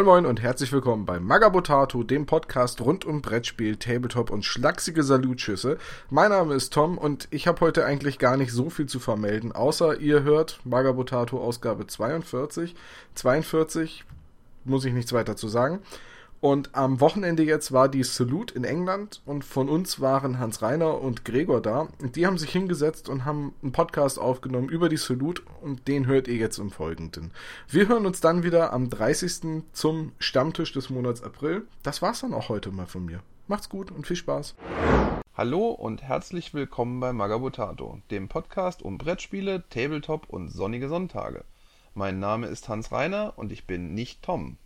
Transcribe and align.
Moin 0.00 0.06
Moin 0.06 0.24
und 0.24 0.40
herzlich 0.40 0.72
willkommen 0.72 1.04
bei 1.04 1.20
Magabotato, 1.20 2.02
dem 2.02 2.24
Podcast 2.24 2.80
rund 2.80 3.04
um 3.04 3.20
Brettspiel, 3.20 3.76
Tabletop 3.76 4.30
und 4.30 4.46
schlachsige 4.46 5.02
Salutschüsse. 5.02 5.76
Mein 6.08 6.30
Name 6.30 6.54
ist 6.54 6.72
Tom 6.72 6.96
und 6.96 7.28
ich 7.30 7.46
habe 7.46 7.60
heute 7.60 7.84
eigentlich 7.84 8.18
gar 8.18 8.38
nicht 8.38 8.50
so 8.50 8.70
viel 8.70 8.86
zu 8.86 8.98
vermelden, 8.98 9.52
außer 9.52 10.00
ihr 10.00 10.22
hört 10.22 10.60
Magabotato 10.64 11.38
Ausgabe 11.38 11.86
42. 11.86 12.74
42 13.14 14.06
muss 14.64 14.86
ich 14.86 14.94
nichts 14.94 15.12
weiter 15.12 15.36
zu 15.36 15.48
sagen. 15.48 15.80
Und 16.40 16.74
am 16.74 17.00
Wochenende 17.00 17.42
jetzt 17.42 17.70
war 17.70 17.90
die 17.90 18.02
Salute 18.02 18.54
in 18.54 18.64
England 18.64 19.20
und 19.26 19.44
von 19.44 19.68
uns 19.68 20.00
waren 20.00 20.38
Hans 20.38 20.62
Reiner 20.62 20.98
und 20.98 21.26
Gregor 21.26 21.60
da. 21.60 21.88
Und 22.00 22.16
die 22.16 22.26
haben 22.26 22.38
sich 22.38 22.50
hingesetzt 22.50 23.10
und 23.10 23.26
haben 23.26 23.54
einen 23.62 23.72
Podcast 23.72 24.18
aufgenommen 24.18 24.70
über 24.70 24.88
die 24.88 24.96
Salute 24.96 25.42
und 25.60 25.86
den 25.86 26.06
hört 26.06 26.28
ihr 26.28 26.36
jetzt 26.36 26.58
im 26.58 26.70
Folgenden. 26.70 27.32
Wir 27.68 27.88
hören 27.88 28.06
uns 28.06 28.22
dann 28.22 28.42
wieder 28.42 28.72
am 28.72 28.88
30. 28.88 29.64
zum 29.72 30.12
Stammtisch 30.18 30.72
des 30.72 30.88
Monats 30.88 31.22
April. 31.22 31.66
Das 31.82 32.00
war's 32.00 32.20
dann 32.20 32.32
auch 32.32 32.48
heute 32.48 32.70
mal 32.70 32.86
von 32.86 33.04
mir. 33.04 33.20
Macht's 33.46 33.68
gut 33.68 33.90
und 33.90 34.06
viel 34.06 34.16
Spaß. 34.16 34.54
Hallo 35.36 35.68
und 35.68 36.02
herzlich 36.02 36.54
willkommen 36.54 37.00
bei 37.00 37.12
Magabotato, 37.12 38.00
dem 38.10 38.28
Podcast 38.28 38.80
um 38.82 38.96
Brettspiele, 38.96 39.64
Tabletop 39.68 40.30
und 40.30 40.48
sonnige 40.48 40.88
Sonntage. 40.88 41.44
Mein 41.92 42.18
Name 42.18 42.46
ist 42.46 42.70
Hans 42.70 42.92
Reiner 42.92 43.34
und 43.36 43.52
ich 43.52 43.66
bin 43.66 43.92
nicht 43.92 44.22
Tom. 44.22 44.56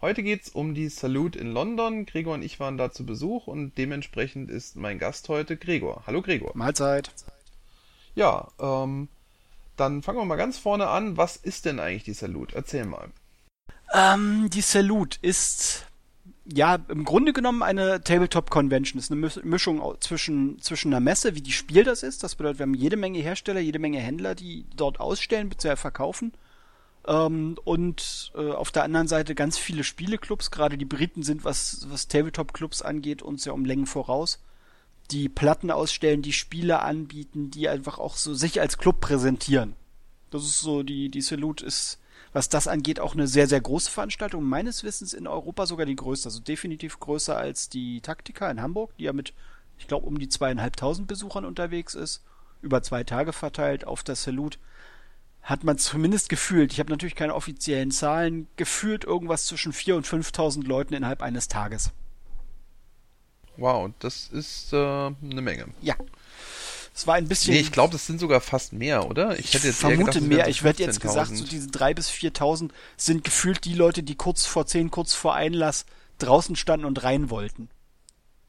Heute 0.00 0.22
geht's 0.22 0.48
um 0.48 0.74
die 0.74 0.88
Salute 0.90 1.40
in 1.40 1.50
London. 1.50 2.06
Gregor 2.06 2.34
und 2.34 2.42
ich 2.42 2.60
waren 2.60 2.78
da 2.78 2.92
zu 2.92 3.04
Besuch 3.04 3.48
und 3.48 3.76
dementsprechend 3.78 4.48
ist 4.48 4.76
mein 4.76 5.00
Gast 5.00 5.28
heute 5.28 5.56
Gregor. 5.56 6.04
Hallo 6.06 6.22
Gregor. 6.22 6.52
Mahlzeit. 6.54 7.10
Ja, 8.14 8.46
ähm, 8.60 9.08
dann 9.76 10.02
fangen 10.02 10.18
wir 10.18 10.24
mal 10.24 10.36
ganz 10.36 10.56
vorne 10.56 10.86
an. 10.86 11.16
Was 11.16 11.34
ist 11.34 11.64
denn 11.64 11.80
eigentlich 11.80 12.04
die 12.04 12.12
Salute? 12.12 12.54
Erzähl 12.54 12.84
mal. 12.84 13.08
Ähm, 13.92 14.48
die 14.52 14.60
Salute 14.60 15.18
ist 15.20 15.86
ja 16.44 16.78
im 16.88 17.04
Grunde 17.04 17.32
genommen 17.32 17.64
eine 17.64 18.00
Tabletop 18.00 18.50
Convention. 18.50 19.00
Ist 19.00 19.10
eine 19.10 19.28
Mischung 19.42 19.82
zwischen, 19.98 20.62
zwischen 20.62 20.92
einer 20.92 21.00
Messe, 21.00 21.34
wie 21.34 21.42
die 21.42 21.50
Spiel 21.50 21.82
das 21.82 22.04
ist. 22.04 22.22
Das 22.22 22.36
bedeutet, 22.36 22.60
wir 22.60 22.66
haben 22.66 22.74
jede 22.74 22.96
Menge 22.96 23.18
Hersteller, 23.18 23.58
jede 23.58 23.80
Menge 23.80 23.98
Händler, 23.98 24.36
die 24.36 24.64
dort 24.76 25.00
ausstellen 25.00 25.48
bzw. 25.48 25.74
verkaufen 25.74 26.34
ähm, 27.08 27.56
und 27.64 28.32
äh, 28.34 28.50
auf 28.50 28.70
der 28.70 28.84
anderen 28.84 29.08
Seite 29.08 29.34
ganz 29.34 29.56
viele 29.56 29.82
Spieleclubs, 29.82 30.50
gerade 30.50 30.76
die 30.76 30.84
Briten 30.84 31.22
sind, 31.22 31.42
was, 31.42 31.86
was 31.88 32.06
Tabletop-Clubs 32.06 32.82
angeht, 32.82 33.22
uns 33.22 33.46
ja 33.46 33.52
um 33.52 33.64
Längen 33.64 33.86
voraus. 33.86 34.42
Die 35.10 35.30
Platten 35.30 35.70
ausstellen, 35.70 36.20
die 36.20 36.34
Spiele 36.34 36.80
anbieten, 36.80 37.50
die 37.50 37.70
einfach 37.70 37.98
auch 37.98 38.16
so 38.16 38.34
sich 38.34 38.60
als 38.60 38.76
Club 38.76 39.00
präsentieren. 39.00 39.74
Das 40.30 40.44
ist 40.44 40.60
so, 40.60 40.82
die, 40.82 41.08
die 41.08 41.22
Salute 41.22 41.64
ist, 41.64 41.98
was 42.34 42.50
das 42.50 42.68
angeht, 42.68 43.00
auch 43.00 43.14
eine 43.14 43.26
sehr, 43.26 43.48
sehr 43.48 43.62
große 43.62 43.90
Veranstaltung. 43.90 44.44
Meines 44.44 44.84
Wissens 44.84 45.14
in 45.14 45.26
Europa 45.26 45.64
sogar 45.64 45.86
die 45.86 45.96
größte, 45.96 46.28
also 46.28 46.40
definitiv 46.40 47.00
größer 47.00 47.38
als 47.38 47.70
die 47.70 48.02
Taktika 48.02 48.50
in 48.50 48.60
Hamburg, 48.60 48.94
die 48.98 49.04
ja 49.04 49.14
mit, 49.14 49.32
ich 49.78 49.86
glaube, 49.86 50.06
um 50.06 50.18
die 50.18 50.28
zweieinhalbtausend 50.28 51.08
Besuchern 51.08 51.46
unterwegs 51.46 51.94
ist, 51.94 52.22
über 52.60 52.82
zwei 52.82 53.02
Tage 53.02 53.32
verteilt 53.32 53.86
auf 53.86 54.02
der 54.02 54.16
Salute 54.16 54.58
hat 55.48 55.64
man 55.64 55.78
zumindest 55.78 56.28
gefühlt, 56.28 56.74
ich 56.74 56.78
habe 56.78 56.90
natürlich 56.90 57.14
keine 57.14 57.34
offiziellen 57.34 57.90
Zahlen, 57.90 58.48
gefühlt 58.56 59.04
irgendwas 59.04 59.46
zwischen 59.46 59.72
4.000 59.72 59.94
und 59.94 60.06
5.000 60.06 60.66
Leuten 60.66 60.92
innerhalb 60.92 61.22
eines 61.22 61.48
Tages. 61.48 61.90
Wow, 63.56 63.90
das 63.98 64.28
ist 64.28 64.74
äh, 64.74 64.76
eine 64.76 65.40
Menge. 65.40 65.68
Ja. 65.80 65.94
Es 66.94 67.06
war 67.06 67.14
ein 67.14 67.28
bisschen. 67.28 67.54
Nee, 67.54 67.60
ich 67.60 67.72
glaube, 67.72 67.92
das 67.92 68.06
sind 68.06 68.20
sogar 68.20 68.42
fast 68.42 68.74
mehr, 68.74 69.08
oder? 69.08 69.38
Ich, 69.38 69.54
hätte 69.54 69.68
jetzt 69.68 69.80
vermute 69.80 70.18
gedacht, 70.20 70.28
mehr. 70.28 70.48
Ich 70.48 70.64
werde 70.64 70.82
jetzt 70.82 71.00
gesagt, 71.00 71.34
so 71.34 71.46
diese 71.46 71.68
3.000 71.70 71.94
bis 71.94 72.10
4.000 72.10 72.70
sind 72.98 73.24
gefühlt 73.24 73.64
die 73.64 73.74
Leute, 73.74 74.02
die 74.02 74.16
kurz 74.16 74.44
vor 74.44 74.66
10, 74.66 74.90
kurz 74.90 75.14
vor 75.14 75.34
Einlass 75.34 75.86
draußen 76.18 76.56
standen 76.56 76.84
und 76.84 77.02
rein 77.02 77.30
wollten. 77.30 77.70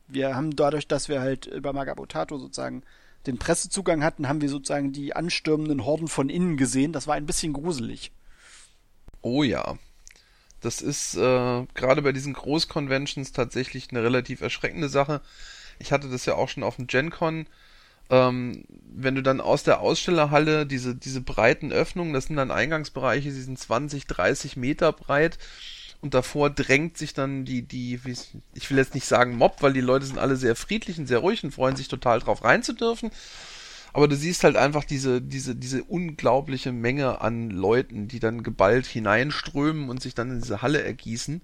Wir 0.10 0.36
haben 0.36 0.54
dadurch, 0.54 0.86
dass 0.86 1.08
wir 1.08 1.22
halt 1.22 1.46
über 1.46 1.72
Magabotato 1.72 2.38
sozusagen 2.38 2.84
den 3.26 3.38
Pressezugang 3.38 4.04
hatten, 4.04 4.28
haben 4.28 4.42
wir 4.42 4.50
sozusagen 4.50 4.92
die 4.92 5.16
anstürmenden 5.16 5.86
Horden 5.86 6.08
von 6.08 6.30
innen 6.30 6.58
gesehen. 6.58 6.94
Das 6.94 7.08
war 7.08 7.16
ein 7.16 7.26
bisschen 7.26 7.54
gruselig. 7.54 8.12
Oh 9.22 9.44
ja. 9.44 9.78
Das 10.62 10.82
ist 10.82 11.16
äh, 11.16 11.66
gerade 11.74 12.02
bei 12.02 12.12
diesen 12.12 12.34
Großconventions 12.34 13.32
tatsächlich 13.32 13.90
eine 13.92 14.04
relativ 14.04 14.42
erschreckende 14.42 14.90
Sache. 14.90 15.22
Ich 15.80 15.92
hatte 15.92 16.10
das 16.10 16.26
ja 16.26 16.36
auch 16.36 16.50
schon 16.50 16.64
auf 16.64 16.76
dem 16.76 16.88
GenCon. 16.88 17.48
Ähm, 18.10 18.66
wenn 18.92 19.16
du 19.16 19.22
dann 19.22 19.40
aus 19.40 19.64
der 19.64 19.80
Ausstellerhalle 19.80 20.66
diese, 20.66 20.96
diese 20.96 21.22
breiten 21.22 21.72
Öffnungen, 21.72 22.14
das 22.14 22.26
sind 22.26 22.38
dann 22.38 22.52
Eingangsbereiche, 22.52 23.30
die 23.30 23.42
sind 23.42 23.60
20, 23.60 24.08
30 24.08 24.58
Meter 24.58 24.92
breit, 24.92 25.38
und 26.02 26.14
davor 26.14 26.50
drängt 26.50 26.98
sich 26.98 27.14
dann 27.14 27.44
die, 27.44 27.62
die, 27.62 28.00
ich 28.54 28.70
will 28.70 28.78
jetzt 28.78 28.94
nicht 28.94 29.06
sagen 29.06 29.36
Mob, 29.36 29.58
weil 29.62 29.74
die 29.74 29.82
Leute 29.82 30.06
sind 30.06 30.18
alle 30.18 30.38
sehr 30.38 30.56
friedlich 30.56 30.98
und 30.98 31.08
sehr 31.08 31.20
ruhig 31.20 31.44
und 31.44 31.52
freuen 31.52 31.76
sich 31.76 31.90
total 31.90 32.20
drauf 32.20 32.44
rein 32.44 32.64
zu 32.64 32.74
dürfen. 32.74 33.12
Aber 33.92 34.08
du 34.08 34.16
siehst 34.16 34.44
halt 34.44 34.56
einfach 34.56 34.86
diese, 34.86 35.22
diese, 35.22 35.56
diese 35.56 35.84
unglaubliche 35.84 36.72
Menge 36.72 37.22
an 37.22 37.50
Leuten, 37.50 38.08
die 38.08 38.20
dann 38.20 38.44
geballt 38.44 38.86
hineinströmen 38.86 39.90
und 39.90 40.02
sich 40.02 40.14
dann 40.14 40.32
in 40.32 40.42
diese 40.42 40.62
Halle 40.62 40.84
ergießen. 40.84 41.42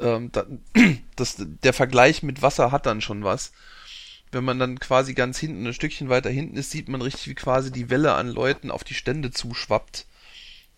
Ähm, 0.00 0.30
das, 1.16 1.36
der 1.38 1.72
Vergleich 1.72 2.22
mit 2.22 2.42
Wasser 2.42 2.72
hat 2.72 2.86
dann 2.86 3.00
schon 3.00 3.24
was. 3.24 3.52
Wenn 4.32 4.44
man 4.44 4.58
dann 4.58 4.78
quasi 4.78 5.14
ganz 5.14 5.38
hinten, 5.38 5.66
ein 5.66 5.74
Stückchen 5.74 6.08
weiter 6.08 6.30
hinten 6.30 6.56
ist, 6.56 6.70
sieht 6.70 6.88
man 6.88 7.02
richtig, 7.02 7.28
wie 7.28 7.34
quasi 7.34 7.72
die 7.72 7.88
Welle 7.88 8.14
an 8.14 8.28
Leuten 8.28 8.70
auf 8.70 8.84
die 8.84 8.94
Stände 8.94 9.30
zuschwappt 9.30 10.06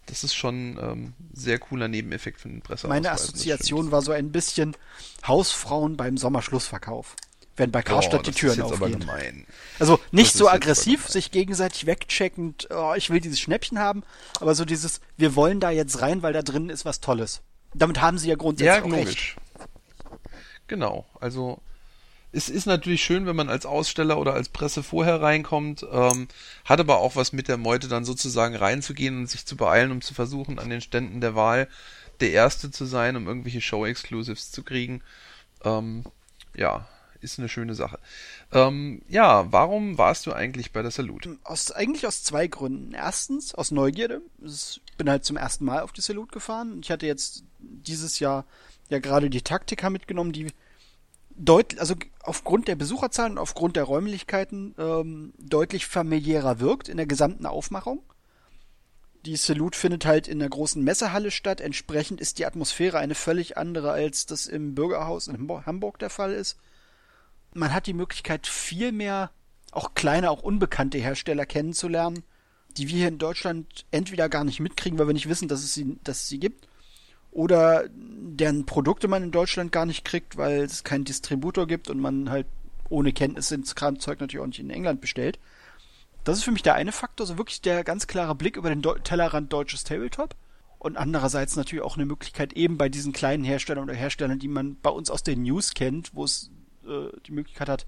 das 0.06 0.24
ist 0.24 0.34
schon 0.34 0.78
ähm, 0.80 1.12
sehr 1.32 1.58
cooler 1.58 1.88
Nebeneffekt 1.88 2.40
für 2.40 2.48
den 2.48 2.60
Presseausweis. 2.60 3.02
Meine 3.02 3.12
Assoziation 3.12 3.90
war 3.92 4.02
so 4.02 4.12
ein 4.12 4.32
bisschen 4.32 4.76
Hausfrauen 5.26 5.96
beim 5.96 6.16
Sommerschlussverkauf. 6.16 7.16
Wenn 7.54 7.70
bei 7.70 7.82
Karstadt 7.82 8.20
oh, 8.20 8.22
die 8.22 8.32
Türen 8.32 8.62
aufgehen. 8.62 9.46
Also 9.78 10.00
nicht 10.10 10.32
so 10.32 10.48
aggressiv, 10.48 11.08
sich 11.08 11.30
gegenseitig 11.30 11.84
wegcheckend, 11.84 12.68
oh, 12.70 12.94
ich 12.96 13.10
will 13.10 13.20
dieses 13.20 13.40
Schnäppchen 13.40 13.78
haben, 13.78 14.04
aber 14.40 14.54
so 14.54 14.64
dieses, 14.64 15.00
wir 15.18 15.36
wollen 15.36 15.60
da 15.60 15.70
jetzt 15.70 16.00
rein, 16.00 16.22
weil 16.22 16.32
da 16.32 16.40
drin 16.40 16.70
ist 16.70 16.86
was 16.86 17.00
Tolles. 17.00 17.42
Damit 17.74 18.00
haben 18.00 18.16
sie 18.16 18.28
ja 18.28 18.36
grundsätzlich 18.36 18.84
ja, 18.84 18.90
auch 18.90 19.06
recht. 19.06 19.36
Genau, 20.66 21.06
also 21.20 21.60
es 22.32 22.48
ist 22.48 22.66
natürlich 22.66 23.02
schön, 23.02 23.26
wenn 23.26 23.36
man 23.36 23.50
als 23.50 23.66
Aussteller 23.66 24.18
oder 24.18 24.32
als 24.34 24.48
Presse 24.48 24.82
vorher 24.82 25.20
reinkommt, 25.20 25.86
ähm, 25.90 26.28
hat 26.64 26.80
aber 26.80 26.98
auch 26.98 27.14
was 27.14 27.32
mit 27.32 27.48
der 27.48 27.58
Meute 27.58 27.88
dann 27.88 28.04
sozusagen 28.04 28.56
reinzugehen 28.56 29.18
und 29.18 29.26
sich 29.28 29.44
zu 29.44 29.56
beeilen, 29.56 29.90
um 29.90 30.00
zu 30.00 30.14
versuchen, 30.14 30.58
an 30.58 30.70
den 30.70 30.80
Ständen 30.80 31.20
der 31.20 31.34
Wahl 31.34 31.68
der 32.20 32.32
Erste 32.32 32.70
zu 32.70 32.86
sein, 32.86 33.16
um 33.16 33.26
irgendwelche 33.26 33.60
Show-Exclusives 33.60 34.50
zu 34.50 34.62
kriegen. 34.62 35.02
Ähm, 35.64 36.04
ja, 36.56 36.88
ist 37.20 37.38
eine 37.38 37.48
schöne 37.48 37.74
Sache. 37.74 37.98
Ähm, 38.50 39.02
ja, 39.08 39.50
warum 39.52 39.98
warst 39.98 40.26
du 40.26 40.32
eigentlich 40.32 40.72
bei 40.72 40.82
der 40.82 40.90
Salute? 40.90 41.38
Aus, 41.44 41.70
eigentlich 41.70 42.06
aus 42.06 42.24
zwei 42.24 42.46
Gründen. 42.46 42.94
Erstens 42.94 43.54
aus 43.54 43.70
Neugierde. 43.70 44.22
Ich 44.44 44.80
bin 44.96 45.08
halt 45.08 45.24
zum 45.24 45.36
ersten 45.36 45.64
Mal 45.64 45.82
auf 45.82 45.92
die 45.92 46.00
Salute 46.00 46.32
gefahren. 46.32 46.80
Ich 46.82 46.90
hatte 46.90 47.06
jetzt 47.06 47.44
dieses 47.58 48.18
Jahr 48.18 48.44
ja 48.88 48.98
gerade 48.98 49.30
die 49.30 49.42
Taktika 49.42 49.88
mitgenommen, 49.88 50.32
die 50.32 50.48
deutlich, 51.36 51.80
also 51.80 51.94
aufgrund 52.22 52.68
der 52.68 52.76
Besucherzahlen 52.76 53.32
und 53.32 53.38
aufgrund 53.38 53.76
der 53.76 53.84
Räumlichkeiten 53.84 54.74
ähm, 54.78 55.32
deutlich 55.38 55.86
familiärer 55.86 56.60
wirkt 56.60 56.88
in 56.88 56.96
der 56.96 57.06
gesamten 57.06 57.46
Aufmachung. 57.46 58.02
Die 59.24 59.36
Salute 59.36 59.78
findet 59.78 60.04
halt 60.04 60.26
in 60.26 60.40
der 60.40 60.48
großen 60.48 60.82
Messehalle 60.82 61.30
statt. 61.30 61.60
Entsprechend 61.60 62.20
ist 62.20 62.38
die 62.38 62.46
Atmosphäre 62.46 62.98
eine 62.98 63.14
völlig 63.14 63.56
andere, 63.56 63.92
als 63.92 64.26
das 64.26 64.46
im 64.46 64.74
Bürgerhaus 64.74 65.28
in 65.28 65.48
Hamburg 65.64 65.98
der 65.98 66.10
Fall 66.10 66.32
ist. 66.32 66.56
Man 67.54 67.72
hat 67.72 67.86
die 67.86 67.92
Möglichkeit, 67.92 68.46
viel 68.46 68.90
mehr 68.90 69.30
auch 69.70 69.94
kleine, 69.94 70.30
auch 70.30 70.42
unbekannte 70.42 70.98
Hersteller 70.98 71.46
kennenzulernen, 71.46 72.24
die 72.76 72.88
wir 72.88 72.96
hier 72.96 73.08
in 73.08 73.18
Deutschland 73.18 73.86
entweder 73.90 74.28
gar 74.28 74.44
nicht 74.44 74.60
mitkriegen, 74.60 74.98
weil 74.98 75.06
wir 75.06 75.14
nicht 75.14 75.28
wissen, 75.28 75.48
dass 75.48 75.62
es 75.62 75.74
sie, 75.74 75.98
dass 76.02 76.22
es 76.22 76.28
sie 76.28 76.40
gibt, 76.40 76.66
oder 77.32 77.88
deren 77.90 78.66
Produkte 78.66 79.08
man 79.08 79.24
in 79.24 79.30
Deutschland 79.30 79.72
gar 79.72 79.86
nicht 79.86 80.04
kriegt, 80.04 80.36
weil 80.36 80.62
es 80.62 80.84
keinen 80.84 81.04
Distributor 81.04 81.66
gibt 81.66 81.90
und 81.90 81.98
man 81.98 82.30
halt 82.30 82.46
ohne 82.88 83.12
Kenntnis 83.12 83.50
ins 83.50 83.74
Kramzeug 83.74 84.20
natürlich 84.20 84.42
auch 84.42 84.46
nicht 84.46 84.60
in 84.60 84.70
England 84.70 85.00
bestellt. 85.00 85.38
Das 86.24 86.38
ist 86.38 86.44
für 86.44 86.52
mich 86.52 86.62
der 86.62 86.74
eine 86.74 86.92
Faktor, 86.92 87.26
so 87.26 87.38
wirklich 87.38 87.62
der 87.62 87.82
ganz 87.82 88.06
klare 88.06 88.34
Blick 88.34 88.56
über 88.56 88.68
den 88.68 88.82
Tellerrand 88.82 89.52
deutsches 89.52 89.82
Tabletop. 89.82 90.36
Und 90.78 90.96
andererseits 90.96 91.56
natürlich 91.56 91.84
auch 91.84 91.96
eine 91.96 92.06
Möglichkeit 92.06 92.52
eben 92.52 92.76
bei 92.76 92.88
diesen 92.88 93.12
kleinen 93.12 93.44
Herstellern 93.44 93.84
oder 93.84 93.94
Herstellern, 93.94 94.38
die 94.38 94.48
man 94.48 94.76
bei 94.82 94.90
uns 94.90 95.10
aus 95.10 95.22
den 95.22 95.42
News 95.42 95.74
kennt, 95.74 96.14
wo 96.14 96.24
es 96.24 96.50
äh, 96.84 97.08
die 97.26 97.32
Möglichkeit 97.32 97.68
hat, 97.68 97.86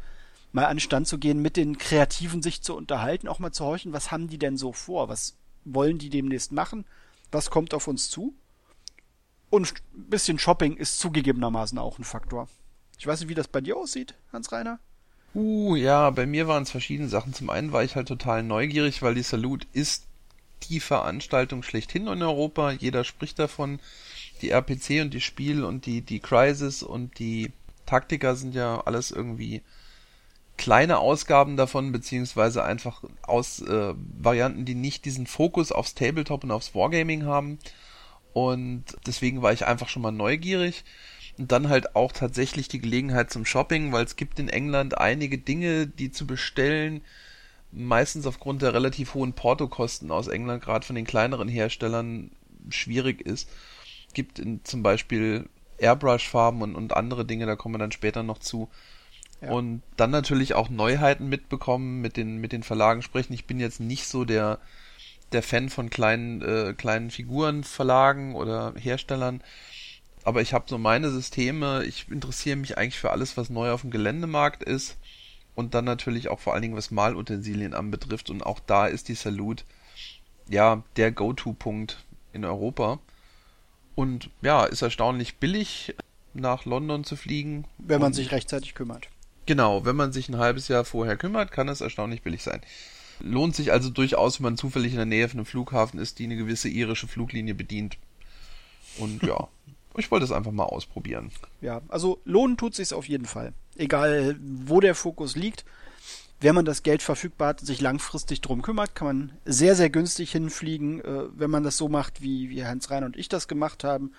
mal 0.53 0.67
an 0.67 0.77
den 0.77 0.81
Stand 0.81 1.09
zu 1.09 1.19
gehen, 1.19 1.43
mit 1.43 1.57
den 1.57 1.77
Kreativen 1.79 2.41
sich 2.41 2.63
zu 2.63 2.77
unterhalten, 2.77 3.27
auch 3.27 3.41
mal 3.41 3.51
zu 3.51 3.65
horchen, 3.65 3.93
was 3.93 4.13
haben 4.13 4.29
die 4.29 4.39
denn 4.39 4.57
so 4.57 4.73
vor, 4.73 5.09
was 5.09 5.37
wollen 5.65 5.99
die 5.99 6.11
demnächst 6.11 6.53
machen, 6.53 6.85
was 7.33 7.51
kommt 7.51 7.75
auf 7.75 7.89
uns 7.89 8.11
zu. 8.11 8.35
Und 9.55 9.73
ein 9.95 10.11
bisschen 10.11 10.41
Shopping 10.41 10.77
ist 10.77 10.99
zugegebenermaßen 10.99 11.79
auch 11.79 12.01
ein 12.01 12.05
Faktor. 12.05 12.49
Ich 12.99 13.07
weiß 13.07 13.21
nicht, 13.21 13.29
wie 13.29 13.37
das 13.37 13.47
bei 13.47 13.61
dir 13.61 13.77
aussieht, 13.77 14.17
Hans-Reiner. 14.33 14.81
Uh, 15.33 15.77
ja, 15.77 16.11
bei 16.11 16.27
mir 16.27 16.49
waren 16.49 16.65
es 16.65 16.73
verschiedene 16.73 17.09
Sachen. 17.09 17.35
Zum 17.35 17.51
einen 17.51 17.71
war 17.71 17.85
ich 17.85 17.95
halt 17.95 18.09
total 18.09 18.43
neugierig, 18.43 19.01
weil 19.01 19.15
die 19.15 19.23
Salute 19.23 19.69
ist 19.73 20.07
die 20.65 20.81
Veranstaltung 20.81 21.63
schlechthin 21.63 22.09
in 22.09 22.21
Europa. 22.21 22.73
Jeder 22.73 23.05
spricht 23.05 23.39
davon. 23.39 23.79
Die 24.43 24.51
RPC 24.51 25.03
und 25.03 25.15
die 25.15 25.21
Spiel 25.21 25.63
und 25.63 25.87
die, 25.87 26.01
die 26.01 26.19
Crisis 26.19 26.83
und 26.83 27.21
die 27.21 27.53
Taktika 27.87 28.35
sind 28.35 28.57
ja 28.57 28.81
alles 28.81 29.13
irgendwie 29.13 29.63
kleine 30.57 30.99
Ausgaben 30.99 31.57
davon, 31.57 31.93
beziehungsweise 31.93 32.65
einfach 32.65 33.05
aus 33.23 33.61
äh, 33.61 33.95
Varianten, 34.19 34.65
die 34.65 34.75
nicht 34.75 35.05
diesen 35.05 35.29
Fokus 35.29 35.71
aufs 35.71 35.95
Tabletop 35.95 36.43
und 36.43 36.51
aufs 36.51 36.75
Wargaming 36.75 37.25
haben. 37.25 37.61
Und 38.35 38.85
deswegen 39.07 39.41
war 39.41 39.53
ich 39.53 39.65
einfach 39.65 39.89
schon 39.89 40.03
mal 40.03 40.11
neugierig. 40.11 40.85
Und 41.39 41.51
dann 41.51 41.69
halt 41.69 41.97
auch 41.97 42.13
tatsächlich 42.13 42.69
die 42.69 42.81
Gelegenheit 42.81 43.31
zum 43.31 43.47
Shopping, 43.47 43.93
weil 43.93 44.05
es 44.05 44.17
gibt 44.17 44.39
in 44.39 44.49
England 44.49 44.99
einige 44.99 45.39
Dinge, 45.39 45.87
die 45.87 46.11
zu 46.11 46.27
bestellen, 46.27 47.01
meistens 47.73 48.27
aufgrund 48.27 48.63
der 48.63 48.75
relativ 48.75 49.15
hohen 49.15 49.33
Portokosten 49.33 50.11
aus 50.11 50.29
England, 50.29 50.63
gerade 50.63 50.87
von 50.87 50.95
den 50.97 51.07
kleineren 51.07 51.49
Herstellern, 51.49 52.31
schwierig 52.69 53.21
ist. 53.21 53.49
Gibt 54.15 54.39
in, 54.39 54.65
zum 54.65 54.83
Beispiel 54.83 55.49
Airbrush-Farben 55.79 56.63
und, 56.63 56.77
und 56.77 56.97
andere 56.97 57.25
Dinge, 57.25 57.47
da 57.47 57.57
kommen 57.57 57.75
wir 57.75 57.81
dann 57.81 57.93
später 57.93 58.23
noch 58.23 58.39
zu. 58.39 58.69
Ja. 59.41 59.51
Und 59.51 59.83
dann 59.97 60.11
natürlich 60.11 60.55
auch 60.55 60.71
Neuheiten 60.71 61.29
mitbekommen, 61.29 62.01
mit 62.01 62.17
den, 62.17 62.39
mit 62.39 62.53
den 62.53 62.63
Verlagen 62.63 63.03
sprechen. 63.03 63.33
Ich 63.33 63.47
bin 63.47 63.61
jetzt 63.61 63.81
nicht 63.81 64.07
so 64.07 64.25
der, 64.25 64.59
der 65.35 65.43
Fan 65.43 65.69
von 65.69 65.91
kleinen, 65.91 66.41
äh, 66.43 66.75
kleinen 66.75 67.11
Figurenverlagen 67.11 68.35
oder 68.35 68.75
Herstellern. 68.79 69.43
Aber 70.25 70.41
ich 70.41 70.55
habe 70.55 70.65
so 70.69 70.79
meine 70.79 71.11
Systeme. 71.11 71.85
Ich 71.85 72.09
interessiere 72.11 72.57
mich 72.57 72.79
eigentlich 72.79 72.99
für 72.99 73.11
alles, 73.11 73.37
was 73.37 73.51
neu 73.51 73.71
auf 73.71 73.83
dem 73.83 73.91
Geländemarkt 73.91 74.63
ist. 74.65 74.97
Und 75.55 75.75
dann 75.75 75.85
natürlich 75.85 76.29
auch 76.29 76.41
vor 76.41 76.55
allen 76.55 76.63
Dingen, 76.63 76.77
was 76.77 76.91
Malutensilien 76.91 77.75
anbetrifft. 77.75 78.31
Und 78.31 78.45
auch 78.45 78.59
da 78.61 78.87
ist 78.87 79.09
die 79.09 79.15
Salute 79.15 79.65
ja 80.49 80.83
der 80.97 81.13
Go-To-Punkt 81.13 82.05
in 82.33 82.45
Europa. 82.45 82.99
Und 83.95 84.31
ja, 84.43 84.65
ist 84.65 84.83
erstaunlich 84.83 85.37
billig, 85.37 85.95
nach 86.33 86.65
London 86.65 87.05
zu 87.05 87.17
fliegen. 87.17 87.67
Wenn 87.79 88.01
man 88.01 88.13
sich 88.13 88.33
rechtzeitig 88.33 88.75
kümmert. 88.75 89.09
Genau, 89.47 89.85
wenn 89.85 89.95
man 89.95 90.13
sich 90.13 90.29
ein 90.29 90.39
halbes 90.39 90.69
Jahr 90.69 90.85
vorher 90.85 91.17
kümmert, 91.17 91.53
kann 91.53 91.69
es 91.69 91.81
erstaunlich 91.81 92.23
billig 92.23 92.43
sein. 92.43 92.63
Lohnt 93.21 93.55
sich 93.55 93.73
also 93.73 93.91
durchaus, 93.91 94.39
wenn 94.39 94.45
man 94.45 94.57
zufällig 94.57 94.93
in 94.93 94.97
der 94.97 95.07
Nähe 95.07 95.29
von 95.29 95.39
einem 95.39 95.47
Flughafen 95.47 95.99
ist, 95.99 96.19
die 96.19 96.25
eine 96.25 96.37
gewisse 96.37 96.69
irische 96.69 97.09
Fluglinie 97.09 97.55
bedient. 97.55 97.97
Und 98.99 99.23
ja, 99.23 99.49
ich 99.97 100.11
wollte 100.11 100.25
es 100.25 100.33
einfach 100.33 100.53
mal 100.53 100.65
ausprobieren. 100.65 101.31
Ja, 101.61 101.83
also 101.89 102.21
lohnen 102.25 102.57
tut 102.57 102.75
sich 102.75 102.93
auf 102.93 103.09
jeden 103.09 103.27
Fall. 103.27 103.53
Egal, 103.77 104.37
wo 104.41 104.81
der 104.81 104.95
Fokus 104.95 105.37
liegt. 105.37 105.65
Wenn 106.41 106.55
man 106.55 106.65
das 106.65 106.83
Geld 106.83 107.01
verfügbar 107.01 107.49
hat, 107.49 107.61
sich 107.61 107.81
langfristig 107.81 108.41
drum 108.41 108.61
kümmert, 108.61 108.95
kann 108.95 109.07
man 109.07 109.33
sehr, 109.45 109.77
sehr 109.77 109.89
günstig 109.89 110.33
hinfliegen. 110.33 111.01
Äh, 111.01 111.29
wenn 111.35 111.51
man 111.51 111.63
das 111.63 111.77
so 111.77 111.89
macht, 111.89 112.23
wie, 112.23 112.51
wie 112.51 112.65
Hans 112.65 112.91
Rein 112.91 113.05
und 113.05 113.17
ich 113.17 113.29
das 113.29 113.49
gemacht 113.49 113.85
haben, 113.85 114.13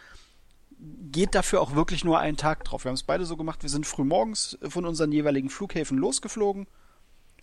geht 1.12 1.36
dafür 1.36 1.62
auch 1.62 1.76
wirklich 1.76 2.04
nur 2.04 2.20
einen 2.20 2.38
Tag 2.38 2.64
drauf. 2.64 2.84
Wir 2.84 2.90
haben 2.90 2.96
es 2.96 3.04
beide 3.04 3.26
so 3.26 3.38
gemacht, 3.38 3.64
wir 3.64 3.70
sind 3.70 3.86
früh 3.86 4.04
morgens 4.04 4.58
von 4.68 4.86
unseren 4.86 5.12
jeweiligen 5.12 5.50
Flughäfen 5.50 5.98
losgeflogen 5.98 6.68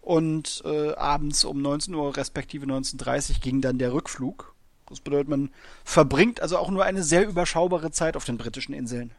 und 0.02 0.62
äh, 0.64 0.94
abends 0.94 1.44
um 1.44 1.62
19 1.62 1.94
Uhr 1.94 2.16
respektive 2.16 2.66
19.30 2.66 3.30
Uhr 3.30 3.36
ging 3.40 3.60
dann 3.62 3.78
der 3.78 3.94
Rückflug. 3.94 4.54
Das 4.88 5.00
bedeutet, 5.00 5.28
man 5.28 5.50
verbringt 5.84 6.42
also 6.42 6.58
auch 6.58 6.70
nur 6.70 6.84
eine 6.84 7.02
sehr 7.02 7.26
überschaubare 7.26 7.92
Zeit 7.92 8.16
auf 8.16 8.26
den 8.26 8.36
britischen 8.36 8.74
Inseln. 8.74 9.12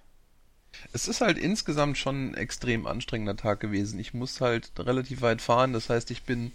Es 0.91 1.07
ist 1.07 1.21
halt 1.21 1.37
insgesamt 1.37 1.97
schon 1.97 2.31
ein 2.31 2.33
extrem 2.35 2.85
anstrengender 2.85 3.37
Tag 3.37 3.59
gewesen. 3.59 3.97
Ich 3.97 4.13
muss 4.13 4.41
halt 4.41 4.71
relativ 4.77 5.21
weit 5.21 5.41
fahren, 5.41 5.73
das 5.73 5.89
heißt, 5.89 6.11
ich 6.11 6.23
bin 6.23 6.51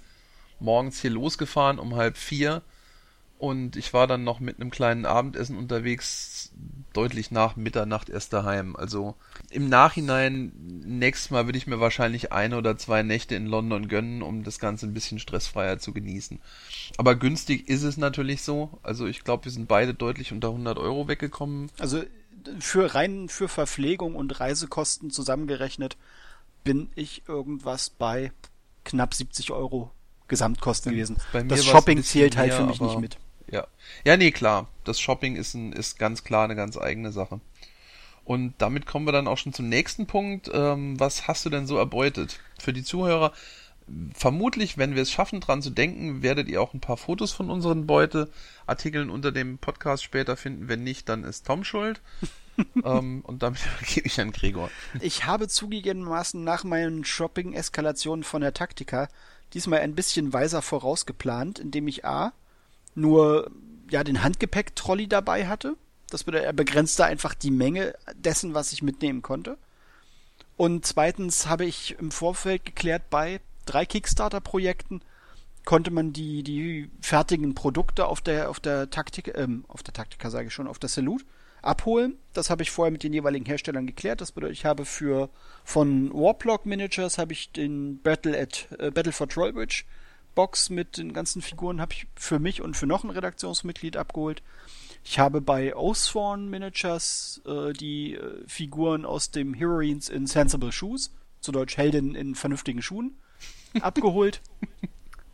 morgens 0.61 1.01
hier 1.01 1.11
losgefahren 1.11 1.79
um 1.79 1.97
halb 1.97 2.17
vier 2.17 2.63
und 3.39 3.77
ich 3.77 3.95
war 3.95 4.09
dann 4.09 4.25
noch 4.25 4.41
mit 4.41 4.61
einem 4.61 4.71
kleinen 4.71 5.07
Abendessen 5.07 5.57
unterwegs, 5.57 6.51
deutlich 6.93 7.31
nach 7.31 7.55
Mitternacht 7.55 8.09
erst 8.09 8.33
daheim. 8.33 8.75
Also 8.75 9.15
im 9.51 9.69
Nachhinein, 9.69 10.53
nächstes 10.85 11.31
Mal 11.31 11.47
würde 11.47 11.59
ich 11.59 11.69
mir 11.69 11.79
wahrscheinlich 11.79 12.33
eine 12.33 12.59
oder 12.59 12.77
zwei 12.77 13.05
Nächte 13.05 13.37
in 13.37 13.47
London 13.47 13.87
gönnen, 13.87 14.23
um 14.23 14.43
das 14.43 14.59
Ganze 14.59 14.87
ein 14.87 14.95
bisschen 14.95 15.21
stressfreier 15.21 15.79
zu 15.79 15.93
genießen. 15.93 16.41
Aber 16.97 17.15
günstig 17.15 17.69
ist 17.69 17.85
es 17.85 17.97
natürlich 17.97 18.43
so. 18.43 18.81
Also 18.83 19.07
ich 19.07 19.23
glaube, 19.23 19.45
wir 19.45 19.53
sind 19.53 19.69
beide 19.69 19.95
deutlich 19.95 20.33
unter 20.33 20.49
100 20.49 20.77
Euro 20.77 21.07
weggekommen. 21.07 21.71
Also 21.79 22.03
für 22.59 22.95
rein 22.97 23.29
für 23.29 23.49
Verpflegung 23.49 24.17
und 24.17 24.41
Reisekosten 24.41 25.11
zusammengerechnet 25.11 25.97
bin 26.65 26.91
ich 26.97 27.23
irgendwas 27.29 27.91
bei 27.91 28.33
knapp 28.85 29.15
70 29.15 29.53
Euro 29.53 29.93
Gesamtkosten 30.27 30.93
gewesen. 30.93 31.17
das 31.33 31.65
Shopping 31.65 32.03
zählt 32.03 32.37
halt 32.37 32.49
mehr, 32.49 32.57
für 32.57 32.67
mich 32.67 32.81
nicht 32.81 32.99
mit. 32.99 33.17
Ja. 33.51 33.67
Ja, 34.05 34.17
nee, 34.17 34.31
klar. 34.31 34.69
Das 34.85 35.01
Shopping 35.01 35.37
ist, 35.37 35.55
ein, 35.55 35.73
ist 35.73 35.99
ganz 35.99 36.25
klar 36.25 36.45
eine 36.45 36.57
ganz 36.57 36.77
eigene 36.77 37.13
Sache. 37.13 37.41
Und 38.25 38.55
damit 38.59 38.85
kommen 38.85 39.07
wir 39.07 39.13
dann 39.13 39.27
auch 39.27 39.39
schon 39.39 39.55
zum 39.55 39.69
nächsten 39.69 40.07
Punkt. 40.07 40.51
Ähm, 40.53 41.01
was 41.01 41.27
hast 41.27 41.47
du 41.47 41.51
denn 41.51 41.67
so 41.67 41.79
erbeutet? 41.79 42.41
Für 42.61 42.75
die 42.75 42.85
Zuhörer, 42.85 43.33
vermutlich, 44.15 44.77
wenn 44.77 44.95
wir 44.95 45.03
es 45.03 45.11
schaffen, 45.11 45.41
dran 45.41 45.63
zu 45.63 45.71
denken, 45.71 46.23
werdet 46.23 46.49
ihr 46.49 46.61
auch 46.61 46.75
ein 46.75 46.81
paar 46.81 46.99
Fotos 46.99 47.33
von 47.33 47.49
unseren 47.49 47.87
Beuteartikeln 47.87 49.09
unter 49.09 49.33
dem 49.33 49.57
Podcast 49.57 50.05
später 50.05 50.37
finden. 50.37 50.69
Wenn 50.69 50.85
nicht, 50.85 51.09
dann 51.09 51.25
ist 51.25 51.47
Tom 51.47 51.65
schuld. 51.65 52.03
ähm, 52.85 53.23
und 53.23 53.43
damit 53.43 53.61
gebe 53.87 54.07
ich 54.07 54.21
an 54.21 54.33
Gregor. 54.33 54.71
Ich 55.01 55.25
habe 55.25 55.49
zugegebenermaßen 55.49 56.43
nach 56.43 56.65
meinen 56.65 57.05
Shopping-Eskalationen 57.05 58.25
von 58.25 58.43
der 58.43 58.53
Taktika 58.53 59.09
diesmal 59.55 59.81
ein 59.81 59.95
bisschen 59.95 60.35
weiser 60.35 60.61
vorausgeplant, 60.61 61.59
indem 61.59 61.89
ich 61.89 62.05
A 62.05 62.33
nur 62.99 63.51
ja 63.91 64.05
den 64.05 64.23
Handgepäck-Trolley 64.23 65.09
dabei 65.09 65.47
hatte. 65.47 65.77
Das 66.11 66.25
bedeutet, 66.25 66.47
er 66.47 66.53
begrenzte 66.53 67.05
einfach 67.05 67.35
die 67.35 67.51
Menge 67.51 67.95
dessen, 68.15 68.55
was 68.55 68.73
ich 68.73 68.83
mitnehmen 68.83 69.23
konnte. 69.23 69.59
Und 70.57 70.87
zweitens 70.87 71.47
habe 71.47 71.65
ich 71.65 71.97
im 71.99 72.11
Vorfeld 72.11 72.65
geklärt, 72.65 73.11
bei 73.11 73.41
drei 73.65 73.87
Kickstarter-Projekten 73.87 75.03
konnte 75.65 75.91
man 75.91 76.13
die, 76.13 76.43
die 76.43 76.91
fertigen 77.01 77.55
Produkte 77.55 78.07
auf 78.07 78.21
der, 78.21 78.49
auf 78.49 78.59
der 78.59 78.91
Taktik, 78.91 79.37
ähm, 79.37 79.65
auf 79.69 79.83
der 79.83 79.93
Taktika 79.93 80.31
sage 80.31 80.49
ich 80.49 80.55
schon, 80.55 80.67
auf 80.67 80.79
der 80.79 80.89
Salute 80.89 81.25
abholen. 81.63 82.17
Das 82.33 82.51
habe 82.51 82.63
ich 82.63 82.71
vorher 82.71 82.91
mit 82.91 83.03
den 83.03 83.13
jeweiligen 83.13 83.45
Herstellern 83.45 83.87
geklärt. 83.87 84.21
Das 84.21 84.33
bedeutet, 84.33 84.57
ich 84.57 84.65
habe 84.65 84.85
für 84.85 85.29
von 85.65 86.13
Warplock 86.13 86.65
Miniatures 86.65 87.19
habe 87.19 87.35
ich 87.35 87.53
den 87.53 88.01
Battle 88.01 88.41
at 88.41 88.69
äh, 88.79 88.91
Battle 88.91 89.13
for 89.13 89.29
Trollbridge 89.29 89.85
Box 90.39 90.71
mit 90.71 90.99
den 90.99 91.13
ganzen 91.15 91.43
Figuren 91.43 91.81
habe 91.81 91.95
ich 91.95 92.07
für 92.15 92.39
mich 92.39 92.63
und 92.63 92.77
für 92.77 92.87
noch 92.87 93.03
ein 93.03 93.11
Redaktionsmitglied 93.11 93.97
abgeholt. 93.97 94.41
Ich 95.03 95.19
habe 95.19 95.41
bei 95.41 95.75
Oathsworn 95.75 96.49
Miniatures 96.49 97.43
äh, 97.45 97.73
die 97.73 98.15
äh, 98.15 98.45
Figuren 98.47 99.05
aus 99.05 99.33
dem 99.33 99.53
Heroines 99.53 100.09
in 100.09 100.29
Sensible 100.29 100.71
Shoes, 100.71 101.13
zu 101.41 101.51
Deutsch 101.51 101.77
Helden 101.77 102.15
in 102.15 102.37
vernünftigen 102.37 102.83
Schuhen, 102.83 103.19
abgeholt. 103.81 104.41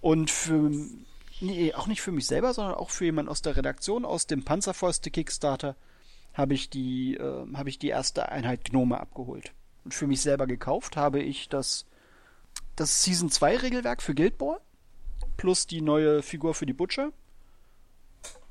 Und 0.00 0.30
für, 0.30 0.70
nee, 1.38 1.74
auch 1.74 1.86
nicht 1.86 2.00
für 2.00 2.12
mich 2.12 2.26
selber, 2.26 2.54
sondern 2.54 2.76
auch 2.76 2.88
für 2.88 3.04
jemanden 3.04 3.30
aus 3.30 3.42
der 3.42 3.58
Redaktion, 3.58 4.06
aus 4.06 4.26
dem 4.26 4.42
Panzerfäuste 4.42 5.10
Kickstarter, 5.10 5.76
habe 6.32 6.54
ich 6.54 6.70
die, 6.70 7.16
äh, 7.16 7.46
habe 7.52 7.68
ich 7.68 7.78
die 7.78 7.88
erste 7.88 8.30
Einheit 8.30 8.64
Gnome 8.64 8.98
abgeholt. 8.98 9.52
Und 9.84 9.92
für 9.92 10.06
mich 10.06 10.22
selber 10.22 10.46
gekauft 10.46 10.96
habe 10.96 11.20
ich 11.20 11.50
das, 11.50 11.84
das 12.74 13.02
Season 13.02 13.30
2 13.30 13.58
Regelwerk 13.58 14.00
für 14.00 14.14
Guild 14.14 14.38
Ball 14.38 14.60
plus 15.36 15.66
die 15.66 15.80
neue 15.80 16.22
Figur 16.22 16.54
für 16.54 16.66
die 16.66 16.72
Butcher. 16.72 17.12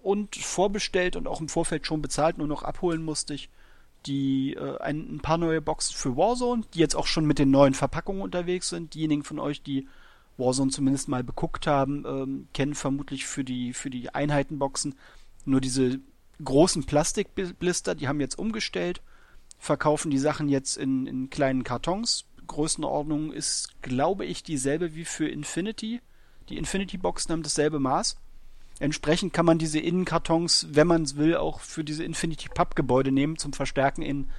Und 0.02 0.36
vorbestellt 0.36 1.16
und 1.16 1.28
auch 1.28 1.40
im 1.40 1.48
Vorfeld 1.48 1.88
schon 1.88 2.02
bezahlt, 2.02 2.38
nur 2.38 2.48
noch 2.48 2.64
abholen 2.64 3.04
musste 3.04 3.34
ich 3.34 3.50
die 4.06 4.54
äh, 4.54 4.78
ein, 4.80 5.16
ein, 5.16 5.20
paar 5.20 5.38
neue 5.38 5.62
Boxen 5.62 5.96
für 5.96 6.18
Warzone, 6.18 6.64
die 6.74 6.80
jetzt 6.80 6.96
auch 6.96 7.08
schon 7.08 7.26
mit 7.26 7.40
den 7.40 7.52
neuen 7.52 7.74
Verpackungen 7.74 8.22
unterwegs 8.22 8.70
sind. 8.70 8.94
Diejenigen 8.94 9.24
von 9.24 9.40
euch, 9.40 9.62
die 9.62 9.88
Warzone 10.38 10.72
zumindest 10.72 11.08
mal 11.08 11.24
beguckt 11.24 11.68
haben, 11.68 12.04
ähm, 12.06 12.48
kennen 12.54 12.76
vermutlich 12.76 13.26
für 13.26 13.44
die 13.44 13.74
für 13.74 13.90
die 13.90 14.14
Einheitenboxen 14.14 14.96
nur 15.46 15.62
diese 15.62 16.00
großen 16.44 16.86
Plastikblister. 16.86 17.96
Die 17.96 18.08
haben 18.08 18.20
jetzt 18.20 18.38
umgestellt, 18.38 19.02
verkaufen 19.60 20.12
die 20.12 20.18
Sachen 20.18 20.50
jetzt 20.50 20.78
in, 20.78 21.08
in 21.08 21.30
kleinen 21.30 21.64
Kartons. 21.64 22.26
Größenordnung 22.48 23.32
ist, 23.32 23.82
glaube 23.82 24.26
ich, 24.26 24.44
dieselbe 24.44 24.96
wie 24.96 25.06
für 25.06 25.28
Infinity. 25.28 26.02
Die 26.54 26.60
Infinity-Boxen 26.60 27.32
haben 27.32 27.42
dasselbe 27.42 27.80
Maß. 27.80 28.16
Entsprechend 28.78 29.34
kann 29.34 29.48
man 29.48 29.58
diese 29.58 29.80
Innenkartons, 29.80 30.68
wenn 30.70 30.86
man 30.86 31.02
es 31.02 31.16
will, 31.16 31.36
auch 31.36 31.60
für 31.60 31.84
diese 31.84 32.04
Infinity-Pub-Gebäude 32.04 33.12
nehmen 33.12 33.40
zum 33.40 33.54
Verstärken 33.54 34.04
in 34.04 34.30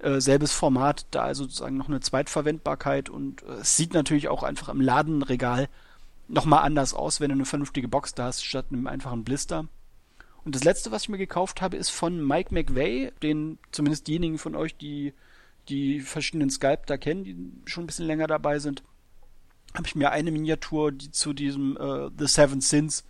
äh, 0.00 0.20
selbes 0.20 0.52
Format, 0.52 1.06
da 1.12 1.22
also 1.22 1.44
sozusagen 1.44 1.78
noch 1.78 1.88
eine 1.88 2.00
Zweitverwendbarkeit 2.00 3.08
und 3.08 3.42
äh, 3.44 3.52
es 3.62 3.74
sieht 3.74 3.94
natürlich 3.94 4.28
auch 4.28 4.42
einfach 4.42 4.68
im 4.68 4.82
Ladenregal 4.82 5.70
nochmal 6.28 6.62
anders 6.62 6.92
aus, 6.92 7.20
wenn 7.20 7.30
du 7.30 7.36
eine 7.36 7.46
vernünftige 7.46 7.88
Box 7.88 8.12
da 8.12 8.24
hast, 8.24 8.44
statt 8.44 8.66
einem 8.70 8.86
einfachen 8.86 9.24
Blister. 9.24 9.66
Und 10.44 10.54
das 10.54 10.64
letzte, 10.64 10.90
was 10.90 11.04
ich 11.04 11.08
mir 11.08 11.16
gekauft 11.16 11.62
habe, 11.62 11.78
ist 11.78 11.88
von 11.88 12.22
Mike 12.22 12.52
McVeigh, 12.52 13.12
den 13.22 13.58
zumindest 13.72 14.08
diejenigen 14.08 14.36
von 14.36 14.54
euch, 14.54 14.76
die 14.76 15.14
die 15.70 16.00
verschiedenen 16.00 16.50
Sculptor 16.50 16.98
kennen, 16.98 17.24
die 17.24 17.36
schon 17.64 17.84
ein 17.84 17.86
bisschen 17.86 18.06
länger 18.06 18.26
dabei 18.26 18.58
sind, 18.58 18.82
habe 19.74 19.86
ich 19.86 19.94
mir 19.94 20.10
eine 20.10 20.30
Miniatur, 20.30 20.92
die 20.92 21.10
zu 21.10 21.32
diesem 21.32 21.76
äh, 21.76 22.10
The 22.18 22.26
Seven 22.26 22.60
Sins 22.60 23.04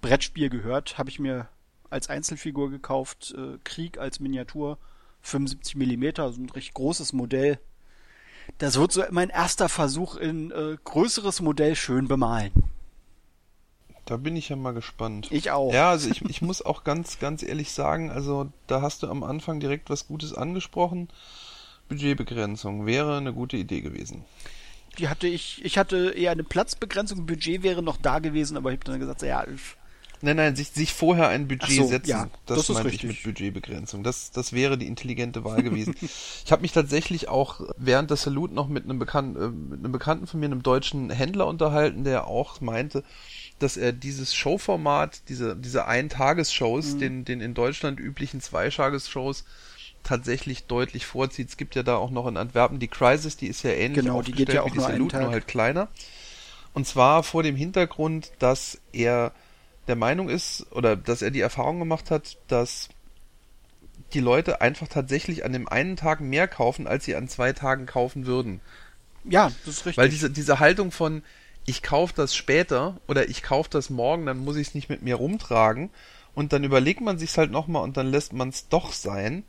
Brettspiel 0.00 0.50
gehört, 0.50 0.98
habe 0.98 1.10
ich 1.10 1.18
mir 1.18 1.48
als 1.90 2.08
Einzelfigur 2.08 2.70
gekauft, 2.70 3.34
äh, 3.36 3.58
Krieg 3.64 3.98
als 3.98 4.20
Miniatur, 4.20 4.78
75 5.22 5.76
Millimeter, 5.76 6.24
also 6.24 6.40
ein 6.40 6.50
recht 6.50 6.74
großes 6.74 7.12
Modell. 7.12 7.58
Das 8.58 8.78
wird 8.78 8.92
so 8.92 9.02
mein 9.10 9.30
erster 9.30 9.68
Versuch 9.68 10.16
in 10.16 10.50
äh, 10.50 10.76
größeres 10.84 11.40
Modell 11.40 11.76
schön 11.76 12.08
bemalen. 12.08 12.52
Da 14.04 14.18
bin 14.18 14.36
ich 14.36 14.50
ja 14.50 14.56
mal 14.56 14.74
gespannt. 14.74 15.28
Ich 15.30 15.50
auch. 15.50 15.72
Ja, 15.72 15.90
also 15.90 16.10
ich, 16.10 16.22
ich 16.22 16.42
muss 16.42 16.60
auch 16.60 16.84
ganz, 16.84 17.18
ganz 17.18 17.42
ehrlich 17.42 17.72
sagen, 17.72 18.10
also 18.10 18.52
da 18.66 18.82
hast 18.82 19.02
du 19.02 19.08
am 19.08 19.22
Anfang 19.22 19.60
direkt 19.60 19.88
was 19.88 20.06
Gutes 20.06 20.34
angesprochen. 20.34 21.08
Budgetbegrenzung 21.88 22.84
wäre 22.84 23.16
eine 23.16 23.32
gute 23.32 23.56
Idee 23.56 23.80
gewesen. 23.80 24.24
Die 24.98 25.08
hatte 25.08 25.26
ich, 25.26 25.64
ich 25.64 25.76
hatte 25.78 26.10
eher 26.16 26.30
eine 26.32 26.44
Platzbegrenzung, 26.44 27.26
Budget 27.26 27.62
wäre 27.62 27.82
noch 27.82 27.96
da 27.96 28.18
gewesen, 28.20 28.56
aber 28.56 28.70
ich 28.70 28.78
habe 28.78 28.84
dann 28.84 29.00
gesagt, 29.00 29.22
ja, 29.22 29.44
Nein, 30.24 30.36
nein, 30.36 30.56
sich, 30.56 30.70
sich 30.70 30.94
vorher 30.94 31.28
ein 31.28 31.48
Budget 31.48 31.76
so, 31.76 31.86
setzen. 31.86 32.08
ja, 32.10 32.30
das, 32.46 32.56
das 32.56 32.68
ist 32.70 32.74
meinte 32.76 32.92
richtig. 32.92 33.10
ich 33.10 33.16
mit 33.26 33.34
Budgetbegrenzung. 33.34 34.02
Das, 34.02 34.30
das 34.30 34.54
wäre 34.54 34.78
die 34.78 34.86
intelligente 34.86 35.44
Wahl 35.44 35.62
gewesen. 35.62 35.94
ich 36.44 36.50
habe 36.50 36.62
mich 36.62 36.72
tatsächlich 36.72 37.28
auch 37.28 37.60
während 37.76 38.08
der 38.08 38.16
Salute 38.16 38.54
noch 38.54 38.68
mit 38.68 38.84
einem, 38.84 38.98
Bekan 38.98 39.36
äh, 39.36 39.48
mit 39.48 39.80
einem 39.80 39.92
Bekannten 39.92 40.26
von 40.26 40.40
mir, 40.40 40.46
einem 40.46 40.62
deutschen 40.62 41.10
Händler 41.10 41.46
unterhalten, 41.46 42.04
der 42.04 42.26
auch 42.26 42.62
meinte, 42.62 43.04
dass 43.58 43.76
er 43.76 43.92
dieses 43.92 44.34
Showformat, 44.34 45.28
diese, 45.28 45.56
diese 45.56 45.86
Ein-Tages-Shows, 45.86 46.94
Mhm. 46.94 46.98
den, 47.00 47.24
den 47.26 47.40
in 47.42 47.52
Deutschland 47.52 48.00
üblichen 48.00 48.40
Zwei-Tages-Shows, 48.40 49.44
tatsächlich 50.04 50.66
deutlich 50.66 51.06
vorzieht. 51.06 51.48
Es 51.48 51.56
gibt 51.56 51.74
ja 51.74 51.82
da 51.82 51.96
auch 51.96 52.10
noch 52.10 52.26
in 52.26 52.36
Antwerpen 52.36 52.78
die 52.78 52.88
Crisis, 52.88 53.36
die 53.36 53.48
ist 53.48 53.62
ja 53.62 53.70
ähnlich 53.70 54.04
Genau, 54.04 54.22
die 54.22 54.32
geht 54.32 54.52
ja 54.52 54.62
auch 54.62 54.66
wie 54.66 54.72
die 54.72 54.78
nur 54.78 54.86
einen 54.86 54.96
Salute, 54.96 55.18
nur 55.18 55.30
halt 55.30 55.48
kleiner. 55.48 55.88
Und 56.72 56.86
zwar 56.86 57.22
vor 57.22 57.42
dem 57.42 57.56
Hintergrund, 57.56 58.32
dass 58.38 58.80
er 58.92 59.32
der 59.86 59.96
Meinung 59.96 60.28
ist 60.28 60.66
oder 60.72 60.96
dass 60.96 61.22
er 61.22 61.30
die 61.30 61.40
Erfahrung 61.40 61.78
gemacht 61.78 62.10
hat, 62.10 62.38
dass 62.48 62.88
die 64.12 64.20
Leute 64.20 64.60
einfach 64.60 64.88
tatsächlich 64.88 65.44
an 65.44 65.52
dem 65.52 65.68
einen 65.68 65.96
Tag 65.96 66.20
mehr 66.20 66.48
kaufen, 66.48 66.86
als 66.86 67.04
sie 67.04 67.16
an 67.16 67.28
zwei 67.28 67.52
Tagen 67.52 67.86
kaufen 67.86 68.26
würden. 68.26 68.60
ja, 69.24 69.50
das 69.64 69.74
ist 69.74 69.86
richtig. 69.86 69.98
Weil 69.98 70.08
diese, 70.08 70.30
diese 70.30 70.60
Haltung 70.60 70.90
von 70.90 71.22
ich 71.66 71.82
kaufe 71.82 72.12
das 72.14 72.34
später 72.34 73.00
oder 73.08 73.28
ich 73.28 73.42
kaufe 73.42 73.70
das 73.70 73.90
morgen, 73.90 74.26
dann 74.26 74.38
muss 74.38 74.56
ich 74.56 74.68
es 74.68 74.74
nicht 74.74 74.90
mit 74.90 75.02
mir 75.02 75.16
rumtragen 75.16 75.90
und 76.34 76.52
dann 76.52 76.64
überlegt 76.64 77.00
man 77.00 77.18
sich's 77.18 77.38
halt 77.38 77.50
nochmal 77.50 77.82
und 77.82 77.96
dann 77.96 78.08
lässt 78.08 78.32
man 78.32 78.50
es 78.50 78.68
doch 78.68 78.92
sein. 78.92 79.44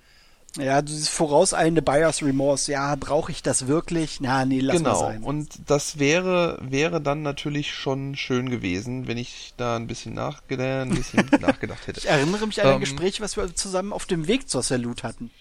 Ja, 0.57 0.81
dieses 0.81 1.09
vorauseilende 1.09 1.81
Buyers 1.81 2.21
Remorse, 2.23 2.71
ja, 2.71 2.95
brauche 2.95 3.31
ich 3.31 3.43
das 3.43 3.67
wirklich? 3.67 4.19
Na, 4.21 4.45
nee, 4.45 4.59
lass 4.59 4.75
mal 4.81 4.89
genau. 4.89 4.99
sein. 4.99 5.23
Und 5.23 5.49
das 5.69 5.99
wäre, 5.99 6.57
wäre 6.61 7.01
dann 7.01 7.21
natürlich 7.21 7.73
schon 7.73 8.15
schön 8.15 8.49
gewesen, 8.49 9.07
wenn 9.07 9.17
ich 9.17 9.53
da 9.57 9.75
ein 9.75 9.87
bisschen, 9.87 10.13
nachge 10.13 10.57
ein 10.57 10.89
bisschen 10.89 11.29
nachgedacht 11.41 11.87
hätte. 11.87 11.99
Ich 11.99 12.07
erinnere 12.07 12.47
mich 12.47 12.61
an 12.61 12.67
ein 12.67 12.73
Ähm, 12.75 12.79
Gespräch, 12.81 13.21
was 13.21 13.35
wir 13.37 13.53
zusammen 13.55 13.93
auf 13.93 14.05
dem 14.05 14.27
Weg 14.27 14.49
zur 14.49 14.63
Salute 14.63 15.03
hatten. 15.03 15.31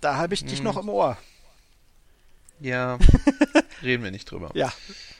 Da 0.00 0.16
habe 0.16 0.34
ich 0.34 0.44
dich 0.44 0.58
Mhm. 0.58 0.64
noch 0.64 0.76
im 0.76 0.88
Ohr. 0.88 1.16
Ja, 2.60 2.98
reden 3.82 4.04
wir 4.04 4.10
nicht 4.10 4.30
drüber. 4.30 4.50
Ja. 4.54 4.72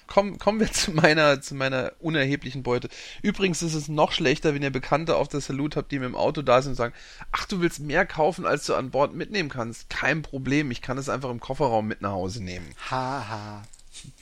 Komm, 0.06 0.38
kommen 0.38 0.60
wir 0.60 0.72
zu 0.72 0.92
meiner, 0.92 1.40
zu 1.40 1.54
meiner 1.54 1.92
unerheblichen 2.00 2.62
Beute. 2.62 2.88
Übrigens 3.22 3.62
ist 3.62 3.74
es 3.74 3.88
noch 3.88 4.12
schlechter, 4.12 4.54
wenn 4.54 4.62
ihr 4.62 4.70
Bekannte 4.70 5.16
auf 5.16 5.28
der 5.28 5.40
Salute 5.40 5.78
habt, 5.78 5.92
die 5.92 5.98
mit 5.98 6.08
dem 6.08 6.16
Auto 6.16 6.42
da 6.42 6.60
sind 6.62 6.72
und 6.72 6.76
sagen, 6.76 6.94
ach, 7.30 7.46
du 7.46 7.60
willst 7.60 7.80
mehr 7.80 8.06
kaufen, 8.06 8.46
als 8.46 8.66
du 8.66 8.74
an 8.74 8.90
Bord 8.90 9.14
mitnehmen 9.14 9.48
kannst. 9.48 9.90
Kein 9.90 10.22
Problem, 10.22 10.70
ich 10.70 10.82
kann 10.82 10.98
es 10.98 11.08
einfach 11.08 11.30
im 11.30 11.40
Kofferraum 11.40 11.86
mit 11.86 12.02
nach 12.02 12.12
Hause 12.12 12.42
nehmen. 12.42 12.66
Haha. 12.90 13.62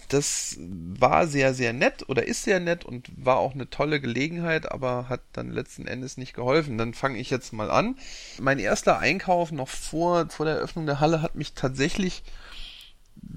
Das 0.09 0.57
war 0.59 1.29
sehr, 1.29 1.55
sehr 1.55 1.73
nett 1.73 2.09
oder 2.09 2.27
ist 2.27 2.43
sehr 2.43 2.59
nett 2.59 2.85
und 2.85 3.09
war 3.17 3.37
auch 3.37 3.55
eine 3.55 3.71
tolle 3.71 4.01
Gelegenheit, 4.01 4.71
aber 4.71 5.09
hat 5.09 5.21
dann 5.33 5.51
letzten 5.51 5.87
Endes 5.87 6.17
nicht 6.17 6.35
geholfen. 6.35 6.77
Dann 6.77 6.95
fange 6.95 7.19
ich 7.19 7.31
jetzt 7.31 7.53
mal 7.53 7.71
an. 7.71 7.97
Mein 8.41 8.59
erster 8.59 8.99
Einkauf 8.99 9.53
noch 9.53 9.69
vor, 9.69 10.29
vor 10.29 10.47
der 10.47 10.57
Eröffnung 10.57 10.87
der 10.87 10.99
Halle 10.99 11.23
hat 11.23 11.37
mich 11.37 11.53
tatsächlich 11.53 12.25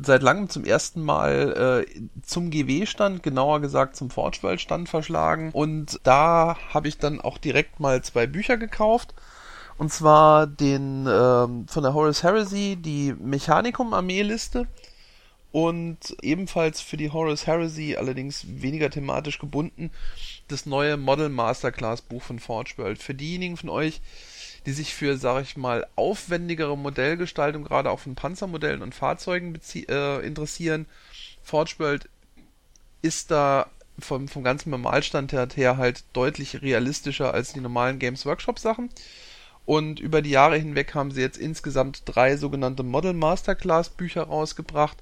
seit 0.02 0.24
langem 0.24 0.50
zum 0.50 0.66
ersten 0.66 1.02
Mal 1.02 1.86
äh, 1.88 2.02
zum 2.26 2.50
GW-Stand, 2.50 3.24
genauer 3.24 3.60
gesagt 3.60 3.96
zum 3.96 4.10
Forge-World-Stand 4.10 4.90
verschlagen. 4.90 5.52
Und 5.52 6.00
da 6.04 6.58
habe 6.74 6.88
ich 6.88 6.98
dann 6.98 7.22
auch 7.22 7.38
direkt 7.38 7.80
mal 7.80 8.04
zwei 8.04 8.28
Bücher 8.28 8.58
gekauft. 8.58 9.14
Und 9.78 9.92
zwar 9.92 10.48
den 10.48 11.08
ähm, 11.08 11.68
von 11.68 11.84
der 11.84 11.94
Horus 11.94 12.24
Heresy, 12.24 12.78
die 12.80 13.14
Mechanicum-Armee-Liste. 13.14 14.68
Und 15.52 16.16
ebenfalls 16.24 16.82
für 16.82 16.98
die 16.98 17.12
Horus 17.12 17.46
Heresy, 17.46 17.96
allerdings 17.96 18.46
weniger 18.48 18.90
thematisch 18.90 19.38
gebunden, 19.38 19.92
das 20.48 20.66
neue 20.66 20.98
Model 20.98 21.30
Masterclass 21.30 22.02
Buch 22.02 22.24
von 22.24 22.40
Forge 22.40 22.74
World. 22.78 23.02
Für 23.02 23.14
diejenigen 23.14 23.56
von 23.56 23.70
euch, 23.70 24.02
die 24.65 24.72
sich 24.72 24.93
für, 24.93 25.17
sag 25.17 25.43
ich 25.43 25.58
mal, 25.58 25.88
aufwendigere 25.96 26.77
Modellgestaltung, 26.77 27.63
gerade 27.63 27.89
auch 27.89 28.00
von 28.00 28.15
Panzermodellen 28.15 28.82
und 28.82 28.96
Fahrzeugen 28.96 29.60
äh, 29.89 30.25
interessieren, 30.25 30.86
Forge 31.43 31.75
World 31.77 32.10
ist 33.01 33.32
da 33.32 33.67
vom, 34.00 34.27
vom 34.27 34.43
ganzen 34.43 34.70
Normalstand 34.70 35.34
her, 35.34 35.48
her 35.53 35.77
halt 35.77 36.03
deutlich 36.13 36.62
realistischer 36.62 37.34
als 37.34 37.53
die 37.53 37.60
normalen 37.60 38.00
Games 38.00 38.25
Workshop 38.25 38.60
Sachen. 38.60 38.89
Und 39.65 40.00
über 40.00 40.22
die 40.22 40.32
Jahre 40.32 40.58
hinweg 40.58 40.93
haben 40.93 41.12
sie 41.12 41.22
jetzt 41.22 41.38
insgesamt 41.38 42.03
drei 42.05 42.36
sogenannte 42.36 42.84
Model 42.84 43.13
Masterclass 43.13 43.89
Bücher 43.89 44.24
rausgebracht, 44.24 44.98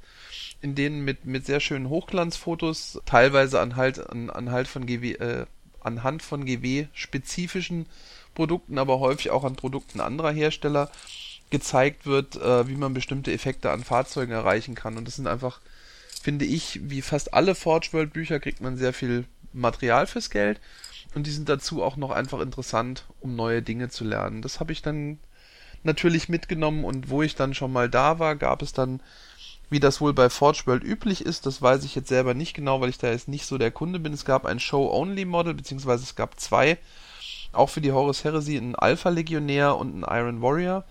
in 0.61 0.75
denen 0.75 1.03
mit, 1.03 1.25
mit 1.25 1.45
sehr 1.45 1.59
schönen 1.59 1.89
Hochglanzfotos, 1.89 3.01
teilweise 3.05 3.59
anhalt, 3.59 4.07
an, 4.09 4.29
anhalt 4.29 4.67
von 4.67 4.85
GW, 4.85 5.13
äh, 5.13 5.45
anhand 5.79 6.21
von 6.21 6.45
GW 6.45 6.87
spezifischen 6.93 7.87
Produkten, 8.33 8.77
aber 8.77 8.99
häufig 8.99 9.31
auch 9.31 9.43
an 9.43 9.55
Produkten 9.55 9.99
anderer 9.99 10.31
Hersteller 10.31 10.89
gezeigt 11.49 12.05
wird, 12.05 12.37
äh, 12.37 12.67
wie 12.67 12.75
man 12.75 12.93
bestimmte 12.93 13.31
Effekte 13.31 13.71
an 13.71 13.83
Fahrzeugen 13.83 14.31
erreichen 14.31 14.75
kann. 14.75 14.97
Und 14.97 15.07
das 15.07 15.17
sind 15.17 15.27
einfach, 15.27 15.59
finde 16.21 16.45
ich, 16.45 16.79
wie 16.83 17.01
fast 17.01 17.33
alle 17.33 17.55
Forge 17.55 17.89
World 17.91 18.13
Bücher 18.13 18.39
kriegt 18.39 18.61
man 18.61 18.77
sehr 18.77 18.93
viel 18.93 19.25
Material 19.53 20.07
fürs 20.07 20.29
Geld 20.29 20.59
und 21.13 21.27
die 21.27 21.31
sind 21.31 21.49
dazu 21.49 21.83
auch 21.83 21.97
noch 21.97 22.11
einfach 22.11 22.39
interessant, 22.39 23.05
um 23.19 23.35
neue 23.35 23.61
Dinge 23.61 23.89
zu 23.89 24.03
lernen. 24.03 24.41
Das 24.41 24.59
habe 24.59 24.71
ich 24.71 24.81
dann 24.81 25.19
natürlich 25.83 26.29
mitgenommen 26.29 26.85
und 26.85 27.09
wo 27.09 27.21
ich 27.21 27.35
dann 27.35 27.53
schon 27.53 27.73
mal 27.73 27.89
da 27.89 28.19
war, 28.19 28.35
gab 28.35 28.61
es 28.61 28.71
dann, 28.71 29.01
wie 29.69 29.79
das 29.79 29.99
wohl 29.99 30.13
bei 30.13 30.29
Forge 30.29 30.63
World 30.65 30.83
üblich 30.83 31.25
ist, 31.25 31.45
das 31.45 31.61
weiß 31.61 31.83
ich 31.83 31.95
jetzt 31.95 32.09
selber 32.09 32.33
nicht 32.33 32.53
genau, 32.53 32.81
weil 32.81 32.89
ich 32.89 32.97
da 32.97 33.09
jetzt 33.09 33.27
nicht 33.27 33.45
so 33.45 33.57
der 33.57 33.71
Kunde 33.71 33.99
bin. 33.99 34.13
Es 34.13 34.25
gab 34.25 34.45
ein 34.45 34.59
Show-Only-Model, 34.59 35.53
beziehungsweise 35.53 36.03
es 36.03 36.15
gab 36.15 36.39
zwei, 36.39 36.77
auch 37.51 37.69
für 37.69 37.81
die 37.81 37.91
Horus 37.91 38.23
Heresy, 38.23 38.57
einen 38.57 38.75
Alpha-Legionär 38.75 39.75
und 39.77 39.93
einen 39.93 40.03
Iron 40.03 40.41
Warrior. 40.41 40.85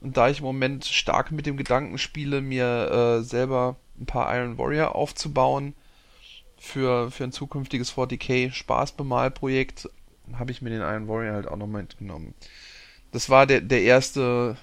Und 0.00 0.16
da 0.16 0.28
ich 0.28 0.38
im 0.38 0.44
Moment 0.44 0.84
stark 0.84 1.30
mit 1.32 1.46
dem 1.46 1.56
Gedanken 1.56 1.98
spiele, 1.98 2.40
mir 2.40 2.90
äh, 2.90 3.22
selber 3.22 3.76
ein 3.98 4.06
paar 4.06 4.34
Iron 4.36 4.58
Warrior 4.58 4.94
aufzubauen 4.94 5.74
für, 6.58 7.10
für 7.10 7.24
ein 7.24 7.32
zukünftiges 7.32 7.94
40k 7.94 8.52
Spaßbemalprojekt, 8.52 9.88
habe 10.34 10.50
ich 10.50 10.62
mir 10.62 10.70
den 10.70 10.80
Iron 10.80 11.08
Warrior 11.08 11.34
halt 11.34 11.48
auch 11.48 11.56
noch 11.56 11.66
mitgenommen. 11.66 12.34
Das 13.12 13.30
war 13.30 13.46
der, 13.46 13.60
der 13.60 13.82
erste 13.82 14.56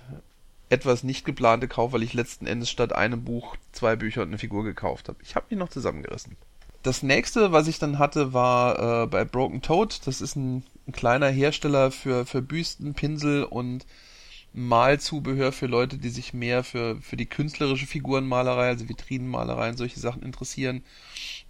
etwas 0.69 1.03
nicht 1.03 1.25
geplante 1.25 1.67
Kauf, 1.67 1.91
weil 1.91 2.03
ich 2.03 2.13
letzten 2.13 2.47
Endes 2.47 2.69
statt 2.69 2.93
einem 2.93 3.23
Buch 3.23 3.57
zwei 3.71 3.95
Bücher 3.95 4.21
und 4.21 4.29
eine 4.29 4.37
Figur 4.37 4.63
gekauft 4.63 5.09
habe. 5.09 5.19
Ich 5.21 5.35
habe 5.35 5.47
mich 5.49 5.59
noch 5.59 5.69
zusammengerissen. 5.69 6.37
Das 6.83 7.03
nächste, 7.03 7.51
was 7.51 7.67
ich 7.67 7.77
dann 7.79 7.99
hatte, 7.99 8.33
war 8.33 9.03
äh, 9.03 9.07
bei 9.07 9.23
Broken 9.23 9.61
Toad. 9.61 10.01
Das 10.05 10.21
ist 10.21 10.35
ein, 10.35 10.63
ein 10.87 10.91
kleiner 10.91 11.29
Hersteller 11.29 11.91
für, 11.91 12.25
für 12.25 12.41
Büsten, 12.41 12.93
Pinsel 12.93 13.43
und 13.43 13.85
Malzubehör 14.53 15.51
für 15.51 15.67
Leute, 15.67 15.97
die 15.97 16.09
sich 16.09 16.33
mehr 16.33 16.63
für, 16.63 16.97
für 17.01 17.15
die 17.15 17.25
künstlerische 17.25 17.87
Figurenmalerei, 17.87 18.67
also 18.67 18.89
Vitrinenmalerei 18.89 19.69
und 19.69 19.77
solche 19.77 19.99
Sachen 19.99 20.23
interessieren. 20.23 20.83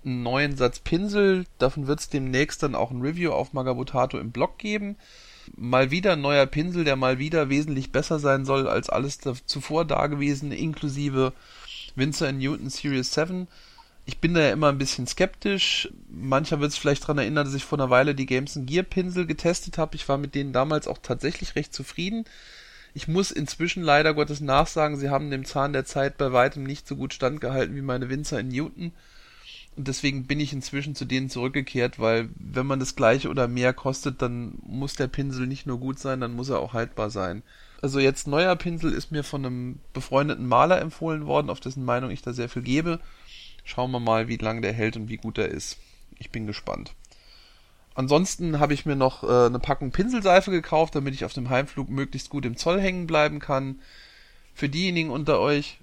Einen 0.06 0.22
neuen 0.22 0.58
Satz 0.58 0.80
Pinsel, 0.80 1.46
davon 1.58 1.88
wird 1.88 2.00
es 2.00 2.10
demnächst 2.10 2.62
dann 2.62 2.76
auch 2.76 2.92
ein 2.92 3.02
Review 3.02 3.32
auf 3.32 3.54
Magabotato 3.54 4.20
im 4.20 4.32
Blog 4.32 4.60
geben. 4.60 4.98
Mal 5.56 5.90
wieder 5.90 6.14
ein 6.14 6.22
neuer 6.22 6.46
Pinsel, 6.46 6.84
der 6.84 6.96
mal 6.96 7.18
wieder 7.18 7.50
wesentlich 7.50 7.92
besser 7.92 8.20
sein 8.20 8.46
soll 8.46 8.68
als 8.68 8.90
alles 8.90 9.20
zuvor 9.46 9.86
dagewesene, 9.86 10.56
inklusive 10.56 11.34
Winsor 11.96 12.32
Newton 12.32 12.70
Series 12.70 13.14
7. 13.14 13.48
Ich 14.06 14.18
bin 14.18 14.34
da 14.34 14.42
ja 14.42 14.52
immer 14.52 14.70
ein 14.70 14.78
bisschen 14.78 15.08
skeptisch. 15.08 15.90
Mancher 16.10 16.60
wird 16.60 16.72
es 16.72 16.78
vielleicht 16.78 17.04
daran 17.04 17.20
erinnern, 17.20 17.46
dass 17.46 17.54
ich 17.54 17.64
vor 17.64 17.80
einer 17.80 17.90
Weile 17.90 18.16
die 18.16 18.26
Games 18.26 18.60
Gear 18.66 18.84
Pinsel 18.84 19.26
getestet 19.26 19.78
habe. 19.78 19.96
Ich 19.96 20.10
war 20.10 20.18
mit 20.18 20.36
denen 20.36 20.54
damals 20.54 20.88
auch 20.88 20.98
tatsächlich 20.98 21.56
recht 21.56 21.74
zufrieden. 21.74 22.26
Ich 22.94 23.08
muss 23.08 23.32
inzwischen 23.32 23.84
leider 23.84 24.14
Gottes 24.14 24.42
nachsagen, 24.42 24.98
sie 24.98 25.10
haben 25.10 25.32
dem 25.32 25.46
Zahn 25.46 25.72
der 25.72 25.86
Zeit 25.86 26.18
bei 26.18 26.34
weitem 26.34 26.64
nicht 26.64 26.88
so 26.88 26.96
gut 26.96 27.14
standgehalten 27.14 27.76
wie 27.76 27.82
meine 27.82 28.10
Winzer 28.10 28.40
in 28.40 28.50
Newton. 28.50 28.92
Und 29.78 29.88
deswegen 29.88 30.26
bin 30.26 30.42
ich 30.42 30.52
inzwischen 30.52 30.96
zu 30.96 31.06
denen 31.06 31.30
zurückgekehrt, 31.30 31.98
weil 32.00 32.30
wenn 32.36 32.66
man 32.66 32.80
das 32.80 32.96
gleiche 32.98 33.30
oder 33.30 33.48
mehr 33.48 33.72
kostet, 33.74 34.22
dann 34.22 34.56
muss 34.66 34.96
der 34.96 35.08
Pinsel 35.08 35.48
nicht 35.48 35.66
nur 35.66 35.80
gut 35.80 36.00
sein, 36.00 36.20
dann 36.20 36.36
muss 36.36 36.50
er 36.50 36.60
auch 36.60 36.74
haltbar 36.74 37.10
sein. 37.10 37.44
Also 37.82 38.00
jetzt 38.00 38.28
neuer 38.28 38.56
Pinsel 38.58 38.92
ist 38.92 39.12
mir 39.12 39.24
von 39.24 39.46
einem 39.46 39.80
befreundeten 39.94 40.46
Maler 40.46 40.82
empfohlen 40.82 41.26
worden, 41.26 41.50
auf 41.50 41.62
dessen 41.62 41.86
Meinung 41.86 42.12
ich 42.12 42.22
da 42.22 42.34
sehr 42.34 42.50
viel 42.50 42.62
gebe. 42.62 43.00
Schauen 43.64 43.92
wir 43.92 44.00
mal, 44.00 44.28
wie 44.28 44.38
lange 44.38 44.62
der 44.62 44.74
hält 44.74 44.96
und 44.98 45.10
wie 45.10 45.18
gut 45.18 45.38
er 45.38 45.50
ist. 45.50 45.78
Ich 46.18 46.32
bin 46.32 46.48
gespannt. 46.48 46.94
Ansonsten 47.94 48.60
habe 48.60 48.74
ich 48.74 48.86
mir 48.86 48.96
noch 48.96 49.24
äh, 49.24 49.46
eine 49.46 49.60
Packung 49.60 49.92
Pinselseife 49.92 50.52
gekauft, 50.52 50.96
damit 50.96 51.14
ich 51.14 51.26
auf 51.26 51.34
dem 51.34 51.50
Heimflug 51.50 51.90
möglichst 51.90 52.30
gut 52.30 52.46
im 52.46 52.56
Zoll 52.56 52.80
hängen 52.80 53.06
bleiben 53.06 53.40
kann. 53.40 53.82
Für 54.54 54.70
diejenigen 54.70 55.10
unter 55.10 55.40
euch. 55.40 55.80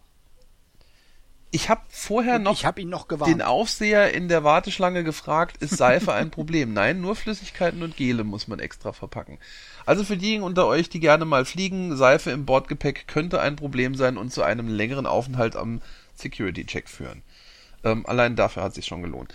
Ich 1.50 1.70
habe 1.70 1.80
vorher 1.88 2.36
Und 2.36 2.42
noch 2.42 2.52
ich 2.52 2.66
habe 2.66 2.80
ihn 2.82 2.90
noch 2.90 3.08
gewarnt. 3.08 3.32
den 3.32 3.40
Aufseher 3.40 4.12
in 4.12 4.28
der 4.28 4.44
Warteschlange 4.44 5.02
gefragt, 5.02 5.56
ist 5.58 5.76
Seife 5.78 6.12
ein 6.12 6.30
Problem? 6.30 6.74
Nein, 6.74 7.00
nur 7.00 7.16
Flüssigkeiten 7.16 7.82
und 7.82 7.96
Gele 7.96 8.22
muss 8.22 8.48
man 8.48 8.58
extra 8.58 8.92
verpacken. 8.92 9.38
Also 9.86 10.04
für 10.04 10.18
diejenigen 10.18 10.44
unter 10.44 10.66
euch, 10.66 10.90
die 10.90 11.00
gerne 11.00 11.24
mal 11.24 11.46
fliegen, 11.46 11.96
Seife 11.96 12.30
im 12.30 12.44
Bordgepäck 12.44 13.08
könnte 13.08 13.40
ein 13.40 13.56
Problem 13.56 13.94
sein 13.94 14.18
und 14.18 14.30
zu 14.30 14.42
einem 14.42 14.68
längeren 14.68 15.06
Aufenthalt 15.06 15.56
am 15.56 15.80
Security-Check 16.16 16.86
führen. 16.88 17.22
Ähm, 17.84 18.06
allein 18.06 18.36
dafür 18.36 18.62
hat 18.62 18.74
sich 18.74 18.86
schon 18.86 19.02
gelohnt. 19.02 19.32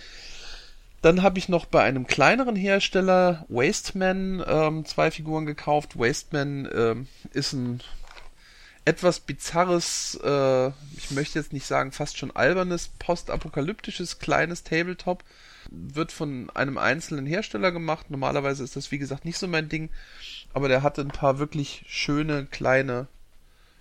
Dann 1.01 1.21
habe 1.21 1.37
ich 1.37 1.49
noch 1.49 1.65
bei 1.65 1.83
einem 1.83 2.07
kleineren 2.07 2.55
Hersteller 2.55 3.45
Wasteman 3.49 4.43
ähm, 4.47 4.85
zwei 4.85 5.11
Figuren 5.11 5.45
gekauft. 5.45 5.99
Wasteman 5.99 6.69
ähm, 6.73 7.07
ist 7.33 7.51
ein 7.51 7.81
etwas 8.85 9.21
bizarres, 9.21 10.19
äh, 10.23 10.67
ich 10.97 11.11
möchte 11.11 11.39
jetzt 11.39 11.53
nicht 11.53 11.65
sagen 11.65 11.91
fast 11.91 12.17
schon 12.17 12.35
albernes, 12.35 12.89
postapokalyptisches 12.99 14.19
kleines 14.19 14.63
Tabletop. 14.63 15.23
Wird 15.69 16.11
von 16.11 16.49
einem 16.53 16.77
einzelnen 16.77 17.25
Hersteller 17.25 17.71
gemacht. 17.71 18.09
Normalerweise 18.09 18.63
ist 18.63 18.75
das 18.75 18.91
wie 18.91 18.97
gesagt 18.97 19.23
nicht 19.23 19.37
so 19.37 19.47
mein 19.47 19.69
Ding, 19.69 19.89
aber 20.53 20.67
der 20.67 20.83
hatte 20.83 21.01
ein 21.01 21.09
paar 21.09 21.39
wirklich 21.39 21.83
schöne 21.87 22.45
kleine 22.45 23.07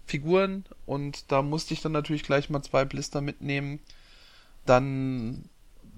Figuren 0.06 0.64
und 0.86 1.30
da 1.30 1.42
musste 1.42 1.74
ich 1.74 1.82
dann 1.82 1.92
natürlich 1.92 2.22
gleich 2.22 2.50
mal 2.50 2.62
zwei 2.62 2.84
Blister 2.84 3.20
mitnehmen. 3.20 3.80
Dann 4.66 5.48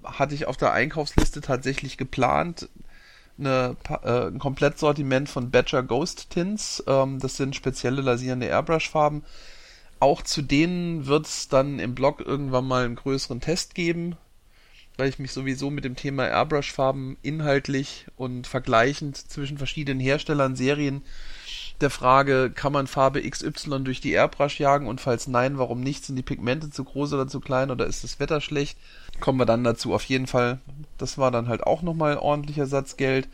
hatte 0.03 0.35
ich 0.35 0.47
auf 0.47 0.57
der 0.57 0.73
Einkaufsliste 0.73 1.41
tatsächlich 1.41 1.97
geplant, 1.97 2.69
eine, 3.39 3.77
äh, 3.89 4.29
ein 4.29 4.39
Komplettsortiment 4.39 5.29
von 5.29 5.51
Badger 5.51 5.83
Ghost 5.83 6.31
Tints. 6.31 6.83
Ähm, 6.87 7.19
das 7.19 7.37
sind 7.37 7.57
spezielle 7.57 8.03
lasierende 8.03 8.47
Airbrush-Farben. 8.47 9.25
Auch 10.01 10.23
zu 10.23 10.43
denen 10.43 11.07
wird 11.07 11.27
es 11.27 11.49
dann 11.49 11.79
im 11.79 11.95
Blog 11.95 12.21
irgendwann 12.21 12.67
mal 12.67 12.85
einen 12.85 12.97
größeren 12.97 13.41
Test 13.41 13.75
geben, 13.75 14.17
weil 14.97 15.09
ich 15.09 15.19
mich 15.19 15.33
sowieso 15.33 15.71
mit 15.71 15.85
dem 15.85 15.97
Thema 15.97 16.27
Airbrush-Farben 16.27 17.17
inhaltlich 17.23 18.07
und 18.17 18.47
vergleichend 18.47 19.17
zwischen 19.17 19.59
verschiedenen 19.59 20.01
Herstellern, 20.01 20.57
Serien 20.57 21.03
der 21.81 21.91
Frage, 21.91 22.51
kann 22.55 22.73
man 22.73 22.87
Farbe 22.87 23.29
XY 23.29 23.81
durch 23.85 24.01
die 24.01 24.13
Airbrush 24.13 24.61
jagen 24.61 24.87
und 24.87 25.01
falls 25.01 25.27
nein, 25.27 25.59
warum 25.59 25.81
nicht? 25.81 26.05
Sind 26.05 26.17
die 26.17 26.23
Pigmente 26.23 26.71
zu 26.71 26.85
groß 26.85 27.13
oder 27.13 27.27
zu 27.27 27.41
klein 27.41 27.71
oder 27.71 27.87
ist 27.87 28.05
das 28.05 28.21
Wetter 28.21 28.41
schlecht? 28.41 28.79
Kommen 29.21 29.39
wir 29.39 29.47
dann 29.47 29.65
dazu. 29.65 29.93
Auf 29.93 30.05
jeden 30.05 30.27
Fall, 30.27 30.61
das 30.99 31.19
war 31.19 31.31
dann 31.31 31.49
halt 31.49 31.65
auch 31.65 31.83
nochmal 31.83 32.17
ordentlicher 32.17 32.67
Satz 32.67 32.97
Geld. 32.97 33.29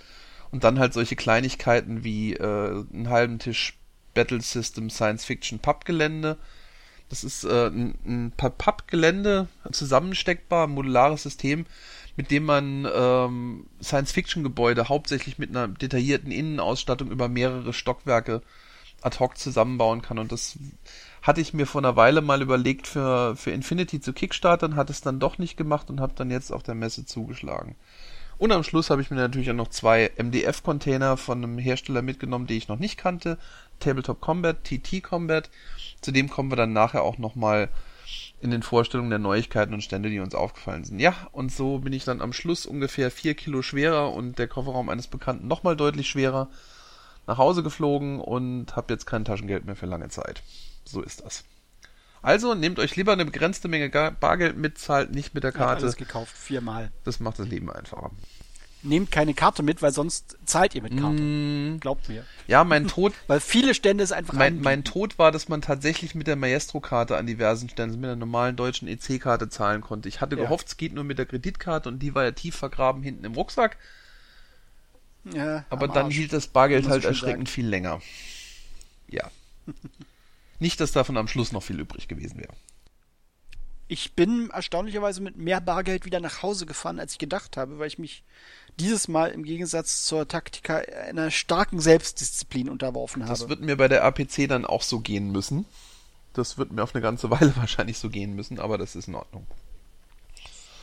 Und 0.50 0.64
dann 0.64 0.80
halt 0.80 0.92
solche 0.92 1.14
Kleinigkeiten 1.14 2.02
wie 2.02 2.34
äh, 2.34 2.84
einen 2.92 3.08
halben 3.08 3.38
Tisch 3.38 3.78
Battle 4.14 4.40
System 4.40 4.90
Science 4.90 5.24
Fiction 5.24 5.60
Pappgelände. 5.60 6.36
Das 7.08 7.24
ist 7.24 7.44
äh, 7.44 7.66
ein, 7.68 7.94
ein 8.04 8.32
Pappgelände, 8.36 9.48
zusammensteckbar, 9.70 10.66
modulares 10.66 11.22
System, 11.22 11.66
mit 12.20 12.30
dem 12.30 12.44
man 12.44 12.86
ähm, 12.94 13.66
Science-Fiction-Gebäude 13.82 14.90
hauptsächlich 14.90 15.38
mit 15.38 15.48
einer 15.48 15.68
detaillierten 15.68 16.30
Innenausstattung 16.30 17.10
über 17.10 17.30
mehrere 17.30 17.72
Stockwerke 17.72 18.42
ad 19.00 19.18
hoc 19.20 19.38
zusammenbauen 19.38 20.02
kann. 20.02 20.18
Und 20.18 20.30
das 20.30 20.58
hatte 21.22 21.40
ich 21.40 21.54
mir 21.54 21.64
vor 21.64 21.80
einer 21.80 21.96
Weile 21.96 22.20
mal 22.20 22.42
überlegt 22.42 22.86
für, 22.86 23.36
für 23.36 23.52
Infinity 23.52 24.02
zu 24.02 24.12
Kickstartern, 24.12 24.76
hat 24.76 24.90
es 24.90 25.00
dann 25.00 25.18
doch 25.18 25.38
nicht 25.38 25.56
gemacht 25.56 25.88
und 25.88 25.98
habe 25.98 26.12
dann 26.14 26.30
jetzt 26.30 26.52
auf 26.52 26.62
der 26.62 26.74
Messe 26.74 27.06
zugeschlagen. 27.06 27.74
Und 28.36 28.52
am 28.52 28.64
Schluss 28.64 28.90
habe 28.90 29.00
ich 29.00 29.10
mir 29.10 29.16
natürlich 29.16 29.50
auch 29.50 29.54
noch 29.54 29.68
zwei 29.68 30.10
MDF-Container 30.18 31.16
von 31.16 31.42
einem 31.42 31.56
Hersteller 31.56 32.02
mitgenommen, 32.02 32.46
die 32.46 32.58
ich 32.58 32.68
noch 32.68 32.78
nicht 32.78 32.98
kannte. 32.98 33.38
Tabletop 33.78 34.20
Combat, 34.20 34.62
TT 34.62 35.02
Combat. 35.02 35.48
Zudem 36.02 36.28
kommen 36.28 36.52
wir 36.52 36.56
dann 36.56 36.74
nachher 36.74 37.00
auch 37.00 37.16
nochmal 37.16 37.70
in 38.40 38.50
den 38.50 38.62
Vorstellungen 38.62 39.10
der 39.10 39.18
Neuigkeiten 39.18 39.74
und 39.74 39.82
Stände, 39.82 40.08
die 40.08 40.20
uns 40.20 40.34
aufgefallen 40.34 40.84
sind. 40.84 40.98
Ja, 40.98 41.14
und 41.32 41.52
so 41.52 41.78
bin 41.78 41.92
ich 41.92 42.04
dann 42.04 42.22
am 42.22 42.32
Schluss 42.32 42.66
ungefähr 42.66 43.10
vier 43.10 43.34
Kilo 43.34 43.62
schwerer 43.62 44.12
und 44.12 44.38
der 44.38 44.48
Kofferraum 44.48 44.88
eines 44.88 45.08
Bekannten 45.08 45.46
nochmal 45.46 45.76
deutlich 45.76 46.08
schwerer 46.08 46.48
nach 47.26 47.38
Hause 47.38 47.62
geflogen 47.62 48.20
und 48.20 48.74
habe 48.76 48.92
jetzt 48.92 49.06
kein 49.06 49.24
Taschengeld 49.24 49.66
mehr 49.66 49.76
für 49.76 49.86
lange 49.86 50.08
Zeit. 50.08 50.42
So 50.84 51.02
ist 51.02 51.22
das. 51.22 51.44
Also 52.22 52.54
nehmt 52.54 52.78
euch 52.78 52.96
lieber 52.96 53.12
eine 53.12 53.24
begrenzte 53.24 53.68
Menge 53.68 53.88
Bargeld 53.88 54.56
mit, 54.56 54.78
zahlt 54.78 55.12
nicht 55.14 55.34
mit 55.34 55.44
der 55.44 55.52
Karte. 55.52 55.82
alles 55.82 55.96
gekauft, 55.96 56.36
viermal. 56.36 56.90
Das 57.04 57.20
macht 57.20 57.38
das 57.38 57.48
Leben 57.48 57.70
einfacher. 57.70 58.10
Nehmt 58.82 59.10
keine 59.10 59.34
Karte 59.34 59.62
mit, 59.62 59.82
weil 59.82 59.92
sonst 59.92 60.38
zahlt 60.46 60.74
ihr 60.74 60.80
mit 60.82 60.96
Karte. 60.98 61.20
Mm, 61.22 61.80
Glaubt 61.80 62.08
mir. 62.08 62.24
ja, 62.46 62.64
mein 62.64 62.88
Tod, 62.88 63.12
Weil 63.26 63.40
viele 63.40 63.74
Stände 63.74 64.02
es 64.02 64.10
einfach 64.10 64.32
mein, 64.32 64.60
mein 64.62 64.84
Tod 64.84 65.18
war, 65.18 65.32
dass 65.32 65.48
man 65.50 65.60
tatsächlich 65.60 66.14
mit 66.14 66.26
der 66.26 66.36
Maestro-Karte 66.36 67.16
an 67.18 67.26
diversen 67.26 67.68
Ständen, 67.68 68.00
mit 68.00 68.08
der 68.08 68.16
normalen 68.16 68.56
deutschen 68.56 68.88
EC-Karte 68.88 69.50
zahlen 69.50 69.82
konnte. 69.82 70.08
Ich 70.08 70.20
hatte 70.22 70.36
Ja. 70.36 70.42
gehofft, 70.42 70.68
es 70.68 70.76
geht 70.78 70.94
nur 70.94 71.04
mit 71.04 71.18
der 71.18 71.26
Kreditkarte 71.26 71.88
und 71.90 71.98
die 71.98 72.14
war 72.14 72.24
ja 72.24 72.30
tief 72.30 72.56
vergraben 72.56 73.02
hinten 73.02 73.24
im 73.26 73.34
Rucksack. 73.34 73.76
ja, 75.24 75.64
Aber 75.68 75.86
dann 75.88 76.06
Arsch. 76.06 76.14
hielt 76.14 76.32
das 76.32 76.46
Bargeld 76.46 76.88
halt 76.88 77.04
erschreckend 77.04 77.48
sagt. 77.48 77.54
viel 77.54 77.66
länger. 77.66 78.00
Ja. 79.08 79.30
Nicht, 80.58 80.80
dass 80.80 80.92
davon 80.92 81.16
am 81.18 81.28
Schluss 81.28 81.52
noch 81.52 81.62
viel 81.62 81.80
übrig 81.80 82.08
gewesen 82.08 82.38
wäre. 82.38 82.52
Ich 83.92 84.12
bin 84.12 84.50
erstaunlicherweise 84.50 85.20
mit 85.20 85.36
mehr 85.36 85.60
Bargeld 85.60 86.04
wieder 86.04 86.20
nach 86.20 86.42
Hause 86.44 86.64
gefahren, 86.64 87.00
als 87.00 87.14
ich 87.14 87.18
gedacht 87.18 87.56
habe, 87.56 87.80
weil 87.80 87.88
ich 87.88 87.98
mich 87.98 88.22
dieses 88.78 89.08
Mal 89.08 89.32
im 89.32 89.42
Gegensatz 89.42 90.04
zur 90.04 90.28
Taktika 90.28 90.76
einer 90.76 91.32
starken 91.32 91.80
Selbstdisziplin 91.80 92.68
unterworfen 92.68 93.20
Das 93.26 93.40
habe. 93.40 93.50
wird 93.50 93.62
mir 93.62 93.76
bei 93.76 93.88
der 93.88 94.04
APC 94.04 94.46
dann 94.48 94.64
auch 94.64 94.82
so 94.82 95.00
gehen 95.00 95.32
müssen. 95.32 95.64
Das 96.34 96.56
wird 96.56 96.70
mir 96.70 96.84
auf 96.84 96.94
eine 96.94 97.02
ganze 97.02 97.30
Weile 97.32 97.56
wahrscheinlich 97.56 97.98
so 97.98 98.10
gehen 98.10 98.36
müssen, 98.36 98.60
aber 98.60 98.78
das 98.78 98.94
ist 98.94 99.08
in 99.08 99.16
Ordnung. 99.16 99.44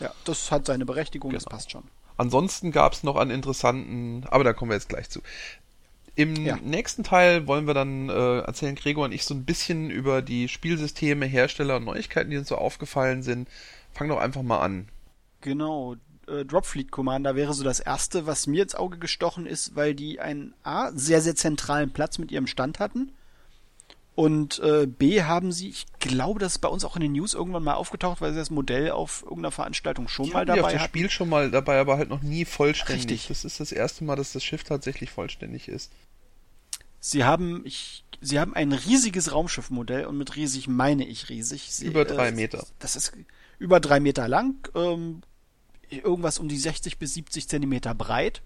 Ja, 0.02 0.14
das 0.26 0.52
hat 0.52 0.66
seine 0.66 0.86
Berechtigung, 0.86 1.32
das 1.32 1.46
Genau. 1.46 1.56
passt 1.56 1.72
schon. 1.72 1.84
Ansonsten 2.18 2.74
gab 2.74 2.92
es 2.92 3.04
noch 3.04 3.16
an 3.16 3.30
interessanten, 3.30 4.26
aber 4.30 4.44
da 4.44 4.52
kommen 4.52 4.72
wir 4.72 4.76
jetzt 4.76 4.90
gleich 4.90 5.10
zu. 5.10 5.22
Im 6.18 6.36
Ja. 6.48 6.58
nächsten 6.58 7.04
Teil 7.04 7.46
wollen 7.46 7.68
wir 7.68 7.76
dann 7.76 8.10
äh, 8.10 8.40
erzählen 8.40 8.74
Gregor 8.74 9.06
und 9.06 9.12
ich 9.12 9.24
so 9.24 9.36
ein 9.36 9.46
bisschen 9.46 9.92
über 9.92 10.24
die 10.24 10.48
Spielsysteme, 10.48 11.28
Hersteller 11.28 11.78
und 11.78 11.86
Neuigkeiten, 11.86 12.32
die 12.32 12.38
uns 12.38 12.48
so 12.48 12.56
aufgefallen 12.56 13.22
sind. 13.22 13.48
Fang 13.94 14.10
doch 14.10 14.18
einfach 14.18 14.42
mal 14.42 14.60
an. 14.60 14.88
Genau. 15.42 15.96
Äh, 16.28 16.44
Dropfleet 16.44 16.90
Commander 16.90 17.36
wäre 17.36 17.54
so 17.54 17.64
das 17.64 17.80
erste, 17.80 18.26
was 18.26 18.48
mir 18.48 18.64
ins 18.64 18.74
Auge 18.74 18.98
gestochen 18.98 19.46
ist, 19.46 19.76
weil 19.76 19.94
die 19.94 20.20
einen 20.20 20.56
A, 20.64 20.92
sehr, 20.92 21.22
sehr 21.22 21.36
zentralen 21.36 21.92
Platz 21.92 22.18
mit 22.18 22.32
ihrem 22.32 22.48
Stand 22.48 22.80
hatten. 22.80 23.12
Und 24.18 24.58
äh, 24.60 24.88
B 24.88 25.22
haben 25.22 25.52
sie, 25.52 25.70
ich 25.70 25.86
glaube, 26.00 26.40
das 26.40 26.54
ist 26.54 26.58
bei 26.58 26.68
uns 26.70 26.84
auch 26.84 26.96
in 26.96 27.04
den 27.04 27.12
News 27.12 27.36
irgendwann 27.36 27.64
mal 27.64 27.76
aufgetaucht, 27.76 28.20
weil 28.20 28.32
sie 28.34 28.40
das 28.40 28.50
Modell 28.50 28.90
auf 28.90 29.22
irgendeiner 29.22 29.52
Veranstaltung 29.52 30.08
schon 30.08 30.26
Ich 30.26 30.34
mal 30.34 30.40
hatte 30.40 30.54
die 30.54 30.60
auf 30.60 30.66
dabei 30.66 30.74
das 30.74 30.82
hatten. 30.82 30.90
Spiel 30.90 31.10
schon 31.12 31.30
mal 31.30 31.52
dabei, 31.52 31.80
aber 31.80 31.98
halt 31.98 32.10
noch 32.10 32.24
nie 32.24 32.44
vollständig. 32.44 33.04
Richtig. 33.04 33.28
Das 33.28 33.46
ist 33.46 33.60
das 33.60 33.72
erste 33.72 34.04
Mal, 34.04 34.16
dass 34.16 34.34
das 34.34 34.44
Schiff 34.44 34.64
tatsächlich 34.64 35.12
vollständig 35.12 35.68
ist. 35.68 35.92
Sie 37.00 37.26
haben, 37.26 37.62
ich, 37.64 38.06
sie 38.20 38.40
haben 38.40 38.56
ein 38.56 38.72
riesiges 38.72 39.32
Raumschiffmodell 39.32 40.08
und 40.08 40.18
mit 40.18 40.36
riesig 40.36 40.68
meine 40.68 41.06
ich 41.06 41.30
riesig. 41.30 41.72
Sie, 41.72 41.86
Über 41.86 42.04
drei 42.04 42.30
äh, 42.30 42.32
Meter. 42.32 42.66
Das 42.80 42.96
ist 42.96 43.14
über 43.60 43.80
drei 43.80 44.00
Meter 44.00 44.28
lang, 44.28 44.68
ähm, 44.74 45.22
irgendwas 45.92 46.40
um 46.40 46.48
die 46.48 46.58
60 46.58 46.98
bis 46.98 47.14
70 47.14 47.48
Zentimeter 47.48 47.94
breit, 47.94 48.42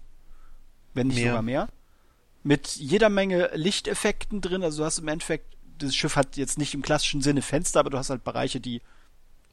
wenn 0.92 1.06
nicht 1.06 1.16
Mehr. 1.16 1.28
sogar 1.28 1.42
mehr. 1.42 1.68
Mit 2.42 2.68
jeder 2.76 3.08
Menge 3.08 3.50
Lichteffekten 3.54 4.42
drin. 4.42 4.62
Also 4.62 4.82
du 4.82 4.84
hast 4.84 4.98
im 4.98 5.08
Endeffekt, 5.08 5.56
das 5.86 5.94
Schiff 5.94 6.16
hat 6.16 6.36
jetzt 6.36 6.58
nicht 6.58 6.74
im 6.74 6.82
klassischen 6.82 7.22
Sinne 7.22 7.42
Fenster, 7.42 7.80
aber 7.80 7.90
du 7.90 7.98
hast 7.98 8.10
halt 8.10 8.24
Bereiche, 8.24 8.60
die 8.60 8.80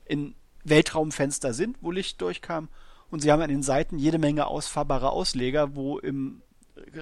in 0.05 0.35
Weltraumfenster 0.63 1.53
sind, 1.53 1.77
wo 1.81 1.91
Licht 1.91 2.21
durchkam. 2.21 2.69
Und 3.11 3.21
sie 3.21 3.31
haben 3.31 3.41
an 3.41 3.49
den 3.49 3.63
Seiten 3.63 3.97
jede 3.97 4.19
Menge 4.19 4.47
ausfahrbare 4.47 5.09
Ausleger, 5.11 5.75
wo 5.75 5.97
im 5.97 6.41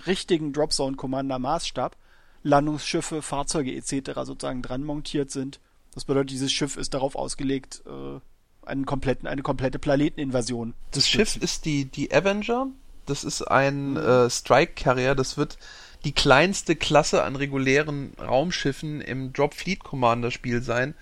richtigen 0.05 0.53
Dropzone 0.53 0.95
Commander 0.95 1.39
Maßstab 1.39 1.95
Landungsschiffe, 2.43 3.21
Fahrzeuge 3.21 3.73
etc. 3.73 4.21
sozusagen 4.23 4.61
dran 4.61 4.83
montiert 4.83 5.31
sind. 5.31 5.59
Das 5.93 6.05
bedeutet, 6.05 6.31
dieses 6.31 6.51
Schiff 6.51 6.77
ist 6.77 6.93
darauf 6.93 7.15
ausgelegt, 7.15 7.83
äh, 7.85 8.19
einen 8.67 8.85
kompletten, 8.85 9.27
eine 9.27 9.41
komplette 9.41 9.79
Planeteninvasion. 9.79 10.73
Das 10.91 11.07
Schiff 11.07 11.35
ist 11.37 11.65
die, 11.65 11.85
die 11.85 12.13
Avenger. 12.13 12.67
Das 13.05 13.23
ist 13.23 13.41
ein 13.41 13.97
äh, 13.97 14.29
Strike 14.29 14.73
Carrier. 14.75 15.15
Das 15.15 15.37
wird 15.37 15.57
die 16.03 16.13
kleinste 16.13 16.75
Klasse 16.75 17.23
an 17.23 17.36
regulären 17.36 18.13
Raumschiffen 18.19 19.01
im 19.01 19.33
Drop 19.33 19.53
Fleet 19.53 19.83
Commander 19.83 20.31
Spiel 20.31 20.62
sein. 20.62 20.93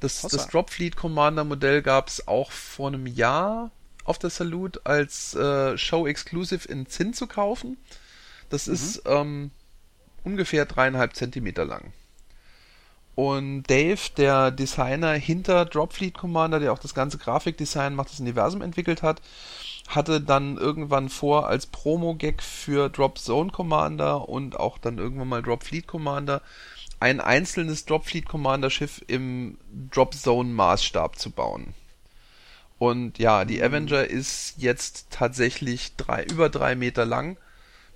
Das, 0.00 0.22
das 0.22 0.48
Drop 0.48 0.70
Fleet 0.70 0.96
Commander 0.96 1.44
Modell 1.44 1.82
gab 1.82 2.08
es 2.08 2.26
auch 2.26 2.50
vor 2.50 2.88
einem 2.88 3.06
Jahr 3.06 3.70
auf 4.04 4.18
der 4.18 4.30
Salute 4.30 4.80
als 4.84 5.34
äh, 5.34 5.78
Show 5.78 6.06
Exclusive 6.06 6.66
in 6.66 6.86
Zinn 6.86 7.14
zu 7.14 7.26
kaufen. 7.26 7.76
Das 8.50 8.68
ist 8.68 9.02
ähm, 9.06 9.50
ungefähr 10.24 10.66
dreieinhalb 10.66 11.14
Zentimeter 11.14 11.64
lang. 11.64 11.92
Und 13.14 13.64
Dave, 13.64 14.00
der 14.16 14.50
Designer 14.50 15.12
hinter 15.12 15.66
Dropfleet 15.66 16.14
Commander, 16.14 16.60
der 16.60 16.72
auch 16.72 16.78
das 16.78 16.94
ganze 16.94 17.18
Grafikdesign 17.18 17.94
macht, 17.94 18.10
das 18.10 18.20
Universum 18.20 18.62
entwickelt 18.62 19.02
hat, 19.02 19.20
hatte 19.94 20.20
dann 20.20 20.56
irgendwann 20.56 21.08
vor, 21.08 21.48
als 21.48 21.66
Promo-Gag 21.66 22.42
für 22.42 22.88
Drop 22.88 23.18
Zone 23.18 23.50
Commander 23.50 24.28
und 24.28 24.58
auch 24.58 24.78
dann 24.78 24.98
irgendwann 24.98 25.28
mal 25.28 25.42
Drop 25.42 25.64
Fleet 25.64 25.86
Commander 25.86 26.42
ein 27.02 27.20
einzelnes 27.20 27.84
Drop 27.84 28.06
Fleet 28.06 28.26
Commander 28.28 28.70
Schiff 28.70 29.02
im 29.08 29.58
Drop 29.90 30.14
Zone 30.14 30.50
Maßstab 30.50 31.18
zu 31.18 31.30
bauen. 31.30 31.74
Und 32.78 33.18
ja, 33.18 33.44
die 33.44 33.62
Avenger 33.62 34.04
ist 34.08 34.54
jetzt 34.58 35.08
tatsächlich 35.10 35.96
drei, 35.96 36.24
über 36.24 36.48
drei 36.48 36.74
Meter 36.74 37.04
lang, 37.04 37.36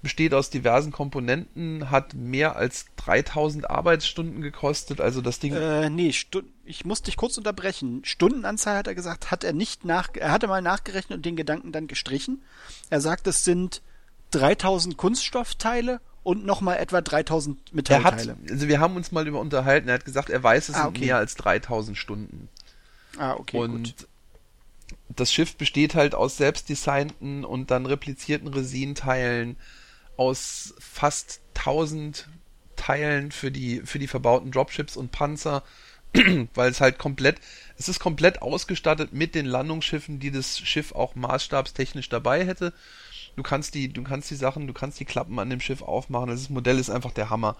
besteht 0.07 0.35
aus 0.35 0.51
diversen 0.51 0.93
Komponenten, 0.93 1.91
hat 1.91 2.15
mehr 2.15 2.55
als 2.55 2.87
3000 2.95 3.69
Arbeitsstunden 3.69 4.41
gekostet, 4.41 5.01
also 5.01 5.21
das 5.21 5.41
Ding. 5.41 5.53
Äh, 5.53 5.91
nee, 5.91 6.13
Stu 6.13 6.43
ich 6.65 6.85
muss 6.85 7.03
dich 7.03 7.17
kurz 7.17 7.37
unterbrechen. 7.37 8.05
Stundenanzahl 8.05 8.77
hat 8.77 8.87
er 8.87 8.95
gesagt, 8.95 9.33
hat 9.33 9.43
er 9.43 9.53
nicht 9.53 9.85
nach, 9.85 10.11
er 10.15 10.31
hatte 10.31 10.47
mal 10.47 10.63
nachgerechnet 10.63 11.17
und 11.17 11.27
den 11.27 11.35
Gedanken 11.35 11.73
dann 11.73 11.89
gestrichen. 11.89 12.41
Er 12.89 13.01
sagt, 13.01 13.27
es 13.27 13.45
sind 13.45 13.83
3000 14.31 14.97
Kunststoffteile 14.97 16.01
und 16.23 16.47
nochmal 16.47 16.77
etwa 16.77 17.01
3000 17.01 17.75
Metallteile. 17.75 18.37
Hat, 18.41 18.51
also 18.53 18.69
wir 18.69 18.79
haben 18.79 18.95
uns 18.95 19.11
mal 19.11 19.27
über 19.27 19.41
unterhalten, 19.41 19.89
er 19.89 19.95
hat 19.95 20.05
gesagt, 20.05 20.31
er 20.31 20.41
weiß, 20.41 20.69
es 20.69 20.77
ah, 20.77 20.87
okay. 20.87 20.99
sind 20.99 21.07
mehr 21.07 21.17
als 21.17 21.35
3000 21.35 21.99
Stunden. 21.99 22.49
Ah, 23.19 23.35
okay. 23.35 23.59
Und 23.59 23.97
gut. 23.97 24.07
das 25.09 25.33
Schiff 25.33 25.57
besteht 25.57 25.97
halt 25.97 26.15
aus 26.15 26.37
selbstdesignten 26.37 27.45
und 27.45 27.73
dann 27.73 27.87
replizierten 27.87 28.47
Resinteilen, 28.47 29.57
aus 30.17 30.75
fast 30.79 31.41
1000 31.57 32.29
Teilen 32.77 33.33
für 33.33 33.51
die, 33.51 33.81
für 33.85 33.99
die 33.99 34.07
verbauten 34.07 34.51
Dropships 34.51 34.97
und 34.97 35.11
Panzer, 35.11 35.63
weil 36.55 36.71
es 36.71 36.81
halt 36.81 36.99
komplett, 36.99 37.41
es 37.79 37.89
ist 37.89 38.01
komplett 38.01 38.43
ausgestattet 38.43 39.13
mit 39.13 39.35
den 39.35 39.47
Landungsschiffen, 39.47 40.21
die 40.21 40.31
das 40.31 40.59
Schiff 40.59 40.93
auch 40.93 41.15
maßstabstechnisch 41.15 42.09
dabei 42.09 42.45
hätte. 42.45 42.73
Du 43.35 43.43
kannst 43.43 43.75
die, 43.75 43.93
du 43.93 44.03
kannst 44.03 44.31
die 44.31 44.37
Sachen, 44.37 44.67
du 44.67 44.73
kannst 44.73 44.99
die 45.01 45.05
Klappen 45.05 45.39
an 45.39 45.51
dem 45.51 45.61
Schiff 45.61 45.83
aufmachen. 45.83 46.29
Das 46.29 46.49
Modell 46.49 46.79
ist 46.79 46.91
einfach 46.91 47.13
der 47.13 47.29
Hammer. 47.29 47.57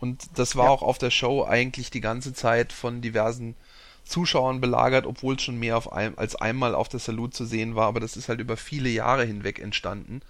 Und 0.00 0.38
das 0.38 0.56
war 0.56 0.66
ja. 0.66 0.70
auch 0.70 0.82
auf 0.82 0.98
der 0.98 1.10
Show 1.10 1.44
eigentlich 1.44 1.90
die 1.90 2.00
ganze 2.00 2.32
Zeit 2.32 2.72
von 2.72 3.02
diversen 3.02 3.56
Zuschauern 4.04 4.60
belagert, 4.60 5.06
obwohl 5.06 5.36
es 5.36 5.42
schon 5.42 5.58
mehr 5.58 5.76
auf 5.76 5.92
ein, 5.92 6.16
als 6.16 6.34
einmal 6.34 6.74
auf 6.74 6.88
der 6.88 7.00
Salute 7.00 7.36
zu 7.36 7.44
sehen 7.44 7.74
war. 7.74 7.88
Aber 7.88 8.00
das 8.00 8.16
ist 8.16 8.28
halt 8.28 8.40
über 8.40 8.56
viele 8.56 8.88
Jahre 8.88 9.24
hinweg 9.24 9.58
entstanden. 9.58 10.22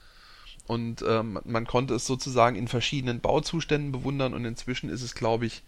Und 0.68 1.02
ähm, 1.07 1.40
man 1.44 1.66
konnte 1.66 1.94
es 1.94 2.07
sozusagen 2.07 2.54
in 2.54 2.68
verschiedenen 2.68 3.20
Bauzuständen 3.20 3.90
bewundern 3.90 4.35
und 4.35 4.44
inzwischen 4.44 4.90
ist 4.90 5.00
es, 5.00 5.14
glaube 5.14 5.46
ich, 5.46 5.62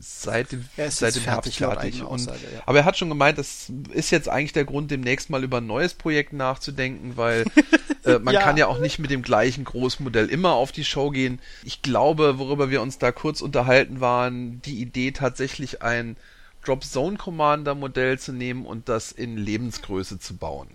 seit 0.00 0.50
dem, 0.50 0.64
ja, 0.76 0.90
seit 0.90 1.14
dem 1.14 1.22
fertig, 1.22 1.58
fertig. 1.58 2.02
Und, 2.02 2.08
Aussage, 2.08 2.40
ja. 2.52 2.62
Aber 2.66 2.78
er 2.78 2.84
hat 2.84 2.98
schon 2.98 3.08
gemeint, 3.08 3.38
das 3.38 3.70
ist 3.92 4.10
jetzt 4.10 4.28
eigentlich 4.28 4.52
der 4.52 4.64
Grund, 4.64 4.90
demnächst 4.90 5.30
mal 5.30 5.44
über 5.44 5.58
ein 5.58 5.66
neues 5.66 5.94
Projekt 5.94 6.32
nachzudenken, 6.32 7.16
weil 7.16 7.44
äh, 8.04 8.18
man 8.18 8.34
ja. 8.34 8.40
kann 8.40 8.56
ja 8.56 8.66
auch 8.66 8.80
nicht 8.80 8.98
mit 8.98 9.12
dem 9.12 9.22
gleichen 9.22 9.62
Großmodell 9.62 10.26
immer 10.26 10.54
auf 10.54 10.72
die 10.72 10.84
Show 10.84 11.10
gehen. 11.10 11.38
Ich 11.62 11.82
glaube, 11.82 12.38
worüber 12.38 12.68
wir 12.68 12.82
uns 12.82 12.98
da 12.98 13.12
kurz 13.12 13.40
unterhalten 13.40 14.00
waren, 14.00 14.60
die 14.62 14.80
Idee 14.80 15.12
tatsächlich 15.12 15.82
ein 15.82 16.16
Drop 16.64 16.82
Zone 16.82 17.16
Commander 17.16 17.76
Modell 17.76 18.18
zu 18.18 18.32
nehmen 18.32 18.66
und 18.66 18.88
das 18.88 19.12
in 19.12 19.36
Lebensgröße 19.36 20.18
zu 20.18 20.36
bauen 20.36 20.68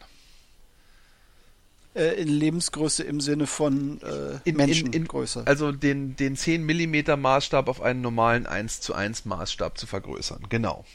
äh, 1.96 2.22
in 2.22 2.28
Lebensgröße 2.28 3.04
im 3.04 3.22
Sinne 3.22 3.48
von 3.48 4.02
äh, 4.02 4.40
in, 4.44 4.58
Menschengröße. 4.58 5.44
also 5.46 5.72
den, 5.72 6.16
den 6.16 6.36
10 6.36 6.66
mm 6.66 7.20
Maßstab 7.20 7.68
auf 7.70 7.82
einen 7.82 8.02
normalen 8.02 8.46
1 8.46 8.82
zu 8.82 8.94
1 8.94 9.26
Maßstab 9.26 9.78
zu 9.78 9.88
vergrößern. 9.88 10.46
Genau. 10.50 10.86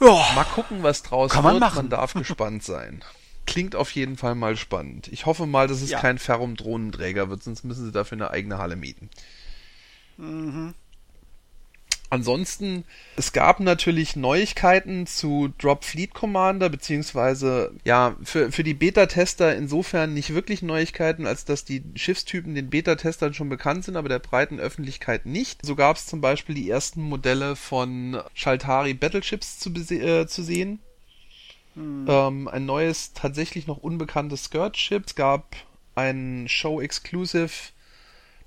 Ja, 0.00 0.32
mal 0.34 0.44
gucken, 0.44 0.82
was 0.82 1.02
draus 1.02 1.32
kann 1.32 1.44
man 1.44 1.54
wird. 1.54 1.60
Machen. 1.60 1.76
Man 1.76 1.90
darf 1.90 2.14
gespannt 2.14 2.62
sein. 2.62 3.04
Klingt 3.46 3.74
auf 3.74 3.90
jeden 3.90 4.16
Fall 4.16 4.34
mal 4.34 4.56
spannend. 4.56 5.08
Ich 5.08 5.26
hoffe 5.26 5.46
mal, 5.46 5.66
dass 5.66 5.82
es 5.82 5.90
ja. 5.90 6.00
kein 6.00 6.18
Ferrum-Drohnenträger 6.18 7.28
wird, 7.28 7.42
sonst 7.42 7.64
müssen 7.64 7.84
sie 7.84 7.92
dafür 7.92 8.16
eine 8.16 8.30
eigene 8.30 8.58
Halle 8.58 8.76
mieten. 8.76 9.10
Mhm. 10.16 10.74
Ansonsten, 12.10 12.84
es 13.16 13.32
gab 13.32 13.60
natürlich 13.60 14.16
Neuigkeiten 14.16 15.06
zu 15.06 15.54
Drop 15.58 15.84
Fleet 15.84 16.12
Commander, 16.12 16.68
beziehungsweise, 16.68 17.72
ja, 17.84 18.16
für, 18.24 18.50
für 18.50 18.64
die 18.64 18.74
Beta-Tester 18.74 19.54
insofern 19.54 20.12
nicht 20.12 20.34
wirklich 20.34 20.60
Neuigkeiten, 20.60 21.24
als 21.24 21.44
dass 21.44 21.64
die 21.64 21.84
Schiffstypen 21.94 22.56
den 22.56 22.68
Beta-Testern 22.68 23.32
schon 23.32 23.48
bekannt 23.48 23.84
sind, 23.84 23.96
aber 23.96 24.08
der 24.08 24.18
breiten 24.18 24.58
Öffentlichkeit 24.58 25.24
nicht. 25.24 25.64
So 25.64 25.76
gab 25.76 25.96
es 25.96 26.06
zum 26.06 26.20
Beispiel 26.20 26.56
die 26.56 26.68
ersten 26.68 27.00
Modelle 27.00 27.54
von 27.54 28.20
Shaltari 28.34 28.94
Battleships 28.94 29.60
zu, 29.60 29.70
äh, 29.70 30.26
zu 30.26 30.42
sehen. 30.42 30.80
Hm. 31.74 32.06
Ähm, 32.08 32.48
ein 32.48 32.66
neues, 32.66 33.12
tatsächlich 33.12 33.68
noch 33.68 33.76
unbekanntes 33.76 34.44
Skirt-Ship. 34.44 35.04
Es 35.06 35.14
gab 35.14 35.54
ein 35.94 36.46
Show-Exclusive 36.48 37.70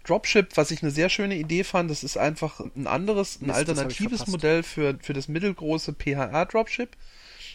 Dropship, 0.03 0.57
was 0.57 0.71
ich 0.71 0.81
eine 0.81 0.91
sehr 0.91 1.09
schöne 1.09 1.35
Idee 1.35 1.63
fand, 1.63 1.89
das 1.89 2.03
ist 2.03 2.17
einfach 2.17 2.59
ein 2.75 2.87
anderes, 2.87 3.41
ein 3.41 3.47
Mist, 3.47 3.57
alternatives 3.57 4.27
Modell 4.27 4.63
für, 4.63 4.97
für 5.01 5.13
das 5.13 5.27
mittelgroße 5.27 5.93
PHR 5.93 6.45
Dropship, 6.45 6.97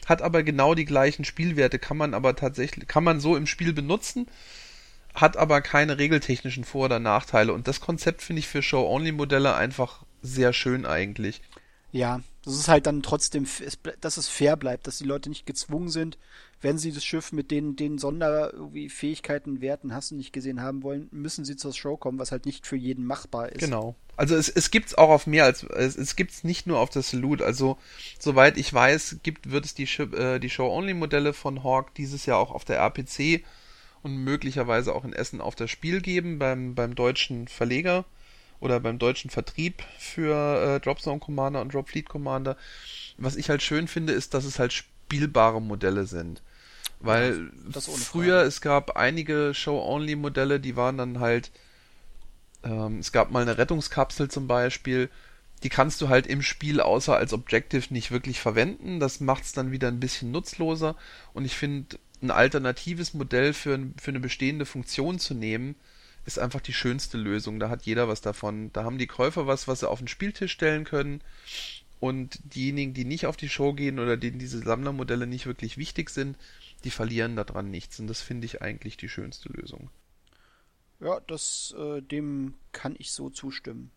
hat 0.06 0.22
aber 0.22 0.42
genau 0.42 0.74
die 0.74 0.86
gleichen 0.86 1.24
Spielwerte, 1.24 1.78
kann 1.78 1.96
man 1.96 2.14
aber 2.14 2.36
tatsächlich, 2.36 2.88
kann 2.88 3.04
man 3.04 3.20
so 3.20 3.36
im 3.36 3.46
Spiel 3.46 3.72
benutzen, 3.72 4.26
hat 5.14 5.36
aber 5.36 5.60
keine 5.60 5.98
regeltechnischen 5.98 6.64
Vor- 6.64 6.86
oder 6.86 6.98
Nachteile. 6.98 7.52
Und 7.52 7.68
das 7.68 7.80
Konzept 7.80 8.22
finde 8.22 8.40
ich 8.40 8.48
für 8.48 8.62
Show-Only-Modelle 8.62 9.54
einfach 9.54 10.04
sehr 10.22 10.52
schön 10.52 10.86
eigentlich. 10.86 11.42
Ja, 11.92 12.20
das 12.44 12.54
ist 12.54 12.68
halt 12.68 12.86
dann 12.86 13.02
trotzdem, 13.02 13.46
dass 14.00 14.16
es 14.16 14.28
fair 14.28 14.56
bleibt, 14.56 14.86
dass 14.86 14.98
die 14.98 15.04
Leute 15.04 15.28
nicht 15.28 15.46
gezwungen 15.46 15.88
sind, 15.88 16.18
wenn 16.60 16.78
sie 16.78 16.92
das 16.92 17.04
Schiff 17.04 17.32
mit 17.32 17.50
den, 17.50 17.76
den 17.76 17.98
Sonderfähigkeiten, 17.98 19.60
Werten, 19.60 19.94
hast 19.94 20.10
du 20.10 20.16
nicht 20.16 20.32
gesehen 20.32 20.60
haben 20.60 20.82
wollen, 20.82 21.08
müssen 21.12 21.44
sie 21.44 21.56
zur 21.56 21.72
Show 21.72 21.96
kommen, 21.96 22.18
was 22.18 22.32
halt 22.32 22.46
nicht 22.46 22.66
für 22.66 22.76
jeden 22.76 23.04
machbar 23.04 23.50
ist. 23.50 23.60
Genau. 23.60 23.94
Also 24.16 24.34
es, 24.34 24.48
es 24.48 24.72
gibt's 24.72 24.96
auch 24.96 25.10
auf 25.10 25.28
mehr 25.28 25.44
als, 25.44 25.62
es, 25.62 25.96
es 25.96 26.16
gibt's 26.16 26.42
nicht 26.42 26.66
nur 26.66 26.80
auf 26.80 26.90
der 26.90 27.02
Salute. 27.02 27.44
Also, 27.44 27.78
soweit 28.18 28.56
ich 28.56 28.74
weiß, 28.74 29.18
gibt, 29.22 29.52
wird 29.52 29.64
es 29.64 29.74
die, 29.74 29.84
äh, 29.84 30.40
die 30.40 30.50
Show-Only-Modelle 30.50 31.32
von 31.32 31.62
Hawk 31.62 31.94
dieses 31.94 32.26
Jahr 32.26 32.38
auch 32.38 32.50
auf 32.50 32.64
der 32.64 32.78
RPC 32.78 33.44
und 34.02 34.16
möglicherweise 34.16 34.94
auch 34.94 35.04
in 35.04 35.12
Essen 35.12 35.40
auf 35.40 35.54
das 35.54 35.70
Spiel 35.70 36.00
geben 36.00 36.40
beim, 36.40 36.74
beim 36.74 36.96
deutschen 36.96 37.46
Verleger 37.46 38.04
oder 38.58 38.80
beim 38.80 38.98
deutschen 38.98 39.30
Vertrieb 39.30 39.84
für 39.98 40.76
äh, 40.76 40.80
Dropzone 40.80 41.20
Commander 41.20 41.60
und 41.60 41.72
Drop 41.72 41.88
Fleet 41.88 42.08
Commander. 42.08 42.56
Was 43.16 43.36
ich 43.36 43.48
halt 43.50 43.62
schön 43.62 43.86
finde, 43.86 44.12
ist, 44.12 44.34
dass 44.34 44.44
es 44.44 44.58
halt 44.58 44.72
spielbare 44.72 45.62
Modelle 45.62 46.06
sind. 46.06 46.42
Weil 47.00 47.50
früher, 47.80 48.42
es 48.42 48.60
gab 48.60 48.96
einige 48.96 49.54
Show-Only-Modelle, 49.54 50.58
die 50.58 50.76
waren 50.76 50.98
dann 50.98 51.20
halt, 51.20 51.52
ähm, 52.64 52.98
es 52.98 53.12
gab 53.12 53.30
mal 53.30 53.42
eine 53.42 53.56
Rettungskapsel 53.56 54.28
zum 54.28 54.48
Beispiel, 54.48 55.08
die 55.62 55.68
kannst 55.68 56.00
du 56.00 56.08
halt 56.08 56.26
im 56.26 56.42
Spiel 56.42 56.80
außer 56.80 57.16
als 57.16 57.32
Objective 57.32 57.92
nicht 57.92 58.10
wirklich 58.10 58.40
verwenden. 58.40 59.00
Das 59.00 59.20
macht 59.20 59.44
es 59.44 59.52
dann 59.52 59.72
wieder 59.72 59.88
ein 59.88 60.00
bisschen 60.00 60.30
nutzloser. 60.30 60.96
Und 61.34 61.44
ich 61.44 61.56
finde, 61.56 61.98
ein 62.22 62.30
alternatives 62.30 63.14
Modell 63.14 63.52
für, 63.52 63.78
für 64.00 64.10
eine 64.10 64.20
bestehende 64.20 64.66
Funktion 64.66 65.18
zu 65.18 65.34
nehmen, 65.34 65.74
ist 66.26 66.38
einfach 66.38 66.60
die 66.60 66.72
schönste 66.72 67.16
Lösung. 67.16 67.58
Da 67.58 67.70
hat 67.70 67.82
jeder 67.82 68.06
was 68.06 68.20
davon. 68.20 68.72
Da 68.72 68.84
haben 68.84 68.98
die 68.98 69.06
Käufer 69.06 69.46
was, 69.46 69.66
was 69.66 69.80
sie 69.80 69.88
auf 69.88 69.98
den 69.98 70.08
Spieltisch 70.08 70.52
stellen 70.52 70.84
können. 70.84 71.22
Und 72.00 72.38
diejenigen, 72.54 72.94
die 72.94 73.04
nicht 73.04 73.26
auf 73.26 73.36
die 73.36 73.48
Show 73.48 73.72
gehen 73.72 73.98
oder 73.98 74.16
denen 74.16 74.38
diese 74.38 74.60
Sammlermodelle 74.60 75.26
nicht 75.26 75.46
wirklich 75.46 75.78
wichtig 75.78 76.10
sind, 76.10 76.36
die 76.84 76.90
verlieren 76.90 77.36
daran 77.36 77.70
nichts. 77.70 77.98
Und 77.98 78.06
das 78.06 78.20
finde 78.20 78.46
ich 78.46 78.62
eigentlich 78.62 78.96
die 78.96 79.08
schönste 79.08 79.48
Lösung. 79.50 79.90
Ja, 81.00 81.20
das, 81.26 81.74
äh, 81.78 82.02
dem 82.02 82.54
kann 82.72 82.96
ich 82.98 83.12
so 83.12 83.30
zustimmen. 83.30 83.90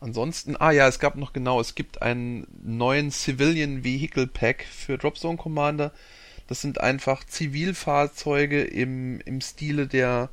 Ansonsten, 0.00 0.56
ah 0.56 0.70
ja, 0.70 0.86
es 0.86 1.00
gab 1.00 1.16
noch 1.16 1.32
genau, 1.32 1.60
es 1.60 1.74
gibt 1.74 2.02
einen 2.02 2.46
neuen 2.62 3.10
Civilian 3.10 3.82
Vehicle 3.82 4.28
Pack 4.28 4.64
für 4.64 4.96
Dropzone 4.96 5.36
Commander. 5.36 5.92
Das 6.46 6.62
sind 6.62 6.80
einfach 6.80 7.24
Zivilfahrzeuge 7.24 8.62
im, 8.62 9.20
im 9.20 9.40
Stile 9.40 9.86
der 9.86 10.30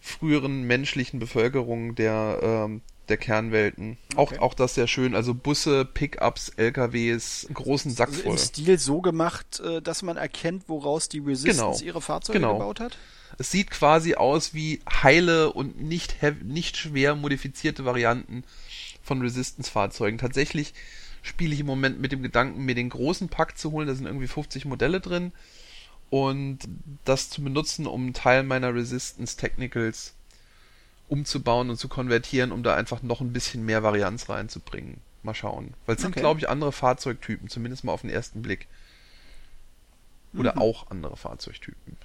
früheren 0.00 0.62
menschlichen 0.62 1.18
Bevölkerung 1.18 1.94
der, 1.94 2.40
ähm, 2.42 2.82
der 3.10 3.18
Kernwelten. 3.18 3.98
Okay. 4.16 4.38
Auch, 4.38 4.42
auch 4.42 4.54
das 4.54 4.74
sehr 4.74 4.86
schön. 4.86 5.14
Also 5.14 5.34
Busse, 5.34 5.84
Pickups, 5.84 6.50
LKWs, 6.56 7.48
großen 7.52 7.90
Sack 7.90 8.08
also 8.08 8.22
voll. 8.22 8.32
Im 8.32 8.38
Stil 8.38 8.78
so 8.78 9.00
gemacht, 9.00 9.60
äh, 9.60 9.82
dass 9.82 10.02
man 10.02 10.16
erkennt, 10.16 10.64
woraus 10.68 11.08
die 11.08 11.18
Resistance 11.18 11.80
genau. 11.80 11.86
ihre 11.86 12.00
Fahrzeuge 12.00 12.38
genau. 12.38 12.54
gebaut 12.54 12.80
hat? 12.80 12.96
Es 13.38 13.50
sieht 13.50 13.70
quasi 13.70 14.14
aus 14.14 14.54
wie 14.54 14.80
heile 14.90 15.52
und 15.52 15.80
nicht, 15.80 16.16
nicht 16.44 16.76
schwer 16.76 17.14
modifizierte 17.14 17.84
Varianten 17.84 18.44
von 19.02 19.20
Resistance-Fahrzeugen. 19.20 20.18
Tatsächlich 20.18 20.74
spiele 21.22 21.54
ich 21.54 21.60
im 21.60 21.66
Moment 21.66 22.00
mit 22.00 22.12
dem 22.12 22.22
Gedanken, 22.22 22.64
mir 22.64 22.74
den 22.74 22.90
großen 22.90 23.28
Pack 23.28 23.58
zu 23.58 23.72
holen. 23.72 23.86
Da 23.88 23.94
sind 23.94 24.06
irgendwie 24.06 24.26
50 24.26 24.64
Modelle 24.64 25.00
drin. 25.00 25.32
Und 26.10 26.58
das 27.04 27.30
zu 27.30 27.42
benutzen, 27.42 27.86
um 27.86 28.02
einen 28.02 28.14
Teil 28.14 28.42
meiner 28.42 28.74
Resistance 28.74 29.36
Technicals 29.36 30.14
umzubauen 31.10 31.70
und 31.70 31.76
zu 31.76 31.88
konvertieren, 31.88 32.52
um 32.52 32.62
da 32.62 32.74
einfach 32.76 33.02
noch 33.02 33.20
ein 33.20 33.32
bisschen 33.32 33.64
mehr 33.64 33.82
Varianz 33.82 34.28
reinzubringen. 34.28 34.98
Mal 35.22 35.34
schauen. 35.34 35.74
Weil 35.84 35.96
es 35.96 36.02
sind, 36.02 36.12
okay. 36.12 36.20
glaube 36.20 36.40
ich, 36.40 36.48
andere 36.48 36.72
Fahrzeugtypen, 36.72 37.48
zumindest 37.48 37.84
mal 37.84 37.92
auf 37.92 38.00
den 38.02 38.10
ersten 38.10 38.42
Blick. 38.42 38.68
Oder 40.32 40.54
mhm. 40.54 40.62
auch 40.62 40.90
andere 40.90 41.16
Fahrzeugtypen. 41.16 41.96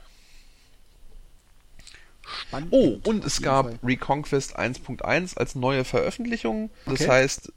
Spannend. 2.24 2.70
Oh, 2.72 3.00
und 3.04 3.24
es 3.24 3.42
gab 3.42 3.68
Fall. 3.68 3.80
Reconquest 3.84 4.58
1.1 4.58 5.38
als 5.38 5.54
neue 5.54 5.84
Veröffentlichung. 5.84 6.72
Das 6.86 7.02
okay. 7.02 7.10
heißt, 7.10 7.54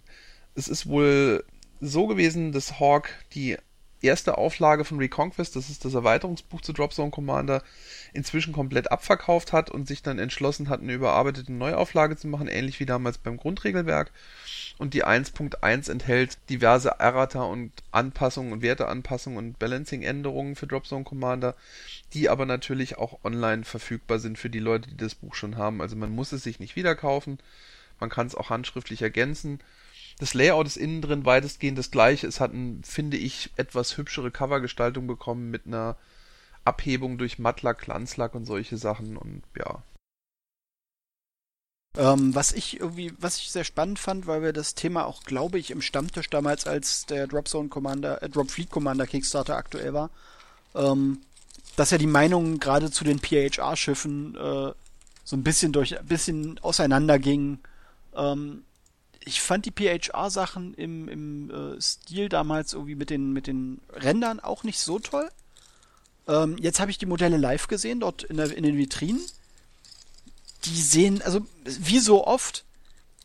es 0.54 0.68
ist 0.68 0.86
wohl 0.86 1.44
so 1.80 2.06
gewesen, 2.06 2.52
dass 2.52 2.78
Hawk 2.78 3.08
die 3.32 3.56
erste 4.02 4.38
Auflage 4.38 4.84
von 4.84 4.98
Reconquest, 4.98 5.56
das 5.56 5.70
ist 5.70 5.84
das 5.84 5.94
Erweiterungsbuch 5.94 6.60
zu 6.60 6.72
Dropzone 6.72 7.10
Commander, 7.10 7.62
inzwischen 8.12 8.52
komplett 8.52 8.90
abverkauft 8.92 9.52
hat 9.52 9.70
und 9.70 9.88
sich 9.88 10.02
dann 10.02 10.18
entschlossen 10.18 10.68
hat, 10.68 10.80
eine 10.80 10.92
überarbeitete 10.92 11.52
Neuauflage 11.52 12.16
zu 12.16 12.28
machen, 12.28 12.48
ähnlich 12.48 12.80
wie 12.80 12.86
damals 12.86 13.18
beim 13.18 13.36
Grundregelwerk. 13.36 14.12
Und 14.78 14.94
die 14.94 15.04
1.1 15.04 15.90
enthält 15.90 16.38
diverse 16.48 16.90
Errata 16.98 17.42
und 17.42 17.72
Anpassungen 17.90 18.52
und 18.52 18.62
Werteanpassungen 18.62 19.38
und 19.38 19.58
Balancing-Änderungen 19.58 20.54
für 20.54 20.68
Dropzone 20.68 21.04
Commander, 21.04 21.56
die 22.12 22.28
aber 22.28 22.46
natürlich 22.46 22.98
auch 22.98 23.18
online 23.24 23.64
verfügbar 23.64 24.20
sind 24.20 24.38
für 24.38 24.50
die 24.50 24.60
Leute, 24.60 24.88
die 24.88 24.96
das 24.96 25.16
Buch 25.16 25.34
schon 25.34 25.56
haben. 25.56 25.82
Also 25.82 25.96
man 25.96 26.10
muss 26.10 26.32
es 26.32 26.44
sich 26.44 26.60
nicht 26.60 26.76
wieder 26.76 26.94
kaufen, 26.94 27.38
man 27.98 28.10
kann 28.10 28.28
es 28.28 28.36
auch 28.36 28.50
handschriftlich 28.50 29.02
ergänzen 29.02 29.60
das 30.18 30.34
Layout 30.34 30.66
ist 30.66 30.76
innen 30.76 31.00
drin 31.00 31.24
weitestgehend 31.24 31.78
das 31.78 31.90
gleiche. 31.90 32.26
Es 32.26 32.40
hat, 32.40 32.52
ein, 32.52 32.82
finde 32.84 33.16
ich, 33.16 33.50
etwas 33.56 33.96
hübschere 33.96 34.30
Covergestaltung 34.30 35.06
bekommen 35.06 35.50
mit 35.50 35.66
einer 35.66 35.96
Abhebung 36.64 37.18
durch 37.18 37.38
Mattlack, 37.38 37.78
Glanzlack 37.78 38.34
und 38.34 38.44
solche 38.44 38.76
Sachen 38.76 39.16
und 39.16 39.42
ja. 39.56 39.82
Ähm, 41.96 42.34
was 42.34 42.52
ich 42.52 42.78
irgendwie, 42.80 43.12
was 43.18 43.38
ich 43.38 43.50
sehr 43.50 43.64
spannend 43.64 43.98
fand, 43.98 44.26
weil 44.26 44.42
wir 44.42 44.52
das 44.52 44.74
Thema 44.74 45.06
auch, 45.06 45.22
glaube 45.22 45.58
ich, 45.58 45.70
im 45.70 45.80
Stammtisch 45.80 46.28
damals, 46.28 46.66
als 46.66 47.06
der 47.06 47.26
Dropzone 47.26 47.68
Commander, 47.68 48.22
äh, 48.22 48.28
Drop 48.28 48.50
Fleet 48.50 48.70
Commander 48.70 49.06
Kickstarter 49.06 49.56
aktuell 49.56 49.94
war, 49.94 50.10
ähm, 50.74 51.22
dass 51.76 51.90
ja 51.90 51.98
die 51.98 52.06
Meinungen 52.06 52.60
gerade 52.60 52.90
zu 52.90 53.04
den 53.04 53.20
PHR-Schiffen 53.20 54.34
äh, 54.34 54.72
so 55.24 55.36
ein 55.36 55.42
bisschen 55.42 55.72
durch, 55.72 55.98
ein 55.98 56.06
bisschen 56.06 56.58
auseinandergingen. 56.60 57.60
Ähm, 58.14 58.64
ich 59.24 59.40
fand 59.40 59.66
die 59.66 59.72
PHR-Sachen 59.72 60.74
im, 60.74 61.08
im 61.08 61.50
äh, 61.50 61.80
Stil 61.80 62.28
damals 62.28 62.72
irgendwie 62.72 62.94
mit 62.94 63.10
den, 63.10 63.32
mit 63.32 63.46
den 63.46 63.80
Rändern 63.92 64.40
auch 64.40 64.64
nicht 64.64 64.78
so 64.78 64.98
toll. 64.98 65.28
Ähm, 66.26 66.56
jetzt 66.58 66.80
habe 66.80 66.90
ich 66.90 66.98
die 66.98 67.06
Modelle 67.06 67.36
live 67.36 67.68
gesehen, 67.68 68.00
dort 68.00 68.22
in, 68.24 68.36
der, 68.36 68.54
in 68.56 68.62
den 68.62 68.76
Vitrinen. 68.76 69.20
Die 70.64 70.80
sehen, 70.80 71.22
also 71.22 71.46
wie 71.64 71.98
so 71.98 72.26
oft, 72.26 72.64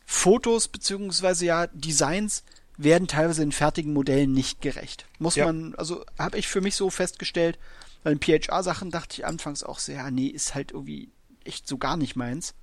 Fotos 0.06 0.68
beziehungsweise 0.68 1.46
ja 1.46 1.66
Designs 1.68 2.44
werden 2.76 3.08
teilweise 3.08 3.42
in 3.42 3.52
fertigen 3.52 3.92
Modellen 3.92 4.32
nicht 4.32 4.60
gerecht. 4.60 5.06
Muss 5.18 5.36
ja. 5.36 5.46
man, 5.46 5.74
also 5.76 6.04
habe 6.18 6.38
ich 6.38 6.48
für 6.48 6.60
mich 6.60 6.74
so 6.74 6.90
festgestellt, 6.90 7.58
bei 8.02 8.14
den 8.14 8.20
PHR-Sachen 8.20 8.90
dachte 8.90 9.14
ich 9.14 9.26
anfangs 9.26 9.62
auch 9.62 9.78
sehr, 9.78 10.10
nee, 10.10 10.26
ist 10.26 10.54
halt 10.54 10.72
irgendwie 10.72 11.10
echt 11.44 11.66
so 11.68 11.78
gar 11.78 11.96
nicht 11.96 12.16
meins. 12.16 12.54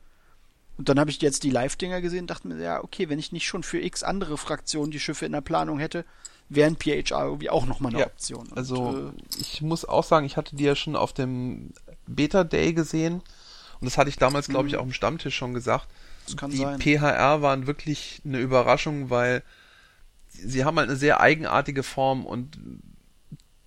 Und 0.77 0.89
dann 0.89 0.99
habe 0.99 1.11
ich 1.11 1.21
jetzt 1.21 1.43
die 1.43 1.49
Live-Dinger 1.49 2.01
gesehen 2.01 2.21
und 2.21 2.29
dachte 2.29 2.47
mir, 2.47 2.57
ja, 2.61 2.83
okay, 2.83 3.09
wenn 3.09 3.19
ich 3.19 3.31
nicht 3.31 3.45
schon 3.45 3.63
für 3.63 3.79
x 3.79 4.03
andere 4.03 4.37
Fraktionen 4.37 4.91
die 4.91 4.99
Schiffe 4.99 5.25
in 5.25 5.31
der 5.31 5.41
Planung 5.41 5.79
hätte, 5.79 6.05
wären 6.49 6.75
PHR 6.75 7.25
irgendwie 7.25 7.49
auch 7.49 7.65
nochmal 7.65 7.91
eine 7.91 8.01
ja, 8.01 8.07
Option. 8.07 8.47
Und, 8.47 8.57
also 8.57 9.09
äh, 9.09 9.39
ich 9.39 9.61
muss 9.61 9.85
auch 9.85 10.03
sagen, 10.03 10.25
ich 10.25 10.37
hatte 10.37 10.55
die 10.55 10.63
ja 10.63 10.75
schon 10.75 10.95
auf 10.95 11.13
dem 11.13 11.71
Beta 12.07 12.43
Day 12.43 12.73
gesehen 12.73 13.21
und 13.79 13.85
das 13.85 13.97
hatte 13.97 14.09
ich 14.09 14.17
damals, 14.17 14.47
glaube 14.47 14.67
ich, 14.67 14.73
mhm. 14.73 14.79
auch 14.79 14.83
im 14.83 14.93
Stammtisch 14.93 15.35
schon 15.35 15.53
gesagt. 15.53 15.87
Das 16.25 16.37
kann 16.37 16.51
die 16.51 16.57
sein. 16.57 16.79
PHR 16.79 17.41
waren 17.41 17.67
wirklich 17.67 18.21
eine 18.25 18.39
Überraschung, 18.39 19.09
weil 19.09 19.43
sie 20.29 20.65
haben 20.65 20.77
halt 20.77 20.89
eine 20.89 20.97
sehr 20.97 21.19
eigenartige 21.19 21.83
Form 21.83 22.25
und 22.25 22.57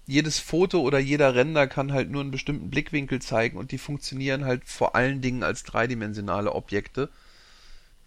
jedes 0.06 0.38
Foto 0.38 0.80
oder 0.80 0.98
jeder 0.98 1.34
Render 1.34 1.66
kann 1.66 1.92
halt 1.92 2.10
nur 2.10 2.20
einen 2.20 2.30
bestimmten 2.30 2.70
Blickwinkel 2.70 3.22
zeigen 3.22 3.56
und 3.56 3.72
die 3.72 3.78
funktionieren 3.78 4.44
halt 4.44 4.64
vor 4.64 4.94
allen 4.94 5.20
Dingen 5.22 5.42
als 5.42 5.62
dreidimensionale 5.62 6.52
Objekte. 6.52 7.08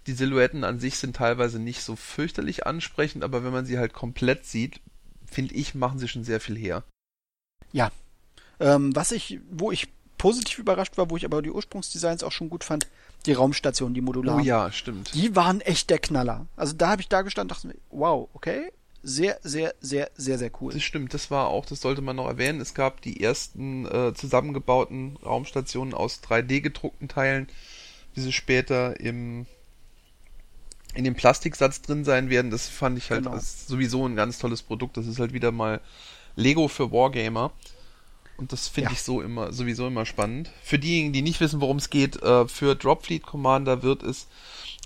Die 0.06 0.14
Silhouetten 0.14 0.64
an 0.64 0.80
sich 0.80 0.98
sind 0.98 1.16
teilweise 1.16 1.60
nicht 1.60 1.82
so 1.82 1.96
fürchterlich 1.96 2.68
ansprechend, 2.68 3.24
aber 3.24 3.44
wenn 3.44 3.52
man 3.52 3.66
sie 3.66 3.78
halt 3.78 3.94
komplett 3.94 4.46
sieht, 4.46 4.80
finde 5.26 5.56
ich, 5.56 5.76
machen 5.76 6.00
sie 6.00 6.08
schon 6.08 6.24
sehr 6.24 6.40
viel 6.40 6.58
her. 6.58 6.84
Ja. 7.74 7.92
Ähm, 8.60 8.96
was 8.96 9.12
ich, 9.12 9.40
wo 9.50 9.72
ich 9.72 9.90
positiv 10.18 10.60
überrascht 10.60 10.98
war, 10.98 11.10
wo 11.10 11.18
ich 11.18 11.26
aber 11.26 11.42
die 11.42 11.52
Ursprungsdesigns 11.52 12.24
auch 12.24 12.32
schon 12.32 12.50
gut 12.50 12.64
fand, 12.64 12.88
die 13.26 13.34
Raumstation, 13.34 13.94
die 13.94 14.02
Modular. 14.02 14.38
Oh 14.38 14.40
ja, 14.40 14.72
stimmt. 14.72 15.14
Die 15.14 15.36
waren 15.36 15.62
echt 15.62 15.90
der 15.90 16.00
Knaller. 16.00 16.48
Also 16.56 16.74
da 16.74 16.90
habe 16.90 17.02
ich 17.02 17.10
da 17.10 17.24
gestanden 17.24 17.52
und 17.52 17.58
dachte 17.58 17.68
mir, 17.68 17.76
wow, 17.90 18.30
okay, 18.34 18.72
sehr, 19.08 19.40
sehr, 19.42 19.74
sehr, 19.80 20.12
sehr, 20.18 20.38
sehr 20.38 20.52
cool. 20.60 20.74
Das 20.74 20.84
stimmt, 20.84 21.14
das 21.14 21.32
war 21.32 21.48
auch, 21.48 21.66
das 21.66 21.80
sollte 21.80 22.02
man 22.02 22.18
noch 22.18 22.28
erwähnen. 22.28 22.60
Es 22.60 22.74
gab 22.74 23.02
die 23.02 23.24
ersten 23.24 23.86
äh, 23.86 24.14
zusammengebauten 24.14 25.16
Raumstationen 25.26 25.94
aus 25.94 26.22
3D 26.22 26.60
gedruckten 26.60 27.08
Teilen, 27.08 27.48
wie 28.14 28.22
sie 28.22 28.34
später 28.34 29.00
im 29.00 29.46
in 30.94 31.04
dem 31.04 31.16
Plastiksatz 31.16 31.82
drin 31.82 32.04
sein 32.04 32.30
werden. 32.30 32.52
Das 32.52 32.68
fand 32.68 32.98
ich 32.98 33.10
halt 33.10 33.24
genau. 33.24 33.40
sowieso 33.40 34.06
ein 34.06 34.16
ganz 34.16 34.40
tolles 34.40 34.62
Produkt. 34.64 34.98
Das 34.98 35.08
ist 35.08 35.20
halt 35.20 35.32
wieder 35.32 35.52
mal 35.52 35.80
Lego 36.36 36.68
für 36.68 36.92
Wargamer. 36.92 37.54
Und 38.36 38.52
das 38.52 38.68
finde 38.68 38.90
ja. 38.90 38.94
ich 38.94 39.04
so 39.04 39.22
immer, 39.22 39.54
sowieso 39.54 39.88
immer 39.88 40.06
spannend. 40.06 40.52
Für 40.64 40.80
diejenigen, 40.80 41.14
die 41.14 41.22
nicht 41.22 41.40
wissen, 41.40 41.62
worum 41.62 41.78
es 41.78 41.90
geht, 41.90 42.22
äh, 42.22 42.48
für 42.48 42.76
Dropfleet 42.76 43.24
Commander 43.24 43.84
wird 43.84 44.04
es 44.04 44.28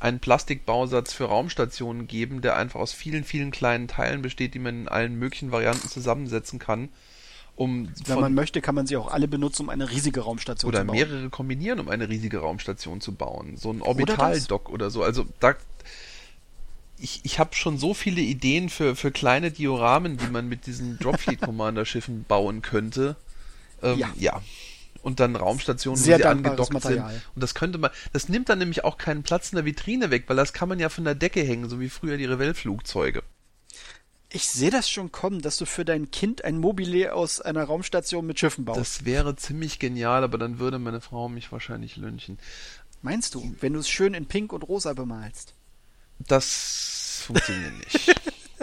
einen 0.02 0.20
Plastikbausatz 0.20 1.14
für 1.14 1.26
Raumstationen 1.26 2.08
geben, 2.08 2.42
der 2.42 2.56
einfach 2.56 2.80
aus 2.80 2.92
vielen, 2.92 3.24
vielen 3.24 3.52
kleinen 3.52 3.88
Teilen 3.88 4.24
besteht, 4.24 4.56
die 4.56 4.60
man 4.60 4.82
in 4.82 4.88
allen 4.88 5.16
möglichen 5.16 5.52
Varianten 5.52 5.88
zusammensetzen 5.88 6.58
kann. 6.58 6.90
Um 7.56 7.90
Wenn 8.06 8.20
man 8.20 8.34
möchte, 8.34 8.62
kann 8.62 8.74
man 8.74 8.88
sie 8.88 8.98
auch 8.98 9.12
alle 9.12 9.28
benutzen, 9.28 9.64
um 9.64 9.70
eine 9.70 9.92
riesige 9.92 10.22
Raumstation 10.22 10.72
zu 10.72 10.78
bauen. 10.78 10.90
Oder 10.90 10.94
mehrere 10.94 11.30
kombinieren, 11.30 11.80
um 11.80 11.90
eine 11.90 12.10
riesige 12.10 12.40
Raumstation 12.40 13.00
zu 13.00 13.14
bauen. 13.14 13.58
So 13.58 13.72
ein 13.72 13.84
Orbitaldock 13.84 14.70
oder, 14.70 14.74
oder 14.74 14.90
so. 14.90 15.04
Also 15.04 15.28
da, 15.40 15.54
ich, 16.98 17.20
ich 17.24 17.38
habe 17.38 17.54
schon 17.54 17.78
so 17.78 17.94
viele 17.94 18.22
Ideen 18.22 18.70
für, 18.70 18.96
für 18.96 19.12
kleine 19.12 19.52
Dioramen, 19.52 20.18
die 20.18 20.28
man 20.28 20.48
mit 20.48 20.66
diesen 20.66 20.98
Dropfleet 20.98 21.42
Commander 21.42 21.86
Schiffen 21.86 22.26
bauen 22.28 22.64
könnte. 22.64 23.18
Ähm, 23.84 24.00
ja. 24.00 24.10
ja 24.18 24.42
und 25.02 25.20
dann 25.20 25.36
Raumstationen, 25.36 26.02
Sehr 26.02 26.18
wo 26.18 26.22
sie 26.22 26.28
angedockt 26.28 26.74
Material. 26.74 27.12
sind. 27.12 27.22
Und 27.36 27.42
das 27.42 27.54
könnte 27.56 27.78
man, 27.78 27.92
das 28.14 28.30
nimmt 28.30 28.50
dann 28.50 28.60
nämlich 28.60 28.84
auch 28.84 28.98
keinen 28.98 29.24
Platz 29.24 29.52
in 29.52 29.56
der 29.56 29.66
Vitrine 29.66 30.12
weg, 30.12 30.26
weil 30.28 30.36
das 30.38 30.54
kann 30.54 30.70
man 30.70 30.80
ja 30.80 30.90
von 30.90 31.04
der 31.04 31.16
Decke 31.16 31.42
hängen, 31.42 31.70
so 31.70 31.80
wie 31.80 31.90
früher 31.90 32.18
die 32.18 32.26
Revell-Flugzeuge. 32.26 33.24
Ich 34.34 34.48
sehe 34.48 34.72
das 34.72 34.90
schon 34.90 35.12
kommen, 35.12 35.42
dass 35.42 35.58
du 35.58 35.66
für 35.66 35.84
dein 35.84 36.10
Kind 36.10 36.46
ein 36.46 36.58
Mobile 36.58 37.14
aus 37.14 37.42
einer 37.42 37.66
Raumstation 37.66 38.26
mit 38.26 38.40
Schiffen 38.40 38.64
baust. 38.64 38.80
Das 38.80 39.06
wäre 39.06 39.36
ziemlich 39.36 39.78
genial, 39.78 40.24
aber 40.24 40.38
dann 40.38 40.58
würde 40.58 40.80
meine 40.80 41.02
Frau 41.02 41.28
mich 41.28 41.52
wahrscheinlich 41.52 41.98
lünchen. 41.98 42.40
Meinst 43.02 43.36
du, 43.36 43.56
wenn 43.60 43.74
du 43.74 43.80
es 43.80 43.90
schön 43.90 44.14
in 44.14 44.28
Pink 44.28 44.54
und 44.54 44.64
Rosa 44.64 44.94
bemalst? 44.94 45.54
Das 46.20 47.24
funktioniert 47.26 47.74
nicht. 47.80 48.16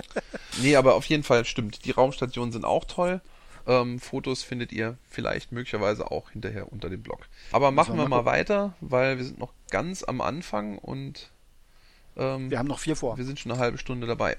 nee, 0.62 0.76
aber 0.76 0.94
auf 0.94 1.04
jeden 1.04 1.24
Fall 1.24 1.44
stimmt. 1.44 1.84
Die 1.84 1.90
Raumstationen 1.90 2.52
sind 2.52 2.64
auch 2.64 2.84
toll. 2.84 3.20
Ähm, 3.68 4.00
Fotos 4.00 4.42
findet 4.42 4.72
ihr 4.72 4.96
vielleicht 5.10 5.52
möglicherweise 5.52 6.10
auch 6.10 6.30
hinterher 6.30 6.72
unter 6.72 6.88
dem 6.88 7.02
Blog. 7.02 7.28
Aber 7.52 7.70
machen 7.70 7.98
wir 7.98 8.08
mal, 8.08 8.24
weiter, 8.24 8.72
weil 8.80 9.18
wir 9.18 9.24
sind 9.24 9.38
noch 9.38 9.52
ganz 9.70 10.02
am 10.02 10.22
Anfang 10.22 10.78
und 10.78 11.28
ähm, 12.16 12.50
wir 12.50 12.58
haben 12.58 12.66
noch 12.66 12.78
vier 12.78 12.96
vor. 12.96 13.18
Wir 13.18 13.26
sind 13.26 13.38
schon 13.38 13.52
eine 13.52 13.60
halbe 13.60 13.76
Stunde 13.76 14.06
dabei. 14.06 14.38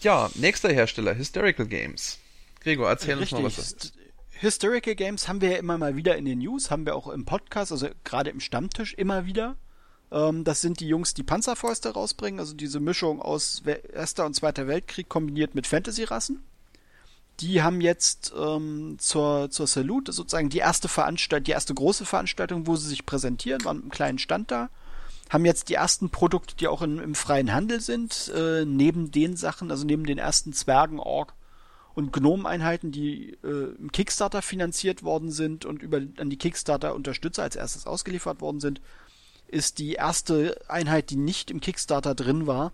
Ja, 0.00 0.30
nächster 0.36 0.72
Hersteller, 0.72 1.16
Hysterical 1.16 1.66
Games. 1.66 2.18
Gregor, 2.60 2.88
erzähl 2.88 3.18
Richtig. 3.18 3.32
uns 3.32 3.42
mal, 3.42 3.46
was 3.46 3.56
das 3.56 3.72
ist. 3.72 3.94
Hysterical 4.30 4.94
Games 4.94 5.26
haben 5.26 5.40
wir 5.40 5.50
ja 5.50 5.56
immer 5.58 5.76
mal 5.76 5.96
wieder 5.96 6.16
in 6.16 6.24
den 6.24 6.38
News, 6.38 6.70
haben 6.70 6.86
wir 6.86 6.94
auch 6.94 7.08
im 7.08 7.24
Podcast, 7.24 7.72
also 7.72 7.88
gerade 8.04 8.30
im 8.30 8.38
Stammtisch 8.38 8.94
immer 8.94 9.26
wieder. 9.26 9.56
Ähm, 10.12 10.44
das 10.44 10.60
sind 10.60 10.78
die 10.78 10.86
Jungs, 10.86 11.14
die 11.14 11.24
Panzerfäuste 11.24 11.90
rausbringen, 11.90 12.38
also 12.38 12.54
diese 12.54 12.78
Mischung 12.78 13.20
aus 13.20 13.64
Erster 13.92 14.24
und 14.24 14.34
Zweiter 14.34 14.68
Weltkrieg 14.68 15.08
kombiniert 15.08 15.56
mit 15.56 15.66
Fantasy-Rassen 15.66 16.44
die 17.40 17.62
haben 17.62 17.80
jetzt 17.80 18.32
ähm, 18.36 18.96
zur, 18.98 19.50
zur 19.50 19.66
Salute 19.66 20.12
sozusagen 20.12 20.50
die 20.50 20.58
erste 20.58 20.88
Veranstaltung, 20.88 21.44
die 21.44 21.50
erste 21.52 21.74
große 21.74 22.04
Veranstaltung, 22.04 22.66
wo 22.66 22.76
sie 22.76 22.88
sich 22.88 23.06
präsentieren, 23.06 23.64
waren 23.64 23.76
mit 23.76 23.84
einem 23.84 23.90
kleinen 23.90 24.18
Stand 24.18 24.50
da, 24.50 24.70
haben 25.30 25.44
jetzt 25.44 25.68
die 25.68 25.74
ersten 25.74 26.10
Produkte, 26.10 26.54
die 26.56 26.68
auch 26.68 26.82
in, 26.82 26.98
im 26.98 27.14
freien 27.14 27.52
Handel 27.52 27.80
sind, 27.80 28.30
äh, 28.34 28.64
neben 28.64 29.10
den 29.10 29.36
Sachen, 29.36 29.70
also 29.70 29.84
neben 29.84 30.04
den 30.04 30.18
ersten 30.18 30.52
Zwergen, 30.52 31.00
Ork 31.00 31.34
und 31.94 32.12
Gnomeneinheiten, 32.12 32.92
die 32.92 33.38
äh, 33.42 33.74
im 33.78 33.90
Kickstarter 33.92 34.42
finanziert 34.42 35.02
worden 35.02 35.30
sind 35.30 35.64
und 35.64 35.82
über 35.82 36.00
an 36.18 36.30
die 36.30 36.38
Kickstarter-Unterstützer 36.38 37.42
als 37.42 37.56
erstes 37.56 37.86
ausgeliefert 37.86 38.40
worden 38.40 38.60
sind, 38.60 38.80
ist 39.48 39.78
die 39.78 39.94
erste 39.94 40.58
Einheit, 40.68 41.10
die 41.10 41.16
nicht 41.16 41.50
im 41.50 41.60
Kickstarter 41.60 42.14
drin 42.14 42.46
war, 42.46 42.72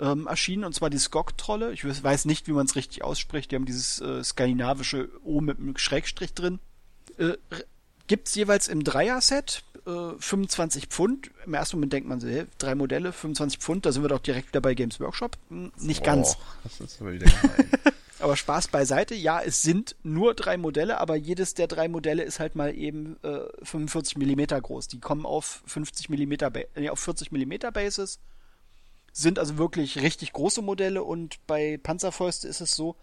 ähm, 0.00 0.26
erschienen, 0.26 0.64
und 0.64 0.74
zwar 0.74 0.90
die 0.90 0.98
Skog-Trolle. 0.98 1.72
Ich 1.72 1.84
weiß 1.84 2.24
nicht, 2.24 2.46
wie 2.48 2.52
man 2.52 2.66
es 2.66 2.76
richtig 2.76 3.04
ausspricht. 3.04 3.50
Die 3.50 3.56
haben 3.56 3.66
dieses 3.66 4.00
äh, 4.00 4.22
skandinavische 4.24 5.08
O 5.24 5.40
mit 5.40 5.58
einem 5.58 5.76
Schrägstrich 5.76 6.34
drin. 6.34 6.58
Äh, 7.18 7.34
gibt's 8.06 8.34
jeweils 8.34 8.68
im 8.68 8.84
Dreier-Set 8.84 9.64
äh, 9.86 10.18
25 10.18 10.86
Pfund. 10.86 11.30
Im 11.46 11.54
ersten 11.54 11.76
Moment 11.76 11.92
denkt 11.92 12.08
man 12.08 12.20
so, 12.20 12.28
hey, 12.28 12.46
drei 12.58 12.74
Modelle, 12.74 13.12
25 13.12 13.58
Pfund, 13.60 13.86
da 13.86 13.92
sind 13.92 14.02
wir 14.02 14.08
doch 14.08 14.20
direkt 14.20 14.48
wieder 14.48 14.60
bei 14.60 14.74
Games 14.74 15.00
Workshop. 15.00 15.36
Hm, 15.48 15.72
nicht 15.78 16.02
oh, 16.02 16.04
ganz. 16.04 16.36
Das 16.64 16.80
ist 16.80 17.00
aber 17.00 17.12
wieder 17.12 17.30
Aber 18.22 18.36
Spaß 18.36 18.68
beiseite, 18.68 19.16
ja, 19.16 19.40
es 19.40 19.62
sind 19.62 19.96
nur 20.04 20.34
drei 20.34 20.56
Modelle, 20.56 21.00
aber 21.00 21.16
jedes 21.16 21.54
der 21.54 21.66
drei 21.66 21.88
Modelle 21.88 22.22
ist 22.22 22.38
halt 22.38 22.54
mal 22.54 22.72
eben 22.72 23.16
äh, 23.24 23.40
45 23.64 24.16
Millimeter 24.16 24.60
groß. 24.60 24.86
Die 24.86 25.00
kommen 25.00 25.26
auf 25.26 25.62
50 25.66 26.08
Millimeter, 26.08 26.52
äh, 26.76 26.88
auf 26.88 27.00
40 27.00 27.32
Millimeter 27.32 27.72
Basis, 27.72 28.20
sind 29.12 29.38
also 29.38 29.58
wirklich 29.58 30.00
richtig 30.00 30.32
große 30.32 30.62
Modelle 30.62 31.02
und 31.04 31.46
bei 31.46 31.78
Panzerfäuste 31.82 32.48
ist 32.48 32.60
es 32.60 32.74
so, 32.74 32.96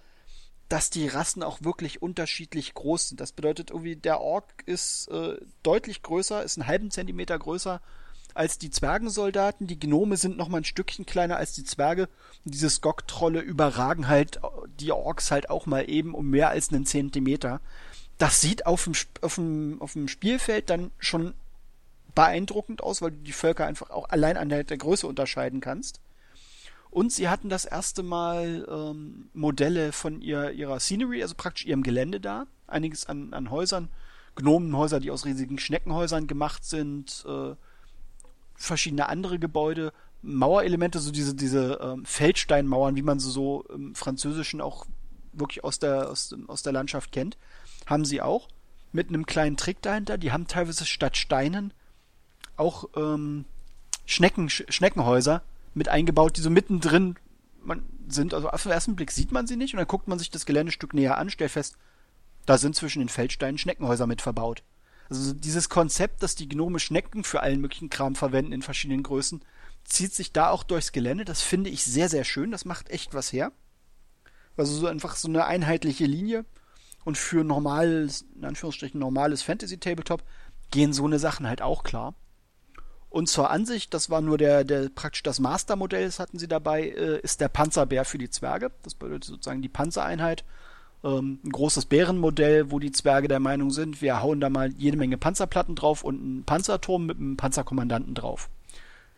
dass 0.68 0.90
die 0.90 1.08
Rassen 1.08 1.42
auch 1.42 1.64
wirklich 1.64 2.02
unterschiedlich 2.02 2.74
groß 2.74 3.10
sind. 3.10 3.20
Das 3.20 3.32
bedeutet 3.32 3.72
irgendwie, 3.72 3.96
der 3.96 4.22
Ork 4.22 4.64
ist 4.66 5.08
äh, 5.10 5.38
deutlich 5.64 6.04
größer, 6.04 6.44
ist 6.44 6.58
einen 6.58 6.68
halben 6.68 6.92
Zentimeter 6.92 7.38
größer 7.38 7.82
als 8.36 8.60
die 8.60 8.70
Zwergensoldaten. 8.70 9.66
Die 9.66 9.80
Gnome 9.80 10.16
sind 10.16 10.38
noch 10.38 10.48
mal 10.48 10.60
ein 10.60 10.66
Stückchen 10.66 11.08
kleiner 11.08 11.38
als 11.38 11.54
die 11.54 11.64
Zwerge. 11.64 12.08
Und 12.46 12.54
diese 12.54 12.70
Skog-Trolle 12.70 13.42
überragen 13.42 14.08
halt 14.08 14.40
die 14.80 14.92
Orks 14.92 15.32
halt 15.32 15.50
auch 15.50 15.66
mal 15.66 15.90
eben 15.90 16.14
um 16.14 16.30
mehr 16.30 16.50
als 16.50 16.70
einen 16.70 16.86
Zentimeter. 16.86 17.62
Das 18.20 18.40
sieht 18.40 18.66
auf 18.66 18.84
dem, 18.84 18.94
auf 19.22 19.36
dem, 19.36 19.82
auf 19.82 19.94
dem 19.94 20.08
Spielfeld 20.08 20.70
dann 20.70 20.92
schon 21.00 21.34
beeindruckend 22.20 22.84
aus, 22.84 23.02
weil 23.02 23.12
du 23.12 23.18
die 23.20 23.32
Völker 23.32 23.66
einfach 23.66 23.92
auch 23.92 24.10
allein 24.10 24.36
an 24.36 24.50
der, 24.50 24.66
der 24.66 24.78
Größe 24.78 25.08
unterscheiden 25.08 25.62
kannst. 25.62 26.02
Und 26.92 27.14
sie 27.14 27.30
hatten 27.30 27.48
das 27.48 27.64
erste 27.64 28.04
Mal 28.04 28.68
ähm, 28.70 29.30
Modelle 29.34 29.94
von 29.94 30.22
ihr, 30.22 30.52
ihrer 30.52 30.82
Scenery, 30.82 31.22
also 31.22 31.36
praktisch 31.36 31.66
ihrem 31.66 31.82
Gelände 31.82 32.20
da. 32.20 32.46
Einiges 32.68 33.06
an, 33.06 33.34
an 33.34 33.50
Häusern, 33.52 33.88
Gnomenhäuser, 34.36 35.00
die 35.00 35.12
aus 35.12 35.24
riesigen 35.24 35.60
Schneckenhäusern 35.60 36.28
gemacht 36.28 36.66
sind, 36.66 37.24
äh, 37.26 37.56
verschiedene 38.56 39.08
andere 39.08 39.40
Gebäude, 39.40 39.94
Mauerelemente, 40.22 41.00
so 41.00 41.14
diese, 41.14 41.36
diese 41.36 41.80
ähm, 41.82 42.04
Feldsteinmauern, 42.04 42.98
wie 42.98 43.02
man 43.02 43.22
sie 43.22 43.32
so 43.32 43.64
im 43.74 43.96
Französischen 43.96 44.60
auch 44.60 44.88
wirklich 45.32 45.64
aus 45.64 45.80
der, 45.80 46.10
aus, 46.10 46.36
aus 46.48 46.64
der 46.64 46.74
Landschaft 46.74 47.14
kennt, 47.14 47.38
haben 47.86 48.04
sie 48.04 48.22
auch. 48.22 48.50
Mit 48.92 49.08
einem 49.08 49.26
kleinen 49.26 49.56
Trick 49.56 49.82
dahinter. 49.82 50.18
Die 50.18 50.34
haben 50.34 50.48
teilweise 50.48 50.86
statt 50.86 51.16
Steinen 51.16 51.72
auch 52.60 52.90
ähm, 52.96 53.46
Schnecken, 54.06 54.50
Schneckenhäuser 54.50 55.44
mit 55.74 55.90
eingebaut, 55.90 56.38
die 56.38 56.42
so 56.42 56.50
mittendrin 56.50 57.16
sind. 58.08 58.34
Also 58.34 58.50
auf 58.50 58.64
den 58.64 58.72
ersten 58.72 58.96
Blick 58.96 59.12
sieht 59.12 59.32
man 59.32 59.48
sie 59.48 59.56
nicht 59.56 59.74
und 59.74 59.78
dann 59.78 59.88
guckt 59.88 60.08
man 60.08 60.20
sich 60.20 60.30
das 60.32 60.46
Geländestück 60.46 60.94
näher 60.94 61.18
an, 61.18 61.30
stellt 61.30 61.52
fest, 61.52 61.78
da 62.46 62.58
sind 62.58 62.76
zwischen 62.76 63.00
den 63.00 63.10
Feldsteinen 63.10 63.58
Schneckenhäuser 63.58 64.08
mit 64.08 64.22
verbaut. 64.22 64.64
Also 65.10 65.34
dieses 65.34 65.70
Konzept, 65.70 66.24
dass 66.24 66.36
die 66.36 66.50
Gnome 66.50 66.80
Schnecken 66.80 67.24
für 67.24 67.42
allen 67.42 67.62
möglichen 67.62 67.90
Kram 67.90 68.16
verwenden 68.16 68.52
in 68.52 68.62
verschiedenen 68.62 69.04
Größen, 69.04 69.42
zieht 69.84 70.14
sich 70.14 70.34
da 70.34 70.50
auch 70.50 70.64
durchs 70.64 70.92
Gelände. 70.92 71.26
Das 71.26 71.42
finde 71.42 71.70
ich 71.70 71.84
sehr, 71.84 72.10
sehr 72.10 72.24
schön. 72.24 72.52
Das 72.52 72.66
macht 72.66 72.90
echt 72.90 73.14
was 73.14 73.34
her. 73.34 73.52
Also 74.56 74.74
so 74.74 74.88
einfach 74.88 75.16
so 75.16 75.28
eine 75.28 75.46
einheitliche 75.46 76.06
Linie. 76.06 76.46
Und 77.06 77.18
für 77.18 77.44
normales, 77.44 78.26
in 78.36 78.46
Anführungsstrichen 78.46 79.00
normales 79.00 79.42
Fantasy-Tabletop 79.42 80.24
gehen 80.70 80.94
so 80.94 81.06
eine 81.06 81.18
Sachen 81.18 81.48
halt 81.48 81.62
auch 81.62 81.84
klar. 81.84 82.14
Und 83.10 83.28
zur 83.28 83.50
Ansicht, 83.50 83.94
das 83.94 84.10
war 84.10 84.22
nur 84.22 84.38
der, 84.38 84.64
der 84.64 84.90
praktisch 84.90 85.24
das 85.24 85.40
Mastermodell, 85.40 86.06
das 86.06 86.20
hatten 86.20 86.38
sie 86.38 86.48
dabei, 86.48 86.90
äh, 86.90 87.20
ist 87.22 87.42
der 87.42 87.50
Panzerbär 87.50 88.06
für 88.06 88.20
die 88.20 88.30
Zwerge. 88.30 88.72
Das 88.84 88.94
bedeutet 88.94 89.26
sozusagen 89.26 89.62
die 89.62 89.70
Panzereinheit 89.70 90.44
ähm, 91.04 91.40
ein 91.44 91.52
großes 91.52 91.86
Bärenmodell, 91.86 92.72
wo 92.72 92.80
die 92.80 92.92
Zwerge 92.92 93.28
der 93.28 93.40
Meinung 93.40 93.72
sind, 93.72 94.02
wir 94.02 94.22
hauen 94.22 94.42
da 94.42 94.50
mal 94.50 94.72
jede 94.78 94.98
Menge 94.98 95.18
Panzerplatten 95.18 95.76
drauf 95.76 96.04
und 96.04 96.22
einen 96.22 96.44
Panzerturm 96.44 97.06
mit 97.06 97.18
einem 97.18 97.38
Panzerkommandanten 97.38 98.16
drauf. 98.16 98.50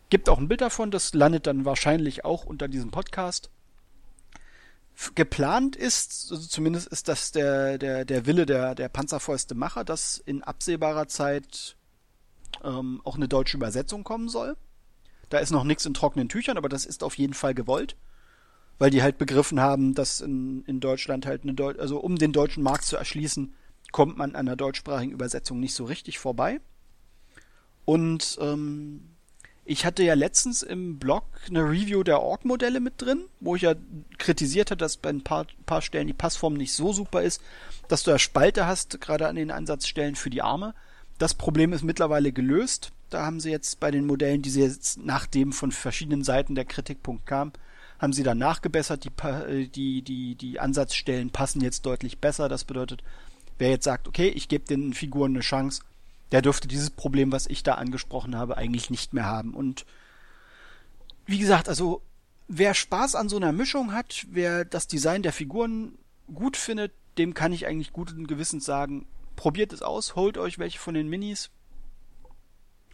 Gibt 0.08 0.28
auch 0.28 0.38
ein 0.38 0.48
Bild 0.48 0.60
davon, 0.60 0.90
das 0.90 1.14
landet 1.14 1.46
dann 1.46 1.64
wahrscheinlich 1.64 2.24
auch 2.24 2.44
unter 2.44 2.68
diesem 2.68 2.90
Podcast. 2.90 3.50
Geplant 5.14 5.74
ist, 5.74 6.28
also 6.30 6.46
zumindest 6.46 6.86
ist 6.88 7.08
das 7.08 7.32
der, 7.32 7.78
der, 7.78 8.04
der 8.04 8.26
Wille 8.26 8.46
der, 8.46 8.74
der 8.74 8.88
Panzerfäuste 8.88 9.54
Macher, 9.54 9.84
dass 9.84 10.18
in 10.18 10.42
absehbarer 10.42 11.08
Zeit 11.08 11.76
ähm, 12.64 13.00
auch 13.04 13.16
eine 13.16 13.28
deutsche 13.28 13.56
Übersetzung 13.56 14.04
kommen 14.04 14.28
soll. 14.28 14.56
Da 15.28 15.38
ist 15.38 15.50
noch 15.50 15.64
nichts 15.64 15.86
in 15.86 15.94
trockenen 15.94 16.28
Tüchern, 16.28 16.58
aber 16.58 16.68
das 16.68 16.84
ist 16.84 17.02
auf 17.02 17.16
jeden 17.16 17.34
Fall 17.34 17.54
gewollt 17.54 17.96
weil 18.82 18.90
die 18.90 19.02
halt 19.02 19.16
begriffen 19.16 19.60
haben, 19.60 19.94
dass 19.94 20.20
in, 20.20 20.64
in 20.64 20.80
Deutschland 20.80 21.24
halt 21.24 21.44
eine 21.44 21.54
Deu 21.54 21.72
also 21.78 22.00
um 22.00 22.16
den 22.16 22.32
deutschen 22.32 22.64
Markt 22.64 22.84
zu 22.84 22.96
erschließen, 22.96 23.54
kommt 23.92 24.18
man 24.18 24.34
an 24.34 24.46
der 24.46 24.56
deutschsprachigen 24.56 25.12
Übersetzung 25.12 25.60
nicht 25.60 25.74
so 25.74 25.84
richtig 25.84 26.18
vorbei. 26.18 26.60
Und 27.84 28.38
ähm, 28.40 29.10
ich 29.64 29.86
hatte 29.86 30.02
ja 30.02 30.14
letztens 30.14 30.64
im 30.64 30.98
Blog 30.98 31.24
eine 31.48 31.62
Review 31.62 32.02
der 32.02 32.22
Org-Modelle 32.22 32.80
mit 32.80 33.00
drin, 33.00 33.26
wo 33.38 33.54
ich 33.54 33.62
ja 33.62 33.74
kritisiert 34.18 34.72
hatte, 34.72 34.78
dass 34.78 34.96
bei 34.96 35.10
ein 35.10 35.22
paar, 35.22 35.46
paar 35.64 35.82
Stellen 35.82 36.08
die 36.08 36.12
Passform 36.12 36.54
nicht 36.54 36.72
so 36.72 36.92
super 36.92 37.22
ist, 37.22 37.40
dass 37.86 38.02
du 38.02 38.10
ja 38.10 38.18
Spalte 38.18 38.66
hast, 38.66 39.00
gerade 39.00 39.28
an 39.28 39.36
den 39.36 39.52
Ansatzstellen 39.52 40.16
für 40.16 40.30
die 40.30 40.42
Arme. 40.42 40.74
Das 41.22 41.34
Problem 41.34 41.72
ist 41.72 41.84
mittlerweile 41.84 42.32
gelöst. 42.32 42.90
Da 43.08 43.24
haben 43.24 43.38
sie 43.38 43.52
jetzt 43.52 43.78
bei 43.78 43.92
den 43.92 44.08
Modellen, 44.08 44.42
die 44.42 44.50
sie 44.50 44.62
jetzt 44.62 44.98
nachdem 44.98 45.52
von 45.52 45.70
verschiedenen 45.70 46.24
Seiten 46.24 46.56
der 46.56 46.64
Kritikpunkt 46.64 47.26
kam, 47.26 47.52
haben 48.00 48.12
sie 48.12 48.24
dann 48.24 48.38
nachgebessert, 48.38 49.04
die, 49.04 49.12
äh, 49.24 49.68
die, 49.68 50.02
die, 50.02 50.34
die 50.34 50.58
Ansatzstellen 50.58 51.30
passen 51.30 51.60
jetzt 51.60 51.86
deutlich 51.86 52.18
besser. 52.18 52.48
Das 52.48 52.64
bedeutet, 52.64 53.04
wer 53.56 53.70
jetzt 53.70 53.84
sagt, 53.84 54.08
okay, 54.08 54.30
ich 54.30 54.48
gebe 54.48 54.64
den 54.64 54.94
Figuren 54.94 55.30
eine 55.30 55.42
Chance, 55.42 55.82
der 56.32 56.42
dürfte 56.42 56.66
dieses 56.66 56.90
Problem, 56.90 57.30
was 57.30 57.46
ich 57.46 57.62
da 57.62 57.74
angesprochen 57.74 58.36
habe, 58.36 58.56
eigentlich 58.56 58.90
nicht 58.90 59.14
mehr 59.14 59.26
haben. 59.26 59.54
Und 59.54 59.86
wie 61.26 61.38
gesagt, 61.38 61.68
also 61.68 62.02
wer 62.48 62.74
Spaß 62.74 63.14
an 63.14 63.28
so 63.28 63.36
einer 63.36 63.52
Mischung 63.52 63.92
hat, 63.92 64.26
wer 64.28 64.64
das 64.64 64.88
Design 64.88 65.22
der 65.22 65.32
Figuren 65.32 65.98
gut 66.34 66.56
findet, 66.56 66.90
dem 67.16 67.32
kann 67.32 67.52
ich 67.52 67.68
eigentlich 67.68 67.92
guten 67.92 68.26
Gewissens 68.26 68.64
sagen, 68.64 69.06
probiert 69.36 69.72
es 69.72 69.82
aus, 69.82 70.14
holt 70.16 70.38
euch 70.38 70.58
welche 70.58 70.78
von 70.78 70.94
den 70.94 71.08
Minis, 71.08 71.50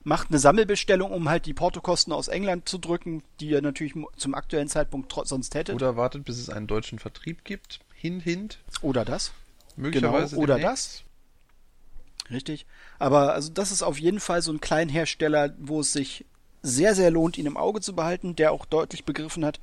macht 0.05 0.31
eine 0.31 0.38
Sammelbestellung, 0.38 1.12
um 1.12 1.29
halt 1.29 1.46
die 1.46 1.55
Portokosten 1.55 2.12
aus 2.12 2.29
England 2.29 2.68
zu 2.68 2.79
drücken, 2.79 3.22
die 3.40 3.51
ihr 3.51 3.62
natürlich 3.62 3.94
zum 4.16 4.35
aktuellen 4.35 4.68
Zeitpunkt 4.68 5.12
sonst 5.24 5.55
hättet. 5.55 5.74
Oder 5.74 5.96
wartet, 5.96 6.24
bis 6.24 6.38
es 6.38 6.48
einen 6.48 6.66
deutschen 6.66 6.98
Vertrieb 6.98 7.44
gibt. 7.44 7.81
Hin, 7.94 8.20
hint. 8.20 8.59
Oder 8.81 9.05
das. 9.05 9.33
Möglicherweise. 9.77 10.35
Genau, 10.35 10.42
oder 10.42 10.55
demnächst. 10.57 11.05
das. 11.05 12.31
Richtig. 12.31 12.66
Aber 12.98 13.35
also 13.35 13.51
das 13.51 13.70
ist 13.70 13.83
auf 13.83 13.98
jeden 13.98 14.20
Fall 14.20 14.42
so 14.42 14.53
ein 14.53 14.61
Kleinhersteller, 14.61 15.55
wo 15.59 15.81
es 15.81 15.92
sich 15.92 16.24
sehr, 16.62 16.94
sehr 16.94 17.11
lohnt, 17.11 17.38
ihn 17.38 17.46
im 17.46 17.57
Auge 17.57 17.81
zu 17.81 17.94
behalten, 17.94 18.37
der 18.37 18.53
auch 18.53 18.66
deutlich 18.66 19.05
begriffen 19.05 19.44
hat, 19.44 19.61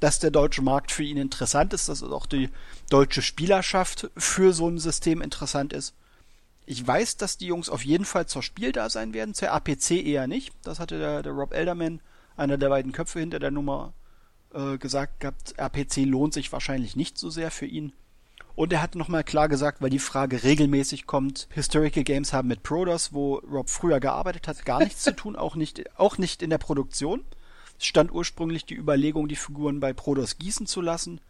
dass 0.00 0.18
der 0.18 0.30
deutsche 0.30 0.62
Markt 0.62 0.92
für 0.92 1.02
ihn 1.02 1.16
interessant 1.16 1.72
ist, 1.72 1.88
dass 1.88 2.02
auch 2.02 2.26
die 2.26 2.50
deutsche 2.90 3.22
Spielerschaft 3.22 4.10
für 4.16 4.52
so 4.52 4.68
ein 4.68 4.78
System 4.78 5.20
interessant 5.20 5.72
ist. 5.72 5.94
Ich 6.66 6.84
weiß, 6.84 7.16
dass 7.16 7.38
die 7.38 7.46
Jungs 7.46 7.68
auf 7.68 7.84
jeden 7.84 8.04
Fall 8.04 8.26
zur 8.26 8.42
Spiel 8.42 8.72
da 8.72 8.90
sein 8.90 9.14
werden, 9.14 9.34
zur 9.34 9.52
APC 9.52 9.92
eher 9.92 10.26
nicht. 10.26 10.52
Das 10.64 10.80
hatte 10.80 10.98
der, 10.98 11.22
der 11.22 11.32
Rob 11.32 11.54
Elderman, 11.54 12.00
einer 12.36 12.58
der 12.58 12.68
beiden 12.68 12.90
Köpfe 12.90 13.20
hinter 13.20 13.38
der 13.38 13.52
Nummer, 13.52 13.94
äh, 14.52 14.76
gesagt 14.76 15.20
gehabt. 15.20 15.54
RPC 15.56 16.04
lohnt 16.04 16.34
sich 16.34 16.52
wahrscheinlich 16.52 16.96
nicht 16.96 17.18
so 17.18 17.30
sehr 17.30 17.52
für 17.52 17.66
ihn. 17.66 17.92
Und 18.56 18.72
er 18.72 18.82
hat 18.82 18.94
nochmal 18.94 19.22
klar 19.22 19.48
gesagt, 19.48 19.80
weil 19.80 19.90
die 19.90 19.98
Frage 19.98 20.42
regelmäßig 20.42 21.06
kommt, 21.06 21.46
Historical 21.52 22.04
Games 22.04 22.32
haben 22.32 22.48
mit 22.48 22.62
Prodos, 22.62 23.12
wo 23.12 23.36
Rob 23.36 23.68
früher 23.68 24.00
gearbeitet 24.00 24.48
hat, 24.48 24.64
gar 24.64 24.80
nichts 24.80 25.02
zu 25.02 25.14
tun, 25.14 25.36
auch 25.36 25.56
nicht, 25.56 25.84
auch 25.98 26.18
nicht 26.18 26.42
in 26.42 26.50
der 26.50 26.58
Produktion. 26.58 27.24
Es 27.78 27.84
stand 27.84 28.10
ursprünglich 28.10 28.64
die 28.64 28.74
Überlegung, 28.74 29.28
die 29.28 29.36
Figuren 29.36 29.78
bei 29.78 29.92
Prodos 29.92 30.38
gießen 30.38 30.66
zu 30.66 30.80
lassen. 30.80 31.20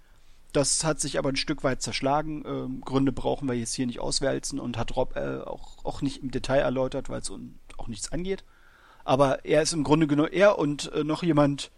Das 0.57 0.85
hat 0.85 1.01
sich 1.01 1.19
aber 1.19 1.29
ein 1.29 1.37
Stück 1.37 1.65
weit 1.65 1.83
zerschlagen. 1.83 2.43
Ähm, 2.47 2.81
Gründe 2.81 3.13
brauchen 3.13 3.47
wir 3.47 3.55
jetzt 3.55 3.75
hier 3.75 3.87
nicht 3.87 4.01
auswälzen 4.01 4.59
und 4.59 4.79
hat 4.79 4.97
Rob 4.97 5.15
äh, 5.15 5.43
auch, 5.43 5.85
auch 5.85 6.01
nicht 6.01 6.23
im 6.23 6.31
Detail 6.31 6.61
erläutert, 6.61 7.11
weil 7.11 7.21
es 7.21 7.31
auch 7.77 7.89
nichts 7.89 8.11
angeht. 8.11 8.43
Aber 9.05 9.45
er 9.45 9.61
ist 9.61 9.75
im 9.75 9.85
Grunde 9.85 10.07
genommen, 10.07 10.33
er 10.33 10.59
und 10.59 10.91
äh, 10.93 11.05
noch 11.05 11.23
jemand 11.23 11.71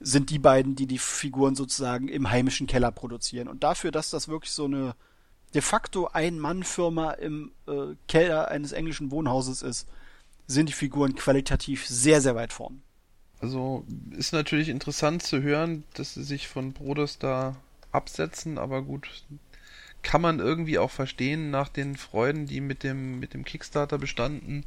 sind 0.00 0.30
die 0.30 0.38
beiden, 0.38 0.74
die 0.74 0.86
die 0.86 0.96
Figuren 0.96 1.54
sozusagen 1.54 2.08
im 2.08 2.30
heimischen 2.30 2.66
Keller 2.66 2.92
produzieren. 2.92 3.46
Und 3.46 3.62
dafür, 3.62 3.90
dass 3.90 4.08
das 4.08 4.26
wirklich 4.26 4.52
so 4.52 4.64
eine 4.64 4.94
de 5.52 5.60
facto 5.60 6.08
Ein-Mann-Firma 6.10 7.10
im 7.10 7.52
äh, 7.68 7.94
Keller 8.08 8.48
eines 8.48 8.72
englischen 8.72 9.10
Wohnhauses 9.10 9.60
ist, 9.60 9.86
sind 10.46 10.70
die 10.70 10.72
Figuren 10.72 11.14
qualitativ 11.14 11.86
sehr, 11.86 12.22
sehr 12.22 12.36
weit 12.36 12.54
vorn. 12.54 12.80
Also 13.42 13.84
ist 14.12 14.32
natürlich 14.32 14.70
interessant 14.70 15.22
zu 15.22 15.42
hören, 15.42 15.84
dass 15.92 16.14
sie 16.14 16.24
sich 16.24 16.48
von 16.48 16.72
Broders 16.72 17.18
da 17.18 17.56
absetzen, 17.94 18.58
aber 18.58 18.82
gut, 18.82 19.24
kann 20.04 20.20
man 20.20 20.38
irgendwie 20.38 20.78
auch 20.78 20.90
verstehen 20.90 21.50
nach 21.50 21.68
den 21.68 21.96
Freuden, 21.96 22.46
die 22.46 22.60
mit 22.60 22.82
dem, 22.82 23.18
mit 23.18 23.34
dem 23.34 23.44
Kickstarter 23.44 23.98
bestanden. 23.98 24.64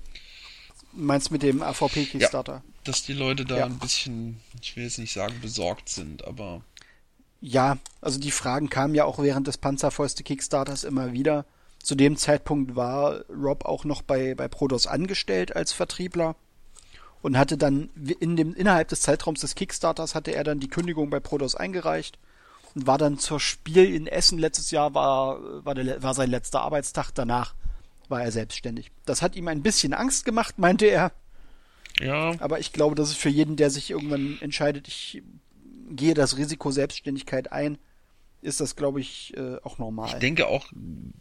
Meinst 0.91 1.31
mit 1.31 1.43
dem 1.43 1.61
AVP 1.61 2.05
Kickstarter? 2.05 2.53
Ja, 2.53 2.63
dass 2.83 3.03
die 3.03 3.13
Leute 3.13 3.45
da 3.45 3.59
ja. 3.59 3.65
ein 3.65 3.77
bisschen, 3.77 4.41
ich 4.61 4.75
will 4.75 4.83
jetzt 4.83 4.97
nicht 4.97 5.13
sagen 5.13 5.35
besorgt 5.41 5.89
sind, 5.89 6.25
aber. 6.25 6.61
Ja, 7.39 7.77
also 8.01 8.19
die 8.19 8.31
Fragen 8.31 8.69
kamen 8.69 8.95
ja 8.95 9.05
auch 9.05 9.19
während 9.19 9.45
des 9.45 9.59
Panzerfäuste 9.59 10.23
Kickstarters 10.23 10.83
immer 10.83 11.13
wieder. 11.13 11.45
Zu 11.83 11.93
dem 11.93 12.17
Zeitpunkt 12.17 12.75
war 12.75 13.23
Rob 13.29 13.63
auch 13.65 13.85
noch 13.85 14.01
bei, 14.01 14.33
bei 14.33 14.47
Prodos 14.47 14.87
angestellt 14.87 15.55
als 15.55 15.71
Vertriebler 15.71 16.35
und 17.21 17.37
hatte 17.37 17.57
dann 17.57 17.89
in 18.19 18.35
dem, 18.35 18.55
innerhalb 18.55 18.87
des 18.87 19.01
Zeitraums 19.01 19.41
des 19.41 19.53
Kickstarters 19.53 20.15
hatte 20.15 20.33
er 20.33 20.43
dann 20.43 20.59
die 20.59 20.67
Kündigung 20.67 21.11
bei 21.11 21.19
Prodos 21.19 21.55
eingereicht 21.55 22.17
war 22.85 22.97
dann 22.97 23.17
zur 23.17 23.39
Spiel 23.39 23.93
in 23.93 24.07
Essen 24.07 24.37
letztes 24.37 24.71
Jahr, 24.71 24.93
war, 24.93 25.65
war, 25.65 25.73
der, 25.73 26.03
war 26.03 26.13
sein 26.13 26.29
letzter 26.29 26.61
Arbeitstag. 26.61 27.11
Danach 27.11 27.55
war 28.09 28.21
er 28.21 28.31
selbstständig. 28.31 28.91
Das 29.05 29.21
hat 29.21 29.35
ihm 29.35 29.47
ein 29.47 29.63
bisschen 29.63 29.93
Angst 29.93 30.25
gemacht, 30.25 30.59
meinte 30.59 30.85
er. 30.85 31.11
Ja. 31.99 32.35
Aber 32.39 32.59
ich 32.59 32.73
glaube, 32.73 32.95
das 32.95 33.09
ist 33.09 33.17
für 33.17 33.29
jeden, 33.29 33.55
der 33.55 33.69
sich 33.69 33.89
irgendwann 33.89 34.37
entscheidet, 34.41 34.87
ich 34.87 35.23
gehe 35.89 36.13
das 36.13 36.37
Risiko 36.37 36.69
Selbstständigkeit 36.71 37.51
ein, 37.51 37.77
ist 38.41 38.59
das, 38.59 38.75
glaube 38.75 39.01
ich, 39.01 39.35
äh, 39.35 39.57
auch 39.63 39.77
normal. 39.79 40.09
Ich 40.09 40.19
denke 40.19 40.47
auch, 40.47 40.67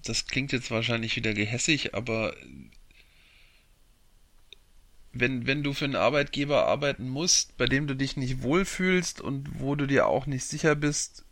das 0.04 0.26
klingt 0.26 0.52
jetzt 0.52 0.70
wahrscheinlich 0.70 1.16
wieder 1.16 1.32
gehässig, 1.32 1.94
aber 1.94 2.34
wenn, 5.12 5.46
wenn 5.46 5.62
du 5.62 5.72
für 5.72 5.86
einen 5.86 5.96
Arbeitgeber 5.96 6.66
arbeiten 6.66 7.08
musst, 7.08 7.56
bei 7.56 7.66
dem 7.66 7.86
du 7.86 7.94
dich 7.94 8.16
nicht 8.16 8.42
wohlfühlst 8.42 9.20
und 9.20 9.60
wo 9.60 9.74
du 9.74 9.86
dir 9.86 10.06
auch 10.06 10.26
nicht 10.26 10.44
sicher 10.44 10.74
bist, 10.74 11.24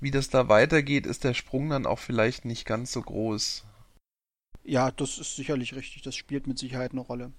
wie 0.00 0.10
das 0.10 0.28
da 0.28 0.48
weitergeht, 0.48 1.06
ist 1.06 1.24
der 1.24 1.34
Sprung 1.34 1.70
dann 1.70 1.86
auch 1.86 1.98
vielleicht 1.98 2.44
nicht 2.44 2.64
ganz 2.64 2.92
so 2.92 3.02
groß. 3.02 3.64
Ja, 4.64 4.90
das 4.90 5.18
ist 5.18 5.36
sicherlich 5.36 5.74
richtig. 5.74 6.02
Das 6.02 6.14
spielt 6.14 6.46
mit 6.46 6.58
Sicherheit 6.58 6.92
eine 6.92 7.00
Rolle. 7.00 7.32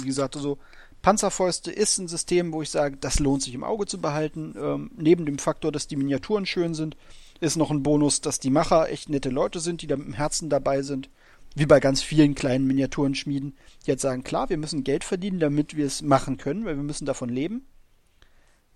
Wie 0.00 0.06
gesagt, 0.06 0.36
also 0.36 0.58
Panzerfäuste 1.02 1.70
ist 1.70 1.98
ein 1.98 2.08
System, 2.08 2.52
wo 2.52 2.62
ich 2.62 2.70
sage, 2.70 2.96
das 2.98 3.20
lohnt 3.20 3.42
sich 3.42 3.54
im 3.54 3.64
Auge 3.64 3.86
zu 3.86 4.00
behalten. 4.00 4.54
Ähm, 4.58 4.90
neben 4.96 5.26
dem 5.26 5.38
Faktor, 5.38 5.72
dass 5.72 5.86
die 5.86 5.96
Miniaturen 5.96 6.46
schön 6.46 6.74
sind, 6.74 6.96
ist 7.40 7.56
noch 7.56 7.70
ein 7.70 7.82
Bonus, 7.82 8.20
dass 8.20 8.40
die 8.40 8.50
Macher 8.50 8.90
echt 8.90 9.08
nette 9.08 9.30
Leute 9.30 9.60
sind, 9.60 9.82
die 9.82 9.86
da 9.86 9.96
mit 9.96 10.06
dem 10.06 10.14
Herzen 10.14 10.50
dabei 10.50 10.82
sind 10.82 11.08
wie 11.54 11.66
bei 11.66 11.80
ganz 11.80 12.02
vielen 12.02 12.34
kleinen 12.34 12.66
Miniaturenschmieden, 12.66 13.56
die 13.84 13.90
jetzt 13.90 14.02
sagen, 14.02 14.22
klar, 14.22 14.48
wir 14.48 14.56
müssen 14.56 14.84
Geld 14.84 15.04
verdienen, 15.04 15.40
damit 15.40 15.76
wir 15.76 15.86
es 15.86 16.02
machen 16.02 16.36
können, 16.36 16.64
weil 16.64 16.76
wir 16.76 16.82
müssen 16.82 17.06
davon 17.06 17.28
leben. 17.28 17.66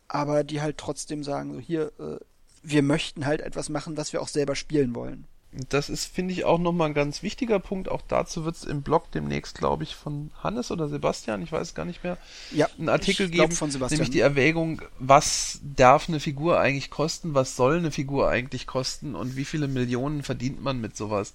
Aber 0.08 0.44
die 0.44 0.60
halt 0.60 0.78
trotzdem 0.78 1.22
sagen, 1.22 1.52
so 1.52 1.60
hier, 1.60 1.92
äh, 1.98 2.18
wir 2.62 2.82
möchten 2.82 3.26
halt 3.26 3.40
etwas 3.40 3.68
machen, 3.68 3.96
was 3.96 4.12
wir 4.12 4.22
auch 4.22 4.28
selber 4.28 4.54
spielen 4.54 4.94
wollen. 4.94 5.26
Das 5.68 5.90
ist, 5.90 6.06
finde 6.06 6.32
ich, 6.32 6.46
auch 6.46 6.58
nochmal 6.58 6.88
ein 6.88 6.94
ganz 6.94 7.22
wichtiger 7.22 7.58
Punkt. 7.58 7.90
Auch 7.90 8.00
dazu 8.00 8.46
wird 8.46 8.56
es 8.56 8.64
im 8.64 8.80
Blog 8.80 9.10
demnächst, 9.12 9.58
glaube 9.58 9.82
ich, 9.82 9.94
von 9.94 10.30
Hannes 10.42 10.70
oder 10.70 10.88
Sebastian, 10.88 11.42
ich 11.42 11.52
weiß 11.52 11.74
gar 11.74 11.84
nicht 11.84 12.02
mehr, 12.02 12.16
ja, 12.52 12.68
einen 12.78 12.88
Artikel 12.88 13.28
geben, 13.28 13.54
nämlich 13.90 14.08
die 14.08 14.20
Erwägung, 14.20 14.80
was 14.98 15.60
darf 15.62 16.08
eine 16.08 16.20
Figur 16.20 16.58
eigentlich 16.58 16.88
kosten, 16.88 17.34
was 17.34 17.54
soll 17.54 17.76
eine 17.76 17.90
Figur 17.90 18.30
eigentlich 18.30 18.66
kosten 18.66 19.14
und 19.14 19.36
wie 19.36 19.44
viele 19.44 19.68
Millionen 19.68 20.22
verdient 20.22 20.62
man 20.62 20.80
mit 20.80 20.96
sowas. 20.96 21.34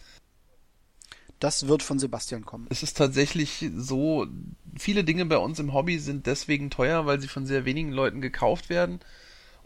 Das 1.39 1.67
wird 1.67 1.83
von 1.83 1.99
Sebastian 1.99 2.43
kommen. 2.43 2.65
Es 2.71 2.81
ist 2.81 2.97
tatsächlich 2.97 3.69
so, 3.75 4.25
viele 4.75 5.03
Dinge 5.03 5.27
bei 5.27 5.37
uns 5.37 5.59
im 5.59 5.73
Hobby 5.73 5.99
sind 5.99 6.25
deswegen 6.25 6.71
teuer, 6.71 7.05
weil 7.05 7.21
sie 7.21 7.27
von 7.27 7.45
sehr 7.45 7.65
wenigen 7.65 7.91
Leuten 7.91 8.21
gekauft 8.21 8.69
werden. 8.69 8.99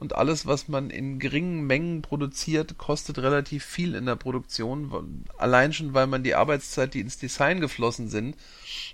Und 0.02 0.16
alles, 0.16 0.48
was 0.48 0.68
man 0.68 0.90
in 0.90 1.20
geringen 1.20 1.68
Mengen 1.68 2.02
produziert, 2.02 2.80
kostet 2.80 3.20
relativ 3.20 3.64
viel 3.64 3.94
in 3.94 4.08
der 4.08 4.16
Produktion. 4.16 5.26
Allein 5.38 5.74
schon, 5.74 5.94
weil 5.94 6.08
man 6.08 6.24
die 6.24 6.34
Arbeitszeit, 6.34 6.96
die 6.96 7.02
ins 7.02 7.20
Design 7.20 7.62
geflossen 7.62 8.10
sind, 8.10 8.36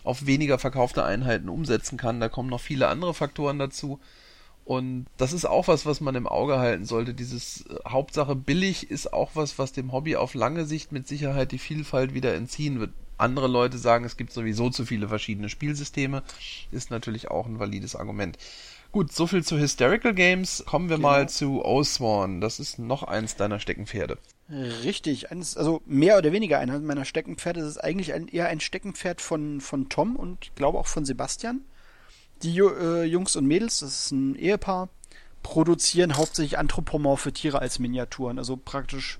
auf 0.03 0.25
weniger 0.25 0.59
verkaufte 0.59 1.05
Einheiten 1.05 1.47
umsetzen 1.47 1.97
kann. 1.97 2.19
Da 2.19 2.27
kommen 2.27 2.49
noch 2.49 2.59
viele 2.59 2.89
andere 2.89 3.13
Faktoren 3.13 3.57
dazu. 3.57 4.01
Und 4.65 5.05
das 5.15 5.31
ist 5.31 5.45
auch 5.45 5.69
was, 5.69 5.85
was 5.85 6.01
man 6.01 6.15
im 6.15 6.27
Auge 6.27 6.57
halten 6.57 6.83
sollte. 6.83 7.13
Dieses 7.13 7.61
äh, 7.67 7.75
Hauptsache 7.87 8.35
billig 8.35 8.91
ist 8.91 9.13
auch 9.13 9.31
was, 9.33 9.57
was 9.57 9.71
dem 9.71 9.93
Hobby 9.93 10.17
auf 10.17 10.33
lange 10.33 10.65
Sicht 10.65 10.91
mit 10.91 11.07
Sicherheit 11.07 11.53
die 11.53 11.57
Vielfalt 11.57 12.15
wieder 12.15 12.35
entziehen 12.35 12.81
wird. 12.81 12.91
Andere 13.17 13.47
Leute 13.47 13.77
sagen, 13.77 14.03
es 14.03 14.17
gibt 14.17 14.33
sowieso 14.33 14.69
zu 14.71 14.85
viele 14.85 15.07
verschiedene 15.07 15.47
Spielsysteme, 15.47 16.21
ist 16.69 16.91
natürlich 16.91 17.31
auch 17.31 17.45
ein 17.45 17.59
valides 17.59 17.95
Argument. 17.95 18.37
Gut, 18.97 19.11
soviel 19.11 19.43
zu 19.43 19.59
Hysterical 19.59 20.15
Games. 20.15 20.63
Kommen 20.65 20.89
wir 20.89 20.95
genau. 20.95 21.09
mal 21.09 21.29
zu 21.29 21.63
Oswan. 21.63 22.41
Das 22.41 22.59
ist 22.59 22.79
noch 22.79 23.03
eins 23.03 23.35
deiner 23.35 23.59
Steckenpferde. 23.59 24.17
Richtig, 24.49 25.29
eines, 25.29 25.55
also 25.55 25.83
mehr 25.85 26.17
oder 26.17 26.31
weniger 26.31 26.57
einer 26.57 26.79
meiner 26.79 27.05
Steckenpferde. 27.05 27.59
Das 27.59 27.69
ist 27.69 27.77
eigentlich 27.77 28.15
ein, 28.15 28.27
eher 28.27 28.47
ein 28.47 28.59
Steckenpferd 28.59 29.21
von, 29.21 29.61
von 29.61 29.87
Tom 29.87 30.15
und 30.15 30.45
ich 30.45 30.55
glaube 30.55 30.79
auch 30.79 30.87
von 30.87 31.05
Sebastian. 31.05 31.61
Die 32.41 32.57
äh, 32.57 33.03
Jungs 33.03 33.35
und 33.35 33.45
Mädels, 33.45 33.81
das 33.81 34.05
ist 34.05 34.11
ein 34.13 34.33
Ehepaar, 34.33 34.89
produzieren 35.43 36.17
hauptsächlich 36.17 36.57
anthropomorphe 36.57 37.31
Tiere 37.31 37.59
als 37.59 37.77
Miniaturen, 37.77 38.39
also 38.39 38.57
praktisch 38.57 39.19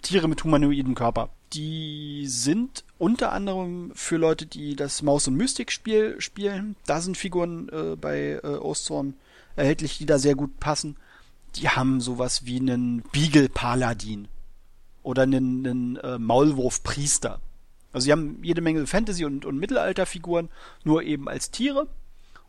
Tiere 0.00 0.28
mit 0.28 0.42
humanoidem 0.42 0.94
Körper. 0.94 1.28
Die 1.52 2.26
sind 2.26 2.84
unter 2.98 3.32
anderem 3.32 3.92
für 3.94 4.16
Leute, 4.16 4.44
die 4.46 4.76
das 4.76 5.02
Maus- 5.02 5.28
und 5.28 5.36
Mystik-Spiel 5.36 6.20
spielen. 6.20 6.76
Da 6.86 7.00
sind 7.00 7.16
Figuren 7.16 7.68
äh, 7.70 7.96
bei 7.96 8.40
äh, 8.42 8.46
Ostzorn 8.46 9.14
erhältlich, 9.56 9.98
die 9.98 10.06
da 10.06 10.18
sehr 10.18 10.34
gut 10.34 10.60
passen. 10.60 10.96
Die 11.56 11.68
haben 11.68 12.00
sowas 12.00 12.44
wie 12.44 12.60
einen 12.60 13.02
Beagle-Paladin 13.12 14.28
oder 15.02 15.22
einen, 15.22 15.66
einen 15.66 15.96
äh, 15.96 16.18
Maulwurf-Priester. 16.18 17.40
Also 17.92 18.04
sie 18.04 18.12
haben 18.12 18.40
jede 18.42 18.60
Menge 18.60 18.86
Fantasy- 18.86 19.24
und, 19.24 19.46
und 19.46 19.58
Mittelalter-Figuren, 19.58 20.50
nur 20.84 21.02
eben 21.02 21.28
als 21.28 21.50
Tiere. 21.50 21.88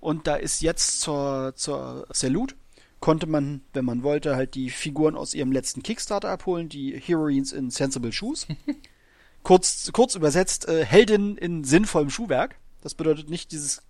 Und 0.02 0.28
da 0.28 0.36
ist 0.36 0.62
jetzt 0.62 1.00
zur, 1.02 1.54
zur 1.56 2.06
Salute 2.12 2.56
konnte 3.00 3.28
man, 3.28 3.62
wenn 3.74 3.86
man 3.86 4.04
wollte, 4.04 4.36
halt 4.36 4.56
die 4.56 4.70
Figuren 4.70 5.16
aus 5.16 5.34
ihrem 5.34 5.52
letzten 5.52 5.84
Kickstarter 5.84 6.30
abholen, 6.30 6.70
die 6.70 7.00
Heroines 7.00 7.54
in 7.54 7.70
Sensible 7.70 8.12
Shoes. 8.12 8.48
kurz, 9.44 9.92
kurz 9.94 10.16
übersetzt, 10.16 10.68
äh, 10.68 10.86
Heldinnen 10.86 11.38
in 11.38 11.64
sinnvollem 11.64 12.10
Schuhwerk. 12.10 12.56
Das 12.82 12.96
bedeutet 12.96 13.30
nicht 13.30 13.52
dieses 13.52 13.82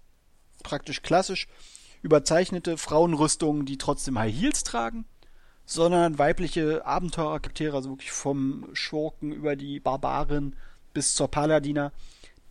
praktisch 0.64 1.02
klassisch 1.02 1.48
überzeichnete 2.02 2.78
Frauenrüstungen, 2.78 3.66
die 3.66 3.78
trotzdem 3.78 4.18
High 4.18 4.34
Heels 4.34 4.64
tragen, 4.64 5.06
sondern 5.66 6.18
weibliche 6.18 6.86
Abenteurercharaktere, 6.86 7.76
also 7.76 7.90
wirklich 7.90 8.12
vom 8.12 8.68
Schurken 8.74 9.32
über 9.32 9.56
die 9.56 9.80
Barbaren 9.80 10.56
bis 10.94 11.16
zur 11.16 11.28
Paladiner, 11.28 11.92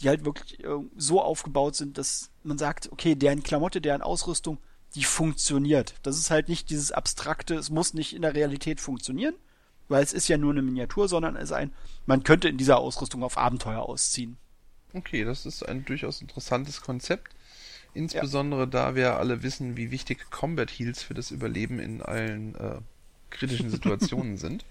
die 0.00 0.08
halt 0.08 0.24
wirklich 0.24 0.62
äh, 0.64 0.68
so 0.96 1.20
aufgebaut 1.20 1.76
sind, 1.76 1.98
dass 1.98 2.30
man 2.42 2.58
sagt, 2.58 2.92
okay, 2.92 3.14
deren 3.14 3.42
Klamotte, 3.42 3.80
deren 3.80 4.02
Ausrüstung, 4.02 4.58
die 4.94 5.04
funktioniert. 5.04 5.94
Das 6.02 6.18
ist 6.18 6.30
halt 6.30 6.48
nicht 6.48 6.70
dieses 6.70 6.92
abstrakte, 6.92 7.54
es 7.54 7.70
muss 7.70 7.94
nicht 7.94 8.14
in 8.14 8.22
der 8.22 8.34
Realität 8.34 8.80
funktionieren, 8.80 9.34
weil 9.88 10.02
es 10.02 10.12
ist 10.12 10.28
ja 10.28 10.38
nur 10.38 10.52
eine 10.52 10.62
Miniatur, 10.62 11.08
sondern 11.08 11.36
es 11.36 11.44
ist 11.44 11.52
ein, 11.52 11.72
man 12.06 12.22
könnte 12.22 12.48
in 12.48 12.56
dieser 12.56 12.78
Ausrüstung 12.78 13.22
auf 13.22 13.38
Abenteuer 13.38 13.82
ausziehen. 13.82 14.36
Okay, 14.94 15.24
das 15.24 15.46
ist 15.46 15.62
ein 15.62 15.84
durchaus 15.84 16.20
interessantes 16.20 16.80
Konzept. 16.80 17.34
Insbesondere 17.94 18.60
ja. 18.60 18.66
da 18.66 18.94
wir 18.94 19.16
alle 19.16 19.42
wissen, 19.42 19.76
wie 19.76 19.90
wichtig 19.90 20.30
Combat 20.30 20.70
Heals 20.70 21.02
für 21.02 21.14
das 21.14 21.30
Überleben 21.30 21.78
in 21.78 22.02
allen 22.02 22.54
äh, 22.54 22.80
kritischen 23.30 23.70
Situationen 23.70 24.36
sind. 24.38 24.64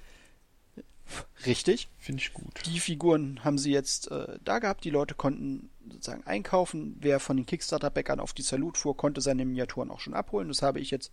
Richtig. 1.45 1.87
Finde 1.97 2.21
ich 2.21 2.33
gut. 2.33 2.61
Die 2.65 2.79
Figuren 2.79 3.43
haben 3.43 3.57
sie 3.57 3.71
jetzt 3.71 4.11
äh, 4.11 4.39
da 4.43 4.59
gehabt. 4.59 4.83
Die 4.83 4.89
Leute 4.89 5.15
konnten 5.15 5.69
sozusagen 5.91 6.25
einkaufen. 6.25 6.97
Wer 6.99 7.19
von 7.19 7.37
den 7.37 7.45
Kickstarter-Bäckern 7.45 8.19
auf 8.19 8.33
die 8.33 8.41
Salut 8.41 8.77
fuhr, 8.77 8.95
konnte 8.95 9.21
seine 9.21 9.45
Miniaturen 9.45 9.91
auch 9.91 9.99
schon 9.99 10.13
abholen. 10.13 10.47
Das 10.47 10.61
habe 10.61 10.79
ich 10.79 10.91
jetzt 10.91 11.11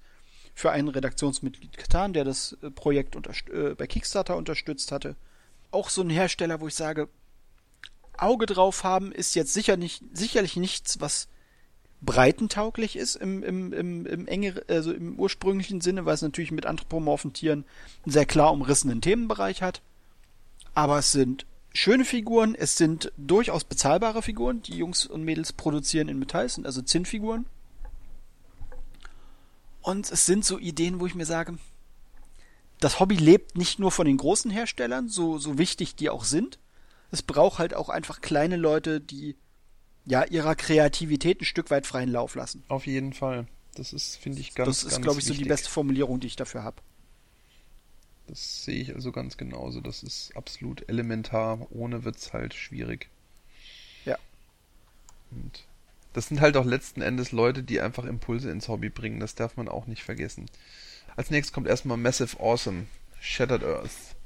für 0.54 0.70
einen 0.70 0.88
Redaktionsmitglied 0.88 1.76
getan, 1.76 2.12
der 2.12 2.24
das 2.24 2.56
äh, 2.62 2.70
Projekt 2.70 3.16
äh, 3.48 3.74
bei 3.74 3.86
Kickstarter 3.86 4.36
unterstützt 4.36 4.92
hatte. 4.92 5.16
Auch 5.70 5.88
so 5.88 6.02
ein 6.02 6.10
Hersteller, 6.10 6.60
wo 6.60 6.68
ich 6.68 6.74
sage, 6.74 7.08
Auge 8.16 8.46
drauf 8.46 8.84
haben, 8.84 9.10
ist 9.10 9.34
jetzt 9.34 9.52
sicher 9.52 9.76
nicht, 9.76 10.02
sicherlich 10.12 10.56
nichts, 10.56 11.00
was 11.00 11.28
breitentauglich 12.00 12.96
ist 12.96 13.16
im, 13.16 13.42
im, 13.42 13.72
im, 13.72 14.06
im 14.06 14.26
enge, 14.28 14.62
also 14.68 14.92
im 14.92 15.18
ursprünglichen 15.18 15.80
Sinne, 15.80 16.04
weil 16.04 16.14
es 16.14 16.22
natürlich 16.22 16.52
mit 16.52 16.66
anthropomorphen 16.66 17.32
Tieren 17.32 17.64
einen 18.04 18.12
sehr 18.12 18.26
klar 18.26 18.52
umrissenen 18.52 19.00
Themenbereich 19.00 19.62
hat. 19.62 19.80
Aber 20.74 20.98
es 20.98 21.12
sind 21.12 21.46
schöne 21.74 22.04
Figuren, 22.04 22.54
es 22.54 22.76
sind 22.78 23.12
durchaus 23.18 23.64
bezahlbare 23.64 24.22
Figuren, 24.22 24.62
die 24.62 24.76
Jungs 24.78 25.04
und 25.04 25.24
Mädels 25.24 25.52
produzieren 25.52 26.08
in 26.08 26.18
Metall, 26.18 26.48
sind 26.48 26.64
also 26.64 26.80
Zinnfiguren. 26.80 27.44
Und 29.82 30.10
es 30.10 30.24
sind 30.24 30.46
so 30.46 30.58
Ideen, 30.58 31.00
wo 31.00 31.06
ich 31.06 31.14
mir 31.14 31.26
sage, 31.26 31.58
das 32.80 33.00
Hobby 33.00 33.16
lebt 33.16 33.58
nicht 33.58 33.78
nur 33.78 33.90
von 33.90 34.06
den 34.06 34.16
großen 34.16 34.50
Herstellern, 34.50 35.08
so, 35.08 35.38
so 35.38 35.58
wichtig 35.58 35.94
die 35.94 36.08
auch 36.08 36.24
sind. 36.24 36.58
Es 37.10 37.22
braucht 37.22 37.58
halt 37.58 37.74
auch 37.74 37.90
einfach 37.90 38.20
kleine 38.20 38.56
Leute, 38.56 39.00
die 39.00 39.36
ja, 40.06 40.24
ihrer 40.24 40.54
Kreativität 40.54 41.40
ein 41.40 41.44
Stück 41.44 41.70
weit 41.70 41.86
freien 41.86 42.10
Lauf 42.10 42.34
lassen. 42.34 42.62
Auf 42.68 42.86
jeden 42.86 43.12
Fall. 43.12 43.46
Das 43.74 43.92
ist, 43.92 44.16
finde 44.16 44.40
ich, 44.40 44.54
ganz 44.54 44.82
Das 44.82 44.92
ist, 44.92 45.02
glaube 45.02 45.18
ich, 45.18 45.26
wichtig. 45.26 45.38
so 45.38 45.42
die 45.42 45.48
beste 45.48 45.70
Formulierung, 45.70 46.20
die 46.20 46.26
ich 46.26 46.36
dafür 46.36 46.62
habe. 46.62 46.76
Das 48.26 48.64
sehe 48.64 48.80
ich 48.80 48.94
also 48.94 49.12
ganz 49.12 49.36
genauso. 49.36 49.80
Das 49.80 50.02
ist 50.02 50.36
absolut 50.36 50.88
elementar. 50.88 51.66
Ohne 51.70 52.04
wird 52.04 52.16
es 52.16 52.32
halt 52.32 52.54
schwierig. 52.54 53.08
Ja. 54.04 54.18
Und 55.30 55.64
das 56.14 56.28
sind 56.28 56.40
halt 56.40 56.56
auch 56.56 56.64
letzten 56.64 57.02
Endes 57.02 57.32
Leute, 57.32 57.62
die 57.62 57.80
einfach 57.80 58.04
Impulse 58.04 58.50
ins 58.50 58.68
Hobby 58.68 58.88
bringen. 58.88 59.20
Das 59.20 59.34
darf 59.34 59.56
man 59.56 59.68
auch 59.68 59.86
nicht 59.86 60.02
vergessen. 60.02 60.46
Als 61.16 61.30
nächstes 61.30 61.52
kommt 61.52 61.66
erstmal 61.66 61.96
Massive 61.96 62.40
Awesome. 62.40 62.86
Shattered 63.20 63.64
Earth. 63.64 64.16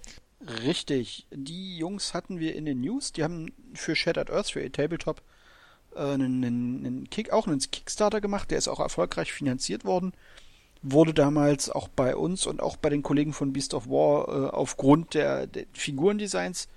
Richtig. 0.64 1.26
Die 1.30 1.78
Jungs 1.78 2.14
hatten 2.14 2.38
wir 2.38 2.54
in 2.54 2.64
den 2.64 2.80
News. 2.80 3.12
Die 3.12 3.24
haben 3.24 3.52
für 3.74 3.96
Shattered 3.96 4.30
Earth, 4.30 4.50
für 4.50 4.62
ihr 4.62 4.72
Tabletop, 4.72 5.22
äh, 5.94 6.00
einen, 6.00 6.44
einen 6.44 7.10
Kick, 7.10 7.30
auch 7.30 7.46
einen 7.46 7.58
Kickstarter 7.58 8.20
gemacht, 8.20 8.50
der 8.50 8.58
ist 8.58 8.68
auch 8.68 8.80
erfolgreich 8.80 9.32
finanziert 9.32 9.84
worden. 9.84 10.12
Wurde 10.82 11.14
damals 11.14 11.70
auch 11.70 11.88
bei 11.88 12.14
uns 12.16 12.46
und 12.46 12.62
auch 12.62 12.76
bei 12.76 12.88
den 12.88 13.02
Kollegen 13.02 13.32
von 13.32 13.52
Beast 13.52 13.74
of 13.74 13.88
War 13.88 14.28
äh, 14.28 14.50
aufgrund 14.50 15.14
der, 15.14 15.46
der 15.46 15.64
Figurendesigns 15.72 16.68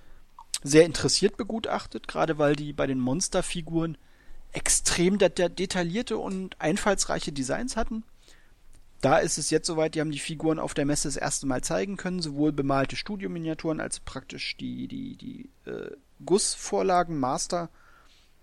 sehr 0.62 0.84
interessiert 0.84 1.36
begutachtet, 1.36 2.08
gerade 2.08 2.38
weil 2.38 2.56
die 2.56 2.72
bei 2.72 2.86
den 2.86 2.98
Monsterfiguren 2.98 3.96
extrem 4.52 5.18
de 5.18 5.28
detaillierte 5.28 6.18
und 6.18 6.60
einfallsreiche 6.60 7.32
Designs 7.32 7.76
hatten. 7.76 8.04
Da 9.00 9.18
ist 9.18 9.38
es 9.38 9.50
jetzt 9.50 9.66
soweit, 9.66 9.94
die 9.94 10.00
haben 10.00 10.12
die 10.12 10.20
Figuren 10.20 10.60
auf 10.60 10.74
der 10.74 10.86
Messe 10.86 11.08
das 11.08 11.16
erste 11.16 11.46
Mal 11.46 11.62
zeigen 11.62 11.96
können, 11.96 12.22
sowohl 12.22 12.52
bemalte 12.52 12.94
Studiominiaturen 12.94 13.80
als 13.80 13.98
praktisch 13.98 14.56
die, 14.56 14.86
die, 14.86 15.16
die 15.16 15.48
äh, 15.68 15.90
Gussvorlagen, 16.24 17.18
Master, 17.18 17.68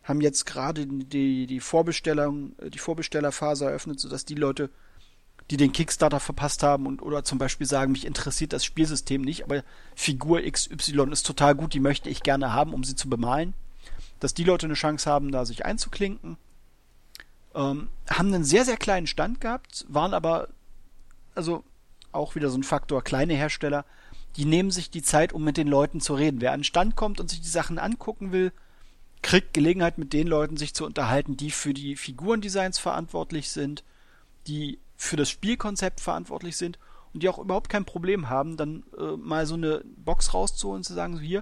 haben 0.03 0.19
jetzt 0.19 0.45
gerade 0.45 0.85
die, 0.85 1.47
die 1.47 1.59
Vorbestellung, 1.59 2.55
die 2.73 2.79
Vorbestellerphase 2.79 3.65
eröffnet, 3.65 3.99
sodass 3.99 4.25
die 4.25 4.35
Leute 4.35 4.69
die 5.49 5.57
den 5.57 5.71
Kickstarter 5.71 6.19
verpasst 6.19 6.61
haben 6.61 6.85
und 6.85 7.01
oder 7.01 7.23
zum 7.23 7.39
Beispiel 7.39 7.65
sagen, 7.65 7.91
mich 7.91 8.05
interessiert 8.05 8.53
das 8.53 8.63
Spielsystem 8.63 9.21
nicht, 9.21 9.43
aber 9.43 9.63
Figur 9.95 10.41
XY 10.41 11.11
ist 11.11 11.25
total 11.25 11.55
gut, 11.55 11.73
die 11.73 11.79
möchte 11.79 12.09
ich 12.09 12.21
gerne 12.21 12.53
haben, 12.53 12.73
um 12.73 12.83
sie 12.83 12.95
zu 12.95 13.09
bemalen. 13.09 13.53
Dass 14.19 14.33
die 14.33 14.43
Leute 14.43 14.67
eine 14.67 14.75
Chance 14.75 15.09
haben, 15.09 15.31
da 15.31 15.45
sich 15.45 15.65
einzuklinken. 15.65 16.37
Ähm, 17.55 17.89
haben 18.09 18.33
einen 18.33 18.43
sehr, 18.43 18.65
sehr 18.65 18.77
kleinen 18.77 19.07
Stand 19.07 19.41
gehabt, 19.41 19.85
waren 19.87 20.13
aber, 20.13 20.49
also 21.33 21.63
auch 22.11 22.35
wieder 22.35 22.49
so 22.49 22.57
ein 22.57 22.63
Faktor, 22.63 23.03
kleine 23.03 23.33
Hersteller, 23.33 23.85
die 24.35 24.45
nehmen 24.45 24.69
sich 24.69 24.91
die 24.91 25.01
Zeit, 25.01 25.33
um 25.33 25.43
mit 25.43 25.57
den 25.57 25.67
Leuten 25.67 25.99
zu 25.99 26.13
reden. 26.13 26.41
Wer 26.41 26.51
an 26.51 26.59
den 26.59 26.65
Stand 26.65 26.95
kommt 26.95 27.19
und 27.19 27.29
sich 27.29 27.41
die 27.41 27.47
Sachen 27.47 27.79
angucken 27.79 28.31
will, 28.31 28.51
kriegt 29.23 29.53
Gelegenheit, 29.53 29.97
mit 29.97 30.13
den 30.13 30.27
Leuten 30.27 30.57
sich 30.57 30.75
zu 30.75 30.85
unterhalten, 30.85 31.37
die 31.37 31.49
für 31.49 31.73
die 31.73 31.95
Figurendesigns 31.95 32.77
verantwortlich 32.77 33.49
sind, 33.49 33.83
die 34.47 34.79
für 35.01 35.15
das 35.15 35.29
Spielkonzept 35.29 36.01
verantwortlich 36.01 36.57
sind 36.57 36.77
und 37.13 37.23
die 37.23 37.29
auch 37.29 37.39
überhaupt 37.39 37.69
kein 37.69 37.85
Problem 37.85 38.29
haben, 38.29 38.57
dann 38.57 38.83
äh, 38.97 39.15
mal 39.15 39.45
so 39.45 39.53
eine 39.53 39.81
Box 39.95 40.33
rauszuholen 40.33 40.79
und 40.79 40.83
zu 40.83 40.93
sagen, 40.93 41.15
so 41.15 41.21
hier, 41.21 41.41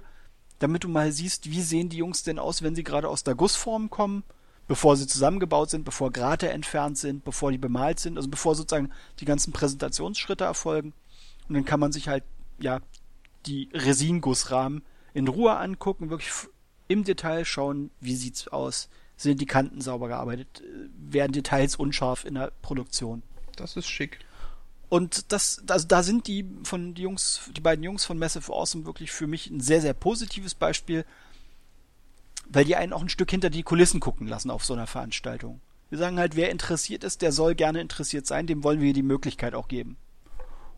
damit 0.60 0.84
du 0.84 0.88
mal 0.88 1.10
siehst, 1.10 1.50
wie 1.50 1.60
sehen 1.60 1.88
die 1.88 1.96
Jungs 1.96 2.22
denn 2.22 2.38
aus, 2.38 2.62
wenn 2.62 2.76
sie 2.76 2.84
gerade 2.84 3.08
aus 3.08 3.24
der 3.24 3.34
Gussform 3.34 3.90
kommen, 3.90 4.22
bevor 4.68 4.96
sie 4.96 5.08
zusammengebaut 5.08 5.70
sind, 5.70 5.84
bevor 5.84 6.12
Grate 6.12 6.50
entfernt 6.50 6.98
sind, 6.98 7.24
bevor 7.24 7.50
die 7.50 7.58
bemalt 7.58 7.98
sind, 7.98 8.16
also 8.16 8.28
bevor 8.28 8.54
sozusagen 8.54 8.92
die 9.18 9.24
ganzen 9.24 9.52
Präsentationsschritte 9.52 10.44
erfolgen. 10.44 10.92
Und 11.48 11.56
dann 11.56 11.64
kann 11.64 11.80
man 11.80 11.90
sich 11.90 12.06
halt, 12.06 12.22
ja, 12.60 12.80
die 13.46 13.70
Resingussrahmen 13.74 14.82
in 15.14 15.26
Ruhe 15.26 15.56
angucken, 15.56 16.10
wirklich 16.10 16.30
im 16.86 17.02
Detail 17.02 17.44
schauen, 17.44 17.90
wie 18.00 18.14
sieht's 18.14 18.46
aus, 18.46 18.88
sind 19.16 19.40
die 19.40 19.46
Kanten 19.46 19.80
sauber 19.80 20.06
gearbeitet, 20.06 20.60
äh, 20.60 20.88
werden 20.96 21.32
Details 21.32 21.74
unscharf 21.74 22.24
in 22.24 22.34
der 22.34 22.52
Produktion. 22.62 23.24
Das 23.60 23.76
ist 23.76 23.88
schick. 23.88 24.18
Und 24.88 25.32
das, 25.32 25.62
also 25.68 25.86
da 25.86 26.02
sind 26.02 26.26
die 26.26 26.46
von 26.64 26.94
die 26.94 27.02
Jungs, 27.02 27.50
die 27.54 27.60
beiden 27.60 27.84
Jungs 27.84 28.04
von 28.04 28.18
Massive 28.18 28.52
Awesome 28.52 28.86
wirklich 28.86 29.10
für 29.10 29.26
mich 29.26 29.50
ein 29.50 29.60
sehr, 29.60 29.82
sehr 29.82 29.92
positives 29.92 30.54
Beispiel, 30.54 31.04
weil 32.48 32.64
die 32.64 32.76
einen 32.76 32.94
auch 32.94 33.02
ein 33.02 33.10
Stück 33.10 33.30
hinter 33.30 33.50
die 33.50 33.62
Kulissen 33.62 34.00
gucken 34.00 34.26
lassen 34.26 34.50
auf 34.50 34.64
so 34.64 34.72
einer 34.72 34.86
Veranstaltung. 34.86 35.60
Wir 35.90 35.98
sagen 35.98 36.18
halt, 36.18 36.36
wer 36.36 36.50
interessiert 36.50 37.04
ist, 37.04 37.22
der 37.22 37.32
soll 37.32 37.54
gerne 37.54 37.80
interessiert 37.80 38.26
sein, 38.26 38.46
dem 38.46 38.64
wollen 38.64 38.80
wir 38.80 38.92
die 38.92 39.02
Möglichkeit 39.02 39.54
auch 39.54 39.68
geben. 39.68 39.96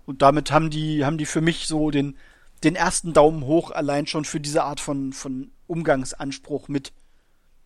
Und 0.07 0.23
damit 0.23 0.51
haben 0.51 0.71
die, 0.71 1.05
haben 1.05 1.19
die 1.19 1.27
für 1.27 1.41
mich 1.41 1.69
so 1.69 1.91
den, 1.91 2.17
den 2.65 2.75
ersten 2.75 3.13
Daumen 3.13 3.45
hoch 3.45 3.71
allein 3.71 4.07
schon 4.07 4.25
für 4.25 4.41
diese 4.41 4.65
Art 4.65 4.81
von, 4.81 5.13
von 5.13 5.51
Umgangsanspruch 5.67 6.69
mit, 6.69 6.93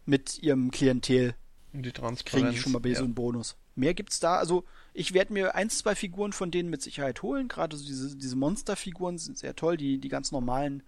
mit 0.04 0.42
ihrem 0.42 0.70
Klientel. 0.70 1.34
Und 1.72 1.84
die 1.84 1.92
Transparenz. 1.92 2.24
Kriegen 2.24 2.50
die 2.50 2.58
schon 2.58 2.72
mal 2.72 2.80
bei 2.80 2.90
ja. 2.90 2.96
so 2.96 3.04
einen 3.04 3.14
Bonus. 3.14 3.56
Mehr 3.76 3.94
gibt's 3.94 4.20
da, 4.20 4.36
also, 4.36 4.64
ich 4.94 5.12
werde 5.12 5.32
mir 5.32 5.56
ein, 5.56 5.68
zwei 5.70 5.96
Figuren 5.96 6.32
von 6.32 6.52
denen 6.52 6.70
mit 6.70 6.80
Sicherheit 6.80 7.22
holen. 7.22 7.48
Gerade 7.48 7.76
so 7.76 7.84
diese, 7.84 8.16
diese 8.16 8.36
Monsterfiguren 8.36 9.18
sind 9.18 9.36
sehr 9.36 9.56
toll. 9.56 9.76
Die, 9.76 9.98
die 9.98 10.08
ganz 10.08 10.30
normalen 10.30 10.84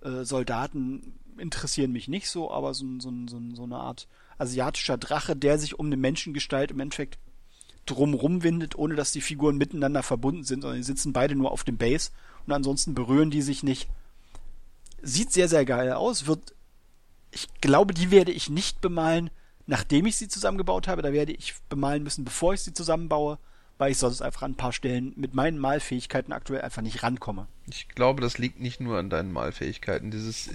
äh, 0.00 0.24
Soldaten 0.24 1.14
interessieren 1.36 1.92
mich 1.92 2.08
nicht 2.08 2.28
so, 2.30 2.50
aber 2.50 2.72
so, 2.72 2.86
so, 2.98 3.12
so, 3.28 3.40
so 3.54 3.62
eine 3.62 3.76
Art 3.76 4.08
asiatischer 4.38 4.96
Drache, 4.96 5.36
der 5.36 5.58
sich 5.58 5.78
um 5.78 5.86
eine 5.86 5.98
Menschengestalt 5.98 6.70
im 6.70 6.80
Endeffekt 6.80 7.18
drumrum 7.84 8.42
windet, 8.42 8.74
ohne 8.76 8.94
dass 8.94 9.12
die 9.12 9.20
Figuren 9.20 9.58
miteinander 9.58 10.02
verbunden 10.02 10.44
sind, 10.44 10.62
sondern 10.62 10.78
die 10.78 10.84
sitzen 10.84 11.12
beide 11.12 11.34
nur 11.34 11.50
auf 11.50 11.64
dem 11.64 11.76
Base 11.76 12.10
und 12.46 12.52
ansonsten 12.54 12.94
berühren 12.94 13.30
die 13.30 13.42
sich 13.42 13.62
nicht. 13.62 13.88
Sieht 15.02 15.32
sehr, 15.32 15.48
sehr 15.48 15.66
geil 15.66 15.92
aus. 15.92 16.26
Wird, 16.26 16.54
ich 17.30 17.48
glaube, 17.60 17.92
die 17.92 18.10
werde 18.10 18.32
ich 18.32 18.48
nicht 18.48 18.80
bemalen 18.80 19.30
nachdem 19.66 20.06
ich 20.06 20.16
sie 20.16 20.28
zusammengebaut 20.28 20.88
habe. 20.88 21.02
Da 21.02 21.12
werde 21.12 21.32
ich 21.32 21.54
bemalen 21.68 22.02
müssen, 22.02 22.24
bevor 22.24 22.54
ich 22.54 22.60
sie 22.60 22.72
zusammenbaue, 22.72 23.38
weil 23.78 23.92
ich 23.92 23.98
sonst 23.98 24.22
einfach 24.22 24.42
an 24.42 24.52
ein 24.52 24.56
paar 24.56 24.72
Stellen 24.72 25.12
mit 25.16 25.34
meinen 25.34 25.58
Malfähigkeiten 25.58 26.32
aktuell 26.32 26.60
einfach 26.62 26.82
nicht 26.82 27.02
rankomme. 27.02 27.48
Ich 27.68 27.88
glaube, 27.88 28.20
das 28.20 28.38
liegt 28.38 28.60
nicht 28.60 28.80
nur 28.80 28.98
an 28.98 29.10
deinen 29.10 29.32
Malfähigkeiten. 29.32 30.10
Dieses 30.10 30.50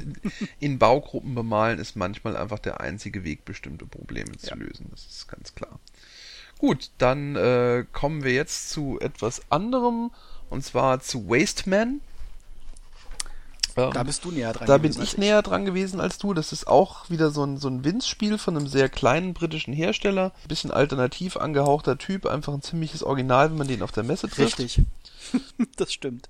in 0.60 0.80
Baugruppen 0.80 1.36
bemalen 1.36 1.80
ist 1.80 1.95
manchmal 1.95 2.38
einfach 2.38 2.60
der 2.60 2.80
einzige 2.82 3.24
Weg, 3.24 3.45
bestimmte 3.45 3.86
Probleme 3.86 4.32
zu 4.38 4.51
ja. 4.51 4.55
lösen. 4.55 4.88
Das 4.91 5.05
ist 5.05 5.28
ganz 5.28 5.55
klar. 5.55 5.80
Gut, 6.60 6.91
dann 6.97 7.36
äh, 7.36 7.86
kommen 7.91 8.24
wir 8.24 8.34
jetzt 8.34 8.70
zu 8.70 8.99
etwas 8.99 9.41
anderem 9.51 10.12
und 10.49 10.64
zwar 10.64 10.99
zu 11.01 11.30
Wasteman. 11.30 12.01
Ähm, 13.78 13.91
da 13.93 14.03
bist 14.03 14.25
du 14.25 14.32
näher 14.32 14.53
dran. 14.53 14.67
Da 14.67 14.78
bin 14.80 14.91
ich, 14.91 14.99
ich 14.99 15.17
näher 15.17 15.41
dran 15.43 15.63
gewesen 15.63 16.01
als 16.01 16.17
du. 16.17 16.34
Das 16.34 16.51
ist 16.51 16.67
auch 16.67 17.09
wieder 17.09 17.30
so 17.30 17.43
ein, 17.43 17.57
so 17.57 17.69
ein 17.69 17.84
Winz-Spiel 17.84 18.38
von 18.38 18.57
einem 18.57 18.67
sehr 18.67 18.89
kleinen 18.89 19.34
britischen 19.34 19.73
Hersteller. 19.73 20.34
Bisschen 20.47 20.71
alternativ 20.71 21.38
angehauchter 21.38 21.97
Typ, 21.97 22.25
einfach 22.25 22.53
ein 22.53 22.63
ziemliches 22.63 23.03
Original, 23.03 23.51
wenn 23.51 23.57
man 23.57 23.67
den 23.67 23.84
auf 23.84 23.91
der 23.91 24.03
Messe 24.03 24.28
trifft. 24.28 24.59
Richtig. 24.59 24.82
das 25.78 25.93
stimmt. 25.93 26.30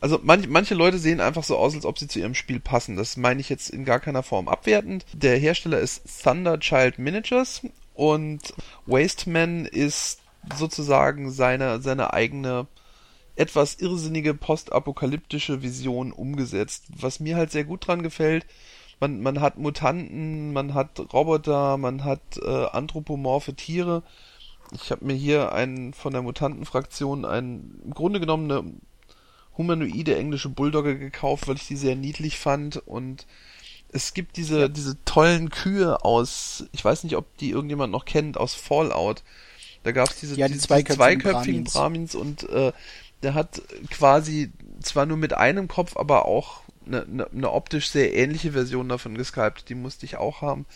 Also 0.00 0.20
manch, 0.22 0.46
manche 0.46 0.74
Leute 0.74 0.98
sehen 0.98 1.20
einfach 1.20 1.42
so 1.42 1.56
aus, 1.56 1.74
als 1.74 1.84
ob 1.84 1.98
sie 1.98 2.06
zu 2.06 2.20
ihrem 2.20 2.34
Spiel 2.34 2.60
passen. 2.60 2.96
Das 2.96 3.16
meine 3.16 3.40
ich 3.40 3.48
jetzt 3.48 3.70
in 3.70 3.84
gar 3.84 3.98
keiner 3.98 4.22
Form 4.22 4.46
abwertend. 4.46 5.04
Der 5.12 5.36
Hersteller 5.38 5.80
ist 5.80 6.02
Thunder 6.22 6.60
Child 6.60 6.98
Miniatures 6.98 7.62
und 7.94 8.54
Wasteman 8.86 9.64
ist 9.64 10.20
sozusagen 10.56 11.32
seine, 11.32 11.80
seine 11.80 12.12
eigene 12.12 12.68
etwas 13.38 13.76
irrsinnige 13.76 14.34
postapokalyptische 14.34 15.62
Vision 15.62 16.12
umgesetzt. 16.12 16.86
Was 16.88 17.20
mir 17.20 17.36
halt 17.36 17.52
sehr 17.52 17.64
gut 17.64 17.86
dran 17.86 18.02
gefällt, 18.02 18.46
man, 19.00 19.20
man 19.20 19.40
hat 19.40 19.58
Mutanten, 19.58 20.52
man 20.52 20.74
hat 20.74 21.00
Roboter, 21.12 21.76
man 21.76 22.04
hat 22.04 22.20
äh, 22.42 22.64
anthropomorphe 22.66 23.54
Tiere. 23.54 24.02
Ich 24.72 24.90
habe 24.90 25.04
mir 25.04 25.14
hier 25.14 25.52
einen 25.52 25.94
von 25.94 26.12
der 26.12 26.22
Mutantenfraktion 26.22 27.24
einen 27.24 27.80
im 27.84 27.94
Grunde 27.94 28.20
genommen 28.20 28.50
eine 28.50 28.72
humanoide 29.56 30.16
englische 30.16 30.48
Bulldogge 30.48 30.98
gekauft, 30.98 31.46
weil 31.46 31.56
ich 31.56 31.66
die 31.66 31.76
sehr 31.76 31.96
niedlich 31.96 32.38
fand 32.38 32.76
und 32.76 33.26
es 33.90 34.14
gibt 34.14 34.36
diese, 34.36 34.60
ja. 34.60 34.68
diese 34.68 35.02
tollen 35.04 35.48
Kühe 35.48 36.04
aus, 36.04 36.66
ich 36.72 36.84
weiß 36.84 37.04
nicht, 37.04 37.16
ob 37.16 37.38
die 37.38 37.50
irgendjemand 37.50 37.92
noch 37.92 38.04
kennt, 38.04 38.36
aus 38.36 38.54
Fallout. 38.54 39.22
Da 39.82 39.92
gab 39.92 40.10
es 40.10 40.20
diese, 40.20 40.36
ja, 40.36 40.46
die 40.46 40.54
diese 40.54 40.66
zweiköpfigen, 40.66 41.22
Brahmins. 41.22 41.72
Brahmins 41.72 42.14
und 42.14 42.48
äh, 42.50 42.72
der 43.22 43.34
hat 43.34 43.62
quasi 43.90 44.52
zwar 44.80 45.06
nur 45.06 45.16
mit 45.16 45.34
einem 45.34 45.68
Kopf, 45.68 45.96
aber 45.96 46.26
auch 46.26 46.62
eine, 46.88 47.02
eine, 47.02 47.30
eine 47.30 47.52
optisch 47.52 47.90
sehr 47.90 48.14
ähnliche 48.14 48.52
Version 48.52 48.88
davon 48.88 49.16
geskypt. 49.16 49.68
Die 49.68 49.74
musste 49.74 50.06
ich 50.06 50.16
auch 50.16 50.42
haben. 50.42 50.66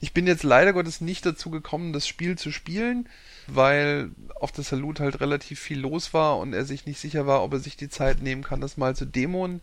Ich 0.00 0.12
bin 0.12 0.26
jetzt 0.26 0.42
leider 0.42 0.72
Gottes 0.72 1.00
nicht 1.00 1.24
dazu 1.26 1.50
gekommen, 1.50 1.92
das 1.92 2.08
Spiel 2.08 2.36
zu 2.36 2.50
spielen, 2.50 3.08
weil 3.46 4.10
auf 4.38 4.52
der 4.52 4.64
Salut 4.64 5.00
halt 5.00 5.20
relativ 5.20 5.60
viel 5.60 5.80
los 5.80 6.14
war 6.14 6.38
und 6.38 6.52
er 6.52 6.64
sich 6.64 6.86
nicht 6.86 7.00
sicher 7.00 7.26
war, 7.26 7.42
ob 7.42 7.52
er 7.52 7.60
sich 7.60 7.76
die 7.76 7.88
Zeit 7.88 8.22
nehmen 8.22 8.42
kann, 8.42 8.60
das 8.60 8.76
mal 8.76 8.96
zu 8.96 9.04
dämonen. 9.04 9.60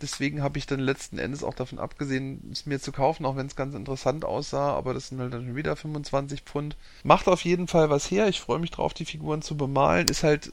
Deswegen 0.00 0.42
habe 0.42 0.56
ich 0.56 0.66
dann 0.66 0.80
letzten 0.80 1.18
Endes 1.18 1.44
auch 1.44 1.52
davon 1.52 1.78
abgesehen, 1.78 2.48
es 2.50 2.64
mir 2.64 2.80
zu 2.80 2.90
kaufen, 2.90 3.26
auch 3.26 3.36
wenn 3.36 3.46
es 3.46 3.56
ganz 3.56 3.74
interessant 3.74 4.24
aussah, 4.24 4.72
aber 4.72 4.94
das 4.94 5.08
sind 5.08 5.20
halt 5.20 5.34
dann 5.34 5.54
wieder 5.54 5.76
25 5.76 6.42
Pfund. 6.42 6.76
Macht 7.02 7.28
auf 7.28 7.44
jeden 7.44 7.68
Fall 7.68 7.90
was 7.90 8.10
her. 8.10 8.26
Ich 8.28 8.40
freue 8.40 8.60
mich 8.60 8.70
drauf, 8.70 8.94
die 8.94 9.04
Figuren 9.04 9.42
zu 9.42 9.58
bemalen. 9.58 10.08
Ist 10.08 10.22
halt 10.22 10.52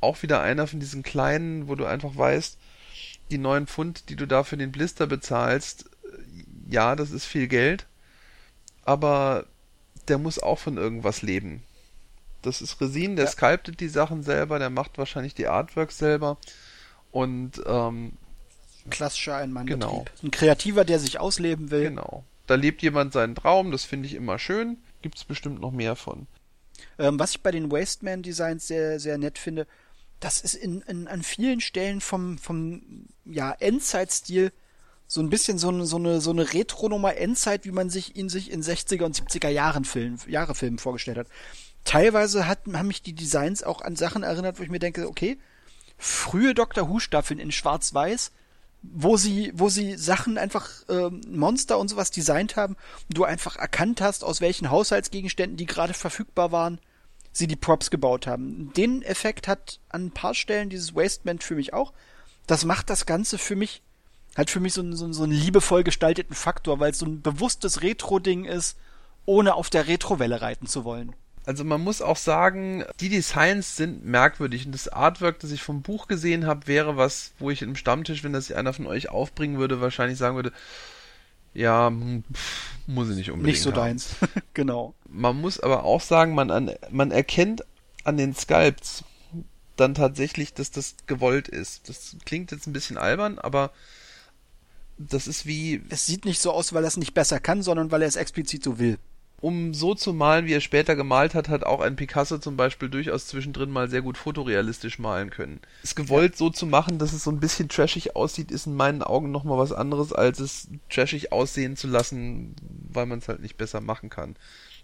auch 0.00 0.22
wieder 0.22 0.40
einer 0.40 0.66
von 0.66 0.80
diesen 0.80 1.02
kleinen, 1.02 1.68
wo 1.68 1.74
du 1.74 1.84
einfach 1.84 2.16
weißt, 2.16 2.58
die 3.30 3.38
neun 3.38 3.66
Pfund, 3.66 4.08
die 4.08 4.16
du 4.16 4.26
da 4.26 4.44
für 4.44 4.56
den 4.56 4.72
Blister 4.72 5.06
bezahlst, 5.06 5.90
ja, 6.68 6.96
das 6.96 7.10
ist 7.10 7.24
viel 7.24 7.48
Geld, 7.48 7.86
aber 8.84 9.46
der 10.08 10.18
muss 10.18 10.38
auch 10.38 10.58
von 10.58 10.76
irgendwas 10.76 11.22
leben. 11.22 11.62
Das 12.42 12.62
ist 12.62 12.80
Resin, 12.80 13.16
der 13.16 13.24
ja. 13.24 13.30
sculptet 13.30 13.80
die 13.80 13.88
Sachen 13.88 14.22
selber, 14.22 14.58
der 14.58 14.70
macht 14.70 14.98
wahrscheinlich 14.98 15.34
die 15.34 15.48
Artworks 15.48 15.98
selber 15.98 16.38
und 17.10 17.60
ähm, 17.66 18.12
klassischer 18.90 19.36
ein 19.36 19.66
Genau. 19.66 20.04
Ein 20.22 20.30
Kreativer, 20.30 20.84
der 20.84 20.98
sich 20.98 21.18
ausleben 21.18 21.70
will. 21.70 21.84
Genau. 21.84 22.24
Da 22.46 22.54
lebt 22.54 22.82
jemand 22.82 23.12
seinen 23.12 23.34
Traum, 23.34 23.72
das 23.72 23.84
finde 23.84 24.06
ich 24.06 24.14
immer 24.14 24.38
schön. 24.38 24.78
Gibt 25.02 25.18
es 25.18 25.24
bestimmt 25.24 25.60
noch 25.60 25.72
mehr 25.72 25.96
von. 25.96 26.26
Ähm, 26.98 27.18
was 27.18 27.32
ich 27.32 27.42
bei 27.42 27.50
den 27.50 27.70
Wasteman-Designs 27.70 28.68
sehr, 28.68 29.00
sehr 29.00 29.18
nett 29.18 29.38
finde, 29.38 29.66
das 30.20 30.40
ist 30.40 30.54
in, 30.54 30.80
in, 30.82 31.08
an 31.08 31.22
vielen 31.22 31.60
Stellen 31.60 32.00
vom, 32.00 32.38
vom 32.38 33.06
ja, 33.24 33.52
Endzeit-Stil 33.52 34.52
so 35.06 35.20
ein 35.20 35.30
bisschen 35.30 35.58
so 35.58 35.68
eine, 35.68 35.86
so 35.86 35.96
eine, 35.96 36.20
so 36.20 36.30
eine 36.30 36.52
Retro-Nummer 36.52 37.16
Endzeit, 37.16 37.64
wie 37.64 37.70
man 37.70 37.90
sich 37.90 38.16
ihn 38.16 38.28
sich 38.28 38.50
in 38.50 38.62
60er 38.62 39.04
und 39.04 39.16
70er 39.16 39.48
Jahren 39.48 39.84
Film, 39.84 40.18
Jahre 40.26 40.54
Filmen 40.54 40.78
vorgestellt 40.78 41.18
hat. 41.18 41.28
teilweise 41.84 42.48
hat, 42.48 42.60
haben 42.72 42.88
mich 42.88 43.02
die 43.02 43.14
Designs 43.14 43.62
auch 43.62 43.82
an 43.82 43.94
Sachen 43.96 44.24
erinnert, 44.24 44.58
wo 44.58 44.62
ich 44.62 44.70
mir 44.70 44.80
denke, 44.80 45.08
okay, 45.08 45.38
frühe 45.96 46.54
Doctor 46.54 46.88
Who 46.88 46.98
Staffeln 46.98 47.38
in 47.38 47.52
Schwarz-Weiß, 47.52 48.32
wo 48.82 49.16
sie, 49.16 49.52
wo 49.54 49.68
sie 49.68 49.96
Sachen 49.96 50.38
einfach 50.38 50.68
äh, 50.88 51.10
Monster 51.28 51.78
und 51.78 51.88
sowas 51.88 52.10
designt 52.10 52.56
haben, 52.56 52.76
und 53.08 53.16
du 53.16 53.24
einfach 53.24 53.56
erkannt 53.56 54.00
hast, 54.00 54.24
aus 54.24 54.40
welchen 54.40 54.70
Haushaltsgegenständen, 54.70 55.56
die 55.56 55.66
gerade 55.66 55.94
verfügbar 55.94 56.50
waren, 56.50 56.80
sie 57.36 57.46
die 57.46 57.56
Props 57.56 57.90
gebaut 57.90 58.26
haben. 58.26 58.72
Den 58.76 59.02
Effekt 59.02 59.48
hat 59.48 59.80
an 59.88 60.06
ein 60.06 60.10
paar 60.10 60.34
Stellen 60.34 60.70
dieses 60.70 60.94
Wasteband 60.94 61.42
für 61.42 61.54
mich 61.54 61.72
auch. 61.72 61.92
Das 62.46 62.64
macht 62.64 62.90
das 62.90 63.06
Ganze 63.06 63.38
für 63.38 63.56
mich, 63.56 63.82
hat 64.36 64.50
für 64.50 64.60
mich 64.60 64.72
so, 64.72 64.92
so, 64.92 65.12
so 65.12 65.24
einen 65.24 65.32
liebevoll 65.32 65.84
gestalteten 65.84 66.34
Faktor, 66.34 66.80
weil 66.80 66.92
es 66.92 66.98
so 66.98 67.06
ein 67.06 67.22
bewusstes 67.22 67.82
Retro-Ding 67.82 68.44
ist, 68.44 68.76
ohne 69.24 69.54
auf 69.54 69.70
der 69.70 69.88
Retro-Welle 69.88 70.40
reiten 70.40 70.66
zu 70.66 70.84
wollen. 70.84 71.14
Also 71.44 71.62
man 71.62 71.80
muss 71.80 72.02
auch 72.02 72.16
sagen, 72.16 72.84
die 72.98 73.08
Designs 73.08 73.76
sind 73.76 74.04
merkwürdig 74.04 74.66
und 74.66 74.72
das 74.72 74.88
Artwork, 74.88 75.38
das 75.38 75.52
ich 75.52 75.62
vom 75.62 75.82
Buch 75.82 76.08
gesehen 76.08 76.44
habe, 76.44 76.66
wäre 76.66 76.96
was, 76.96 77.32
wo 77.38 77.50
ich 77.50 77.62
im 77.62 77.76
Stammtisch, 77.76 78.24
wenn 78.24 78.32
das 78.32 78.50
einer 78.50 78.72
von 78.72 78.86
euch 78.86 79.10
aufbringen 79.10 79.58
würde, 79.58 79.80
wahrscheinlich 79.80 80.18
sagen 80.18 80.34
würde, 80.34 80.52
ja, 81.56 81.88
hm, 81.88 82.24
pff, 82.32 82.70
muss 82.86 83.08
ich 83.08 83.16
nicht 83.16 83.30
unbedingt. 83.30 83.54
Nicht 83.54 83.62
so 83.62 83.70
haben. 83.70 83.76
deins. 83.76 84.16
genau. 84.54 84.94
Man 85.08 85.40
muss 85.40 85.58
aber 85.58 85.84
auch 85.84 86.00
sagen, 86.00 86.34
man, 86.34 86.50
an, 86.50 86.70
man 86.90 87.10
erkennt 87.10 87.64
an 88.04 88.16
den 88.16 88.34
Sculpts 88.34 89.04
dann 89.76 89.94
tatsächlich, 89.94 90.54
dass 90.54 90.70
das 90.70 90.96
gewollt 91.06 91.48
ist. 91.48 91.88
Das 91.88 92.16
klingt 92.24 92.50
jetzt 92.50 92.66
ein 92.66 92.72
bisschen 92.72 92.96
albern, 92.96 93.38
aber 93.38 93.72
das 94.98 95.26
ist 95.26 95.46
wie. 95.46 95.82
Es 95.90 96.06
sieht 96.06 96.24
nicht 96.24 96.40
so 96.40 96.52
aus, 96.52 96.72
weil 96.72 96.84
er 96.84 96.88
es 96.88 96.96
nicht 96.96 97.14
besser 97.14 97.40
kann, 97.40 97.62
sondern 97.62 97.90
weil 97.90 98.02
er 98.02 98.08
es 98.08 98.16
explizit 98.16 98.64
so 98.64 98.78
will. 98.78 98.98
Um 99.40 99.74
so 99.74 99.94
zu 99.94 100.14
malen, 100.14 100.46
wie 100.46 100.54
er 100.54 100.62
später 100.62 100.96
gemalt 100.96 101.34
hat, 101.34 101.48
hat 101.48 101.64
auch 101.64 101.80
ein 101.80 101.96
Picasso 101.96 102.38
zum 102.38 102.56
Beispiel 102.56 102.88
durchaus 102.88 103.26
zwischendrin 103.26 103.70
mal 103.70 103.90
sehr 103.90 104.00
gut 104.00 104.16
fotorealistisch 104.16 104.98
malen 104.98 105.28
können. 105.28 105.60
Es 105.82 105.94
gewollt 105.94 106.38
so 106.38 106.48
zu 106.48 106.64
machen, 106.64 106.98
dass 106.98 107.12
es 107.12 107.24
so 107.24 107.30
ein 107.30 107.40
bisschen 107.40 107.68
trashig 107.68 108.16
aussieht, 108.16 108.50
ist 108.50 108.66
in 108.66 108.74
meinen 108.74 109.02
Augen 109.02 109.30
nochmal 109.30 109.58
was 109.58 109.72
anderes, 109.72 110.12
als 110.12 110.40
es 110.40 110.68
trashig 110.88 111.32
aussehen 111.32 111.76
zu 111.76 111.86
lassen, 111.86 112.56
weil 112.90 113.04
man 113.04 113.18
es 113.18 113.28
halt 113.28 113.40
nicht 113.40 113.58
besser 113.58 113.82
machen 113.82 114.08
kann. 114.08 114.36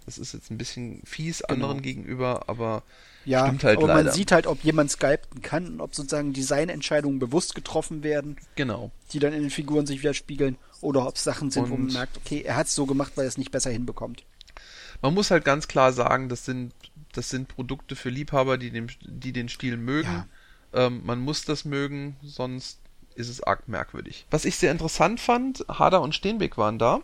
Das 0.05 0.17
ist 0.17 0.33
jetzt 0.33 0.51
ein 0.51 0.57
bisschen 0.57 1.01
fies 1.03 1.39
genau. 1.39 1.53
anderen 1.53 1.81
gegenüber, 1.81 2.43
aber 2.47 2.83
ja, 3.25 3.45
stimmt 3.45 3.63
halt 3.63 3.77
aber 3.77 3.87
leider. 3.87 4.03
man 4.03 4.13
sieht 4.13 4.31
halt, 4.31 4.47
ob 4.47 4.63
jemand 4.63 4.91
skypten 4.91 5.41
kann 5.41 5.67
und 5.67 5.81
ob 5.81 5.95
sozusagen 5.95 6.33
Designentscheidungen 6.33 7.19
bewusst 7.19 7.55
getroffen 7.55 8.03
werden. 8.03 8.37
Genau. 8.55 8.91
Die 9.13 9.19
dann 9.19 9.33
in 9.33 9.41
den 9.41 9.49
Figuren 9.49 9.85
sich 9.85 10.01
widerspiegeln 10.01 10.57
oder 10.81 11.07
ob 11.07 11.15
es 11.15 11.23
Sachen 11.23 11.49
sind, 11.49 11.63
Und 11.63 11.69
wo 11.71 11.77
man 11.77 11.93
merkt, 11.93 12.17
okay, 12.17 12.41
er 12.41 12.57
hat 12.57 12.67
es 12.67 12.75
so 12.75 12.85
gemacht, 12.85 13.13
weil 13.15 13.25
er 13.25 13.29
es 13.29 13.37
nicht 13.37 13.51
besser 13.51 13.69
hinbekommt. 13.69 14.23
Man 15.03 15.13
muss 15.13 15.29
halt 15.31 15.45
ganz 15.45 15.67
klar 15.67 15.93
sagen, 15.93 16.29
das 16.29 16.45
sind, 16.45 16.73
das 17.13 17.29
sind 17.29 17.47
Produkte 17.47 17.95
für 17.95 18.09
Liebhaber, 18.09 18.57
die 18.57 18.71
den, 18.71 18.91
die 19.01 19.33
den 19.33 19.49
Stil 19.49 19.77
mögen. 19.77 20.25
Ja. 20.73 20.87
Ähm, 20.87 21.01
man 21.05 21.19
muss 21.19 21.45
das 21.45 21.65
mögen, 21.65 22.15
sonst 22.23 22.79
ist 23.15 23.29
es 23.29 23.43
arg 23.43 23.67
merkwürdig. 23.67 24.25
Was 24.31 24.45
ich 24.45 24.55
sehr 24.55 24.71
interessant 24.71 25.19
fand, 25.19 25.65
Hader 25.69 26.01
und 26.01 26.15
Steenbeck 26.15 26.57
waren 26.57 26.79
da. 26.79 27.01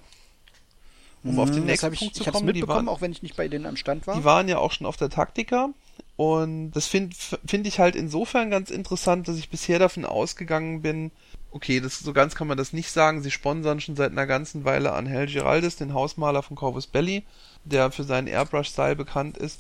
Um 1.24 1.39
auf 1.39 1.52
den 1.52 1.64
Mhm, 1.64 1.68
nächsten 1.68 1.93
ich, 1.93 2.00
Punkt 2.00 2.16
zu 2.16 2.24
ich 2.24 2.32
kommen, 2.32 2.45
die 2.54 2.62
mitbekommen, 2.62 2.88
waren, 2.88 2.95
auch 2.95 3.02
wenn 3.02 3.12
ich 3.12 3.22
nicht 3.22 3.36
bei 3.36 3.47
denen 3.47 3.66
am 3.66 3.76
Stand 3.76 4.08
war. 4.08 4.16
die 4.16 4.24
waren 4.24 4.47
ja 4.47 4.58
auch 4.58 4.72
schon 4.72 4.88
auf 4.88 4.97
der 4.97 5.10
Taktika. 5.10 5.70
Und 6.16 6.72
das 6.72 6.88
finde 6.88 7.16
find 7.45 7.66
ich 7.68 7.80
halt 7.80 7.95
insofern 7.95 8.50
ganz 8.50 8.72
interessant, 8.72 9.28
dass 9.28 9.38
ich 9.38 9.50
bisher 9.50 9.80
davon 9.80 10.06
ausgegangen 10.06 10.82
bin, 10.82 11.12
okay, 11.52 11.80
das, 11.80 12.00
so 12.00 12.12
ganz 12.14 12.36
kann 12.36 12.47
man 12.47 12.58
das 12.58 12.74
nicht 12.74 12.91
sagen. 12.91 13.22
Sie 13.22 13.32
sponsern 13.32 13.80
schon 13.80 13.95
seit 13.95 14.12
einer 14.12 14.28
ganzen 14.28 14.66
Weile 14.66 14.93
an 14.93 15.06
Hel 15.06 15.28
Giraldis, 15.28 15.78
den 15.78 15.93
Hausmaler 15.93 16.43
von 16.43 16.58
Corvus 16.58 16.88
Belly, 16.88 17.24
der 17.64 17.91
für 17.91 18.03
seinen 18.03 18.28
Airbrush-Style 18.28 18.95
bekannt 18.95 19.38
ist. 19.38 19.60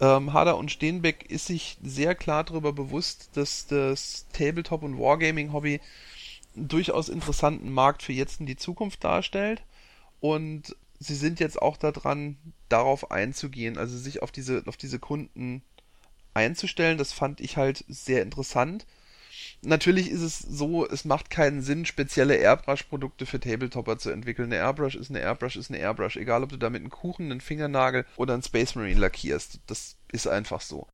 Ähm, 0.00 0.32
Hader 0.32 0.58
und 0.58 0.70
Steenbeck 0.70 1.30
ist 1.30 1.46
sich 1.46 1.78
sehr 1.82 2.14
klar 2.14 2.44
darüber 2.44 2.72
bewusst, 2.72 3.30
dass 3.34 3.66
das 3.66 4.26
Tabletop- 4.32 4.82
und 4.82 4.98
Wargaming-Hobby 4.98 5.80
einen 6.54 6.68
durchaus 6.68 7.08
interessanten 7.08 7.70
Markt 7.70 8.02
für 8.02 8.12
jetzt 8.12 8.40
in 8.40 8.46
die 8.46 8.56
Zukunft 8.56 9.04
darstellt. 9.04 9.62
Und 10.20 10.76
sie 10.98 11.14
sind 11.14 11.40
jetzt 11.40 11.60
auch 11.60 11.76
daran, 11.76 12.36
darauf 12.68 13.10
einzugehen, 13.10 13.78
also 13.78 13.96
sich 13.96 14.22
auf 14.22 14.32
diese, 14.32 14.62
auf 14.66 14.76
diese 14.76 14.98
Kunden 14.98 15.62
einzustellen. 16.34 16.98
Das 16.98 17.12
fand 17.12 17.40
ich 17.40 17.56
halt 17.56 17.84
sehr 17.88 18.22
interessant. 18.22 18.86
Natürlich 19.62 20.10
ist 20.10 20.22
es 20.22 20.38
so, 20.38 20.86
es 20.86 21.04
macht 21.04 21.30
keinen 21.30 21.62
Sinn, 21.62 21.86
spezielle 21.86 22.36
Airbrush-Produkte 22.36 23.26
für 23.26 23.40
Tabletopper 23.40 23.98
zu 23.98 24.10
entwickeln. 24.10 24.52
Eine 24.52 24.62
Airbrush 24.62 24.94
ist 24.94 25.10
eine 25.10 25.20
Airbrush 25.20 25.56
ist 25.56 25.70
eine 25.70 25.78
Airbrush. 25.78 26.16
Egal, 26.16 26.42
ob 26.42 26.50
du 26.50 26.56
damit 26.56 26.82
einen 26.82 26.90
Kuchen, 26.90 27.30
einen 27.30 27.40
Fingernagel 27.40 28.06
oder 28.16 28.34
einen 28.34 28.42
Space 28.42 28.74
Marine 28.74 29.00
lackierst. 29.00 29.60
Das 29.66 29.96
ist 30.12 30.28
einfach 30.28 30.60
so. 30.60 30.86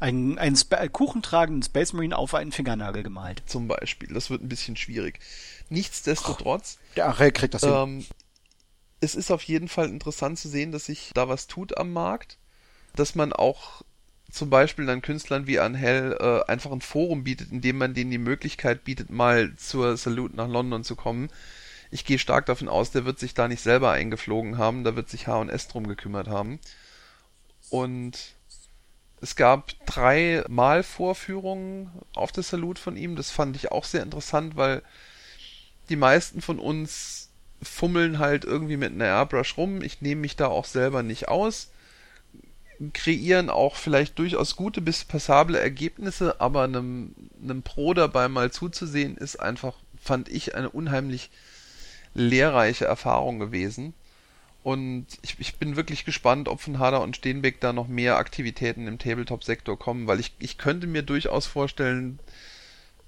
Einen, 0.00 0.36
einen 0.38 0.56
Sp 0.58 0.74
kuchentragenden 0.90 1.62
Space 1.62 1.92
Marine 1.92 2.16
auf 2.18 2.34
einen 2.34 2.50
Fingernagel 2.50 3.04
gemalt. 3.04 3.42
Zum 3.46 3.68
Beispiel. 3.68 4.12
Das 4.12 4.30
wird 4.30 4.42
ein 4.42 4.48
bisschen 4.48 4.76
schwierig. 4.76 5.20
Nichtsdestotrotz. 5.68 6.78
Der 6.96 7.08
Achel 7.08 7.30
kriegt 7.30 7.54
das 7.54 7.62
hin. 7.62 7.72
Ähm, 7.72 8.06
es 9.00 9.14
ist 9.14 9.30
auf 9.30 9.44
jeden 9.44 9.68
Fall 9.68 9.88
interessant 9.88 10.38
zu 10.38 10.48
sehen, 10.48 10.72
dass 10.72 10.86
sich 10.86 11.12
da 11.14 11.28
was 11.28 11.46
tut 11.46 11.76
am 11.78 11.92
Markt. 11.92 12.38
Dass 12.96 13.14
man 13.14 13.32
auch 13.32 13.82
zum 14.32 14.48
Beispiel 14.48 14.86
dann 14.86 15.02
Künstlern 15.02 15.46
wie 15.46 15.60
Angel 15.60 16.16
äh, 16.18 16.50
einfach 16.50 16.72
ein 16.72 16.80
Forum 16.80 17.22
bietet, 17.22 17.52
in 17.52 17.60
dem 17.60 17.76
man 17.76 17.92
denen 17.92 18.10
die 18.10 18.18
Möglichkeit 18.18 18.82
bietet, 18.82 19.10
mal 19.10 19.54
zur 19.56 19.96
Salute 19.98 20.36
nach 20.36 20.48
London 20.48 20.84
zu 20.84 20.96
kommen. 20.96 21.28
Ich 21.90 22.06
gehe 22.06 22.18
stark 22.18 22.46
davon 22.46 22.70
aus, 22.70 22.90
der 22.90 23.04
wird 23.04 23.18
sich 23.18 23.34
da 23.34 23.46
nicht 23.46 23.60
selber 23.60 23.90
eingeflogen 23.90 24.56
haben, 24.56 24.84
da 24.84 24.96
wird 24.96 25.10
sich 25.10 25.26
H&S 25.26 25.68
drum 25.68 25.86
gekümmert 25.86 26.28
haben. 26.28 26.58
Und 27.68 28.34
es 29.20 29.36
gab 29.36 29.74
drei 29.84 30.42
Malvorführungen 30.48 31.90
auf 32.14 32.32
der 32.32 32.42
Salute 32.42 32.80
von 32.80 32.96
ihm. 32.96 33.16
Das 33.16 33.30
fand 33.30 33.54
ich 33.54 33.70
auch 33.70 33.84
sehr 33.84 34.02
interessant, 34.02 34.56
weil 34.56 34.82
die 35.90 35.96
meisten 35.96 36.40
von 36.40 36.58
uns 36.58 37.28
fummeln 37.62 38.18
halt 38.18 38.44
irgendwie 38.46 38.78
mit 38.78 38.92
einer 38.92 39.04
Airbrush 39.04 39.58
rum. 39.58 39.82
Ich 39.82 40.00
nehme 40.00 40.22
mich 40.22 40.36
da 40.36 40.46
auch 40.46 40.64
selber 40.64 41.02
nicht 41.02 41.28
aus. 41.28 41.70
Kreieren 42.92 43.50
auch 43.50 43.76
vielleicht 43.76 44.18
durchaus 44.18 44.56
gute 44.56 44.80
bis 44.80 45.04
passable 45.04 45.58
Ergebnisse, 45.58 46.40
aber 46.40 46.62
einem, 46.62 47.14
einem 47.42 47.62
Pro 47.62 47.94
dabei 47.94 48.28
mal 48.28 48.50
zuzusehen, 48.50 49.16
ist 49.16 49.36
einfach, 49.36 49.74
fand 50.00 50.28
ich, 50.28 50.54
eine 50.54 50.70
unheimlich 50.70 51.30
lehrreiche 52.14 52.86
Erfahrung 52.86 53.38
gewesen. 53.38 53.94
Und 54.62 55.06
ich, 55.22 55.36
ich 55.38 55.56
bin 55.56 55.76
wirklich 55.76 56.04
gespannt, 56.04 56.48
ob 56.48 56.60
von 56.60 56.78
Hader 56.78 57.02
und 57.02 57.16
Steenbeck 57.16 57.60
da 57.60 57.72
noch 57.72 57.88
mehr 57.88 58.16
Aktivitäten 58.16 58.86
im 58.86 58.98
Tabletop-Sektor 58.98 59.78
kommen, 59.78 60.06
weil 60.06 60.20
ich, 60.20 60.32
ich 60.38 60.56
könnte 60.56 60.86
mir 60.86 61.02
durchaus 61.02 61.46
vorstellen, 61.46 62.20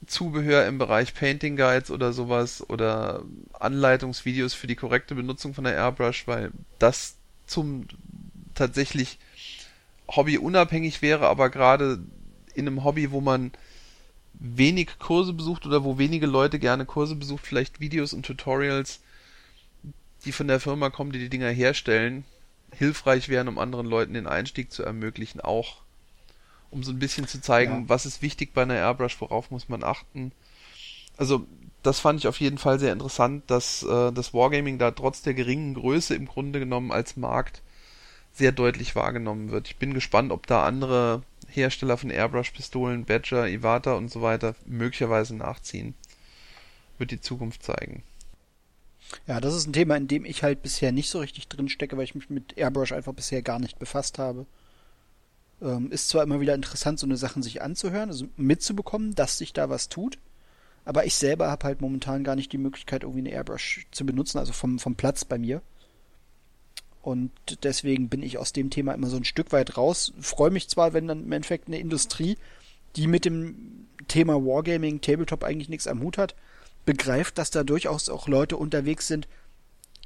Zubehör 0.07 0.66
im 0.66 0.79
Bereich 0.79 1.14
Painting 1.14 1.57
Guides 1.57 1.91
oder 1.91 2.12
sowas 2.12 2.68
oder 2.68 3.22
Anleitungsvideos 3.53 4.53
für 4.53 4.66
die 4.66 4.77
korrekte 4.77 5.14
Benutzung 5.14 5.55
von 5.55 5.64
der 5.64 5.75
Airbrush, 5.75 6.27
weil 6.27 6.51
das 6.79 7.16
zum 7.47 7.87
tatsächlich 8.55 9.18
Hobby 10.09 10.38
unabhängig 10.38 11.02
wäre, 11.02 11.26
aber 11.28 11.50
gerade 11.50 12.00
in 12.55 12.66
einem 12.66 12.84
Hobby, 12.84 13.11
wo 13.11 13.20
man 13.20 13.52
wenig 14.34 14.98
Kurse 14.98 15.32
besucht 15.32 15.66
oder 15.66 15.84
wo 15.84 15.98
wenige 15.98 16.26
Leute 16.26 16.59
gerne 16.59 16.84
Kurse 16.84 17.14
besucht, 17.14 17.46
vielleicht 17.46 17.80
Videos 17.80 18.12
und 18.12 18.26
Tutorials, 18.26 19.00
die 20.24 20.32
von 20.32 20.48
der 20.48 20.61
Firma 20.61 20.90
kommen, 20.90 21.12
die 21.12 21.18
die 21.18 21.28
Dinger 21.28 21.50
herstellen, 21.50 22.24
hilfreich 22.72 23.28
wären, 23.28 23.48
um 23.48 23.59
anderen 23.59 23.86
Leuten 23.86 24.14
den 24.14 24.26
Einstieg 24.26 24.72
zu 24.72 24.82
ermöglichen, 24.82 25.40
auch 25.40 25.82
um 26.70 26.82
so 26.82 26.90
ein 26.90 26.98
bisschen 26.98 27.28
zu 27.28 27.40
zeigen, 27.40 27.82
Ja. 27.82 27.88
was 27.88 28.05
ist 28.07 28.20
wichtig 28.22 28.52
bei 28.52 28.62
einer 28.62 28.74
Airbrush, 28.74 29.20
worauf 29.20 29.50
muss 29.50 29.68
man 29.68 29.84
achten. 29.84 30.32
Also 31.16 31.46
das 31.84 32.00
fand 32.00 32.18
ich 32.18 32.26
auf 32.26 32.40
jeden 32.40 32.59
Fall 32.59 32.80
sehr 32.80 32.92
interessant, 32.92 33.44
dass 33.48 33.84
äh, 33.84 34.11
das 34.11 34.34
Wargaming 34.34 34.78
da 34.78 34.90
trotz 34.90 35.22
der 35.22 35.34
geringen 35.34 35.74
Größe 35.74 36.14
im 36.14 36.26
Grunde 36.26 36.59
genommen 36.59 36.90
als 36.90 37.16
Markt 37.16 37.62
sehr 38.35 38.53
deutlich 38.53 38.97
wahrgenommen 38.97 39.51
wird. 39.51 39.68
Ich 39.68 39.76
bin 39.76 39.95
gespannt, 39.95 40.32
ob 40.32 40.47
da 40.47 40.64
andere 40.64 41.22
Hersteller 41.49 41.97
von 41.97 42.11
Airbrush-Pistolen, 42.11 43.05
Badger, 43.05 43.49
Iwata 43.49 43.95
und 43.95 44.11
so 44.11 44.22
weiter 44.22 44.55
möglicherweise 44.66 45.37
nachziehen. 45.37 45.95
Wird 46.99 47.12
die 47.12 47.20
Zukunft 47.20 47.62
zeigen. 47.62 48.03
Ja, 49.26 49.41
das 49.41 49.55
ist 49.55 49.66
ein 49.66 49.72
Thema, 49.72 49.97
in 49.97 50.09
dem 50.09 50.24
ich 50.24 50.43
halt 50.43 50.62
bisher 50.62 50.91
nicht 50.91 51.11
so 51.11 51.20
richtig 51.20 51.49
drin 51.49 51.68
stecke, 51.68 51.97
weil 51.97 52.05
ich 52.05 52.14
mich 52.14 52.30
mit 52.30 52.57
Airbrush 52.57 52.93
einfach 52.93 53.12
bisher 53.12 53.43
gar 53.43 53.61
nicht 53.61 53.78
befasst 53.78 54.18
habe. 54.18 54.47
Ähm, 55.62 55.93
ist 55.93 56.09
zwar 56.09 56.24
immer 56.24 56.41
wieder 56.41 56.55
interessant, 56.55 56.99
so 56.99 57.07
eine 57.07 57.16
Sachen 57.16 57.43
sich 57.43 57.62
anzuhören, 57.62 58.09
also 58.09 58.26
mitzubekommen, 58.37 59.14
dass 59.14 59.39
sich 59.39 59.53
da 59.53 59.70
was 59.70 59.89
tut, 59.89 60.18
aber 60.85 61.07
ich 61.07 61.14
selber 61.14 61.51
habe 61.51 61.64
halt 61.64 61.80
momentan 61.80 62.24
gar 62.24 62.35
nicht 62.35 62.53
die 62.53 62.59
Möglichkeit, 62.59 63.03
irgendwie 63.03 63.20
eine 63.20 63.30
Airbrush 63.30 63.87
zu 63.91 64.05
benutzen, 64.05 64.39
also 64.39 64.53
vom, 64.53 64.78
vom 64.78 64.97
Platz 64.97 65.24
bei 65.24 65.39
mir. 65.39 65.62
Und 67.05 67.30
deswegen 67.64 68.09
bin 68.09 68.22
ich 68.22 68.38
aus 68.38 68.55
dem 68.55 68.70
Thema 68.70 68.94
immer 68.94 69.09
so 69.09 69.18
ein 69.18 69.26
Stück 69.26 69.52
weit 69.52 69.76
raus. 69.76 70.14
Freue 70.20 70.50
mich 70.50 70.70
zwar, 70.70 70.94
wenn 70.94 71.07
dann 71.07 71.24
im 71.24 71.32
Endeffekt 71.32 71.68
eine 71.68 71.78
Industrie, 71.78 72.38
die 72.96 73.07
mit 73.07 73.26
dem 73.26 73.88
Thema 74.09 74.36
Wargaming, 74.36 75.02
Tabletop 75.02 75.44
eigentlich 75.44 75.68
nichts 75.68 75.86
am 75.86 76.00
Hut 76.00 76.16
hat, 76.16 76.34
begreift, 76.86 77.36
dass 77.36 77.50
da 77.50 77.62
durchaus 77.62 78.09
auch 78.09 78.26
Leute 78.26 78.57
unterwegs 78.57 79.07
sind, 79.07 79.28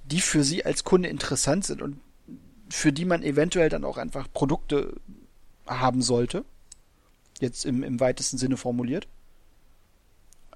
die 0.07 0.21
für 0.21 0.43
sie 0.43 0.65
als 0.65 0.83
Kunde 0.83 1.09
interessant 1.09 1.65
sind 1.65 1.83
und 1.83 2.01
für 2.69 2.93
die 2.93 3.05
man 3.05 3.23
eventuell 3.23 3.69
dann 3.69 3.85
auch 3.85 3.97
einfach 3.97 4.27
Produkte 4.33 4.97
haben 5.69 6.03
sollte. 6.03 6.45
Jetzt 7.39 7.65
im, 7.65 7.85
im 7.85 8.01
weitesten 8.01 8.39
Sinne 8.39 8.57
formuliert. 8.57 9.07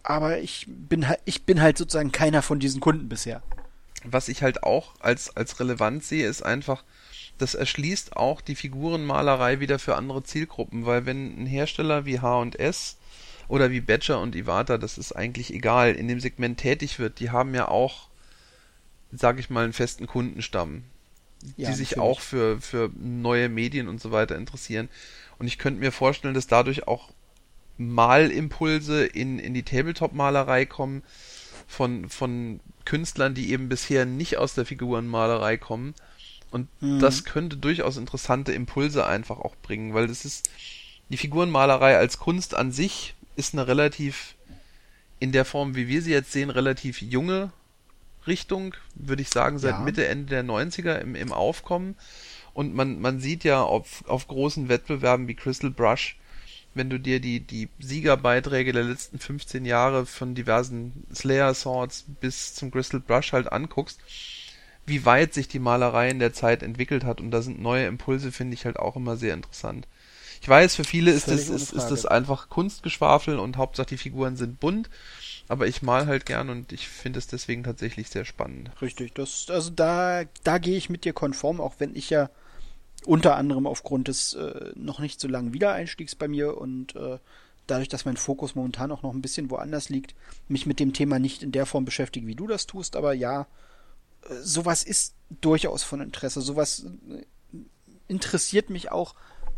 Aber 0.03 0.40
ich 0.40 0.66
bin 0.68 1.07
ich 1.24 1.45
bin 1.45 1.62
halt 1.62 1.78
sozusagen 1.78 2.11
keiner 2.11 2.43
von 2.43 2.59
diesen 2.59 2.80
Kunden 2.80 3.09
bisher. 3.09 3.45
Was 4.05 4.29
ich 4.29 4.43
halt 4.43 4.63
auch 4.63 4.95
als, 5.01 5.37
als 5.37 5.61
relevant 5.61 6.05
sehe, 6.05 6.27
ist 6.27 6.43
einfach, 6.43 6.85
das 7.39 7.55
erschließt 7.55 8.17
auch 8.17 8.41
die 8.41 8.55
Figurenmalerei 8.55 9.61
wieder 9.61 9.79
für 9.79 9.97
andere 9.97 10.23
Zielgruppen, 10.23 10.87
weil 10.87 11.07
wenn 11.07 11.43
ein 11.43 11.47
Hersteller 11.47 12.05
wie 12.05 12.21
H&S 12.21 12.97
oder 13.49 13.71
wie 13.71 13.81
Badger 13.81 14.21
und 14.21 14.35
Iwata, 14.35 14.79
das 14.79 14.99
ist 14.99 15.13
eigentlich 15.13 15.53
egal, 15.53 15.95
in 15.95 16.09
dem 16.09 16.21
Segment 16.21 16.59
tätig 16.59 16.99
wird, 16.99 17.21
die 17.21 17.31
haben 17.31 17.55
ja 17.55 17.69
auch, 17.69 18.09
sag 19.13 19.39
ich 19.39 19.51
mal, 19.51 19.65
einen 19.65 19.73
festen 19.73 20.07
Kundenstamm, 20.07 20.85
ja, 21.57 21.69
die 21.69 21.75
sich 21.75 21.93
natürlich. 21.93 22.11
auch 22.11 22.21
für, 22.21 22.61
für 22.61 22.91
neue 22.97 23.49
Medien 23.49 23.89
und 23.89 24.01
so 24.01 24.13
weiter 24.13 24.37
interessieren. 24.37 24.89
Und 25.39 25.47
ich 25.47 25.59
könnte 25.59 25.81
mir 25.81 25.93
vorstellen, 25.93 26.35
dass 26.35 26.47
dadurch 26.47 26.87
auch 26.87 27.11
Malimpulse 27.79 29.05
in, 29.05 29.39
in 29.39 29.55
die 29.55 29.65
Tabletop-Malerei 29.65 30.67
kommen 30.67 31.03
von, 31.67 32.09
von 32.09 32.61
Künstlern, 32.85 33.35
die 33.35 33.51
eben 33.53 33.69
bisher 33.69 34.05
nicht 34.05 34.39
aus 34.39 34.55
der 34.55 34.67
Figurenmalerei 34.67 35.57
kommen. 35.57 35.95
Und 36.51 36.69
mhm. 36.81 37.01
das 37.01 37.25
könnte 37.25 37.57
durchaus 37.57 37.97
interessante 37.97 38.53
Impulse 38.53 39.07
einfach 39.07 39.39
auch 39.39 39.57
bringen, 39.63 39.95
weil 39.95 40.07
das 40.07 40.25
ist, 40.25 40.51
die 41.09 41.17
Figurenmalerei 41.17 41.97
als 41.97 42.19
Kunst 42.19 42.55
an 42.55 42.73
sich 42.73 43.15
ist 43.37 43.55
eine 43.55 43.67
relativ, 43.67 44.35
in 45.19 45.33
der 45.33 45.45
Form, 45.45 45.75
wie 45.75 45.89
wir 45.89 46.03
sie 46.03 46.13
jetzt 46.13 46.33
sehen, 46.33 46.51
relativ 46.51 47.01
junge 47.01 47.53
Richtung, 48.27 48.75
würde 48.95 49.23
ich 49.23 49.31
sagen, 49.31 49.59
seit 49.59 49.75
ja. 49.75 49.81
Mitte, 49.81 50.07
Ende 50.07 50.27
der 50.27 50.45
90er 50.45 50.99
im, 50.99 51.15
im 51.15 51.33
Aufkommen. 51.33 51.97
Und 52.55 52.75
man, 52.75 53.01
man 53.01 53.19
sieht 53.21 53.45
ja 53.45 53.63
auf, 53.63 54.05
auf 54.07 54.29
großen 54.29 54.69
Wettbewerben 54.69 55.27
wie 55.29 55.35
Crystal 55.35 55.71
Brush, 55.71 56.17
wenn 56.75 56.91
du 56.91 56.99
dir 56.99 57.20
die, 57.20 57.41
die 57.41 57.68
Siegerbeiträge 57.79 58.73
der 58.73 58.85
letzten 58.85 59.18
15 59.18 59.64
Jahre 59.64 60.07
von 60.07 60.35
diversen 60.35 61.05
Slayer 61.14 61.55
Swords 61.55 62.05
bis 62.20 62.55
zum 62.55 62.70
Crystal 62.70 63.01
Brush 63.01 63.33
halt 63.33 63.53
anguckst, 63.53 64.01
wie 64.87 65.05
weit 65.05 65.35
sich 65.35 65.49
die 65.49 65.59
Malerei 65.59 66.11
in 66.11 66.18
der 66.18 66.33
Zeit 66.33 66.62
entwickelt 66.62 67.05
hat 67.05 67.20
und 67.20 67.31
da 67.31 67.43
sind 67.43 67.61
neue 67.61 67.87
Impulse, 67.87 68.33
finde 68.33 68.55
ich 68.55 68.64
halt 68.64 68.79
auch 68.79 68.97
immer 68.97 69.16
sehr 69.16 69.35
interessant. 69.35 69.87
Ich 70.41 70.49
weiß, 70.49 70.75
für 70.75 70.83
viele 70.83 71.12
ist 71.12 71.29
das, 71.29 71.49
ist, 71.49 71.73
ist 71.73 71.89
das 71.89 72.05
einfach 72.05 72.49
Kunstgeschwafel 72.49 73.39
und 73.39 73.59
Hauptsache 73.59 73.87
die 73.87 73.97
Figuren 73.97 74.37
sind 74.37 74.59
bunt, 74.59 74.91
aber 75.47 75.68
ich 75.68 75.83
mal 75.83 76.07
halt 76.07 76.27
gern 76.27 76.51
und 76.51 76.73
ich 76.73 76.89
finde 76.89 77.20
es 77.20 77.29
deswegen 77.29 77.62
tatsächlich 77.62 78.09
sehr 78.09 78.25
spannend. 78.25 78.70
Richtig, 78.83 79.14
das, 79.14 79.47
also 79.51 79.70
da, 79.70 80.25
da 80.43 80.59
gehe 80.59 80.77
ich 80.77 80.91
mit 80.91 81.05
dir 81.05 81.12
konform, 81.12 81.61
auch 81.61 81.75
wenn 81.79 81.95
ich 81.95 82.11
ja 82.11 82.29
unter 83.07 83.37
anderem 83.37 83.67
aufgrund 83.67 84.09
des 84.09 84.35
äh, 84.35 84.73
noch 84.75 85.01
nicht 85.01 85.21
so 85.21 85.29
langen 85.29 85.53
Wiedereinstiegs 85.53 86.15
bei 86.15 86.29
mir 86.29 86.57
und 86.57 86.95
äh, 86.97 87.19
dadurch, 87.67 87.89
dass 87.89 88.05
mein 88.05 88.17
Fokus 88.17 88.55
momentan 88.55 88.93
auch 88.93 89.03
noch 89.03 89.15
ein 89.15 89.23
bisschen 89.23 89.51
woanders 89.51 89.89
liegt, 89.89 90.15
mich 90.49 90.67
mit 90.67 90.81
dem 90.81 90.93
Thema 90.93 91.19
nicht 91.19 91.43
in 91.43 91.53
der 91.53 91.67
Form 91.67 91.85
beschäftige, 91.85 92.27
wie 92.27 92.35
du 92.35 92.47
das 92.47 92.67
tust, 92.67 92.97
aber 92.97 93.13
ja, 93.13 93.47
äh, 94.29 94.35
sowas 94.43 94.83
ist 94.83 95.15
durchaus 95.41 95.83
von 95.83 96.01
Interesse. 96.01 96.41
Sowas 96.41 96.87
äh, 97.11 97.25
interessiert 98.09 98.71
mich 98.71 98.91
auch, 98.91 99.15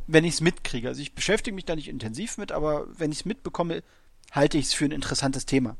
wenn 0.06 0.24
ich 0.24 0.34
es 0.34 0.40
mitkriege. 0.40 0.88
Also 0.88 1.00
ich 1.00 1.14
beschäftige 1.14 1.54
mich 1.54 1.64
da 1.64 1.76
nicht 1.76 1.88
intensiv 1.88 2.38
mit, 2.38 2.52
aber 2.52 2.86
wenn 2.98 3.12
ich 3.12 3.20
es 3.20 3.24
mitbekomme, 3.24 3.82
halte 4.32 4.58
ich 4.58 4.66
es 4.66 4.74
für 4.74 4.84
ein 4.84 4.92
interessantes 4.92 5.46
Thema. 5.46 5.76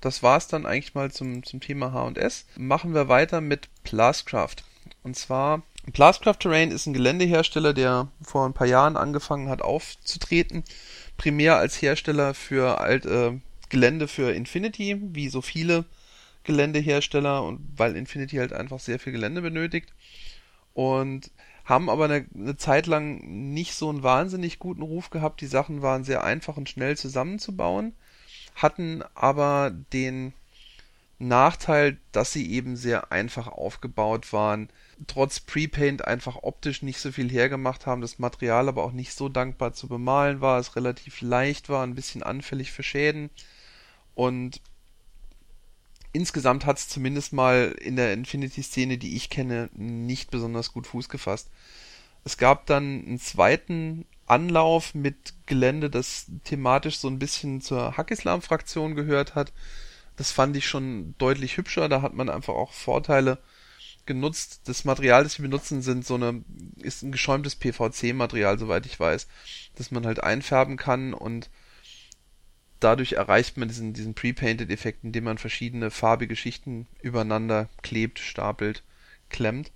Das 0.00 0.22
war 0.22 0.36
es 0.36 0.46
dann 0.48 0.66
eigentlich 0.66 0.94
mal 0.94 1.10
zum, 1.10 1.42
zum 1.42 1.60
Thema 1.60 1.92
H&S. 1.92 2.46
Machen 2.56 2.94
wir 2.94 3.08
weiter 3.08 3.40
mit 3.40 3.68
Plascraft. 3.82 4.56
Und 5.02 5.16
zwar 5.16 5.62
Plascraft 5.92 6.40
Terrain 6.40 6.70
ist 6.70 6.86
ein 6.86 6.92
Geländehersteller, 6.92 7.72
der 7.72 8.08
vor 8.20 8.46
ein 8.46 8.54
paar 8.54 8.66
Jahren 8.66 8.96
angefangen 8.96 9.48
hat 9.48 9.62
aufzutreten. 9.62 10.64
Primär 11.16 11.56
als 11.56 11.80
Hersteller 11.80 12.34
für 12.34 12.80
alt, 12.80 13.06
äh, 13.06 13.38
Gelände 13.68 14.08
für 14.08 14.32
Infinity, 14.32 15.00
wie 15.00 15.28
so 15.28 15.42
viele 15.42 15.84
Geländehersteller 16.44 17.42
und 17.42 17.60
weil 17.76 17.96
Infinity 17.96 18.36
halt 18.36 18.52
einfach 18.52 18.80
sehr 18.80 18.98
viel 18.98 19.12
Gelände 19.12 19.42
benötigt. 19.42 19.92
Und 20.74 21.30
haben 21.64 21.90
aber 21.90 22.04
eine, 22.04 22.26
eine 22.34 22.56
Zeit 22.56 22.86
lang 22.86 23.18
nicht 23.52 23.74
so 23.74 23.88
einen 23.88 24.02
wahnsinnig 24.02 24.58
guten 24.58 24.82
Ruf 24.82 25.10
gehabt. 25.10 25.40
Die 25.40 25.46
Sachen 25.46 25.82
waren 25.82 26.04
sehr 26.04 26.22
einfach 26.22 26.56
und 26.56 26.68
schnell 26.68 26.96
zusammenzubauen, 26.96 27.92
hatten 28.54 29.02
aber 29.14 29.72
den 29.92 30.32
Nachteil, 31.18 31.98
dass 32.12 32.32
sie 32.32 32.50
eben 32.52 32.76
sehr 32.76 33.10
einfach 33.10 33.48
aufgebaut 33.48 34.32
waren, 34.32 34.68
trotz 35.06 35.40
Prepaint 35.40 36.04
einfach 36.04 36.36
optisch 36.42 36.82
nicht 36.82 37.00
so 37.00 37.12
viel 37.12 37.30
hergemacht 37.30 37.86
haben, 37.86 38.00
das 38.00 38.18
Material 38.18 38.68
aber 38.68 38.84
auch 38.84 38.92
nicht 38.92 39.12
so 39.12 39.28
dankbar 39.28 39.72
zu 39.72 39.88
bemalen 39.88 40.40
war, 40.40 40.58
es 40.58 40.76
relativ 40.76 41.20
leicht 41.20 41.68
war, 41.68 41.84
ein 41.84 41.94
bisschen 41.94 42.22
anfällig 42.22 42.72
für 42.72 42.82
Schäden 42.82 43.30
und 44.14 44.60
insgesamt 46.12 46.64
hat 46.64 46.78
es 46.78 46.88
zumindest 46.88 47.34
mal 47.34 47.76
in 47.78 47.96
der 47.96 48.14
Infinity-Szene, 48.14 48.96
die 48.96 49.16
ich 49.16 49.28
kenne, 49.28 49.68
nicht 49.74 50.30
besonders 50.30 50.72
gut 50.72 50.86
Fuß 50.86 51.10
gefasst. 51.10 51.50
Es 52.24 52.38
gab 52.38 52.66
dann 52.66 53.04
einen 53.06 53.18
zweiten 53.20 54.06
Anlauf 54.26 54.94
mit 54.94 55.34
Gelände, 55.44 55.90
das 55.90 56.26
thematisch 56.44 56.98
so 56.98 57.08
ein 57.08 57.18
bisschen 57.18 57.60
zur 57.60 57.96
Hackislam-Fraktion 57.96 58.94
gehört 58.94 59.34
hat. 59.34 59.52
Das 60.16 60.32
fand 60.32 60.56
ich 60.56 60.66
schon 60.66 61.14
deutlich 61.18 61.58
hübscher. 61.58 61.88
Da 61.88 62.02
hat 62.02 62.14
man 62.14 62.30
einfach 62.30 62.54
auch 62.54 62.72
Vorteile 62.72 63.38
genutzt. 64.06 64.62
Das 64.64 64.84
Material, 64.84 65.24
das 65.24 65.38
wir 65.38 65.44
benutzen, 65.44 65.82
sind 65.82 66.06
so 66.06 66.14
eine, 66.14 66.44
ist 66.78 67.02
ein 67.02 67.12
geschäumtes 67.12 67.56
PVC-Material, 67.56 68.58
soweit 68.58 68.86
ich 68.86 68.98
weiß, 68.98 69.26
das 69.74 69.90
man 69.90 70.06
halt 70.06 70.22
einfärben 70.22 70.76
kann 70.76 71.14
und 71.14 71.50
dadurch 72.80 73.12
erreicht 73.12 73.56
man 73.56 73.68
diesen, 73.68 73.92
diesen 73.92 74.14
Pre-Painted-Effekt, 74.14 75.04
indem 75.04 75.24
man 75.24 75.38
verschiedene 75.38 75.90
farbige 75.90 76.36
Schichten 76.36 76.86
übereinander 77.02 77.68
klebt, 77.82 78.18
stapelt, 78.18 78.82
klemmt. 79.28 79.72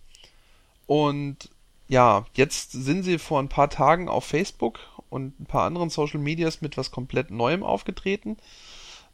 Und 0.86 1.50
ja, 1.88 2.26
jetzt 2.34 2.72
sind 2.72 3.02
sie 3.02 3.18
vor 3.18 3.40
ein 3.40 3.48
paar 3.48 3.70
Tagen 3.70 4.08
auf 4.08 4.24
Facebook 4.24 4.80
und 5.08 5.40
ein 5.40 5.46
paar 5.46 5.64
anderen 5.64 5.90
Social 5.90 6.20
Medias 6.20 6.60
mit 6.60 6.76
was 6.76 6.90
komplett 6.90 7.30
Neuem 7.30 7.62
aufgetreten 7.62 8.36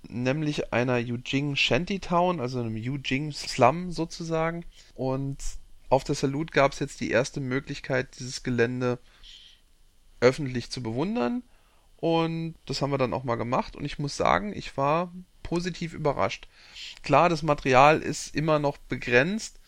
nämlich 0.08 0.72
einer 0.72 0.94
Eugene 0.94 1.56
Shantytown, 1.56 2.40
also 2.40 2.60
einem 2.60 2.76
Eugene 2.76 3.32
Slum 3.32 3.92
sozusagen. 3.92 4.64
Und 4.94 5.38
auf 5.88 6.04
der 6.04 6.14
Salute 6.14 6.52
gab 6.52 6.72
es 6.72 6.78
jetzt 6.78 7.00
die 7.00 7.10
erste 7.10 7.40
Möglichkeit, 7.40 8.18
dieses 8.18 8.42
Gelände 8.42 8.98
öffentlich 10.20 10.70
zu 10.70 10.82
bewundern. 10.82 11.42
Und 11.96 12.54
das 12.66 12.82
haben 12.82 12.90
wir 12.90 12.98
dann 12.98 13.14
auch 13.14 13.24
mal 13.24 13.36
gemacht. 13.36 13.76
Und 13.76 13.84
ich 13.84 13.98
muss 13.98 14.16
sagen, 14.16 14.52
ich 14.54 14.76
war 14.76 15.12
positiv 15.42 15.92
überrascht. 15.92 16.48
Klar, 17.02 17.28
das 17.28 17.42
Material 17.42 18.00
ist 18.00 18.34
immer 18.34 18.58
noch 18.58 18.76
begrenzt, 18.78 19.60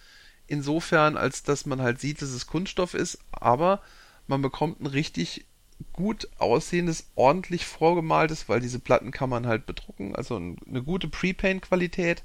insofern, 0.49 1.17
als 1.17 1.45
dass 1.45 1.67
man 1.67 1.81
halt 1.81 2.01
sieht, 2.01 2.21
dass 2.21 2.31
es 2.31 2.47
Kunststoff 2.47 2.95
ist, 2.95 3.19
aber 3.31 3.81
man 4.27 4.43
bekommt 4.43 4.81
ein 4.81 4.87
richtig 4.87 5.47
gut 5.93 6.29
aussehendes, 6.39 7.11
ordentlich 7.15 7.67
vorgemaltes, 7.67 8.49
weil 8.49 8.61
diese 8.61 8.79
Platten 8.79 9.11
kann 9.11 9.31
man 9.31 9.47
halt 9.47 9.67
bedrucken. 9.67 10.15
Also 10.15 10.37
eine 10.37 10.83
gute 10.83 11.09
Prepaint-Qualität 11.09 12.23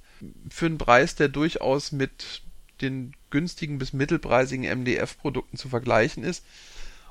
für 0.49 0.68
einen 0.68 0.78
Preis, 0.78 1.16
der 1.16 1.30
durchaus 1.30 1.91
mit 1.91 2.41
den 2.82 3.14
günstigen 3.30 3.78
bis 3.78 3.93
mittelpreisigen 3.93 4.66
MDF-Produkten 4.66 5.58
zu 5.58 5.70
vergleichen 5.70 6.24
ist. 6.24 6.43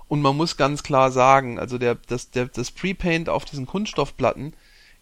Und 0.09 0.21
man 0.21 0.37
muss 0.37 0.57
ganz 0.57 0.83
klar 0.83 1.11
sagen, 1.11 1.59
also 1.59 1.79
der, 1.79 1.95
das, 1.95 2.31
der, 2.31 2.47
das 2.47 2.71
Prepaint 2.71 3.29
auf 3.29 3.45
diesen 3.45 3.67
Kunststoffplatten 3.67 4.55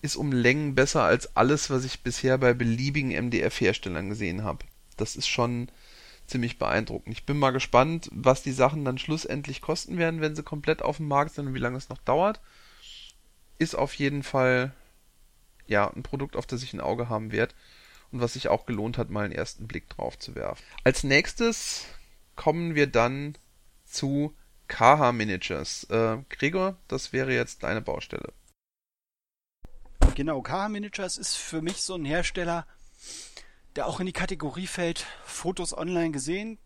ist 0.03 0.16
um 0.16 0.32
Längen 0.32 0.74
besser 0.74 1.03
als 1.03 1.36
alles, 1.36 1.68
was 1.68 1.84
ich 1.84 2.03
bisher 2.03 2.38
bei 2.38 2.55
beliebigen 2.55 3.11
MDF-Herstellern 3.11 4.09
gesehen 4.09 4.45
habe. 4.45 4.64
Das 4.97 5.16
ist 5.16 5.28
schon 5.28 5.68
ziemlich 6.31 6.59
beeindruckend. 6.59 7.12
Ich 7.12 7.26
bin 7.26 7.39
mal 7.39 7.51
gespannt, 7.51 8.09
was 8.12 8.43
die 8.43 8.53
Sachen 8.53 8.85
dann 8.85 8.99
schlussendlich 8.99 9.61
kosten 9.61 9.99
werden, 9.99 10.20
wenn 10.20 10.35
sie 10.35 10.43
komplett 10.43 10.83
auf 10.83 10.97
dem 10.99 11.09
Markt 11.09 11.35
sind 11.35 11.49
und 11.49 11.55
wie 11.55 11.61
lange 11.61 11.76
es 11.76 11.89
noch 11.89 11.99
dauert. 11.99 12.41
Ist 13.59 13.74
auf 13.74 13.95
jeden 13.95 14.22
Fall 14.22 14.72
ja 15.66 15.89
ein 15.89 16.03
Produkt, 16.03 16.37
auf 16.37 16.47
das 16.47 16.62
ich 16.62 16.72
ein 16.72 16.81
Auge 16.81 17.09
haben 17.09 17.33
werde 17.33 17.55
und 18.12 18.20
was 18.20 18.33
sich 18.33 18.49
auch 18.49 18.66
gelohnt 18.66 18.99
hat, 18.99 19.11
mal 19.11 19.24
einen 19.24 19.35
ersten 19.35 19.66
Blick 19.66 19.89
drauf 19.89 20.18
zu 20.18 20.35
werfen. 20.35 20.64
Als 20.85 21.05
nächstes 21.05 21.85
kommen 22.37 22.74
wir 22.74 22.87
dann 22.87 23.37
zu 23.85 24.35
KH 24.68 25.12
Miniatures. 25.12 25.85
Äh, 25.91 26.18
Gregor, 26.28 26.76
das 26.89 27.12
wäre 27.12 27.35
jetzt 27.35 27.62
deine 27.62 27.81
Baustelle. 27.81 28.33
Genau, 30.14 30.43
KH 30.43 30.68
Miniatures 30.68 31.18
ist 31.18 31.37
für 31.37 31.62
mich 31.62 31.83
so 31.83 31.95
ein 31.95 32.05
Hersteller, 32.05 32.66
der 33.77 33.87
auch 33.87 34.01
in 34.01 34.07
die 34.07 34.12
Kategorie 34.12 34.66
fällt, 34.66 35.07
Fotos 35.25 35.77
online 35.77 36.11
gesehen. 36.11 36.59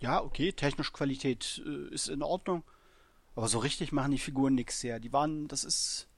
Ja, 0.00 0.22
okay, 0.22 0.52
technische 0.52 0.92
Qualität 0.92 1.62
äh, 1.66 1.94
ist 1.94 2.08
in 2.08 2.22
Ordnung. 2.22 2.64
Aber 3.34 3.48
so 3.48 3.58
richtig 3.58 3.92
machen 3.92 4.12
die 4.12 4.18
Figuren 4.18 4.54
nichts 4.54 4.82
her. 4.82 5.00
Die 5.00 5.12
waren, 5.12 5.48
das 5.48 5.64
ist, 5.64 6.08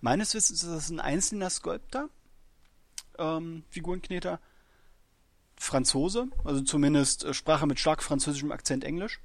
meines 0.00 0.34
Wissens 0.34 0.62
ist 0.62 0.70
das 0.70 0.90
ein 0.90 1.00
einzelner 1.00 1.50
Sculptor, 1.50 2.08
ähm, 3.18 3.64
Figurenkneter. 3.70 4.40
Franzose, 5.58 6.28
also 6.44 6.60
zumindest 6.60 7.24
äh, 7.24 7.34
sprach 7.34 7.62
er 7.62 7.66
mit 7.66 7.80
stark 7.80 8.02
französischem 8.02 8.52
Akzent 8.52 8.84
Englisch. 8.84 9.20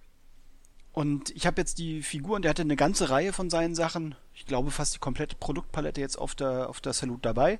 Und 0.94 1.30
ich 1.32 1.46
habe 1.46 1.62
jetzt 1.62 1.78
die 1.78 2.02
Figuren, 2.02 2.42
der 2.42 2.50
hatte 2.50 2.64
eine 2.64 2.76
ganze 2.76 3.10
Reihe 3.10 3.32
von 3.32 3.50
seinen 3.50 3.76
Sachen, 3.76 4.16
ich 4.34 4.46
glaube 4.46 4.72
fast 4.72 4.96
die 4.96 5.00
komplette 5.00 5.36
Produktpalette 5.36 6.02
jetzt 6.02 6.18
auf 6.18 6.36
der, 6.36 6.70
auf 6.70 6.82
der 6.82 6.94
Salute 6.94 7.22
dabei. 7.22 7.60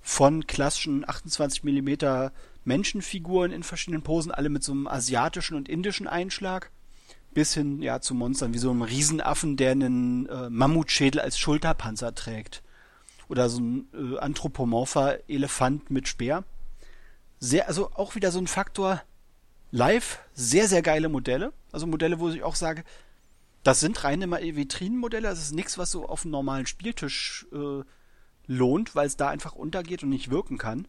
Von 0.00 0.46
klassischen 0.46 1.08
28 1.08 1.64
mm 1.64 2.30
Menschenfiguren 2.64 3.52
in 3.52 3.62
verschiedenen 3.62 4.02
Posen, 4.02 4.32
alle 4.32 4.48
mit 4.48 4.62
so 4.62 4.72
einem 4.72 4.86
asiatischen 4.86 5.56
und 5.56 5.68
indischen 5.68 6.06
Einschlag, 6.06 6.70
bis 7.32 7.54
hin 7.54 7.82
ja 7.82 8.00
zu 8.00 8.14
Monstern 8.14 8.54
wie 8.54 8.58
so 8.58 8.70
einem 8.70 8.82
Riesenaffen, 8.82 9.56
der 9.56 9.72
einen 9.72 10.26
äh, 10.26 10.50
Mammutschädel 10.50 11.20
als 11.20 11.38
Schulterpanzer 11.38 12.14
trägt. 12.14 12.62
Oder 13.28 13.48
so 13.48 13.60
ein 13.60 13.88
äh, 13.92 14.18
anthropomorpher 14.18 15.18
Elefant 15.28 15.90
mit 15.90 16.08
Speer. 16.08 16.44
Sehr, 17.38 17.68
also 17.68 17.90
auch 17.94 18.14
wieder 18.14 18.32
so 18.32 18.38
ein 18.38 18.46
Faktor, 18.46 19.02
live 19.70 20.20
sehr, 20.34 20.68
sehr 20.68 20.82
geile 20.82 21.08
Modelle. 21.08 21.52
Also 21.72 21.86
Modelle, 21.86 22.18
wo 22.18 22.30
ich 22.30 22.42
auch 22.42 22.54
sage, 22.54 22.84
das 23.62 23.80
sind 23.80 24.02
reine 24.04 24.30
Vitrinenmodelle. 24.30 25.28
Das 25.28 25.40
ist 25.40 25.52
nichts, 25.52 25.78
was 25.78 25.90
so 25.90 26.08
auf 26.08 26.24
einem 26.24 26.32
normalen 26.32 26.66
Spieltisch 26.66 27.46
äh, 27.52 27.82
lohnt, 28.48 28.96
weil 28.96 29.06
es 29.06 29.16
da 29.16 29.28
einfach 29.28 29.54
untergeht 29.54 30.02
und 30.02 30.08
nicht 30.08 30.30
wirken 30.30 30.58
kann. 30.58 30.88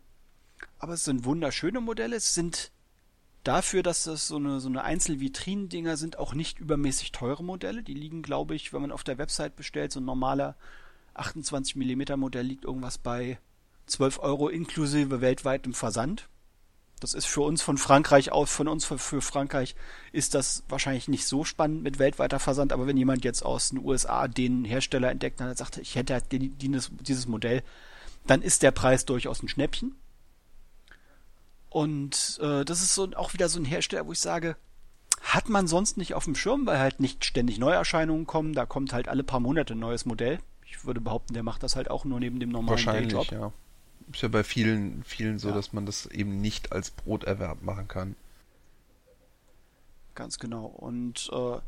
Aber 0.80 0.94
es 0.94 1.04
sind 1.04 1.26
wunderschöne 1.26 1.82
Modelle. 1.82 2.16
Es 2.16 2.34
sind 2.34 2.72
dafür, 3.44 3.84
dass 3.84 4.06
das 4.06 4.28
so 4.28 4.38
eine, 4.38 4.60
so 4.60 4.70
eine 4.70 4.84
Einzelvitrinendinger 4.84 5.98
sind, 5.98 6.18
auch 6.18 6.34
nicht 6.34 6.60
übermäßig 6.60 7.12
teure 7.12 7.44
Modelle. 7.44 7.84
Die 7.84 7.94
liegen, 7.94 8.22
glaube 8.22 8.56
ich, 8.56 8.74
wenn 8.74 8.82
man 8.82 8.92
auf 8.92 9.04
der 9.04 9.18
Website 9.18 9.56
bestellt, 9.56 9.92
so 9.92 10.00
ein 10.00 10.06
normaler 10.06 10.56
28 11.14 11.76
mm 11.76 12.18
Modell 12.18 12.46
liegt 12.46 12.64
irgendwas 12.64 12.98
bei 12.98 13.38
12 13.88 14.20
Euro 14.20 14.48
inklusive 14.48 15.22
weltweitem 15.22 15.74
Versand. 15.74 16.30
Das 17.00 17.14
ist 17.14 17.26
für 17.26 17.42
uns 17.42 17.62
von 17.62 17.78
Frankreich 17.78 18.32
aus, 18.32 18.52
von 18.52 18.68
uns 18.68 18.86
für 18.86 19.22
Frankreich 19.22 19.76
ist 20.12 20.34
das 20.34 20.64
wahrscheinlich 20.68 21.08
nicht 21.08 21.26
so 21.26 21.44
spannend 21.44 21.84
mit 21.84 22.00
weltweiter 22.00 22.40
Versand, 22.40 22.74
aber 22.74 22.88
wenn 22.88 22.98
jemand 22.98 23.24
jetzt 23.24 23.44
aus 23.44 23.70
den 23.70 23.80
USA 23.80 24.28
den 24.28 24.66
Hersteller 24.66 25.10
entdeckt 25.10 25.40
und 25.40 25.58
sagt, 25.58 25.78
ich 25.78 25.96
hätte 25.96 26.14
halt 26.14 26.26
dieses, 26.32 26.92
dieses 27.00 27.28
Modell, 27.28 27.64
dann 28.28 28.42
ist 28.42 28.64
der 28.64 28.72
Preis 28.72 29.06
durchaus 29.06 29.42
ein 29.42 29.48
Schnäppchen. 29.48 29.96
Und 31.70 32.40
äh, 32.42 32.66
das 32.66 32.82
ist 32.82 32.96
so 32.96 33.10
auch 33.16 33.34
wieder 33.34 33.48
so 33.48 33.60
ein 33.60 33.66
Hersteller, 33.66 34.06
wo 34.08 34.12
ich 34.12 34.20
sage, 34.20 34.56
hat 35.22 35.50
man 35.50 35.68
sonst 35.68 35.98
nicht 35.98 36.16
auf 36.16 36.26
dem 36.26 36.36
Schirm, 36.36 36.66
weil 36.66 36.80
halt 36.80 37.00
nicht 37.00 37.24
ständig 37.24 37.60
Neuerscheinungen 37.60 38.26
kommen. 38.26 38.54
Da 38.54 38.66
kommt 38.66 38.94
halt 38.94 39.08
alle 39.08 39.24
paar 39.24 39.40
Monate 39.40 39.74
ein 39.74 39.80
neues 39.80 40.06
Modell. 40.06 40.40
Ich 40.66 40.86
würde 40.86 41.02
behaupten, 41.02 41.34
der 41.34 41.44
macht 41.44 41.64
das 41.64 41.76
halt 41.76 41.92
auch 41.92 42.06
nur 42.06 42.20
neben 42.20 42.40
dem 42.40 42.50
normalen 42.50 42.72
Wahrscheinlich, 42.72 43.14
Dayjob. 43.14 43.32
ja 43.32 43.54
ist 44.12 44.22
ja 44.22 44.28
bei 44.28 44.44
vielen, 44.44 45.04
vielen 45.04 45.40
so, 45.40 45.50
Ja. 45.50 45.56
dass 45.56 45.74
man 45.74 45.86
das 45.86 46.06
eben 46.08 46.42
nicht 46.42 46.72
als 46.72 46.92
Broterwerb 46.92 47.62
machen 47.62 47.88
kann. 47.88 48.16
Ganz 50.16 50.40
genau. 50.40 50.66
Und 50.66 51.30
äh, 51.32 51.60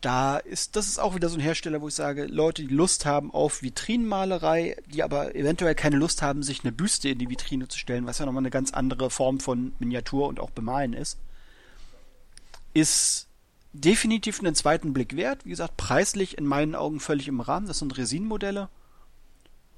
da 0.00 0.36
ist, 0.36 0.76
das 0.76 0.86
ist 0.86 1.00
auch 1.00 1.16
wieder 1.16 1.28
so 1.28 1.36
ein 1.36 1.40
Hersteller, 1.40 1.80
wo 1.80 1.88
ich 1.88 1.94
sage, 1.94 2.26
Leute, 2.26 2.62
die 2.62 2.72
Lust 2.72 3.04
haben 3.06 3.32
auf 3.32 3.62
Vitrinenmalerei, 3.62 4.76
die 4.86 5.02
aber 5.02 5.34
eventuell 5.34 5.74
keine 5.74 5.96
Lust 5.96 6.22
haben, 6.22 6.42
sich 6.44 6.62
eine 6.62 6.72
Büste 6.72 7.08
in 7.08 7.18
die 7.18 7.28
Vitrine 7.28 7.66
zu 7.66 7.78
stellen, 7.78 8.06
was 8.06 8.18
ja 8.18 8.26
nochmal 8.26 8.42
eine 8.42 8.50
ganz 8.50 8.72
andere 8.72 9.10
Form 9.10 9.40
von 9.40 9.72
Miniatur 9.80 10.28
und 10.28 10.38
auch 10.38 10.50
Bemalen 10.50 10.92
ist, 10.92 11.18
ist 12.74 13.26
definitiv 13.72 14.38
einen 14.38 14.54
zweiten 14.54 14.92
Blick 14.92 15.16
wert. 15.16 15.44
Wie 15.44 15.50
gesagt, 15.50 15.76
preislich 15.76 16.38
in 16.38 16.46
meinen 16.46 16.74
Augen 16.76 17.00
völlig 17.00 17.26
im 17.26 17.40
Rahmen. 17.40 17.66
Das 17.66 17.80
sind 17.80 17.96
Resinmodelle. 17.98 18.68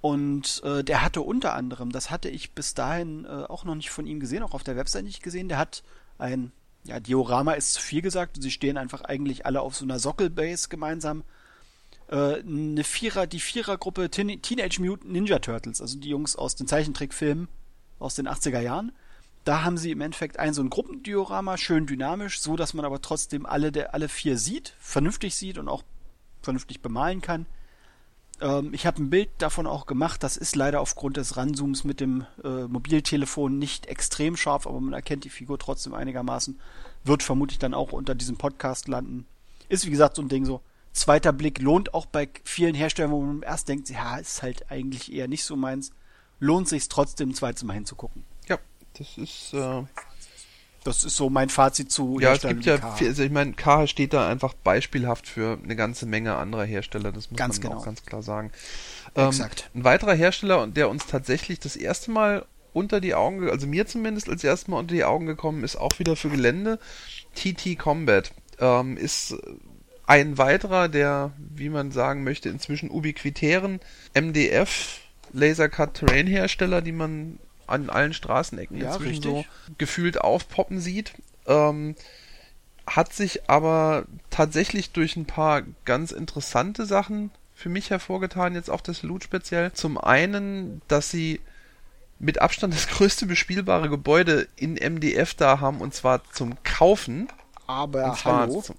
Und 0.01 0.63
äh, 0.65 0.83
der 0.83 1.03
hatte 1.03 1.21
unter 1.21 1.55
anderem, 1.55 1.93
das 1.93 2.11
hatte 2.11 2.31
ich 2.31 2.53
bis 2.53 2.75
dahin 2.75 3.27
äh, 3.27 3.29
auch 3.29 3.65
noch 3.65 3.75
nicht 3.75 3.91
von 3.91 4.07
ihm 4.07 4.19
gesehen, 4.19 4.43
auch 4.43 4.55
auf 4.55 4.65
der 4.65 4.77
Website 4.77 5.05
nicht 5.05 5.23
gesehen, 5.23 5.49
der 5.49 5.59
hat 5.59 5.83
ein, 6.19 6.53
ja, 6.85 7.01
Diorama 7.01 7.53
ist 7.53 7.75
zu 7.75 7.83
viel 7.83 8.01
gesagt, 8.01 8.43
sie 8.43 8.51
stehen 8.51 8.79
einfach 8.79 9.03
eigentlich 9.03 9.45
alle 9.45 9.61
auf 9.61 9.77
so 9.77 9.85
einer 9.85 9.99
Sockelbase 9.99 10.69
gemeinsam. 10.69 11.23
Äh, 12.09 12.41
eine 12.41 12.83
Vierer, 12.83 13.27
die 13.27 13.41
Vierergruppe 13.41 14.09
Teen 14.09 14.41
Teenage 14.41 14.81
Mutant 14.81 15.13
Ninja 15.13 15.39
Turtles, 15.39 15.83
also 15.83 15.99
die 15.99 16.09
Jungs 16.09 16.35
aus 16.35 16.57
den 16.57 16.67
Zeichentrickfilmen 16.67 17.49
aus 17.99 18.15
den 18.15 18.27
80er 18.27 18.61
Jahren. 18.61 18.93
Da 19.45 19.65
haben 19.65 19.77
sie 19.77 19.91
im 19.91 20.01
Endeffekt 20.01 20.39
ein 20.39 20.55
so 20.55 20.63
ein 20.63 20.71
Gruppendiorama, 20.71 21.59
schön 21.59 21.87
dynamisch, 21.87 22.41
so 22.41 22.57
dass 22.57 22.73
man 22.73 22.87
aber 22.87 23.03
trotzdem 23.03 23.45
alle 23.45 23.71
der 23.71 23.95
alle 23.95 24.09
vier 24.09 24.39
sieht, 24.39 24.75
vernünftig 24.79 25.35
sieht 25.35 25.59
und 25.59 25.69
auch 25.69 25.83
vernünftig 26.41 26.81
bemalen 26.81 27.21
kann. 27.21 27.45
Ähm, 28.41 28.73
ich 28.73 28.87
habe 28.87 29.03
ein 29.03 29.11
Bild 29.11 29.29
davon 29.39 29.67
auch 29.67 29.87
gemacht. 29.87 30.23
Das 30.23 30.37
ist 30.37 30.57
leider 30.57 30.81
aufgrund 30.81 31.17
des 31.17 31.37
Ranzooms 31.37 31.85
mit 31.85 32.01
dem 32.01 32.27
äh, 32.43 32.67
Mobiltelefon 32.67 33.59
nicht 33.59 33.87
extrem 33.87 34.37
scharf, 34.37 34.67
aber 34.67 34.81
man 34.81 34.93
erkennt 34.93 35.25
die 35.25 35.31
Figur 35.31 35.59
trotzdem 35.59 35.95
einigermaßen. 35.95 36.59
Wird 37.05 37.23
vermutlich 37.23 37.59
dann 37.59 37.75
auch 37.75 37.93
unter 37.93 38.15
diesem 38.15 38.37
Podcast 38.37 38.89
landen. 38.89 39.27
Ist 39.69 39.87
wie 39.87 39.91
gesagt 39.91 40.17
so 40.17 40.23
ein 40.23 40.29
Ding 40.29 40.45
so. 40.45 40.61
Zweiter 40.93 41.33
Blick 41.33 41.61
lohnt 41.61 41.95
auch 41.95 42.07
bei 42.07 42.29
vielen 42.43 42.75
Herstellern, 42.75 43.13
wo 43.13 43.21
man 43.21 43.43
erst 43.43 43.69
denkt, 43.69 43.89
ja, 43.91 44.17
ist 44.17 44.43
halt 44.43 44.71
eigentlich 44.71 45.13
eher 45.13 45.29
nicht 45.29 45.45
so 45.45 45.55
meins. 45.55 45.93
Lohnt 46.41 46.69
sich 46.69 46.89
trotzdem 46.89 47.33
zweites 47.35 47.63
Mal 47.63 47.75
hinzugucken. 47.75 48.25
Ja, 48.49 48.59
das 48.95 49.17
ist, 49.17 49.55
äh, 49.55 49.85
Das 50.85 51.05
ist 51.05 51.17
so 51.17 51.29
mein 51.29 51.51
Fazit 51.51 51.93
zu 51.93 52.19
ja, 52.21 52.29
es 52.33 52.43
Herstellern 52.43 52.55
gibt 52.57 52.67
wie 52.67 52.71
ja, 52.71 52.79
K. 52.79 53.07
also 53.09 53.23
ich 53.23 53.31
meine, 53.31 53.53
K 53.53 53.87
steht 53.87 54.13
da 54.15 54.27
einfach 54.29 54.55
beispielhaft 54.55 55.27
für 55.29 55.59
eine 55.63 55.77
ganze 55.77 56.07
Menge 56.07 56.37
anderer 56.37 56.65
Hersteller, 56.65 57.13
das 57.13 57.31
muss 57.31 57.39
Ganz 57.39 57.59
man 57.59 57.69
genau. 57.69 57.81
auch 57.81 57.85
ganz 57.85 58.05
klar 58.07 58.23
sagen. 58.23 58.51
Ähm, 59.15 59.33
ein 59.75 59.85
weiterer 59.85 60.15
Hersteller, 60.15 60.67
der 60.67 60.89
uns 60.89 61.07
tatsächlich 61.07 61.61
das 61.61 61.77
erste 61.77 62.11
Mal 62.11 62.47
unter 62.73 63.01
die 63.01 63.15
Augen, 63.15 63.41
ge- 63.41 63.51
also 63.51 63.67
mir 63.67 63.87
zumindest 63.87 64.29
als 64.31 64.43
erstes 64.45 64.69
Mal 64.69 64.79
unter 64.79 64.95
die 64.95 65.05
Augen 65.05 65.27
gekommen 65.27 65.65
ist, 65.65 65.77
auch 65.77 65.99
wieder 65.99 66.17
für 66.17 66.31
Gelände, 66.31 66.79
TT 67.35 67.77
Combat, 67.79 68.33
ähm, 68.59 68.97
ist 68.97 69.37
ein 70.07 70.39
weiterer 70.39 70.89
der, 70.89 71.33
wie 71.39 71.69
man 71.69 71.91
sagen 71.93 72.25
möchte, 72.25 72.49
inzwischen 72.49 72.91
ubiquitären 72.91 73.81
MDF 74.15 75.01
Lasercut 75.33 75.95
Terrain 75.95 76.27
Hersteller, 76.27 76.81
die 76.81 76.93
man 76.93 77.39
an 77.71 77.91
allen 77.91 78.13
Straßenecken 78.13 78.77
Ja, 78.79 78.93
inzwischen 78.95 79.23
richtig. 79.25 79.31
so 79.31 79.45
gefühlt 79.79 80.21
aufpoppen 80.21 80.81
sieht. 80.81 81.13
Ähm, 81.47 81.95
hat 82.87 83.13
sich 83.13 83.49
aber 83.49 84.05
tatsächlich 84.31 84.91
durch 84.91 85.17
ein 85.17 85.27
paar 85.27 85.63
ganz 85.85 86.11
interessante 86.13 86.87
Sachen 86.87 87.31
für 87.55 87.69
mich 87.69 87.91
hervorgetan, 87.91 88.55
jetzt 88.55 88.71
auch 88.71 88.81
das 88.81 89.03
Loot 89.03 89.23
speziell. 89.23 89.73
Zum 89.73 89.99
einen, 89.99 90.81
dass 90.89 91.11
sie 91.11 91.41
mit 92.19 92.41
Abstand 92.41 92.75
das 92.75 92.89
größte 92.89 93.27
bespielbare 93.27 93.89
Gebäude 93.89 94.49
in 94.57 94.75
MDF 94.75 95.35
da 95.35 95.61
haben 95.61 95.81
und 95.81 95.95
zwar 95.95 96.23
zum 96.33 96.61
Kaufen. 96.65 97.29
Aber 97.67 98.07
und 98.07 98.17
zwar 98.19 98.41
hallo. 98.43 98.63
zum, 98.63 98.77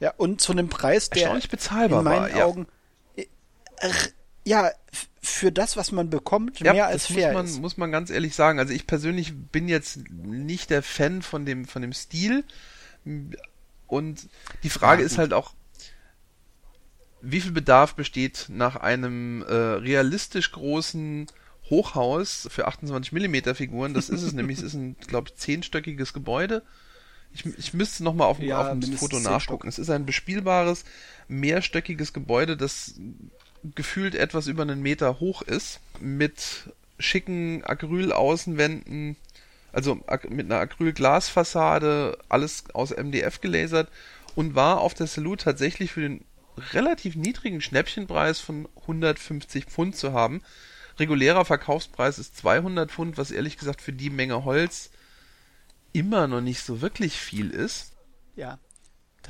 Ja, 0.00 0.12
und 0.16 0.40
zu 0.40 0.52
einem 0.52 0.68
Preis, 0.68 1.10
der 1.10 1.22
erstaunlich 1.22 1.48
bezahlbar 1.50 1.98
in 2.00 2.04
meinen 2.04 2.20
war. 2.32 2.36
Ja. 2.38 2.44
Augen 2.46 2.66
äh, 3.16 3.26
ja 4.44 4.68
f- 4.92 5.08
für 5.22 5.52
das, 5.52 5.76
was 5.76 5.92
man 5.92 6.08
bekommt, 6.08 6.60
Ja, 6.60 6.72
mehr 6.72 6.86
als 6.86 7.06
fair 7.06 7.28
muss 7.28 7.34
man, 7.34 7.44
ist. 7.46 7.60
muss 7.60 7.76
man 7.76 7.92
ganz 7.92 8.10
ehrlich 8.10 8.34
sagen. 8.34 8.58
Also 8.58 8.72
ich 8.72 8.86
persönlich 8.86 9.34
bin 9.36 9.68
jetzt 9.68 9.98
nicht 10.10 10.70
der 10.70 10.82
Fan 10.82 11.20
von 11.22 11.44
dem, 11.44 11.66
von 11.66 11.82
dem 11.82 11.92
Stil. 11.92 12.44
Und 13.86 14.28
die 14.62 14.70
Frage 14.70 15.02
Ja, 15.02 15.06
ist 15.06 15.18
halt 15.18 15.32
auch, 15.32 15.52
wie 17.22 17.40
viel 17.40 17.52
Bedarf 17.52 17.94
besteht 17.94 18.46
nach 18.48 18.76
einem 18.76 19.42
äh, 19.42 19.52
realistisch 19.54 20.52
großen 20.52 21.26
Hochhaus 21.68 22.48
für 22.50 22.66
28 22.66 23.12
mm 23.12 23.54
Figuren? 23.54 23.92
Das 23.94 24.08
ist 24.08 24.22
es 24.22 24.32
nämlich. 24.32 24.58
Es 24.58 24.64
ist 24.64 24.74
ein, 24.74 24.96
glaube 25.06 25.28
ich, 25.28 25.36
zehnstöckiges 25.36 26.12
Gebäude. 26.14 26.62
Ich, 27.32 27.44
ich 27.44 27.74
müsste 27.74 28.02
nochmal 28.04 28.26
auf, 28.28 28.38
dem- 28.38 28.48
Ja, 28.48 28.72
auf 28.72 28.80
dem 28.80 28.94
Foto 28.96 29.20
nachgucken. 29.20 29.68
Es 29.68 29.78
ist 29.78 29.90
ein 29.90 30.06
bespielbares, 30.06 30.84
mehrstöckiges 31.28 32.12
Gebäude, 32.14 32.56
das 32.56 32.94
gefühlt 33.74 34.14
etwas 34.14 34.46
über 34.46 34.62
einen 34.62 34.82
Meter 34.82 35.20
hoch 35.20 35.42
ist, 35.42 35.80
mit 36.00 36.70
schicken 36.98 37.64
Acrylaußenwänden, 37.64 39.16
also 39.72 40.00
mit 40.28 40.46
einer 40.46 40.60
Acrylglasfassade, 40.60 42.18
alles 42.28 42.64
aus 42.72 42.90
MDF 42.90 43.40
gelasert 43.40 43.88
und 44.34 44.54
war 44.54 44.80
auf 44.80 44.94
der 44.94 45.06
Salute 45.06 45.44
tatsächlich 45.44 45.92
für 45.92 46.00
den 46.00 46.24
relativ 46.72 47.16
niedrigen 47.16 47.60
Schnäppchenpreis 47.60 48.40
von 48.40 48.68
150 48.82 49.66
Pfund 49.66 49.96
zu 49.96 50.12
haben. 50.12 50.42
Regulärer 50.98 51.44
Verkaufspreis 51.44 52.18
ist 52.18 52.36
200 52.36 52.90
Pfund, 52.90 53.16
was 53.16 53.30
ehrlich 53.30 53.56
gesagt 53.56 53.80
für 53.80 53.92
die 53.92 54.10
Menge 54.10 54.44
Holz 54.44 54.90
immer 55.92 56.26
noch 56.26 56.40
nicht 56.40 56.62
so 56.62 56.80
wirklich 56.80 57.14
viel 57.14 57.50
ist. 57.50 57.92
Ja. 58.36 58.58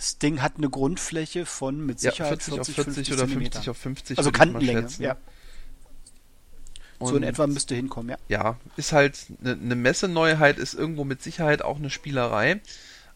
Das 0.01 0.17
Ding 0.17 0.41
hat 0.41 0.57
eine 0.57 0.71
Grundfläche 0.71 1.45
von 1.45 1.85
mit 1.85 2.01
Ja, 2.01 2.11
Sicherheit 2.11 2.43
40 2.43 2.61
auf 2.61 2.67
40, 2.69 2.75
40 2.75 2.95
50 2.95 3.13
oder 3.13 3.23
Zentimeter. 3.25 3.53
50 3.59 3.71
auf 3.71 3.77
50. 3.77 4.19
Also 4.19 4.33
Kantenlänge, 4.33 4.87
ja. 4.99 5.17
So 7.01 7.09
in 7.11 7.17
Und- 7.17 7.23
etwa 7.25 7.47
müsste 7.47 7.75
hinkommen, 7.75 8.09
ja. 8.09 8.17
ja, 8.29 8.57
ist 8.79 8.93
halt 8.93 9.27
eine 9.43 9.57
ne 9.57 9.75
Messeneuheit, 9.75 10.57
ist 10.59 10.73
irgendwo 10.73 11.05
mit 11.05 11.23
Sicherheit 11.23 11.61
auch 11.61 11.77
eine 11.77 11.91
Spielerei. 11.91 12.63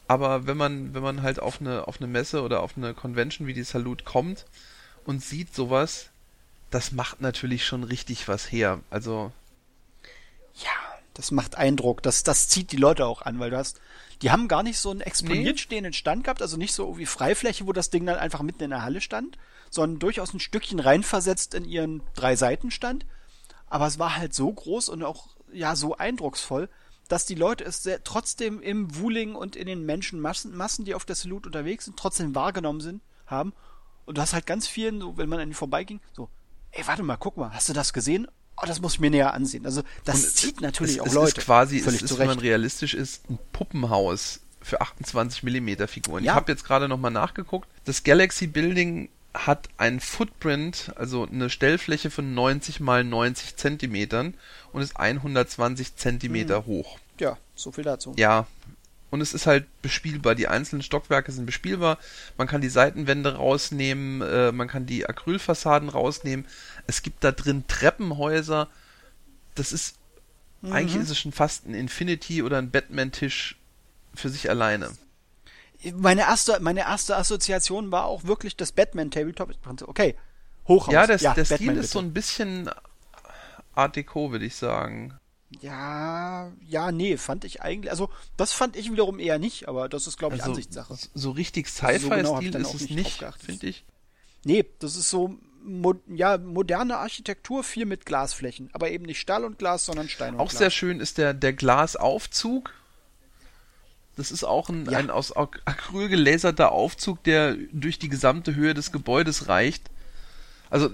Aber 0.09 0.47
wenn 0.47 0.59
man, 0.59 0.93
wenn 0.93 1.03
man 1.03 1.22
halt 1.22 1.41
auf 1.41 1.59
eine, 1.59 1.89
auf 1.89 1.97
eine 2.03 2.07
Messe 2.07 2.43
oder 2.43 2.61
auf 2.62 2.76
eine 2.76 2.93
Convention 2.93 3.47
wie 3.47 3.55
die 3.55 3.62
Salute 3.64 4.05
kommt 4.05 4.45
und 5.07 5.24
sieht 5.24 5.55
sowas, 5.55 6.11
das 6.70 6.93
macht 6.93 7.22
natürlich 7.22 7.64
schon 7.64 7.82
richtig 7.82 8.28
was 8.28 8.53
her. 8.53 8.80
Also, 8.91 9.32
Ja, 10.62 10.70
Das 11.14 11.30
macht 11.30 11.57
Eindruck. 11.57 12.03
Das, 12.03 12.24
das 12.24 12.49
zieht 12.51 12.72
die 12.72 12.76
Leute 12.76 13.07
auch 13.07 13.22
an, 13.22 13.39
weil 13.39 13.49
du 13.49 13.57
hast, 13.57 13.80
die 14.25 14.31
haben 14.31 14.49
gar 14.49 14.62
nicht 14.62 14.79
so 14.79 14.91
einen 14.91 15.03
exponiert 15.03 15.57
nee. 15.57 15.61
stehenden 15.61 15.93
Stand 15.93 16.25
gehabt, 16.25 16.41
also 16.41 16.57
nicht 16.57 16.72
so 16.72 16.97
wie 16.97 17.05
Freifläche, 17.05 17.66
wo 17.66 17.75
das 17.75 17.91
Ding 17.91 18.07
dann 18.07 18.16
einfach 18.16 18.41
mitten 18.41 18.62
in 18.62 18.70
der 18.70 18.83
Halle 18.83 19.03
stand, 19.03 19.37
sondern 19.68 19.99
durchaus 19.99 20.33
ein 20.33 20.41
Stückchen 20.41 20.81
reinversetzt 20.81 21.53
in 21.53 21.66
ihren 21.66 22.03
drei 22.14 22.35
Seiten 22.35 22.70
stand. 22.70 23.05
Aber 23.66 23.87
es 23.87 23.99
war 23.99 24.16
halt 24.16 24.33
so 24.33 24.51
groß 24.51 24.89
und 24.89 25.03
auch, 25.03 25.29
ja, 25.53 25.77
so 25.77 25.99
eindrucksvoll, 25.99 26.70
dass 27.07 27.27
die 27.27 27.35
Leute 27.35 27.64
es 27.64 27.83
sehr, 27.83 28.03
trotzdem 28.03 28.62
im 28.62 28.97
Wuling 28.97 29.35
und 29.35 29.57
in 29.57 29.66
den 29.66 29.85
Menschenmassen, 29.85 30.57
Massen, 30.57 30.87
die 30.87 30.95
auf 30.95 31.05
der 31.05 31.16
Salute 31.16 31.51
unterwegs 31.51 31.85
sind, 31.85 31.99
trotzdem 31.99 32.35
wahrgenommen 32.35 32.81
sind, 32.81 33.03
haben. 33.27 33.53
Und 34.07 34.16
du 34.16 34.22
hast 34.22 34.33
halt 34.33 34.47
ganz 34.47 34.66
vielen, 34.66 35.03
so, 35.03 35.18
wenn 35.18 35.29
man 35.29 35.41
an 35.41 35.51
die 35.51 35.55
vorbeiging, 35.55 36.01
so, 36.14 36.31
ey, 36.70 36.87
warte 36.87 37.03
mal, 37.03 37.18
guck 37.18 37.37
mal, 37.37 37.53
hast 37.53 37.68
du 37.68 37.75
das 37.75 37.93
gesehen? 37.93 38.27
Oh, 38.57 38.66
das 38.66 38.80
muss 38.80 38.94
ich 38.94 39.00
mir 39.00 39.11
näher 39.11 39.34
ansehen. 39.34 39.66
Also, 39.66 39.82
das 40.05 40.22
und 40.22 40.36
zieht 40.36 40.61
natürlich 40.61 40.96
es, 40.96 41.00
auch 41.00 41.07
es 41.07 41.14
Leute. 41.14 41.38
Ist 41.38 41.44
quasi, 41.44 41.80
völlig 41.80 42.02
es 42.02 42.11
ist, 42.11 42.18
wenn 42.18 42.28
man 42.28 42.38
realistisch 42.38 42.94
ist, 42.94 43.28
ein 43.28 43.38
Puppenhaus 43.52 44.40
für 44.61 44.80
28 44.80 45.42
Millimeter 45.42 45.88
Figuren. 45.88 46.24
Ja. 46.24 46.32
Ich 46.32 46.36
habe 46.36 46.52
jetzt 46.52 46.64
gerade 46.64 46.88
nochmal 46.88 47.11
nachgeguckt. 47.11 47.68
Das 47.84 48.02
Galaxy 48.05 48.46
Building 48.46 49.09
hat 49.34 49.68
einen 49.76 50.00
Footprint, 50.00 50.92
also 50.96 51.26
eine 51.26 51.50
Stellfläche 51.50 52.11
von 52.11 52.34
90 52.34 52.80
mal 52.80 53.02
90 53.02 53.57
Zentimetern 53.57 54.34
und 54.72 54.80
ist 54.80 54.96
120 54.96 55.96
Zentimeter 55.96 56.59
hm. 56.59 56.66
hoch. 56.66 56.98
Ja, 57.18 57.36
so 57.55 57.72
viel 57.72 57.84
dazu. 57.84 58.14
Ja, 58.16 58.46
und 59.15 59.21
es 59.21 59.33
ist 59.33 59.47
halt 59.47 59.67
bespielbar. 59.81 60.35
Die 60.35 60.49
einzelnen 60.49 60.83
Stockwerke 60.83 61.31
sind 61.31 61.47
bespielbar. 61.47 61.99
Man 62.37 62.49
kann 62.49 62.61
die 62.61 62.69
Seitenwände 62.69 63.37
rausnehmen, 63.37 64.23
äh, 64.23 64.51
man 64.51 64.67
kann 64.67 64.87
die 64.87 65.09
Acrylfassaden 65.09 65.89
rausnehmen. 65.89 66.49
Es 66.89 67.03
gibt 67.03 67.23
da 67.23 67.31
drin 67.31 67.62
Treppenhäuser. 67.69 68.69
Das 69.55 69.73
ist 69.73 69.99
mhm. 70.62 70.73
eigentlich 70.73 71.01
ist 71.01 71.11
es 71.11 71.19
schon 71.21 71.31
fast 71.31 71.65
ein 71.65 71.75
Infinity 71.75 72.43
oder 72.43 72.59
ein 72.59 72.73
Batman-Tisch 72.73 73.57
für 74.17 74.31
sich 74.31 74.51
alleine. 74.51 74.91
Meine 75.93 76.23
erste, 76.23 76.59
meine 76.59 76.81
erste 76.81 77.17
Assoziation 77.17 77.93
war 77.93 78.07
auch 78.07 78.25
wirklich 78.25 78.57
das 78.57 78.73
Batman 78.73 79.12
Tabletop. 79.12 79.55
Okay, 79.87 80.17
Hochhaus. 80.67 80.93
Ja, 80.93 81.07
das, 81.07 81.23
ja, 81.23 81.35
der 81.35 81.43
Batman 81.43 81.59
Stil 81.59 81.71
ist 81.71 81.77
bitte. 81.77 81.87
so 81.93 81.99
ein 82.01 82.12
bisschen 82.12 82.69
Art 83.77 83.95
Deco, 83.95 84.33
würde 84.33 84.45
ich 84.45 84.57
sagen. 84.57 85.17
Ja, 85.61 86.52
ja, 86.66 86.92
nee, 86.92 87.16
fand 87.16 87.44
ich 87.44 87.62
eigentlich, 87.62 87.90
also 87.90 88.11
das 88.36 88.52
fand 88.52 88.76
ich 88.76 88.90
wiederum 88.90 89.18
eher 89.18 89.38
nicht, 89.38 89.68
aber 89.68 89.88
das 89.88 90.07
ist, 90.07 90.18
glaube 90.18 90.36
ich, 90.36 90.42
also, 90.42 90.52
Ansichtssache. 90.52 90.96
So 91.14 91.30
richtig 91.30 91.68
Sci-Fi-Stil 91.68 92.12
also 92.12 92.34
so 92.34 92.40
genau 92.40 92.59
ist 92.59 92.74
es 92.74 92.90
nicht, 92.90 93.24
finde 93.38 93.66
ich. 93.66 93.84
Nee, 94.44 94.64
das 94.78 94.96
ist 94.96 95.11
so, 95.11 95.38
mo 95.64 95.94
ja, 96.09 96.38
moderne 96.38 96.98
Architektur, 96.98 97.64
viel 97.64 97.86
mit 97.86 98.07
Glasflächen, 98.07 98.70
aber 98.72 98.90
eben 98.90 99.05
nicht 99.05 99.20
Stahl 99.20 99.44
und 99.44 99.59
Glas, 99.59 99.86
sondern 99.86 100.09
Stein 100.09 100.34
und 100.34 100.40
auch 100.40 100.48
Glas. 100.48 100.57
Auch 100.57 100.59
sehr 100.59 100.70
schön 100.70 101.00
ist 101.00 101.18
der, 101.18 101.34
der 101.34 101.52
Glasaufzug. 101.52 102.72
Das 104.16 104.30
ist 104.30 104.44
auch 104.44 104.68
ein, 104.68 104.86
ja. 104.88 104.98
ein 104.98 105.11
aus 105.11 105.32
Acryl 105.36 106.09
gelaserter 106.09 106.70
Aufzug, 106.70 107.24
der 107.24 107.57
durch 107.72 107.98
die 107.98 108.09
gesamte 108.09 108.55
Höhe 108.55 108.74
des 108.74 108.92
Gebäudes 108.92 109.48
reicht. 109.48 109.90
Also 110.70 110.90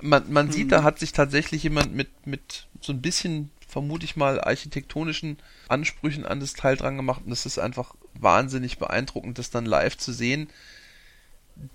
man, 0.00 0.32
man 0.32 0.50
sieht, 0.50 0.72
da 0.72 0.80
mhm. 0.80 0.84
hat 0.84 0.98
sich 0.98 1.12
tatsächlich 1.12 1.62
jemand 1.62 1.94
mit, 1.94 2.26
mit 2.26 2.66
so 2.80 2.92
ein 2.92 3.00
bisschen 3.00 3.50
vermute 3.76 4.06
ich 4.06 4.16
mal, 4.16 4.40
architektonischen 4.40 5.36
Ansprüchen 5.68 6.24
an 6.24 6.40
das 6.40 6.54
Teil 6.54 6.76
dran 6.76 6.96
gemacht 6.96 7.20
und 7.26 7.30
es 7.30 7.44
ist 7.44 7.58
einfach 7.58 7.94
wahnsinnig 8.14 8.78
beeindruckend, 8.78 9.38
das 9.38 9.50
dann 9.50 9.66
live 9.66 9.98
zu 9.98 10.14
sehen. 10.14 10.48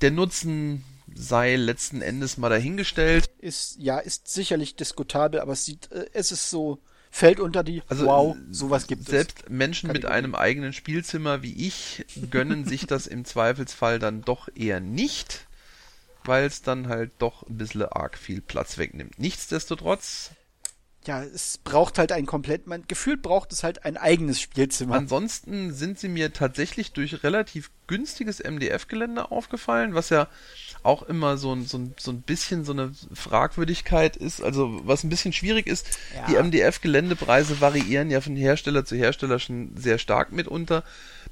Der 0.02 0.10
Nutzen 0.10 0.84
sei 1.14 1.56
letzten 1.58 2.02
Endes 2.02 2.40
mal 2.40 2.50
dahingestellt. 2.50 3.30
Ist, 3.38 3.78
ja, 3.78 4.00
ist 4.00 4.30
sicherlich 4.30 4.76
diskutabel, 4.76 5.40
aber 5.42 5.54
es 5.54 5.64
sieht, 5.64 5.92
äh, 5.92 6.08
es 6.12 6.32
ist 6.32 6.50
so, 6.50 6.80
fällt 7.12 7.40
unter 7.40 7.64
die, 7.64 7.84
also, 7.88 8.08
wow, 8.08 8.36
sowas 8.50 8.88
gibt 8.88 9.06
selbst 9.06 9.38
es. 9.38 9.42
Selbst 9.42 9.50
Menschen 9.52 9.90
Kategorie. 9.90 10.08
mit 10.08 10.18
einem 10.18 10.34
eigenen 10.34 10.74
Spielzimmer 10.74 11.44
wie 11.44 11.68
ich 11.68 12.04
gönnen 12.32 12.66
sich 12.66 12.88
das 12.88 13.06
im 13.06 13.26
Zweifelsfall 13.26 14.00
dann 14.00 14.24
doch 14.24 14.50
eher 14.56 14.80
nicht, 14.80 15.46
weil 16.24 16.46
es 16.46 16.64
dann 16.64 16.88
halt 16.88 17.12
doch 17.20 17.44
ein 17.48 17.60
bisschen 17.60 17.84
arg 17.84 18.18
viel 18.18 18.42
Platz 18.42 18.80
wegnimmt. 18.80 19.20
Nichtsdestotrotz 19.20 20.32
ja, 21.06 21.24
es 21.24 21.58
braucht 21.58 21.98
halt 21.98 22.12
ein 22.12 22.26
komplett, 22.26 22.68
man 22.68 22.84
gefühlt 22.88 23.24
braucht 23.24 23.52
es 23.52 23.64
halt 23.64 23.86
ein 23.86 23.98
eigenes 23.98 24.40
Spielzimmer. 24.40 24.96
Ansonsten 24.96 25.74
sind 25.74 26.00
sie 26.00 26.10
mir 26.10 26.32
tatsächlich 26.32 26.92
durch 26.92 27.24
relativ 27.24 27.72
günstiges 27.88 28.40
MDF-Gelände 28.40 29.32
aufgefallen, 29.32 29.96
was 29.96 30.10
ja 30.10 30.28
auch 30.84 31.04
immer 31.04 31.38
so 31.38 31.54
ein, 31.54 31.66
so, 31.66 31.78
ein, 31.78 31.96
so 31.98 32.12
ein 32.12 32.22
bisschen 32.22 32.66
so 32.66 32.72
eine 32.72 32.94
Fragwürdigkeit 33.14 34.16
ist. 34.16 34.42
Also 34.44 34.82
was 34.84 35.04
ein 35.04 35.10
bisschen 35.10 35.34
schwierig 35.34 35.68
ist, 35.68 35.88
ja. 36.16 36.26
die 36.28 36.36
MDF-Geländepreise 36.36 37.62
variieren 37.62 38.12
ja 38.12 38.22
von 38.22 38.36
Hersteller 38.36 38.86
zu 38.86 38.96
Hersteller 38.96 39.40
schon 39.40 39.76
sehr 39.76 39.98
stark 39.98 40.32
mitunter. 40.32 40.84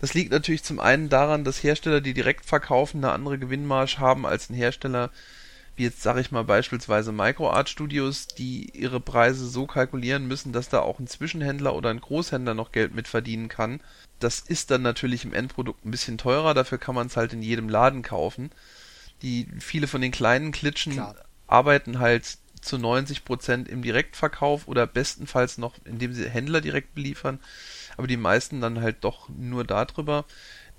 Das 0.02 0.14
liegt 0.16 0.32
natürlich 0.32 0.64
zum 0.64 0.80
einen 0.80 1.10
daran, 1.10 1.44
dass 1.44 1.64
Hersteller, 1.64 2.02
die 2.02 2.14
direkt 2.14 2.46
verkaufen, 2.46 3.04
eine 3.04 3.14
andere 3.14 3.38
Gewinnmarge 3.38 4.00
haben 4.00 4.26
als 4.26 4.50
ein 4.50 4.56
Hersteller, 4.56 5.12
wie 5.80 5.86
jetzt 5.86 6.04
sage 6.04 6.20
ich 6.20 6.32
mal 6.32 6.44
beispielsweise 6.44 7.14
Microart 7.14 7.70
Studios, 7.70 8.28
die 8.28 8.70
ihre 8.78 9.00
Preise 9.00 9.48
so 9.48 9.66
kalkulieren 9.66 10.28
müssen, 10.28 10.52
dass 10.52 10.68
da 10.68 10.82
auch 10.82 11.00
ein 11.00 11.08
Zwischenhändler 11.08 11.74
oder 11.74 11.90
ein 11.90 12.02
Großhändler 12.02 12.54
noch 12.54 12.74
Geld 12.74 12.94
mit 12.94 13.08
verdienen 13.08 13.48
kann. 13.48 13.80
Das 14.20 14.42
ist 14.42 14.72
dann 14.72 14.82
natürlich 14.82 15.24
im 15.24 15.34
Endprodukt 15.34 15.86
ein 15.86 15.92
bisschen 15.92 16.18
teurer, 16.18 16.54
dafür 16.54 16.80
kann 16.80 16.96
man 16.96 17.08
es 17.08 17.16
halt 17.16 17.32
in 17.32 17.42
jedem 17.42 17.70
Laden 17.70 18.02
kaufen. 18.02 18.52
Die 19.22 19.48
viele 19.60 19.88
von 19.88 20.02
den 20.02 20.12
kleinen 20.12 20.52
Klitschen 20.52 20.94
Klar. 20.94 21.16
arbeiten 21.48 22.00
halt 22.00 22.38
zu 22.60 22.76
90% 22.76 23.68
im 23.70 23.82
Direktverkauf 23.82 24.68
oder 24.68 24.86
bestenfalls 24.86 25.58
noch, 25.58 25.76
indem 25.86 26.12
sie 26.12 26.30
Händler 26.30 26.60
direkt 26.60 26.94
beliefern, 26.94 27.40
aber 27.96 28.08
die 28.08 28.18
meisten 28.18 28.60
dann 28.60 28.82
halt 28.82 28.98
doch 29.06 29.30
nur 29.30 29.64
darüber. 29.64 30.26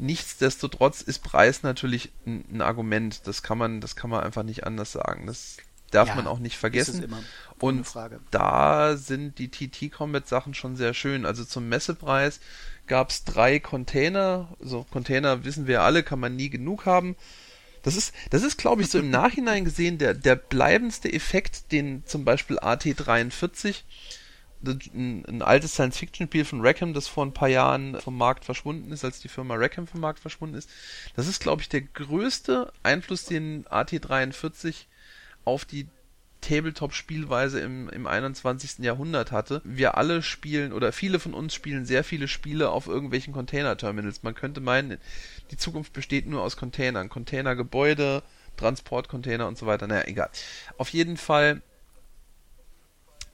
Nichtsdestotrotz 0.00 1.02
ist 1.02 1.18
Preis 1.18 1.62
natürlich 1.62 2.10
ein, 2.24 2.42
ein, 2.50 2.62
Argument. 2.62 3.20
Das 3.26 3.42
kann 3.42 3.58
man, 3.58 3.82
das 3.82 3.96
kann 3.96 4.08
man 4.08 4.24
einfach 4.24 4.42
nicht 4.42 4.64
anders 4.64 4.92
sagen. 4.92 5.26
Das 5.26 5.58
darf 5.90 6.08
ja, 6.08 6.14
man 6.14 6.26
auch 6.26 6.38
nicht 6.38 6.56
vergessen. 6.56 7.14
Und 7.58 7.86
da 8.30 8.96
sind 8.96 9.38
die 9.38 9.50
TT 9.50 9.92
Combat 9.92 10.26
Sachen 10.26 10.54
schon 10.54 10.74
sehr 10.74 10.94
schön. 10.94 11.26
Also 11.26 11.44
zum 11.44 11.68
Messepreis 11.68 12.40
gab 12.86 13.10
es 13.10 13.24
drei 13.24 13.58
Container. 13.58 14.48
So 14.58 14.86
Container 14.90 15.44
wissen 15.44 15.66
wir 15.66 15.82
alle, 15.82 16.02
kann 16.02 16.18
man 16.18 16.34
nie 16.34 16.48
genug 16.48 16.86
haben. 16.86 17.14
Das 17.82 17.94
ist, 17.94 18.14
das 18.30 18.42
ist, 18.42 18.56
glaube 18.56 18.80
ich, 18.80 18.88
so 18.88 18.98
im 18.98 19.10
Nachhinein 19.10 19.66
gesehen 19.66 19.98
der, 19.98 20.14
der 20.14 20.36
bleibendste 20.36 21.12
Effekt, 21.12 21.72
den 21.72 22.06
zum 22.06 22.24
Beispiel 22.24 22.58
AT43 22.58 23.82
ein, 24.64 25.42
altes 25.42 25.72
Science-Fiction-Spiel 25.74 26.44
von 26.44 26.60
Rackham, 26.60 26.92
das 26.92 27.08
vor 27.08 27.24
ein 27.24 27.32
paar 27.32 27.48
Jahren 27.48 28.00
vom 28.00 28.16
Markt 28.16 28.44
verschwunden 28.44 28.92
ist, 28.92 29.04
als 29.04 29.20
die 29.20 29.28
Firma 29.28 29.54
Rackham 29.56 29.86
vom 29.86 30.00
Markt 30.00 30.20
verschwunden 30.20 30.56
ist. 30.56 30.70
Das 31.16 31.26
ist, 31.26 31.40
glaube 31.40 31.62
ich, 31.62 31.68
der 31.68 31.82
größte 31.82 32.72
Einfluss, 32.82 33.24
den 33.24 33.64
AT43 33.66 34.86
auf 35.44 35.64
die 35.64 35.86
Tabletop-Spielweise 36.40 37.60
im, 37.60 37.88
im 37.88 38.06
21. 38.06 38.78
Jahrhundert 38.78 39.32
hatte. 39.32 39.60
Wir 39.64 39.96
alle 39.96 40.22
spielen 40.22 40.72
oder 40.72 40.92
viele 40.92 41.18
von 41.18 41.34
uns 41.34 41.54
spielen 41.54 41.84
sehr 41.84 42.04
viele 42.04 42.28
Spiele 42.28 42.70
auf 42.70 42.86
irgendwelchen 42.86 43.32
Container-Terminals. 43.32 44.22
Man 44.22 44.34
könnte 44.34 44.60
meinen, 44.60 44.98
die 45.50 45.56
Zukunft 45.56 45.92
besteht 45.92 46.26
nur 46.26 46.42
aus 46.42 46.56
Containern. 46.56 47.08
Containergebäude, 47.08 48.22
Transportcontainer 48.56 49.46
und 49.46 49.58
so 49.58 49.66
weiter. 49.66 49.86
Naja, 49.86 50.06
egal. 50.06 50.30
Auf 50.78 50.90
jeden 50.90 51.16
Fall 51.16 51.62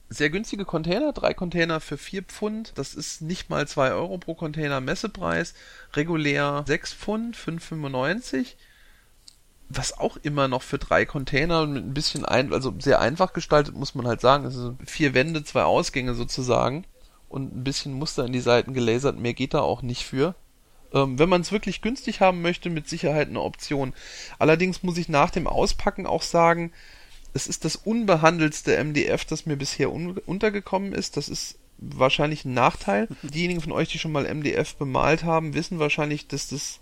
sehr 0.09 0.29
günstige 0.29 0.65
Container, 0.65 1.11
drei 1.11 1.33
Container 1.33 1.79
für 1.79 1.97
vier 1.97 2.23
Pfund. 2.23 2.73
Das 2.75 2.95
ist 2.95 3.21
nicht 3.21 3.49
mal 3.49 3.67
zwei 3.67 3.91
Euro 3.91 4.17
pro 4.17 4.35
Container 4.35 4.79
Messepreis. 4.79 5.53
Regulär 5.93 6.63
sechs 6.65 6.93
Pfund, 6.93 7.35
5,95. 7.35 8.55
Was 9.69 9.97
auch 9.97 10.15
immer 10.17 10.47
noch 10.47 10.61
für 10.61 10.77
drei 10.77 11.05
Container 11.05 11.65
mit 11.65 11.83
ein 11.83 11.93
bisschen 11.93 12.23
ein, 12.23 12.53
also 12.53 12.73
sehr 12.79 13.01
einfach 13.01 13.33
gestaltet, 13.33 13.75
muss 13.75 13.95
man 13.95 14.07
halt 14.07 14.21
sagen. 14.21 14.45
Es 14.45 14.53
sind 14.53 14.89
vier 14.89 15.13
Wände, 15.13 15.43
zwei 15.43 15.63
Ausgänge 15.63 16.13
sozusagen. 16.13 16.85
Und 17.27 17.53
ein 17.53 17.63
bisschen 17.65 17.91
Muster 17.91 18.25
in 18.25 18.31
die 18.31 18.39
Seiten 18.39 18.73
gelasert. 18.73 19.19
Mehr 19.19 19.33
geht 19.33 19.53
da 19.53 19.59
auch 19.59 19.81
nicht 19.81 20.05
für. 20.05 20.35
Ähm, 20.93 21.19
wenn 21.19 21.27
man 21.27 21.41
es 21.41 21.51
wirklich 21.51 21.81
günstig 21.81 22.21
haben 22.21 22.41
möchte, 22.41 22.69
mit 22.69 22.87
Sicherheit 22.87 23.27
eine 23.27 23.41
Option. 23.41 23.93
Allerdings 24.39 24.83
muss 24.83 24.97
ich 24.97 25.09
nach 25.09 25.31
dem 25.31 25.47
Auspacken 25.47 26.05
auch 26.07 26.21
sagen, 26.21 26.71
es 27.37 27.45
ist 27.47 27.65
das 27.65 27.75
unbehandelste 27.75 28.83
MDF, 28.83 29.23
das 29.23 29.45
mir 29.45 29.57
bisher 29.57 29.91
un 29.93 30.17
untergekommen 30.25 30.91
ist. 30.91 31.17
Das 31.17 31.29
ist 31.29 31.59
wahrscheinlich 31.77 32.45
ein 32.45 32.55
Nachteil. 32.55 33.07
Diejenigen 33.21 33.61
von 33.61 33.71
euch, 33.71 33.89
die 33.89 33.99
schon 33.99 34.11
mal 34.11 34.25
MDF 34.33 34.75
bemalt 34.75 35.23
haben, 35.23 35.53
wissen 35.53 35.77
wahrscheinlich, 35.77 36.27
dass 36.27 36.47
das 36.47 36.79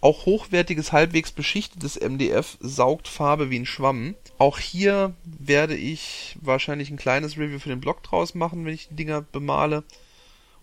auch 0.00 0.26
hochwertiges, 0.26 0.90
halbwegs 0.90 1.30
beschichtetes 1.30 1.98
MDF 1.98 2.58
saugt 2.60 3.06
Farbe 3.06 3.50
wie 3.50 3.60
ein 3.60 3.66
Schwamm. 3.66 4.16
Auch 4.36 4.58
hier 4.58 5.14
werde 5.24 5.76
ich 5.76 6.36
wahrscheinlich 6.42 6.90
ein 6.90 6.98
kleines 6.98 7.38
Review 7.38 7.60
für 7.60 7.70
den 7.70 7.80
Blog 7.80 8.02
draus 8.02 8.34
machen, 8.34 8.66
wenn 8.66 8.74
ich 8.74 8.88
die 8.88 8.96
Dinger 8.96 9.22
bemale. 9.22 9.84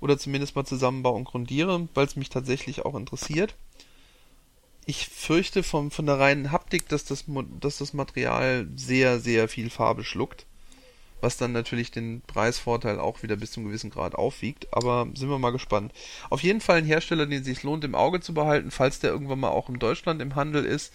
Oder 0.01 0.17
zumindest 0.17 0.55
mal 0.55 0.65
zusammenbaue 0.65 1.15
und 1.15 1.25
grundiere, 1.25 1.87
weil 1.93 2.05
es 2.05 2.17
mich 2.17 2.29
tatsächlich 2.29 2.83
auch 2.85 2.95
interessiert 2.95 3.55
ich 4.85 5.07
fürchte 5.07 5.63
vom, 5.63 5.91
von 5.91 6.05
der 6.05 6.19
reinen 6.19 6.51
Haptik, 6.51 6.89
dass 6.89 7.05
das, 7.05 7.25
dass 7.59 7.77
das 7.77 7.93
Material 7.93 8.67
sehr, 8.75 9.19
sehr 9.19 9.47
viel 9.47 9.69
Farbe 9.69 10.03
schluckt. 10.03 10.45
was 11.23 11.37
dann 11.37 11.51
natürlich 11.51 11.91
den 11.91 12.21
Preisvorteil 12.21 12.99
auch 12.99 13.21
wieder 13.21 13.35
bis 13.35 13.51
zum 13.51 13.63
gewissen 13.63 13.91
Grad 13.91 14.15
aufwiegt. 14.15 14.67
Aber 14.71 15.07
sind 15.13 15.29
wir 15.29 15.37
mal 15.37 15.51
gespannt. 15.51 15.93
Auf 16.31 16.41
jeden 16.41 16.61
Fall 16.61 16.79
ein 16.79 16.85
Hersteller, 16.85 17.27
den 17.27 17.41
es 17.41 17.45
sich 17.45 17.61
lohnt, 17.61 17.83
im 17.83 17.93
Auge 17.93 18.21
zu 18.21 18.33
behalten, 18.33 18.71
falls 18.71 18.99
der 18.99 19.11
irgendwann 19.11 19.39
mal 19.39 19.49
auch 19.49 19.69
in 19.69 19.77
Deutschland 19.77 20.19
im 20.19 20.33
Handel 20.33 20.65
ist, 20.65 20.91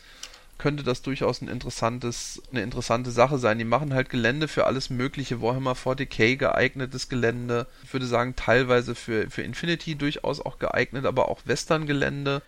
könnte 0.58 0.82
das 0.82 1.02
durchaus 1.02 1.42
ein 1.42 1.48
interessantes, 1.48 2.42
eine 2.50 2.62
interessante 2.62 3.12
Sache 3.12 3.38
sein. 3.38 3.58
Die 3.58 3.64
machen 3.64 3.94
halt 3.94 4.10
Gelände 4.10 4.48
für 4.48 4.66
alles 4.66 4.90
mögliche, 4.90 5.40
Warhammer 5.40 5.74
40k 5.74 6.36
geeignetes 6.36 7.08
Gelände. 7.08 7.66
Ich 7.84 7.92
würde 7.92 8.06
sagen, 8.06 8.34
teilweise 8.34 8.96
für, 8.96 9.30
für 9.30 9.42
Infinity 9.42 9.94
durchaus 9.94 10.40
auch 10.40 10.58
geeignet, 10.58 11.06
aber 11.06 11.28
auch 11.28 11.42
Western-Gelände 11.44 12.42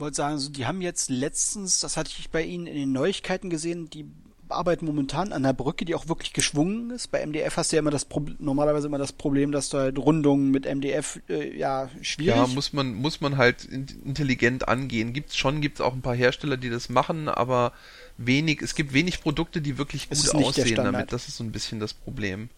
wollte 0.00 0.16
sagen, 0.16 0.52
die 0.52 0.66
haben 0.66 0.80
jetzt 0.80 1.10
letztens, 1.10 1.80
das 1.80 1.96
hatte 1.96 2.10
ich 2.16 2.30
bei 2.30 2.42
Ihnen 2.42 2.66
in 2.66 2.74
den 2.74 2.92
Neuigkeiten 2.92 3.50
gesehen, 3.50 3.90
die 3.90 4.06
arbeiten 4.50 4.86
momentan 4.86 5.32
an 5.32 5.44
einer 5.44 5.54
Brücke, 5.54 5.84
die 5.84 5.94
auch 5.94 6.08
wirklich 6.08 6.32
geschwungen 6.32 6.90
ist. 6.90 7.08
Bei 7.08 7.24
MDF 7.24 7.56
hast 7.56 7.72
du 7.72 7.76
ja 7.76 7.80
immer 7.80 7.90
das 7.90 8.04
Pro 8.04 8.24
normalerweise 8.38 8.86
immer 8.86 8.98
das 8.98 9.12
Problem, 9.12 9.52
dass 9.52 9.68
du 9.68 9.78
halt 9.78 9.98
Rundungen 9.98 10.50
mit 10.50 10.64
MDF 10.64 11.20
äh, 11.28 11.56
ja 11.56 11.90
schwierig. 12.02 12.36
Ja, 12.36 12.46
muss 12.46 12.72
man 12.72 12.94
muss 12.94 13.20
man 13.20 13.36
halt 13.36 13.64
intelligent 13.64 14.68
angehen. 14.68 15.12
Gibt's 15.12 15.36
schon, 15.36 15.60
gibt's 15.60 15.80
auch 15.80 15.92
ein 15.92 16.02
paar 16.02 16.14
Hersteller, 16.14 16.56
die 16.56 16.70
das 16.70 16.88
machen, 16.88 17.28
aber 17.28 17.72
wenig. 18.16 18.62
Es 18.62 18.74
gibt 18.74 18.92
wenig 18.92 19.20
Produkte, 19.20 19.60
die 19.60 19.78
wirklich 19.78 20.08
gut 20.08 20.34
aussehen 20.34 20.76
damit. 20.76 21.12
Das 21.12 21.28
ist 21.28 21.36
so 21.36 21.44
ein 21.44 21.52
bisschen 21.52 21.80
das 21.80 21.94
Problem. 21.94 22.48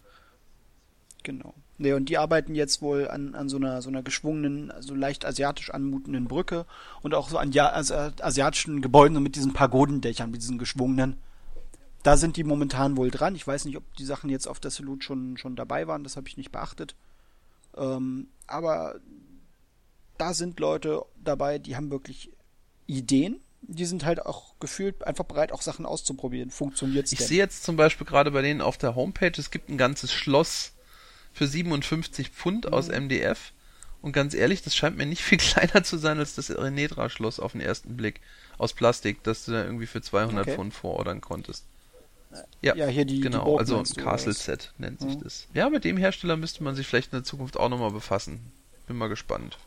Genau. 1.22 1.54
Nee, 1.80 1.94
und 1.94 2.08
die 2.08 2.18
arbeiten 2.18 2.54
jetzt 2.54 2.82
wohl 2.82 3.08
an, 3.08 3.34
an 3.34 3.48
so 3.48 3.56
einer 3.56 3.80
so 3.82 3.88
einer 3.88 4.02
geschwungenen, 4.02 4.72
so 4.80 4.94
leicht 4.94 5.24
asiatisch 5.24 5.70
anmutenden 5.70 6.26
Brücke 6.26 6.66
und 7.02 7.14
auch 7.14 7.28
so 7.28 7.38
an 7.38 7.52
ja, 7.52 7.68
also 7.68 7.94
asiatischen 7.94 8.82
Gebäuden 8.82 9.14
so 9.14 9.20
mit 9.20 9.34
diesen 9.34 9.52
Pagodendächern, 9.52 10.30
mit 10.30 10.42
diesen 10.42 10.58
geschwungenen 10.58 11.16
da 12.02 12.16
sind 12.16 12.36
die 12.36 12.44
momentan 12.44 12.96
wohl 12.96 13.10
dran. 13.10 13.34
Ich 13.34 13.46
weiß 13.46 13.64
nicht, 13.64 13.76
ob 13.76 13.94
die 13.96 14.04
Sachen 14.04 14.30
jetzt 14.30 14.46
auf 14.46 14.60
der 14.60 14.70
Salute 14.70 15.04
schon, 15.04 15.36
schon 15.36 15.56
dabei 15.56 15.86
waren, 15.86 16.04
das 16.04 16.16
habe 16.16 16.28
ich 16.28 16.36
nicht 16.36 16.52
beachtet. 16.52 16.94
Ähm, 17.76 18.28
aber 18.46 19.00
da 20.18 20.34
sind 20.34 20.58
Leute 20.60 21.04
dabei, 21.22 21.58
die 21.58 21.76
haben 21.76 21.90
wirklich 21.90 22.30
Ideen. 22.86 23.40
Die 23.62 23.84
sind 23.84 24.06
halt 24.06 24.24
auch 24.24 24.54
gefühlt 24.58 25.06
einfach 25.06 25.24
bereit, 25.24 25.52
auch 25.52 25.60
Sachen 25.60 25.84
auszuprobieren. 25.84 26.50
Funktioniert 26.50 27.12
Ich 27.12 27.18
sehe 27.18 27.36
jetzt 27.36 27.62
zum 27.62 27.76
Beispiel 27.76 28.06
gerade 28.06 28.30
bei 28.30 28.40
denen 28.40 28.62
auf 28.62 28.78
der 28.78 28.94
Homepage, 28.94 29.32
es 29.36 29.50
gibt 29.50 29.68
ein 29.68 29.76
ganzes 29.76 30.12
Schloss 30.12 30.72
für 31.32 31.46
57 31.46 32.30
Pfund 32.30 32.66
mhm. 32.66 32.72
aus 32.72 32.88
MDF. 32.88 33.52
Und 34.02 34.12
ganz 34.12 34.34
ehrlich, 34.34 34.62
das 34.62 34.74
scheint 34.74 34.96
mir 34.96 35.06
nicht 35.06 35.22
viel 35.22 35.38
kleiner 35.38 35.84
zu 35.84 35.98
sein 35.98 36.18
als 36.18 36.34
das 36.34 36.50
Renetra-Schloss 36.50 37.40
auf 37.40 37.52
den 37.52 37.60
ersten 37.60 37.96
Blick 37.96 38.20
aus 38.58 38.72
Plastik, 38.72 39.22
das 39.22 39.44
du 39.44 39.52
da 39.52 39.64
irgendwie 39.64 39.86
für 39.86 40.02
200 40.02 40.46
okay. 40.46 40.56
Pfund 40.56 40.74
vorordern 40.74 41.20
konntest. 41.20 41.64
Ja, 42.62 42.76
ja 42.76 42.86
hier 42.86 43.04
die 43.04 43.20
genau, 43.20 43.54
die 43.54 43.58
also 43.58 43.78
ein 43.78 43.84
Castle 43.84 44.32
Set 44.32 44.72
nennt 44.78 45.00
sich 45.00 45.16
mhm. 45.16 45.24
das. 45.24 45.48
Ja, 45.52 45.68
mit 45.68 45.84
dem 45.84 45.96
Hersteller 45.96 46.36
müsste 46.36 46.62
man 46.62 46.76
sich 46.76 46.86
vielleicht 46.86 47.12
in 47.12 47.18
der 47.18 47.24
Zukunft 47.24 47.56
auch 47.56 47.68
nochmal 47.68 47.90
befassen. 47.90 48.40
Bin 48.86 48.96
mal 48.96 49.08
gespannt. 49.08 49.58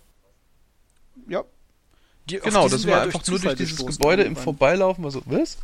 Ja. 1.28 1.44
Die, 2.30 2.40
genau, 2.40 2.70
das 2.70 2.88
war 2.88 3.02
einfach 3.02 3.26
nur 3.28 3.40
durch 3.40 3.56
dieses 3.56 3.86
Gebäude 3.86 4.24
im 4.24 4.38
Vorbeilaufen, 4.38 5.04
also, 5.04 5.22
was? 5.26 5.58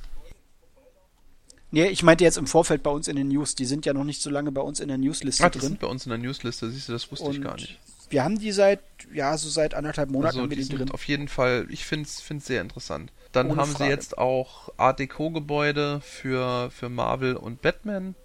Nee, 1.71 1.87
ich 1.87 2.01
meinte 2.01 2.23
jetzt 2.23 2.37
im 2.37 2.47
Vorfeld 2.47 2.81
bei 2.81 2.89
uns 2.89 3.07
in 3.07 3.15
den 3.15 3.27
News. 3.27 3.55
Die 3.55 3.65
sind 3.65 3.85
ja 3.85 3.93
noch 3.93 4.03
nicht 4.03 4.21
so 4.21 4.29
lange 4.29 4.51
bei 4.51 4.61
uns 4.61 4.79
in 4.79 4.87
der 4.87 4.97
Newsliste 4.97 5.45
Ach, 5.45 5.51
drin. 5.51 5.61
sind 5.61 5.79
bei 5.79 5.87
uns 5.87 6.05
in 6.05 6.09
der 6.09 6.17
Newsliste, 6.17 6.69
siehst 6.69 6.89
du, 6.89 6.93
das 6.93 7.11
wusste 7.11 7.25
Und 7.25 7.35
ich 7.35 7.41
gar 7.41 7.55
nicht. 7.55 7.77
Wir 8.09 8.23
haben 8.23 8.39
die 8.39 8.51
seit, 8.51 8.79
ja, 9.13 9.37
so 9.37 9.49
seit 9.49 9.75
anderthalb 9.75 10.09
Monaten 10.09 10.39
also, 10.39 10.47
die, 10.47 10.55
die 10.55 10.75
drin. 10.75 10.89
Auf 10.89 11.07
jeden 11.07 11.27
Fall, 11.27 11.67
ich 11.69 11.85
finde 11.85 12.09
es 12.09 12.45
sehr 12.45 12.61
interessant. 12.61 13.11
Dann 13.31 13.51
Ohne 13.51 13.61
haben 13.61 13.71
Frage. 13.71 13.83
sie 13.83 13.89
jetzt 13.91 14.17
auch 14.17 14.69
Art 14.77 14.97
Deco-Gebäude 14.97 16.01
für, 16.01 16.71
für 16.71 16.89
Marvel 16.89 17.35
und 17.35 17.61
Batman. 17.61 18.15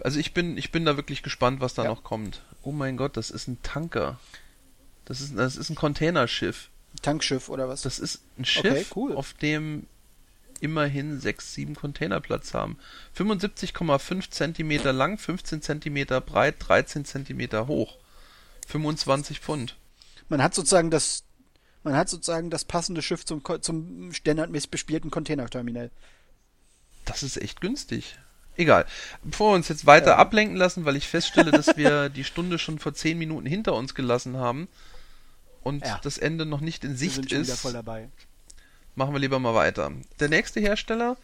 Also 0.00 0.20
ich 0.20 0.32
bin, 0.32 0.56
ich 0.56 0.70
bin 0.70 0.84
da 0.84 0.96
wirklich 0.96 1.24
gespannt, 1.24 1.60
was 1.60 1.74
da 1.74 1.84
ja. 1.84 1.90
noch 1.90 2.04
kommt. 2.04 2.42
Oh 2.62 2.70
mein 2.70 2.96
Gott, 2.96 3.16
das 3.16 3.30
ist 3.30 3.48
ein 3.48 3.60
Tanker. 3.62 4.20
Das 5.04 5.20
ist, 5.20 5.36
das 5.36 5.56
ist 5.56 5.70
ein 5.70 5.74
Containerschiff. 5.74 6.70
Tankschiff 7.02 7.48
oder 7.48 7.68
was? 7.68 7.82
Das 7.82 7.98
ist 7.98 8.20
ein 8.38 8.44
Schiff, 8.44 8.64
okay, 8.64 8.86
cool. 8.94 9.16
auf 9.16 9.34
dem 9.34 9.86
immerhin 10.62 11.20
6, 11.20 11.54
7 11.54 11.74
Container 11.74 12.20
Platz 12.20 12.54
haben. 12.54 12.78
75,5 13.16 14.30
Zentimeter 14.30 14.92
lang, 14.92 15.18
15 15.18 15.60
Zentimeter 15.60 16.20
breit, 16.20 16.56
13 16.58 17.04
Zentimeter 17.04 17.66
hoch. 17.66 17.98
25 18.68 19.40
Pfund. 19.40 19.76
Man 20.28 20.42
hat 20.42 20.54
sozusagen 20.54 20.90
das, 20.90 21.24
man 21.82 21.96
hat 21.96 22.08
sozusagen 22.08 22.48
das 22.48 22.64
passende 22.64 23.02
Schiff 23.02 23.24
zum, 23.24 23.42
zum 23.60 24.12
standardmäßig 24.12 24.70
bespielten 24.70 25.10
Containerterminal. 25.10 25.90
Das 27.04 27.22
ist 27.22 27.36
echt 27.36 27.60
günstig. 27.60 28.18
Egal. 28.56 28.86
Bevor 29.24 29.52
wir 29.52 29.56
uns 29.56 29.68
jetzt 29.68 29.86
weiter 29.86 30.12
ja. 30.12 30.16
ablenken 30.16 30.56
lassen, 30.56 30.84
weil 30.84 30.96
ich 30.96 31.08
feststelle, 31.08 31.50
dass 31.50 31.76
wir 31.76 32.08
die 32.10 32.24
Stunde 32.24 32.58
schon 32.58 32.78
vor 32.78 32.94
zehn 32.94 33.18
Minuten 33.18 33.46
hinter 33.46 33.74
uns 33.74 33.94
gelassen 33.94 34.36
haben 34.36 34.68
und 35.62 35.84
ja. 35.84 36.00
das 36.02 36.18
Ende 36.18 36.46
noch 36.46 36.60
nicht 36.60 36.84
in 36.84 36.96
Sicht 36.96 37.30
wir 37.30 37.44
sind 37.44 37.52
ist, 37.52 37.60
voll 37.60 37.72
dabei. 37.72 38.08
Machen 38.94 39.12
wir 39.14 39.20
lieber 39.20 39.38
mal 39.38 39.54
weiter. 39.54 39.92
Der 40.20 40.28
nächste 40.28 40.60
Hersteller, 40.60 41.16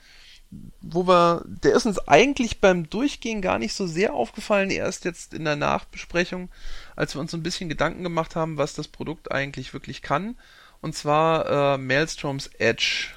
wo 0.81 1.07
wir, 1.07 1.45
der 1.47 1.75
ist 1.75 1.87
uns 1.87 1.99
eigentlich 2.09 2.61
beim 2.61 2.89
Durchgehen 2.89 3.43
gar 3.43 3.59
nicht 3.59 3.75
so 3.75 3.87
sehr 3.87 4.15
aufgefallen, 4.15 4.71
erst 4.71 5.05
jetzt 5.05 5.35
in 5.35 5.45
der 5.45 5.57
Nachbesprechung, 5.57 6.49
als 6.97 7.15
wir 7.15 7.21
uns 7.21 7.31
so 7.31 7.37
ein 7.37 7.43
bisschen 7.43 7.69
Gedanken 7.69 8.03
gemacht 8.03 8.37
haben, 8.37 8.57
was 8.57 8.75
das 8.75 8.89
Produkt 8.89 9.31
eigentlich 9.33 9.73
wirklich 9.75 10.03
kann. 10.03 10.37
Und 10.81 10.95
zwar 10.95 11.75
äh, 11.75 11.79
Maelstroms 11.79 12.49
Edge. 12.59 13.09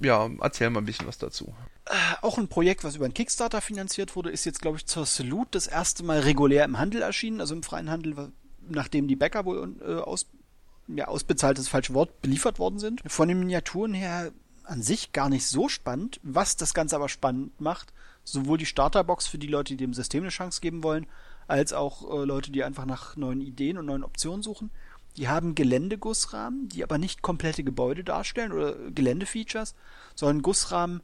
Ja, 0.00 0.28
erzähl 0.40 0.70
mal 0.70 0.80
ein 0.80 0.86
bisschen 0.86 1.06
was 1.06 1.18
dazu. 1.18 1.54
Äh, 1.86 1.94
auch 2.22 2.36
ein 2.36 2.48
Projekt, 2.48 2.84
was 2.84 2.96
über 2.96 3.04
einen 3.04 3.14
Kickstarter 3.14 3.60
finanziert 3.60 4.14
wurde, 4.16 4.30
ist 4.30 4.44
jetzt, 4.44 4.60
glaube 4.60 4.76
ich, 4.76 4.86
zur 4.86 5.06
Salute 5.06 5.52
das 5.52 5.66
erste 5.66 6.02
Mal 6.02 6.20
regulär 6.20 6.64
im 6.64 6.78
Handel 6.78 7.02
erschienen, 7.02 7.40
also 7.40 7.54
im 7.54 7.62
freien 7.62 7.90
Handel, 7.90 8.32
nachdem 8.68 9.08
die 9.08 9.16
Bäcker 9.16 9.44
wohl 9.44 9.76
äh, 9.80 9.94
aus, 9.94 10.26
ja, 10.88 11.08
ausbezahlt 11.08 11.58
das 11.58 11.68
falsche 11.68 11.94
Wort, 11.94 12.22
beliefert 12.22 12.58
worden 12.58 12.78
sind. 12.78 13.02
Von 13.06 13.28
den 13.28 13.38
Miniaturen 13.38 13.94
her 13.94 14.32
an 14.64 14.82
sich 14.82 15.12
gar 15.12 15.28
nicht 15.28 15.46
so 15.46 15.68
spannend. 15.68 16.20
Was 16.22 16.56
das 16.56 16.74
Ganze 16.74 16.96
aber 16.96 17.08
spannend 17.08 17.60
macht, 17.60 17.92
sowohl 18.24 18.58
die 18.58 18.66
Starterbox 18.66 19.26
für 19.26 19.38
die 19.38 19.46
Leute, 19.46 19.74
die 19.74 19.76
dem 19.76 19.94
System 19.94 20.22
eine 20.22 20.30
Chance 20.30 20.60
geben 20.60 20.82
wollen, 20.82 21.06
als 21.46 21.72
auch 21.72 22.02
äh, 22.02 22.24
Leute, 22.24 22.50
die 22.50 22.64
einfach 22.64 22.86
nach 22.86 23.16
neuen 23.16 23.40
Ideen 23.40 23.78
und 23.78 23.86
neuen 23.86 24.04
Optionen 24.04 24.42
suchen. 24.42 24.70
Die 25.16 25.28
haben 25.28 25.54
Geländegussrahmen, 25.54 26.68
die 26.68 26.82
aber 26.82 26.98
nicht 26.98 27.22
komplette 27.22 27.64
Gebäude 27.64 28.04
darstellen 28.04 28.52
oder 28.52 28.74
Geländefeatures, 28.90 29.74
sondern 30.14 30.42
Gussrahmen 30.42 31.00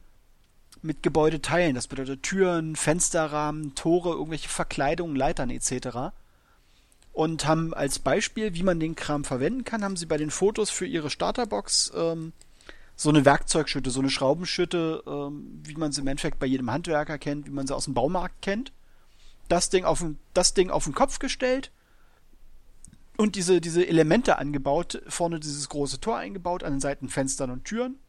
mit 0.81 1.01
Gebäudeteilen. 1.01 1.75
Das 1.75 1.87
bedeutet 1.87 2.23
Türen, 2.23 2.75
Fensterrahmen, 2.75 3.73
Tore, 3.73 4.11
irgendwelche 4.11 4.49
Verkleidungen, 4.49 5.15
Leitern 5.15 5.49
etc. 5.49 6.13
Und 7.13 7.45
haben 7.45 7.73
als 7.73 7.99
Beispiel, 7.99 8.53
wie 8.55 8.63
man 8.63 8.79
den 8.79 8.95
Kram 8.95 9.23
verwenden 9.23 9.63
kann, 9.63 9.83
haben 9.83 9.95
sie 9.97 10.07
bei 10.07 10.17
den 10.17 10.31
Fotos 10.31 10.69
für 10.69 10.85
ihre 10.85 11.09
Starterbox 11.09 11.91
ähm, 11.95 12.33
so 12.95 13.09
eine 13.09 13.23
Werkzeugschütte, 13.23 13.91
so 13.91 13.99
eine 13.99 14.09
Schraubenschütte, 14.09 15.03
ähm, 15.05 15.61
wie 15.63 15.75
man 15.75 15.91
sie 15.91 16.01
im 16.01 16.07
Endeffekt 16.07 16.39
bei 16.39 16.47
jedem 16.47 16.71
Handwerker 16.71 17.19
kennt, 17.19 17.45
wie 17.45 17.51
man 17.51 17.67
sie 17.67 17.75
aus 17.75 17.85
dem 17.85 17.93
Baumarkt 17.93 18.41
kennt 18.41 18.73
das 19.47 19.69
Ding 19.69 19.85
auf 19.85 19.99
den, 19.99 20.17
das 20.33 20.53
Ding 20.53 20.69
auf 20.69 20.85
den 20.85 20.95
Kopf 20.95 21.19
gestellt 21.19 21.71
und 23.17 23.35
diese, 23.35 23.61
diese 23.61 23.85
Elemente 23.85 24.37
angebaut, 24.37 25.01
vorne 25.07 25.39
dieses 25.39 25.69
große 25.69 25.99
Tor 25.99 26.17
eingebaut, 26.17 26.63
an 26.63 26.73
den 26.73 26.81
Seiten 26.81 27.09
Fenstern 27.09 27.51
und 27.51 27.65
Türen 27.65 27.99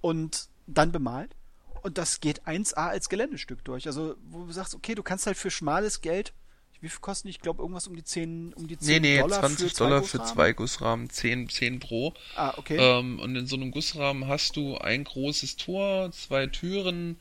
und 0.00 0.48
dann 0.66 0.92
bemalt. 0.92 1.36
Und 1.82 1.98
das 1.98 2.20
geht 2.20 2.42
1A 2.48 2.88
als 2.88 3.08
Geländestück 3.08 3.64
durch. 3.64 3.86
Also, 3.86 4.16
wo 4.28 4.44
du 4.44 4.52
sagst, 4.52 4.74
okay, 4.74 4.96
du 4.96 5.04
kannst 5.04 5.26
halt 5.26 5.36
für 5.36 5.52
schmales 5.52 6.00
Geld, 6.00 6.32
wie 6.80 6.88
viel 6.88 7.00
kosten? 7.00 7.28
Ich 7.28 7.40
glaube, 7.40 7.62
irgendwas 7.62 7.86
um 7.86 7.96
die 7.96 8.04
10, 8.04 8.52
um 8.54 8.66
die 8.66 8.78
10 8.78 9.02
nee, 9.02 9.16
nee, 9.16 9.20
Dollar 9.20 9.40
20 9.40 9.70
für 9.70 9.76
Dollar 9.76 10.02
für 10.02 10.22
zwei 10.24 10.52
Gussrahmen, 10.52 11.10
10, 11.10 11.48
10 11.48 11.80
pro. 11.80 12.14
Ah, 12.34 12.54
okay. 12.56 12.76
Ähm, 12.78 13.18
und 13.20 13.34
in 13.36 13.46
so 13.46 13.56
einem 13.56 13.70
Gussrahmen 13.70 14.28
hast 14.28 14.56
du 14.56 14.76
ein 14.78 15.04
großes 15.04 15.56
Tor, 15.56 16.10
zwei 16.12 16.46
Türen, 16.46 17.18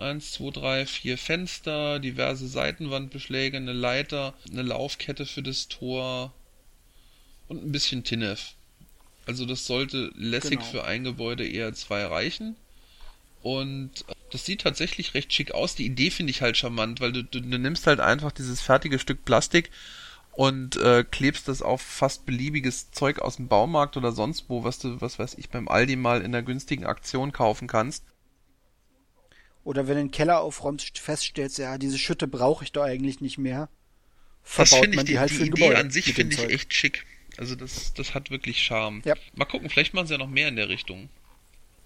Eins, 0.00 0.32
zwei, 0.32 0.50
drei, 0.50 0.86
vier 0.86 1.18
Fenster, 1.18 1.98
diverse 1.98 2.48
Seitenwandbeschläge, 2.48 3.58
eine 3.58 3.74
Leiter, 3.74 4.32
eine 4.50 4.62
Laufkette 4.62 5.26
für 5.26 5.42
das 5.42 5.68
Tor 5.68 6.32
und 7.48 7.62
ein 7.62 7.70
bisschen 7.70 8.02
Tinef. 8.02 8.54
Also 9.26 9.44
das 9.44 9.66
sollte 9.66 10.10
lässig 10.16 10.60
genau. 10.60 10.64
für 10.64 10.84
ein 10.84 11.04
Gebäude 11.04 11.46
eher 11.46 11.74
zwei 11.74 12.06
reichen. 12.06 12.56
Und 13.42 14.06
das 14.30 14.44
sieht 14.44 14.62
tatsächlich 14.62 15.14
recht 15.14 15.32
schick 15.32 15.52
aus. 15.52 15.74
Die 15.74 15.86
Idee 15.86 16.10
finde 16.10 16.30
ich 16.30 16.42
halt 16.42 16.56
charmant, 16.56 17.00
weil 17.00 17.12
du, 17.12 17.24
du, 17.24 17.40
du, 17.40 17.58
nimmst 17.58 17.86
halt 17.86 18.00
einfach 18.00 18.32
dieses 18.32 18.60
fertige 18.60 18.98
Stück 18.98 19.24
Plastik 19.24 19.70
und 20.32 20.76
äh, 20.76 21.04
klebst 21.08 21.48
das 21.48 21.62
auf 21.62 21.82
fast 21.82 22.26
beliebiges 22.26 22.90
Zeug 22.92 23.18
aus 23.18 23.36
dem 23.36 23.48
Baumarkt 23.48 23.96
oder 23.96 24.12
sonst 24.12 24.44
wo, 24.48 24.64
was 24.64 24.78
du, 24.78 25.00
was 25.00 25.18
weiß 25.18 25.34
ich, 25.38 25.50
beim 25.50 25.68
Aldi 25.68 25.96
mal 25.96 26.20
in 26.20 26.26
einer 26.26 26.42
günstigen 26.42 26.86
Aktion 26.86 27.32
kaufen 27.32 27.66
kannst. 27.66 28.04
Oder 29.64 29.86
wenn 29.86 29.96
du 29.96 30.02
den 30.02 30.10
Keller 30.10 30.40
aufräumst, 30.40 30.98
feststellst, 30.98 31.58
ja, 31.58 31.76
diese 31.76 31.98
Schütte 31.98 32.26
brauche 32.26 32.64
ich 32.64 32.72
doch 32.72 32.82
eigentlich 32.82 33.20
nicht 33.20 33.38
mehr. 33.38 33.68
Verbaut 34.42 34.72
das 34.72 34.78
finde 34.80 34.96
ich, 34.98 35.04
die, 35.04 35.18
halt 35.18 35.30
die 35.30 35.42
Idee 35.42 35.74
an 35.74 35.90
sich 35.90 36.14
finde 36.14 36.34
ich 36.34 36.48
echt 36.48 36.72
schick. 36.72 37.04
Also 37.36 37.54
das, 37.54 37.92
das 37.94 38.14
hat 38.14 38.30
wirklich 38.30 38.62
Charme. 38.62 39.02
Ja. 39.04 39.14
Mal 39.34 39.44
gucken, 39.44 39.68
vielleicht 39.68 39.94
machen 39.94 40.06
sie 40.06 40.14
ja 40.14 40.18
noch 40.18 40.28
mehr 40.28 40.48
in 40.48 40.56
der 40.56 40.68
Richtung. 40.68 41.08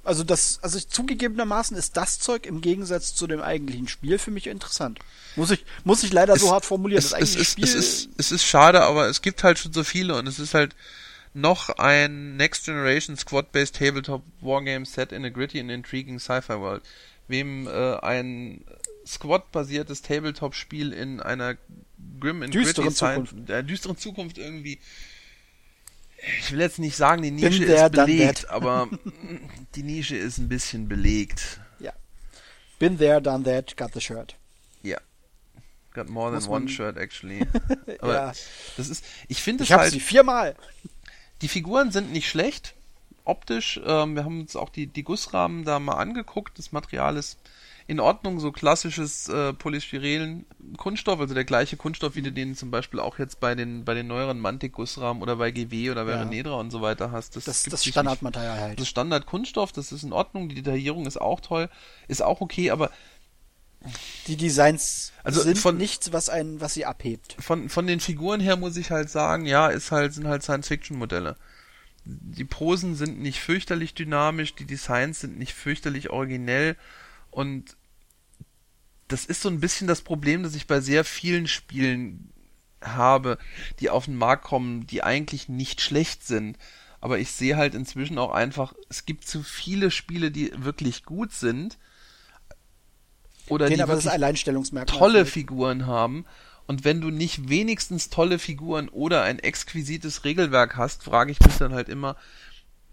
Also 0.04 0.22
das, 0.22 0.58
also 0.62 0.78
zugegebenermaßen 0.78 1.76
ist 1.76 1.96
das 1.96 2.18
Zeug 2.18 2.46
im 2.46 2.60
Gegensatz 2.60 3.14
zu 3.14 3.26
dem 3.26 3.40
eigentlichen 3.40 3.88
Spiel 3.88 4.18
für 4.18 4.30
mich 4.30 4.46
interessant. 4.46 4.98
Muss 5.36 5.50
ich, 5.50 5.64
muss 5.84 6.02
ich 6.04 6.12
leider 6.12 6.34
es, 6.34 6.42
so 6.42 6.52
hart 6.52 6.64
formulieren. 6.64 6.98
Es, 6.98 7.12
es, 7.12 7.34
es, 7.34 7.56
es, 7.58 7.74
ist, 7.74 8.08
es 8.18 8.32
ist 8.32 8.44
schade, 8.44 8.82
aber 8.82 9.08
es 9.08 9.22
gibt 9.22 9.42
halt 9.42 9.58
schon 9.58 9.72
so 9.72 9.82
viele 9.82 10.16
und 10.16 10.26
es 10.26 10.38
ist 10.38 10.54
halt 10.54 10.76
noch 11.32 11.70
ein 11.70 12.36
Next 12.36 12.66
Generation 12.66 13.16
Squad-Based 13.16 13.74
Tabletop 13.76 14.22
Wargame 14.40 14.86
set 14.86 15.10
in 15.10 15.24
a 15.24 15.30
gritty 15.30 15.58
and 15.58 15.70
intriguing 15.70 16.18
Sci-Fi 16.18 16.60
World. 16.60 16.82
Wem 17.26 17.66
äh, 17.66 17.96
ein 17.96 18.64
Squad-basiertes 19.06 20.02
Tabletop-Spiel 20.02 20.92
in 20.92 21.20
einer 21.20 21.56
grim 22.20 22.42
and 22.42 22.54
düsteren 22.54 22.88
gritty 22.88 22.96
Zukunft. 22.96 23.50
Äh, 23.50 23.64
düsteren 23.64 23.96
Zukunft 23.96 24.38
irgendwie 24.38 24.78
ich 26.40 26.52
will 26.52 26.60
jetzt 26.60 26.78
nicht 26.78 26.96
sagen, 26.96 27.22
die 27.22 27.30
Nische 27.30 27.64
ist 27.64 27.92
belegt, 27.92 28.48
aber 28.50 28.88
die 29.74 29.82
Nische 29.82 30.16
ist 30.16 30.38
ein 30.38 30.48
bisschen 30.48 30.88
belegt. 30.88 31.60
Ja. 31.80 31.92
Been 32.78 32.98
there, 32.98 33.20
done 33.22 33.44
that, 33.44 33.76
got 33.76 33.92
the 33.94 34.00
shirt. 34.00 34.36
Ja. 34.82 34.98
Got 35.92 36.08
more 36.08 36.26
than 36.30 36.34
Muss 36.40 36.48
one 36.48 36.64
man- 36.64 36.68
shirt 36.68 36.96
actually. 36.96 37.46
Aber 38.00 38.14
Ja. 38.14 38.32
das 38.76 38.88
ist, 38.88 39.04
ich 39.28 39.40
finde 39.42 39.64
es 39.64 39.70
halt, 39.70 39.92
sie 39.92 40.00
viermal. 40.00 40.56
die 41.40 41.48
Figuren 41.48 41.92
sind 41.92 42.12
nicht 42.12 42.28
schlecht. 42.28 42.74
Optisch, 43.26 43.80
ähm, 43.86 44.16
wir 44.16 44.24
haben 44.24 44.40
uns 44.40 44.54
auch 44.56 44.68
die, 44.68 44.86
die 44.86 45.02
Gussrahmen 45.04 45.64
da 45.64 45.78
mal 45.78 45.94
angeguckt. 45.94 46.58
Das 46.58 46.72
Material 46.72 47.16
ist 47.16 47.38
in 47.86 48.00
Ordnung, 48.00 48.40
so 48.40 48.50
klassisches 48.50 49.28
äh, 49.28 49.52
Polystyren 49.52 50.46
Kunststoff, 50.78 51.20
also 51.20 51.34
der 51.34 51.44
gleiche 51.44 51.76
Kunststoff, 51.76 52.14
wie 52.14 52.22
du 52.22 52.32
den 52.32 52.54
zum 52.56 52.70
Beispiel 52.70 52.98
auch 52.98 53.18
jetzt 53.18 53.40
bei 53.40 53.54
den, 53.54 53.84
bei 53.84 53.92
den 53.92 54.06
neueren 54.06 54.40
Mantic-Gussrahmen 54.40 55.22
oder 55.22 55.36
bei 55.36 55.50
GW 55.50 55.90
oder 55.90 56.06
bei 56.06 56.12
Ja. 56.12 56.20
Renedra 56.22 56.54
und 56.54 56.70
so 56.70 56.80
weiter 56.80 57.12
hast. 57.12 57.36
Das, 57.36 57.44
Das 57.44 57.58
ist 57.66 57.72
das 57.72 57.84
Standardmaterial 57.84 58.58
halt. 58.58 58.78
Das 58.78 58.84
ist 58.84 58.88
Standard-Kunststoff, 58.90 59.72
das 59.72 59.92
ist 59.92 60.02
in 60.02 60.12
Ordnung, 60.14 60.48
die 60.48 60.54
Detaillierung 60.54 61.06
ist 61.06 61.20
auch 61.20 61.40
toll, 61.40 61.68
ist 62.08 62.22
auch 62.22 62.40
okay, 62.40 62.70
aber 62.70 62.90
Die 64.28 64.36
Designs 64.38 65.12
Also 65.22 65.42
sind 65.42 65.58
von- 65.58 65.76
nichts, 65.76 66.10
was 66.10 66.30
einen, 66.30 66.62
was 66.62 66.72
sie 66.72 66.86
abhebt. 66.86 67.36
von, 67.38 67.68
von 67.68 67.86
den 67.86 68.00
Figuren 68.00 68.40
her 68.40 68.56
muss 68.56 68.78
ich 68.78 68.90
halt 68.90 69.10
sagen, 69.10 69.44
ja, 69.44 69.68
ist 69.68 69.90
halt, 69.92 70.14
sind 70.14 70.26
halt 70.26 70.42
Science-Fiction-Modelle. 70.42 71.36
Die 72.06 72.44
Posen 72.44 72.94
sind 72.94 73.20
nicht 73.20 73.40
fürchterlich 73.40 73.92
dynamisch, 73.92 74.54
die 74.54 74.64
Designs 74.64 75.20
sind 75.20 75.38
nicht 75.38 75.52
fürchterlich 75.52 76.08
originell 76.08 76.76
und 77.34 77.76
das 79.08 79.24
ist 79.26 79.42
so 79.42 79.48
ein 79.48 79.60
bisschen 79.60 79.86
das 79.86 80.02
Problem, 80.02 80.42
das 80.42 80.54
ich 80.54 80.66
bei 80.66 80.80
sehr 80.80 81.04
vielen 81.04 81.46
Spielen 81.46 82.32
habe, 82.80 83.38
die 83.80 83.90
auf 83.90 84.06
den 84.06 84.16
Markt 84.16 84.44
kommen, 84.44 84.86
die 84.86 85.02
eigentlich 85.02 85.48
nicht 85.48 85.80
schlecht 85.80 86.24
sind. 86.24 86.58
Aber 87.00 87.18
ich 87.18 87.32
sehe 87.32 87.56
halt 87.56 87.74
inzwischen 87.74 88.18
auch 88.18 88.30
einfach, 88.32 88.72
es 88.88 89.04
gibt 89.04 89.26
zu 89.26 89.42
viele 89.42 89.90
Spiele, 89.90 90.30
die 90.30 90.52
wirklich 90.56 91.04
gut 91.04 91.32
sind. 91.32 91.76
Oder 93.48 93.66
Den 93.66 93.76
die 93.76 93.82
aber 93.82 93.96
das 93.96 94.06
Alleinstellungsmerkmal. 94.06 94.98
tolle 94.98 95.24
fehlt. 95.24 95.28
Figuren 95.28 95.86
haben. 95.86 96.24
Und 96.66 96.84
wenn 96.84 97.02
du 97.02 97.10
nicht 97.10 97.50
wenigstens 97.50 98.08
tolle 98.08 98.38
Figuren 98.38 98.88
oder 98.88 99.22
ein 99.22 99.38
exquisites 99.38 100.24
Regelwerk 100.24 100.76
hast, 100.76 101.02
frage 101.02 101.32
ich 101.32 101.40
mich 101.40 101.56
dann 101.56 101.74
halt 101.74 101.90
immer, 101.90 102.16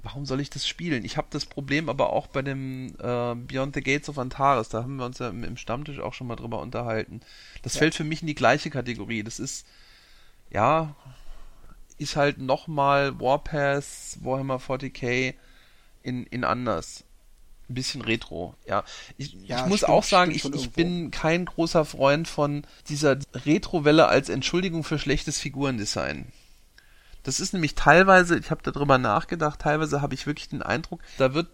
warum 0.03 0.25
soll 0.25 0.39
ich 0.39 0.49
das 0.49 0.67
spielen? 0.67 1.05
Ich 1.05 1.17
habe 1.17 1.27
das 1.29 1.45
Problem 1.45 1.89
aber 1.89 2.11
auch 2.11 2.27
bei 2.27 2.41
dem 2.41 2.95
äh, 2.99 3.35
Beyond 3.35 3.75
the 3.75 3.81
Gates 3.81 4.09
of 4.09 4.17
Antares, 4.17 4.69
da 4.69 4.83
haben 4.83 4.97
wir 4.97 5.05
uns 5.05 5.19
ja 5.19 5.29
im, 5.29 5.43
im 5.43 5.57
Stammtisch 5.57 5.99
auch 5.99 6.13
schon 6.13 6.27
mal 6.27 6.35
drüber 6.35 6.59
unterhalten. 6.59 7.21
Das 7.61 7.77
fällt 7.77 7.95
für 7.95 8.03
mich 8.03 8.21
in 8.21 8.27
die 8.27 8.35
gleiche 8.35 8.69
Kategorie. 8.69 9.23
Das 9.23 9.39
ist, 9.39 9.65
ja, 10.49 10.95
ist 11.97 12.15
halt 12.15 12.39
nochmal 12.39 13.19
Warpath, 13.19 14.17
Warhammer 14.21 14.57
40k 14.57 15.35
in, 16.03 16.25
in 16.25 16.43
anders. 16.43 17.03
Ein 17.69 17.75
bisschen 17.75 18.01
retro, 18.01 18.55
ja. 18.67 18.83
Ich, 19.17 19.33
Ja, 19.45 19.63
ich 19.63 19.65
muss 19.67 19.79
stimmt, 19.79 19.91
auch 19.91 20.03
sagen, 20.03 20.31
ich, 20.31 20.43
ich 20.43 20.71
bin 20.71 21.11
kein 21.11 21.45
großer 21.45 21.85
Freund 21.85 22.27
von 22.27 22.65
dieser 22.89 23.17
Retro-Welle 23.33 24.07
als 24.07 24.29
Entschuldigung 24.29 24.83
für 24.83 24.99
schlechtes 24.99 25.39
Figurendesign. 25.39 26.25
Das 27.23 27.39
ist 27.39 27.53
nämlich 27.53 27.75
teilweise, 27.75 28.37
ich 28.37 28.51
habe 28.51 28.61
darüber 28.63 28.97
nachgedacht, 28.97 29.59
teilweise 29.61 30.01
habe 30.01 30.13
ich 30.13 30.25
wirklich 30.25 30.49
den 30.49 30.61
Eindruck, 30.61 31.01
da 31.17 31.33
wird 31.33 31.47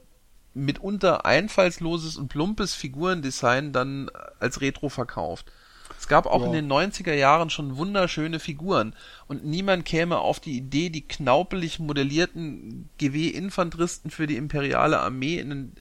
mitunter 0.53 1.25
einfallsloses 1.25 2.17
und 2.17 2.29
plumpes 2.29 2.73
Figurendesign 2.73 3.73
dann 3.73 4.09
als 4.39 4.61
Retro 4.61 4.89
verkauft. 4.89 5.51
Es 5.99 6.07
gab 6.07 6.25
auch 6.25 6.41
Ja. 6.41 6.47
in 6.47 6.53
den 6.53 6.67
90er 6.67 7.13
Jahren 7.13 7.49
schon 7.49 7.77
wunderschöne 7.77 8.39
Figuren 8.39 8.93
und 9.27 9.45
niemand 9.45 9.85
käme 9.85 10.17
auf 10.17 10.39
die 10.39 10.57
Idee, 10.57 10.89
die 10.89 11.07
knaupelig 11.07 11.79
modellierten 11.79 12.89
GW-Infanteristen 12.97 14.11
für 14.11 14.27
die 14.27 14.37
imperiale 14.37 14.99
Armee 14.99 15.39
in 15.39 15.49
den 15.49 15.71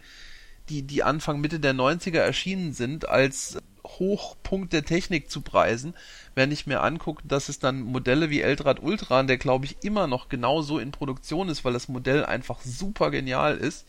die, 0.69 0.83
die 0.83 1.05
Anfang 1.05 1.41
Mitte 1.41 1.61
der 1.61 1.75
90er 1.75 2.19
erschienen 2.19 2.73
sind, 2.73 3.09
als 3.09 3.57
Hochpunkt 3.87 4.73
der 4.73 4.85
Technik 4.85 5.31
zu 5.31 5.41
preisen, 5.41 5.95
wenn 6.35 6.53
ich 6.53 6.67
mir 6.67 6.83
angucke, 6.83 7.23
dass 7.27 7.49
es 7.49 7.59
dann 7.59 7.81
Modelle 7.81 8.31
wie 8.31 8.41
Eldrad 8.41 8.83
Ultran, 8.83 9.27
der 9.27 9.39
glaube 9.39 9.65
ich 9.65 9.77
immer 9.83 10.07
noch 10.07 10.29
genauso 10.29 10.79
in 10.79 10.93
Produktion 10.93 11.49
ist, 11.49 11.65
weil 11.65 11.73
das 11.73 11.89
Modell 11.89 12.25
einfach 12.25 12.61
super 12.63 13.11
genial 13.11 13.57
ist. 13.57 13.87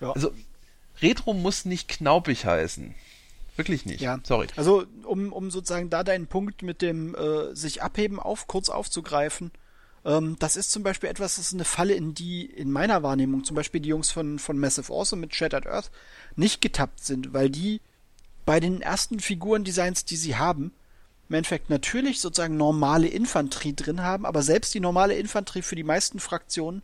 Ja. 0.00 0.12
Also 0.12 0.32
Retro 1.00 1.34
muss 1.34 1.64
nicht 1.64 1.88
knaupig 1.88 2.44
heißen. 2.44 2.94
Wirklich 3.56 3.84
nicht. 3.84 4.00
Ja. 4.00 4.18
Sorry. 4.22 4.46
Also, 4.56 4.84
um, 5.04 5.32
um 5.32 5.50
sozusagen 5.50 5.90
da 5.90 6.04
deinen 6.04 6.26
Punkt 6.26 6.62
mit 6.62 6.80
dem 6.80 7.14
äh, 7.14 7.54
sich 7.54 7.82
abheben 7.82 8.18
auf, 8.18 8.46
kurz 8.46 8.70
aufzugreifen, 8.70 9.50
ähm, 10.04 10.36
das 10.38 10.56
ist 10.56 10.72
zum 10.72 10.82
Beispiel 10.82 11.10
etwas, 11.10 11.36
das 11.36 11.46
ist 11.46 11.54
eine 11.54 11.64
Falle, 11.64 11.94
in 11.94 12.14
die 12.14 12.46
in 12.46 12.70
meiner 12.70 13.02
Wahrnehmung 13.02 13.44
zum 13.44 13.54
Beispiel 13.54 13.80
die 13.80 13.90
Jungs 13.90 14.10
von, 14.10 14.38
von 14.38 14.58
Massive 14.58 14.92
Awesome 14.92 15.20
mit 15.20 15.34
Shattered 15.34 15.66
Earth 15.66 15.90
nicht 16.34 16.60
getappt 16.60 17.04
sind, 17.04 17.34
weil 17.34 17.50
die 17.50 17.80
bei 18.44 18.60
den 18.60 18.82
ersten 18.82 19.20
Figurendesigns, 19.20 20.04
die 20.04 20.16
sie 20.16 20.36
haben, 20.36 20.72
im 21.28 21.36
Endeffekt 21.36 21.70
natürlich 21.70 22.20
sozusagen 22.20 22.56
normale 22.56 23.08
Infanterie 23.08 23.74
drin 23.74 24.02
haben, 24.02 24.26
aber 24.26 24.42
selbst 24.42 24.74
die 24.74 24.80
normale 24.80 25.14
Infanterie 25.14 25.62
für 25.62 25.76
die 25.76 25.84
meisten 25.84 26.20
Fraktionen 26.20 26.82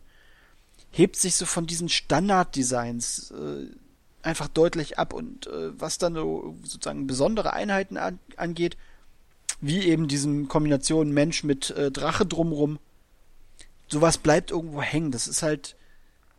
hebt 0.91 1.17
sich 1.17 1.35
so 1.35 1.45
von 1.45 1.67
diesen 1.67 1.89
Standarddesigns 1.89 3.31
äh, 3.31 3.67
einfach 4.21 4.47
deutlich 4.47 4.97
ab 4.97 5.13
und 5.13 5.47
äh, 5.47 5.79
was 5.79 5.97
dann 5.97 6.15
so 6.15 6.55
sozusagen 6.63 7.07
besondere 7.07 7.53
Einheiten 7.53 7.97
an, 7.97 8.19
angeht, 8.37 8.75
wie 9.61 9.83
eben 9.83 10.07
diesen 10.07 10.47
Kombination 10.47 11.11
Mensch 11.11 11.43
mit 11.43 11.69
äh, 11.71 11.91
Drache 11.91 12.25
drumrum, 12.25 12.79
sowas 13.87 14.17
bleibt 14.17 14.51
irgendwo 14.51 14.81
hängen. 14.81 15.11
Das 15.11 15.27
ist 15.27 15.43
halt, 15.43 15.75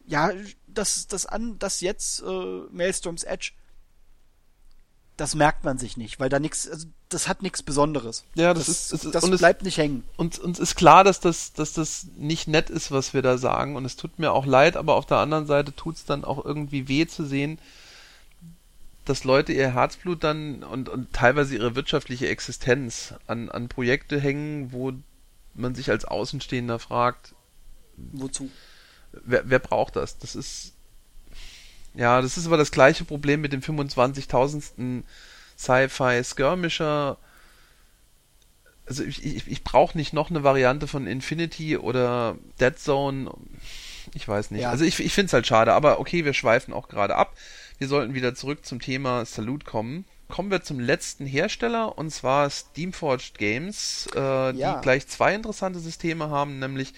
ja, 0.07 0.33
das, 0.67 1.07
das 1.07 1.27
an, 1.27 1.59
das 1.59 1.81
jetzt 1.81 2.23
äh, 2.23 2.61
Maelstrom's 2.71 3.25
Edge, 3.25 3.53
das 5.21 5.35
merkt 5.35 5.65
man 5.65 5.77
sich 5.79 5.97
nicht, 5.97 6.19
weil 6.19 6.29
da 6.31 6.39
nichts, 6.39 6.69
also 6.69 6.87
das 7.11 7.29
hat 7.29 7.43
nichts 7.43 7.63
Besonderes. 7.63 8.25
Ja, 8.35 8.55
das 8.55 8.69
ist- 8.69 8.93
es 8.93 9.05
ist- 9.05 9.15
das 9.15 9.25
und 9.25 9.33
es- 9.33 9.41
bleibt 9.41 9.63
nicht 9.63 9.77
hängen. 9.79 10.03
uns, 10.17 10.39
uns 10.39 10.59
ist 10.59 10.75
klar, 10.77 11.05
dass 11.05 11.21
das, 11.21 11.53
dass 11.53 11.73
das 11.75 12.07
nicht 12.17 12.49
nett 12.49 12.71
ist, 12.71 12.91
was 12.91 13.13
wir 13.15 13.21
da 13.23 13.37
sagen. 13.39 13.77
Und 13.77 13.85
es 13.85 13.97
tut 13.97 14.19
mir 14.19 14.33
auch 14.33 14.47
leid, 14.47 14.77
aber 14.77 14.95
auf 14.95 15.07
der 15.07 15.19
anderen 15.19 15.47
Seite 15.47 15.75
tut 15.77 15.97
es 15.97 16.05
dann 16.05 16.25
auch 16.25 16.45
irgendwie 16.45 16.89
weh 16.89 17.07
zu 17.07 17.25
sehen, 17.27 17.59
dass 19.05 19.25
Leute 19.25 19.53
ihr 19.53 19.75
Herzblut 19.75 20.23
dann 20.25 20.63
und, 20.63 20.89
und 20.89 21.13
teilweise 21.13 21.55
ihre 21.55 21.75
wirtschaftliche 21.75 22.29
Existenz 22.29 23.15
an, 23.27 23.49
an 23.51 23.69
Projekte 23.69 24.21
hängen, 24.21 24.73
wo 24.73 24.93
man 25.55 25.75
sich 25.75 25.91
als 25.91 26.05
Außenstehender 26.05 26.79
fragt, 26.79 27.35
Wozu? 28.13 28.51
wer, 29.13 29.43
wer 29.51 29.59
braucht 29.59 29.97
das? 29.97 30.19
Das 30.19 30.35
ist 30.37 30.75
ja, 31.95 32.21
das 32.23 32.37
ist 32.37 32.47
aber 32.47 32.57
das 32.57 32.71
gleiche 32.71 33.05
Problem 33.05 33.41
mit 33.41 33.53
dem 33.53 33.61
25.000. 33.61 35.03
Sci-Fi 35.61 36.23
Skirmisher. 36.25 37.19
Also 38.87 39.05
ich, 39.05 39.25
ich, 39.25 39.47
ich 39.47 39.63
brauche 39.63 39.97
nicht 39.97 40.13
noch 40.15 40.31
eine 40.31 40.43
Variante 40.43 40.89
von 40.89 41.07
Infinity 41.07 41.77
oder 41.77 42.39
Dead 42.59 42.79
Zone. 42.79 43.31
Ich 44.15 44.27
weiß 44.27 44.53
nicht. 44.53 44.63
Ja. 44.63 44.71
Also 44.71 44.85
ich, 44.85 44.99
ich 44.99 45.13
finde 45.13 45.27
es 45.27 45.33
halt 45.35 45.47
schade, 45.47 45.75
aber 45.75 46.01
okay, 46.01 46.25
wir 46.25 46.33
schweifen 46.33 46.73
auch 46.73 46.89
gerade 46.89 47.15
ab. 47.15 47.37
Wir 47.79 47.89
sollten 47.89 48.15
wieder 48.15 48.35
zurück 48.35 48.65
zum 48.65 48.81
Thema 48.81 49.25
Salute 49.27 49.67
kommen. 49.67 50.07
Kommen 50.29 50.51
wir 50.51 50.63
zum 50.63 50.81
letzten 50.81 51.27
Hersteller 51.27 51.99
und 51.99 52.11
zwar 52.11 52.49
Steamforged 52.49 53.37
Games, 53.39 54.09
äh, 54.15 54.53
Ja. 54.57 54.77
die 54.77 54.83
gleich 54.83 55.07
zwei 55.09 55.35
interessante 55.35 55.79
Systeme 55.79 56.31
haben, 56.31 56.59
nämlich 56.59 56.95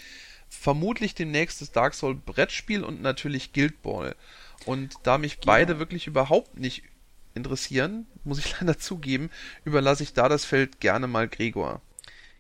vermutlich 0.49 1.15
demnächst 1.15 1.61
das 1.61 1.73
Dark 1.73 1.95
Soul 1.95 2.15
Brettspiel 2.15 2.85
und 2.85 3.03
natürlich 3.03 3.53
Guild 3.53 3.83
Ball. 3.83 4.15
Und 4.65 4.95
da 5.03 5.19
mich 5.19 5.41
beide 5.41 5.79
wirklich 5.79 6.07
überhaupt 6.07 6.59
nicht 6.59 6.85
interessieren, 7.35 8.07
muss 8.25 8.39
ich 8.39 8.53
leider 8.61 8.79
zugeben, 8.79 9.31
überlasse 9.65 10.03
ich 10.03 10.13
da 10.13 10.29
das 10.29 10.45
Feld 10.45 10.81
gerne 10.81 11.07
mal 11.07 11.29
Gregor. 11.29 11.81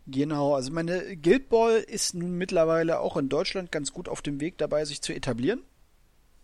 Genau, 0.06 0.54
also 0.54 0.72
meine 0.72 1.16
Guild 1.16 1.48
Ball 1.48 1.76
ist 1.76 2.14
nun 2.14 2.36
mittlerweile 2.36 2.98
auch 2.98 3.16
in 3.16 3.28
Deutschland 3.28 3.70
ganz 3.70 3.92
gut 3.92 4.08
auf 4.08 4.20
dem 4.20 4.40
Weg 4.40 4.58
dabei, 4.58 4.84
sich 4.84 5.00
zu 5.00 5.14
etablieren. 5.14 5.62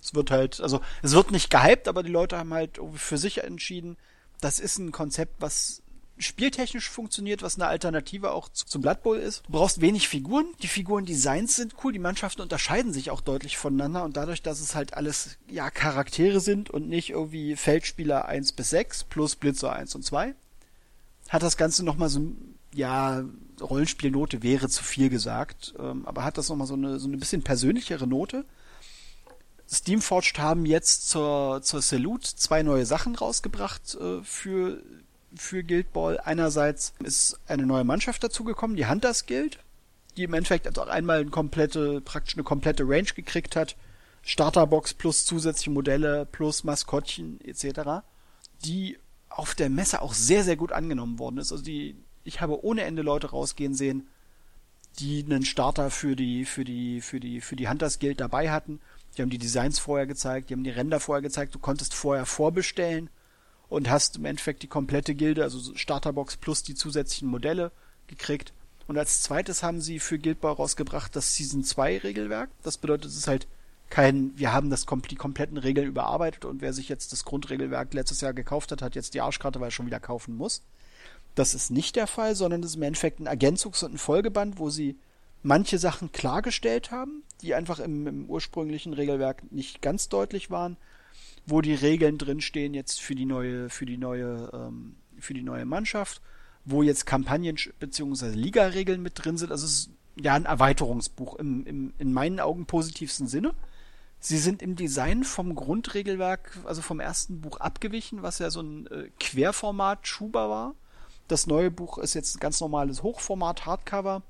Es 0.00 0.14
wird 0.14 0.30
halt, 0.30 0.60
also 0.60 0.80
es 1.02 1.12
wird 1.12 1.32
nicht 1.32 1.50
gehypt, 1.50 1.88
aber 1.88 2.04
die 2.04 2.12
Leute 2.12 2.38
haben 2.38 2.54
halt 2.54 2.78
für 2.94 3.18
sich 3.18 3.42
entschieden, 3.42 3.96
das 4.40 4.60
ist 4.60 4.78
ein 4.78 4.92
Konzept, 4.92 5.40
was 5.40 5.82
spieltechnisch 6.18 6.88
funktioniert, 6.88 7.42
was 7.42 7.56
eine 7.56 7.66
Alternative 7.66 8.32
auch 8.32 8.48
zu, 8.48 8.66
zum 8.66 8.82
Blood 8.82 9.02
Bowl 9.02 9.18
ist. 9.18 9.44
Du 9.46 9.52
brauchst 9.52 9.80
wenig 9.80 10.08
Figuren. 10.08 10.46
Die 10.62 10.68
Figuren-Designs 10.68 11.56
sind 11.56 11.74
cool. 11.82 11.92
Die 11.92 11.98
Mannschaften 11.98 12.42
unterscheiden 12.42 12.92
sich 12.92 13.10
auch 13.10 13.20
deutlich 13.20 13.56
voneinander. 13.56 14.04
Und 14.04 14.16
dadurch, 14.16 14.42
dass 14.42 14.60
es 14.60 14.74
halt 14.74 14.94
alles, 14.94 15.38
ja, 15.50 15.70
Charaktere 15.70 16.40
sind 16.40 16.70
und 16.70 16.88
nicht 16.88 17.10
irgendwie 17.10 17.56
Feldspieler 17.56 18.26
1 18.26 18.52
bis 18.52 18.70
6 18.70 19.04
plus 19.04 19.36
Blitzer 19.36 19.72
1 19.72 19.94
und 19.94 20.04
2, 20.04 20.34
hat 21.28 21.42
das 21.42 21.56
Ganze 21.56 21.84
nochmal 21.84 22.08
so, 22.08 22.32
ja, 22.74 23.24
Rollenspielnote 23.60 24.42
wäre 24.42 24.68
zu 24.68 24.84
viel 24.84 25.08
gesagt, 25.08 25.74
ähm, 25.78 26.06
aber 26.06 26.24
hat 26.24 26.38
das 26.38 26.48
nochmal 26.48 26.66
so 26.66 26.74
eine, 26.74 26.98
so 26.98 27.08
eine 27.08 27.16
bisschen 27.16 27.42
persönlichere 27.42 28.06
Note. 28.06 28.44
Steamforged 29.70 30.38
haben 30.38 30.64
jetzt 30.64 31.08
zur, 31.10 31.60
zur 31.62 31.82
Salute 31.82 32.34
zwei 32.36 32.62
neue 32.62 32.86
Sachen 32.86 33.14
rausgebracht 33.14 33.96
äh, 33.96 34.22
für, 34.22 34.82
für 35.34 35.62
Guild 35.62 35.92
Ball. 35.92 36.18
Einerseits 36.20 36.94
ist 37.02 37.38
eine 37.46 37.66
neue 37.66 37.84
Mannschaft 37.84 38.22
dazugekommen, 38.22 38.76
die 38.76 38.86
Hunters 38.86 39.26
Guild, 39.26 39.58
die 40.16 40.24
im 40.24 40.34
Endeffekt 40.34 40.66
also 40.66 40.82
auch 40.82 40.88
einmal 40.88 41.20
eine 41.20 41.30
komplette, 41.30 42.00
praktisch 42.00 42.34
eine 42.34 42.44
komplette 42.44 42.84
Range 42.84 43.08
gekriegt 43.14 43.56
hat. 43.56 43.76
Starterbox 44.22 44.94
plus 44.94 45.24
zusätzliche 45.24 45.70
Modelle 45.70 46.26
plus 46.26 46.64
Maskottchen 46.64 47.40
etc. 47.40 48.04
Die 48.64 48.98
auf 49.28 49.54
der 49.54 49.70
Messe 49.70 50.02
auch 50.02 50.12
sehr, 50.12 50.44
sehr 50.44 50.56
gut 50.56 50.72
angenommen 50.72 51.18
worden 51.18 51.38
ist. 51.38 51.52
Also 51.52 51.62
die, 51.62 51.96
ich 52.24 52.40
habe 52.40 52.64
ohne 52.64 52.82
Ende 52.82 53.02
Leute 53.02 53.30
rausgehen 53.30 53.74
sehen, 53.74 54.08
die 54.98 55.24
einen 55.24 55.44
Starter 55.44 55.90
für 55.90 56.16
die, 56.16 56.44
für 56.44 56.64
die, 56.64 57.00
für 57.00 57.20
die, 57.20 57.40
für 57.40 57.54
die 57.54 57.68
Hunters 57.68 58.00
Guild 58.00 58.20
dabei 58.20 58.50
hatten 58.50 58.80
die 59.18 59.22
haben 59.22 59.30
die 59.30 59.38
Designs 59.38 59.78
vorher 59.78 60.06
gezeigt, 60.06 60.48
die 60.48 60.54
haben 60.54 60.64
die 60.64 60.70
Ränder 60.70 61.00
vorher 61.00 61.22
gezeigt, 61.22 61.54
du 61.54 61.58
konntest 61.58 61.94
vorher 61.94 62.24
vorbestellen 62.24 63.10
und 63.68 63.90
hast 63.90 64.16
im 64.16 64.24
Endeffekt 64.24 64.62
die 64.62 64.68
komplette 64.68 65.14
Gilde, 65.14 65.42
also 65.42 65.74
Starterbox 65.74 66.36
plus 66.36 66.62
die 66.62 66.74
zusätzlichen 66.74 67.28
Modelle 67.28 67.70
gekriegt. 68.06 68.52
Und 68.86 68.96
als 68.96 69.22
zweites 69.22 69.62
haben 69.62 69.80
sie 69.80 69.98
für 69.98 70.18
Guildball 70.18 70.54
rausgebracht 70.54 71.14
das 71.14 71.34
Season 71.34 71.62
2 71.62 71.98
Regelwerk. 71.98 72.50
Das 72.62 72.78
bedeutet, 72.78 73.10
es 73.10 73.16
ist 73.16 73.28
halt 73.28 73.46
kein, 73.90 74.32
wir 74.36 74.52
haben 74.52 74.70
das 74.70 74.86
die 75.10 75.16
kompletten 75.16 75.56
Regeln 75.56 75.86
überarbeitet 75.86 76.44
und 76.44 76.60
wer 76.60 76.72
sich 76.72 76.88
jetzt 76.88 77.12
das 77.12 77.24
Grundregelwerk 77.24 77.94
letztes 77.94 78.20
Jahr 78.20 78.34
gekauft 78.34 78.70
hat, 78.72 78.82
hat 78.82 78.94
jetzt 78.94 79.14
die 79.14 79.20
Arschkarte, 79.20 79.60
weil 79.60 79.68
er 79.68 79.72
schon 79.72 79.86
wieder 79.86 80.00
kaufen 80.00 80.36
muss. 80.36 80.62
Das 81.34 81.54
ist 81.54 81.70
nicht 81.70 81.96
der 81.96 82.06
Fall, 82.06 82.34
sondern 82.34 82.62
es 82.62 82.70
ist 82.70 82.76
im 82.76 82.82
Endeffekt 82.82 83.20
ein 83.20 83.28
Ergänzungs- 83.28 83.84
und 83.84 83.94
ein 83.94 83.98
Folgeband, 83.98 84.58
wo 84.58 84.70
sie 84.70 84.96
manche 85.42 85.78
Sachen 85.78 86.12
klargestellt 86.12 86.90
haben, 86.90 87.22
die 87.42 87.54
einfach 87.54 87.78
im, 87.78 88.06
im, 88.06 88.26
ursprünglichen 88.28 88.92
Regelwerk 88.92 89.50
nicht 89.52 89.80
ganz 89.80 90.08
deutlich 90.08 90.50
waren, 90.50 90.76
wo 91.48 91.60
die 91.60 91.74
Regeln 91.74 92.18
drinstehen 92.18 92.74
jetzt 92.74 93.00
für 93.00 93.14
die 93.14 93.24
neue, 93.24 93.70
für 93.70 93.86
die 93.86 93.96
neue, 93.96 94.50
ähm, 94.52 94.96
für 95.18 95.34
die 95.34 95.42
neue 95.42 95.64
Mannschaft, 95.64 96.20
wo 96.64 96.82
jetzt 96.82 97.06
Kampagnen 97.06 97.56
bzw. 97.78 98.30
Liga-Regeln 98.30 99.02
mit 99.02 99.24
drin 99.24 99.36
sind. 99.36 99.50
Also 99.50 99.66
es 99.66 99.72
ist 99.72 99.90
ja 100.20 100.34
ein 100.34 100.44
Erweiterungsbuch 100.44 101.36
im, 101.36 101.64
im, 101.66 101.94
in 101.98 102.12
meinen 102.12 102.40
Augen 102.40 102.66
positivsten 102.66 103.26
Sinne. 103.26 103.54
Sie 104.20 104.38
sind 104.38 104.62
im 104.62 104.74
Design 104.74 105.22
vom 105.24 105.54
Grundregelwerk, 105.54 106.58
also 106.64 106.82
vom 106.82 106.98
ersten 106.98 107.40
Buch 107.40 107.60
abgewichen, 107.60 108.22
was 108.22 108.40
ja 108.40 108.50
so 108.50 108.60
ein 108.60 108.86
äh, 108.88 109.10
Querformat-Schuber 109.20 110.50
war. 110.50 110.74
Das 111.28 111.46
neue 111.46 111.70
Buch 111.70 111.98
ist 111.98 112.14
jetzt 112.14 112.36
ein 112.36 112.40
ganz 112.40 112.60
normales 112.60 113.02
Hochformat-Hardcover 113.02 114.22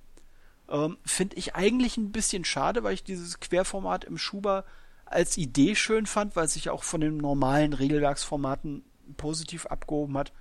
ähm, 0.70 0.98
Finde 1.04 1.36
ich 1.36 1.54
eigentlich 1.54 1.96
ein 1.96 2.12
bisschen 2.12 2.44
schade, 2.44 2.82
weil 2.84 2.94
ich 2.94 3.04
dieses 3.04 3.40
Querformat 3.40 4.04
im 4.04 4.18
Schuber 4.18 4.64
als 5.10 5.36
Idee 5.36 5.74
schön 5.74 6.06
fand, 6.06 6.36
weil 6.36 6.46
es 6.46 6.54
sich 6.54 6.70
auch 6.70 6.82
von 6.82 7.00
den 7.00 7.16
normalen 7.16 7.72
Regelwerksformaten 7.72 8.82
positiv 9.16 9.66
abgehoben 9.66 10.16
hat, 10.18 10.32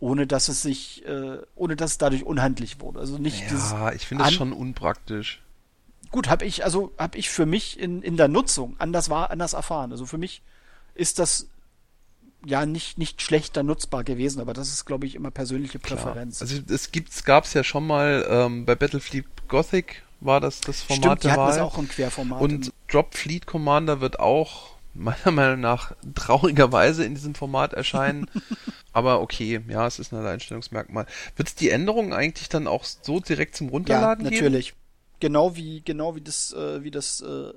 ohne 0.00 0.26
dass 0.26 0.48
es 0.48 0.62
sich, 0.62 1.04
äh, 1.06 1.38
ohne 1.54 1.76
dass 1.76 1.92
es 1.92 1.98
dadurch 1.98 2.24
unhandlich 2.24 2.80
wurde. 2.80 3.00
Also 3.00 3.18
nicht 3.18 3.50
Ja, 3.50 3.92
ich 3.92 4.06
finde 4.06 4.24
das 4.24 4.34
schon 4.34 4.52
unpraktisch. 4.52 5.42
Gut, 6.10 6.28
habe 6.28 6.46
ich 6.46 6.64
also 6.64 6.92
habe 6.98 7.18
ich 7.18 7.28
für 7.28 7.44
mich 7.44 7.78
in 7.78 8.02
in 8.02 8.16
der 8.16 8.28
Nutzung 8.28 8.76
anders 8.78 9.10
war 9.10 9.30
anders 9.30 9.52
erfahren. 9.52 9.92
Also 9.92 10.06
für 10.06 10.16
mich 10.16 10.42
ist 10.94 11.18
das 11.18 11.48
ja 12.46 12.64
nicht 12.64 12.96
nicht 12.96 13.20
schlechter 13.20 13.62
nutzbar 13.62 14.04
gewesen, 14.04 14.40
aber 14.40 14.54
das 14.54 14.68
ist 14.68 14.86
glaube 14.86 15.06
ich 15.06 15.14
immer 15.14 15.30
persönliche 15.30 15.78
Präferenz. 15.78 16.38
Klar. 16.38 16.50
Also 16.50 16.74
es 16.74 16.92
gibt 16.92 17.24
gab 17.26 17.44
es 17.44 17.52
ja 17.52 17.62
schon 17.62 17.86
mal 17.86 18.26
ähm, 18.30 18.64
bei 18.64 18.74
Battlefleet 18.74 19.26
Gothic 19.48 20.02
war 20.20 20.40
das 20.40 20.60
das 20.60 20.82
Format 20.82 21.04
Stimmt, 21.04 21.24
die 21.24 21.28
der 21.28 21.36
Wahl. 21.36 21.60
auch 21.60 21.78
ein 21.78 21.88
Querformat. 21.88 22.40
Und 22.40 22.72
Drop 22.88 23.14
Fleet 23.14 23.46
Commander 23.46 24.00
wird 24.00 24.18
auch 24.18 24.78
meiner 24.94 25.30
Meinung 25.30 25.60
nach 25.60 25.94
traurigerweise 26.14 27.04
in 27.04 27.14
diesem 27.14 27.34
Format 27.34 27.72
erscheinen. 27.72 28.28
Aber 28.92 29.20
okay, 29.20 29.60
ja, 29.68 29.86
es 29.86 29.98
ist 29.98 30.12
ein 30.12 30.18
Alleinstellungsmerkmal. 30.18 31.06
Wird 31.36 31.48
es 31.48 31.54
die 31.54 31.70
Änderungen 31.70 32.12
eigentlich 32.12 32.48
dann 32.48 32.66
auch 32.66 32.84
so 32.84 33.20
direkt 33.20 33.56
zum 33.56 33.68
Runterladen 33.68 34.24
ja, 34.24 34.30
natürlich. 34.30 34.68
Geben? 34.68 34.78
Genau 35.20 35.56
wie 35.56 35.82
genau 35.82 36.14
wie 36.14 36.20
das 36.20 36.52
äh, 36.52 36.82
wie 36.82 36.90
das 36.90 37.20
äh, 37.20 37.52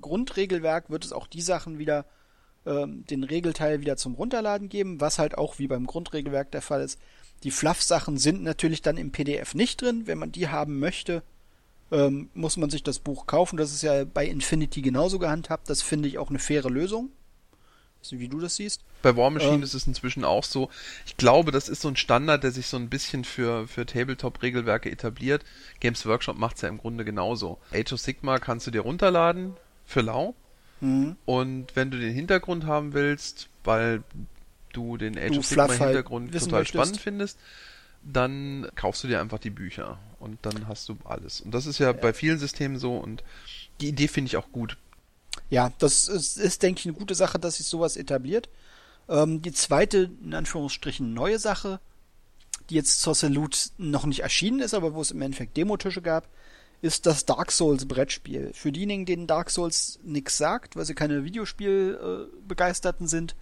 Grundregelwerk 0.00 0.90
wird 0.90 1.04
es 1.04 1.12
auch 1.12 1.26
die 1.26 1.40
Sachen 1.40 1.78
wieder 1.78 2.04
ähm, 2.66 3.04
den 3.06 3.24
Regelteil 3.24 3.80
wieder 3.80 3.96
zum 3.96 4.14
Runterladen 4.14 4.68
geben, 4.68 5.00
was 5.00 5.18
halt 5.18 5.38
auch 5.38 5.58
wie 5.58 5.66
beim 5.66 5.86
Grundregelwerk 5.86 6.50
der 6.50 6.62
Fall 6.62 6.82
ist. 6.82 6.98
Die 7.42 7.50
Fluff-Sachen 7.50 8.18
sind 8.18 8.42
natürlich 8.42 8.82
dann 8.82 8.96
im 8.96 9.12
PDF 9.12 9.54
nicht 9.54 9.82
drin. 9.82 10.06
Wenn 10.06 10.18
man 10.18 10.32
die 10.32 10.48
haben 10.48 10.78
möchte, 10.78 11.22
ähm, 11.92 12.28
muss 12.34 12.56
man 12.56 12.70
sich 12.70 12.82
das 12.82 12.98
Buch 12.98 13.26
kaufen. 13.26 13.56
Das 13.56 13.72
ist 13.72 13.82
ja 13.82 14.04
bei 14.04 14.26
Infinity 14.26 14.82
genauso 14.82 15.18
gehandhabt. 15.18 15.70
Das 15.70 15.82
finde 15.82 16.08
ich 16.08 16.18
auch 16.18 16.30
eine 16.30 16.38
faire 16.38 16.70
Lösung. 16.70 17.10
Also 18.00 18.20
wie 18.20 18.28
du 18.28 18.38
das 18.38 18.56
siehst. 18.56 18.82
Bei 19.02 19.16
War 19.16 19.30
Machine 19.30 19.54
ähm, 19.54 19.62
ist 19.62 19.74
es 19.74 19.86
inzwischen 19.86 20.24
auch 20.24 20.44
so. 20.44 20.70
Ich 21.06 21.16
glaube, 21.16 21.50
das 21.50 21.68
ist 21.68 21.82
so 21.82 21.88
ein 21.88 21.96
Standard, 21.96 22.44
der 22.44 22.52
sich 22.52 22.66
so 22.66 22.76
ein 22.76 22.88
bisschen 22.88 23.24
für, 23.24 23.66
für 23.66 23.84
Tabletop-Regelwerke 23.84 24.90
etabliert. 24.90 25.44
Games 25.80 26.06
Workshop 26.06 26.38
macht 26.38 26.56
es 26.56 26.62
ja 26.62 26.68
im 26.68 26.78
Grunde 26.78 27.04
genauso. 27.04 27.58
Age 27.72 27.92
of 27.92 28.00
Sigma 28.00 28.38
kannst 28.38 28.66
du 28.66 28.70
dir 28.70 28.82
runterladen 28.82 29.56
für 29.84 30.02
lau. 30.02 30.34
Mhm. 30.80 31.16
Und 31.24 31.74
wenn 31.74 31.90
du 31.90 31.98
den 31.98 32.12
Hintergrund 32.12 32.64
haben 32.64 32.92
willst, 32.92 33.48
weil 33.64 34.02
du 34.72 34.96
den 34.96 35.18
Age 35.18 35.32
du 35.32 35.38
of 35.38 35.46
Sigma 35.46 35.68
halt 35.68 35.78
Hintergrund 35.78 36.32
total 36.32 36.50
möchtest. 36.50 36.68
spannend 36.68 37.00
findest, 37.00 37.38
dann 38.02 38.68
kaufst 38.74 39.04
du 39.04 39.08
dir 39.08 39.20
einfach 39.20 39.38
die 39.38 39.50
Bücher 39.50 39.98
und 40.20 40.38
dann 40.42 40.68
hast 40.68 40.88
du 40.88 40.96
alles. 41.04 41.40
Und 41.40 41.52
das 41.52 41.66
ist 41.66 41.78
ja, 41.78 41.86
ja. 41.86 41.92
bei 41.92 42.12
vielen 42.12 42.38
Systemen 42.38 42.78
so 42.78 42.96
und 42.96 43.22
die 43.80 43.88
Idee 43.88 44.08
finde 44.08 44.28
ich 44.28 44.36
auch 44.36 44.50
gut. 44.52 44.76
Ja, 45.50 45.72
das 45.78 46.08
ist, 46.08 46.38
ist, 46.38 46.62
denke 46.62 46.80
ich, 46.80 46.86
eine 46.86 46.94
gute 46.94 47.14
Sache, 47.14 47.38
dass 47.38 47.56
sich 47.56 47.66
sowas 47.66 47.96
etabliert. 47.96 48.48
Ähm, 49.08 49.42
die 49.42 49.52
zweite, 49.52 50.10
in 50.22 50.34
Anführungsstrichen, 50.34 51.14
neue 51.14 51.38
Sache, 51.38 51.80
die 52.70 52.74
jetzt 52.74 53.00
zur 53.00 53.14
Salute 53.14 53.58
noch 53.78 54.06
nicht 54.06 54.20
erschienen 54.20 54.60
ist, 54.60 54.74
aber 54.74 54.94
wo 54.94 55.00
es 55.00 55.12
im 55.12 55.22
Endeffekt 55.22 55.56
Demotische 55.56 56.02
gab, 56.02 56.28
ist 56.82 57.06
das 57.06 57.24
Dark 57.24 57.52
Souls 57.52 57.86
Brettspiel. 57.86 58.50
Für 58.52 58.72
diejenigen, 58.72 59.06
denen 59.06 59.26
Dark 59.26 59.50
Souls 59.50 59.98
nichts 60.02 60.36
sagt, 60.36 60.76
weil 60.76 60.84
sie 60.84 60.94
keine 60.94 61.24
Videospielbegeisterten 61.24 63.06
äh, 63.06 63.08
sind, 63.08 63.36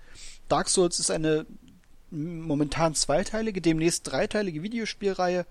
Dark 0.48 0.68
Souls 0.68 1.00
ist 1.00 1.10
eine 1.10 1.46
momentan 2.14 2.94
zweiteilige, 2.94 3.60
demnächst 3.60 4.10
dreiteilige 4.10 4.62
Videospielreihe, 4.62 5.46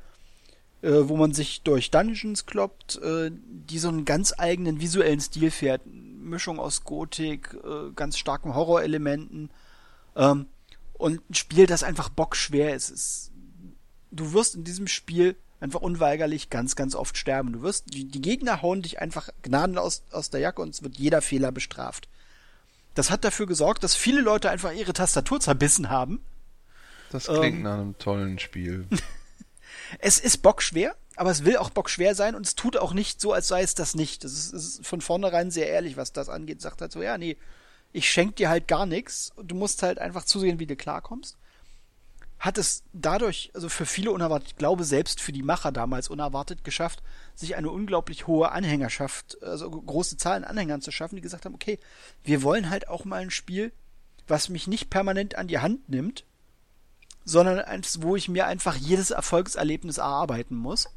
äh, 0.82 0.92
wo 1.04 1.18
man 1.18 1.34
sich 1.34 1.62
durch 1.62 1.92
Dungeons 1.92 2.46
kloppt, 2.46 2.98
äh, 3.02 3.32
die 3.32 3.80
so 3.80 3.90
einen 3.90 4.06
ganz 4.06 4.34
eigenen 4.38 4.80
visuellen 4.80 5.20
Stil 5.20 5.52
fährt. 5.52 5.82
Mischung 5.86 6.60
aus 6.60 6.84
Gotik, 6.84 7.56
äh, 7.64 7.92
ganz 7.96 8.18
starken 8.18 8.56
Horrorelementen. 8.56 9.50
Ähm, 10.16 10.48
und 10.94 11.30
ein 11.30 11.34
Spiel, 11.34 11.66
das 11.66 11.84
einfach 11.84 12.10
bockschwer 12.10 12.74
ist. 12.76 12.90
ist. 12.90 13.32
Du 14.12 14.34
wirst 14.34 14.56
in 14.56 14.64
diesem 14.64 14.88
Spiel 14.88 15.36
einfach 15.60 15.82
unweigerlich 15.82 16.50
ganz, 16.50 16.76
ganz 16.76 16.96
oft 16.96 17.18
sterben. 17.18 17.54
Du 17.54 17.62
wirst, 17.62 17.94
die, 17.94 18.06
die 18.06 18.22
Gegner 18.22 18.62
hauen 18.62 18.82
dich 18.82 19.00
einfach 19.00 19.30
gnadenlos 19.42 20.04
aus 20.12 20.30
der 20.30 20.42
Jacke 20.42 20.62
und 20.62 20.70
es 20.70 20.84
wird 20.84 20.98
jeder 20.98 21.22
Fehler 21.22 21.52
bestraft. 21.52 22.10
Das 22.96 23.10
hat 23.10 23.24
dafür 23.24 23.48
gesorgt, 23.48 23.84
dass 23.84 23.96
viele 23.96 24.22
Leute 24.22 24.50
einfach 24.50 24.74
ihre 24.74 24.94
Tastatur 24.94 25.40
zerbissen 25.40 25.90
haben. 25.90 26.20
Das 27.14 27.26
klingt 27.26 27.58
ähm, 27.58 27.62
nach 27.64 27.74
einem 27.76 27.98
tollen 28.00 28.40
Spiel. 28.40 28.88
es 30.00 30.20
ist 30.20 30.38
bockschwer, 30.38 30.96
aber 31.16 31.30
es 31.30 31.46
will 31.46 31.58
auch 31.58 31.70
bockschwer 31.70 32.16
sein 32.16 32.36
und 32.36 32.46
es 32.46 32.56
tut 32.56 32.76
auch 32.76 32.94
nicht 32.94 33.22
so, 33.22 33.34
als 33.34 33.48
sei 33.48 33.62
es 33.62 33.76
das 33.76 33.96
nicht. 33.96 34.24
Es 34.24 34.34
ist, 34.34 34.54
ist, 34.54 34.86
von 34.86 35.00
vornherein 35.00 35.52
sehr 35.52 35.70
ehrlich, 35.70 35.96
was 35.96 36.12
das 36.12 36.28
angeht. 36.28 36.62
Sagt 36.62 36.82
halt 36.82 36.92
so, 36.92 37.02
ja, 37.02 37.18
nee, 37.18 37.38
ich 37.92 38.10
schenk 38.10 38.36
dir 38.38 38.50
halt 38.50 38.68
gar 38.68 38.86
nichts. 38.86 39.32
Du 39.42 39.56
musst 39.56 39.84
halt 39.84 40.00
einfach 40.00 40.26
zusehen, 40.26 40.60
wie 40.60 40.66
du 40.66 40.76
klarkommst. 40.76 41.38
Hat 42.40 42.58
es 42.58 42.84
dadurch, 42.92 43.52
also 43.54 43.70
für 43.70 43.86
viele 43.86 44.12
unerwartet, 44.12 44.50
ich 44.50 44.56
glaube 44.58 44.84
selbst 44.84 45.22
für 45.22 45.32
die 45.32 45.44
Macher 45.44 45.72
damals 45.72 46.10
unerwartet 46.10 46.64
geschafft, 46.64 47.02
sich 47.36 47.56
eine 47.56 47.70
unglaublich 47.70 48.28
hohe 48.28 48.52
Anhängerschaft, 48.52 49.42
also 49.44 49.70
große 49.70 50.18
Zahlen 50.18 50.44
Anhängern 50.44 50.82
zu 50.82 50.92
schaffen, 50.92 51.16
die 51.16 51.22
gesagt 51.22 51.46
haben, 51.46 51.56
okay, 51.56 51.80
wir 52.24 52.42
wollen 52.42 52.70
halt 52.70 52.90
auch 52.90 53.06
mal 53.06 53.22
ein 53.22 53.32
Spiel, 53.32 53.72
was 54.28 54.50
mich 54.50 54.68
nicht 54.68 54.90
permanent 54.90 55.36
an 55.36 55.48
die 55.48 55.60
Hand 55.60 55.88
nimmt, 55.88 56.26
sondern 57.26 57.60
eins, 57.60 58.02
wo 58.02 58.16
ich 58.16 58.30
mir 58.30 58.48
einfach 58.48 58.76
jedes 58.76 59.12
Erfolgserlebnis 59.12 59.98
erarbeiten 59.98 60.56
muss. 60.56 60.90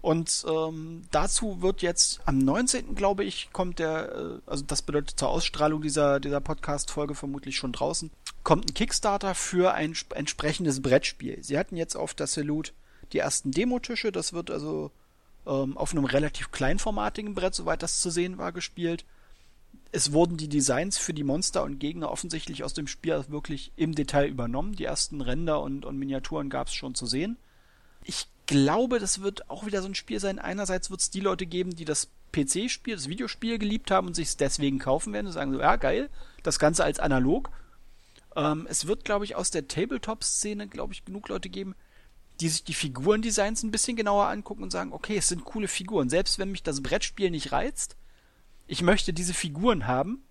Und 0.00 0.44
ähm, 0.46 1.02
dazu 1.12 1.62
wird 1.62 1.80
jetzt 1.80 2.20
am 2.26 2.36
19. 2.36 2.94
glaube 2.94 3.24
ich, 3.24 3.48
kommt 3.52 3.78
der, 3.78 4.12
äh, 4.14 4.38
also 4.44 4.62
das 4.62 4.82
bedeutet 4.82 5.18
zur 5.18 5.30
Ausstrahlung 5.30 5.80
dieser, 5.80 6.20
dieser 6.20 6.42
Podcast-Folge 6.42 7.14
vermutlich 7.14 7.56
schon 7.56 7.72
draußen, 7.72 8.10
kommt 8.42 8.68
ein 8.70 8.74
Kickstarter 8.74 9.34
für 9.34 9.72
ein 9.72 9.94
entsprechendes 10.14 10.82
Brettspiel. 10.82 11.42
Sie 11.42 11.58
hatten 11.58 11.78
jetzt 11.78 11.96
auf 11.96 12.12
der 12.12 12.26
Salute 12.26 12.72
die 13.14 13.20
ersten 13.20 13.50
Demotische, 13.50 14.12
das 14.12 14.34
wird 14.34 14.50
also 14.50 14.90
ähm, 15.46 15.78
auf 15.78 15.92
einem 15.92 16.04
relativ 16.04 16.50
kleinformatigen 16.50 17.34
Brett, 17.34 17.54
soweit 17.54 17.82
das 17.82 18.00
zu 18.00 18.10
sehen 18.10 18.36
war, 18.36 18.52
gespielt. 18.52 19.06
Es 19.94 20.12
wurden 20.12 20.36
die 20.36 20.48
Designs 20.48 20.98
für 20.98 21.14
die 21.14 21.22
Monster 21.22 21.62
und 21.62 21.78
Gegner 21.78 22.10
offensichtlich 22.10 22.64
aus 22.64 22.74
dem 22.74 22.88
Spiel 22.88 23.24
wirklich 23.28 23.70
im 23.76 23.94
Detail 23.94 24.26
übernommen. 24.26 24.74
Die 24.74 24.82
ersten 24.82 25.20
Ränder 25.20 25.62
und, 25.62 25.84
und 25.84 25.96
Miniaturen 25.96 26.50
gab 26.50 26.66
es 26.66 26.74
schon 26.74 26.96
zu 26.96 27.06
sehen. 27.06 27.36
Ich 28.02 28.26
glaube, 28.46 28.98
das 28.98 29.20
wird 29.20 29.48
auch 29.48 29.66
wieder 29.66 29.82
so 29.82 29.86
ein 29.86 29.94
Spiel 29.94 30.18
sein. 30.18 30.40
Einerseits 30.40 30.90
wird 30.90 31.00
es 31.00 31.10
die 31.10 31.20
Leute 31.20 31.46
geben, 31.46 31.76
die 31.76 31.84
das 31.84 32.08
PC-Spiel, 32.32 32.96
das 32.96 33.08
Videospiel 33.08 33.56
geliebt 33.60 33.92
haben 33.92 34.08
und 34.08 34.14
sich 34.14 34.26
es 34.26 34.36
deswegen 34.36 34.80
kaufen 34.80 35.12
werden 35.12 35.28
und 35.28 35.32
sagen 35.32 35.52
so, 35.52 35.60
ja, 35.60 35.76
geil, 35.76 36.10
das 36.42 36.58
Ganze 36.58 36.82
als 36.82 36.98
analog. 36.98 37.50
Ähm, 38.34 38.66
es 38.68 38.88
wird, 38.88 39.04
glaube 39.04 39.24
ich, 39.24 39.36
aus 39.36 39.52
der 39.52 39.68
Tabletop-Szene, 39.68 40.66
glaube 40.66 40.92
ich, 40.92 41.04
genug 41.04 41.28
Leute 41.28 41.48
geben, 41.50 41.76
die 42.40 42.48
sich 42.48 42.64
die 42.64 42.74
Figurendesigns 42.74 43.62
ein 43.62 43.70
bisschen 43.70 43.94
genauer 43.96 44.26
angucken 44.26 44.64
und 44.64 44.72
sagen, 44.72 44.92
okay, 44.92 45.18
es 45.18 45.28
sind 45.28 45.44
coole 45.44 45.68
Figuren. 45.68 46.08
Selbst 46.08 46.40
wenn 46.40 46.50
mich 46.50 46.64
das 46.64 46.82
Brettspiel 46.82 47.30
nicht 47.30 47.52
reizt, 47.52 47.94
ich 48.66 48.82
möchte 48.82 49.12
diese 49.12 49.34
Figuren 49.34 49.86
haben, 49.86 50.22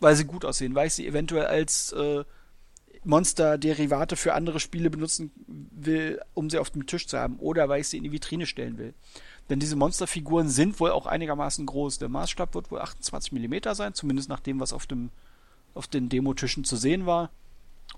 weil 0.00 0.16
sie 0.16 0.24
gut 0.24 0.44
aussehen, 0.44 0.74
weil 0.74 0.88
ich 0.88 0.94
sie 0.94 1.06
eventuell 1.06 1.46
als 1.46 1.92
äh, 1.92 2.24
Monster-Derivate 3.04 4.16
für 4.16 4.34
andere 4.34 4.60
Spiele 4.60 4.90
benutzen 4.90 5.30
will, 5.46 6.20
um 6.34 6.50
sie 6.50 6.58
auf 6.58 6.70
dem 6.70 6.86
Tisch 6.86 7.06
zu 7.06 7.18
haben, 7.18 7.36
oder 7.38 7.68
weil 7.68 7.80
ich 7.80 7.88
sie 7.88 7.96
in 7.96 8.02
die 8.02 8.12
Vitrine 8.12 8.46
stellen 8.46 8.78
will. 8.78 8.94
Denn 9.48 9.60
diese 9.60 9.76
Monsterfiguren 9.76 10.48
sind 10.48 10.80
wohl 10.80 10.90
auch 10.90 11.06
einigermaßen 11.06 11.64
groß. 11.66 11.98
Der 11.98 12.08
Maßstab 12.08 12.54
wird 12.54 12.70
wohl 12.70 12.80
28 12.80 13.32
mm 13.32 13.74
sein, 13.74 13.94
zumindest 13.94 14.28
nach 14.28 14.40
dem, 14.40 14.58
was 14.58 14.72
auf 14.72 14.86
dem 14.86 15.10
auf 15.76 15.86
den 15.86 16.08
Demotischen 16.08 16.64
zu 16.64 16.76
sehen 16.76 17.06
war. 17.06 17.30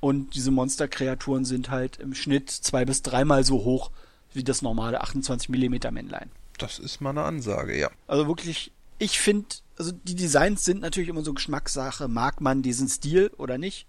Und 0.01 0.35
diese 0.35 0.51
Monsterkreaturen 0.51 1.45
sind 1.45 1.71
halt 1.71 1.97
im 1.97 2.15
Schnitt 2.15 2.51
zwei 2.51 2.85
bis 2.85 3.03
dreimal 3.03 3.45
so 3.45 3.65
hoch 3.65 3.91
wie 4.35 4.45
das 4.45 4.63
normale 4.63 5.01
28 5.01 5.49
mm 5.49 5.93
Männlein. 5.93 6.31
Das 6.59 6.79
ist 6.79 7.01
mal 7.01 7.11
eine 7.11 7.23
Ansage, 7.23 7.79
ja. 7.79 7.91
Also 8.07 8.27
wirklich, 8.27 8.73
ich 8.99 9.19
finde, 9.19 9.47
also 9.79 9.93
die 9.93 10.15
Designs 10.15 10.65
sind 10.65 10.81
natürlich 10.81 11.09
immer 11.09 11.23
so 11.23 11.33
Geschmackssache. 11.33 12.09
Mag 12.09 12.41
man 12.41 12.63
diesen 12.63 12.89
Stil 12.89 13.31
oder 13.37 13.59
nicht? 13.59 13.87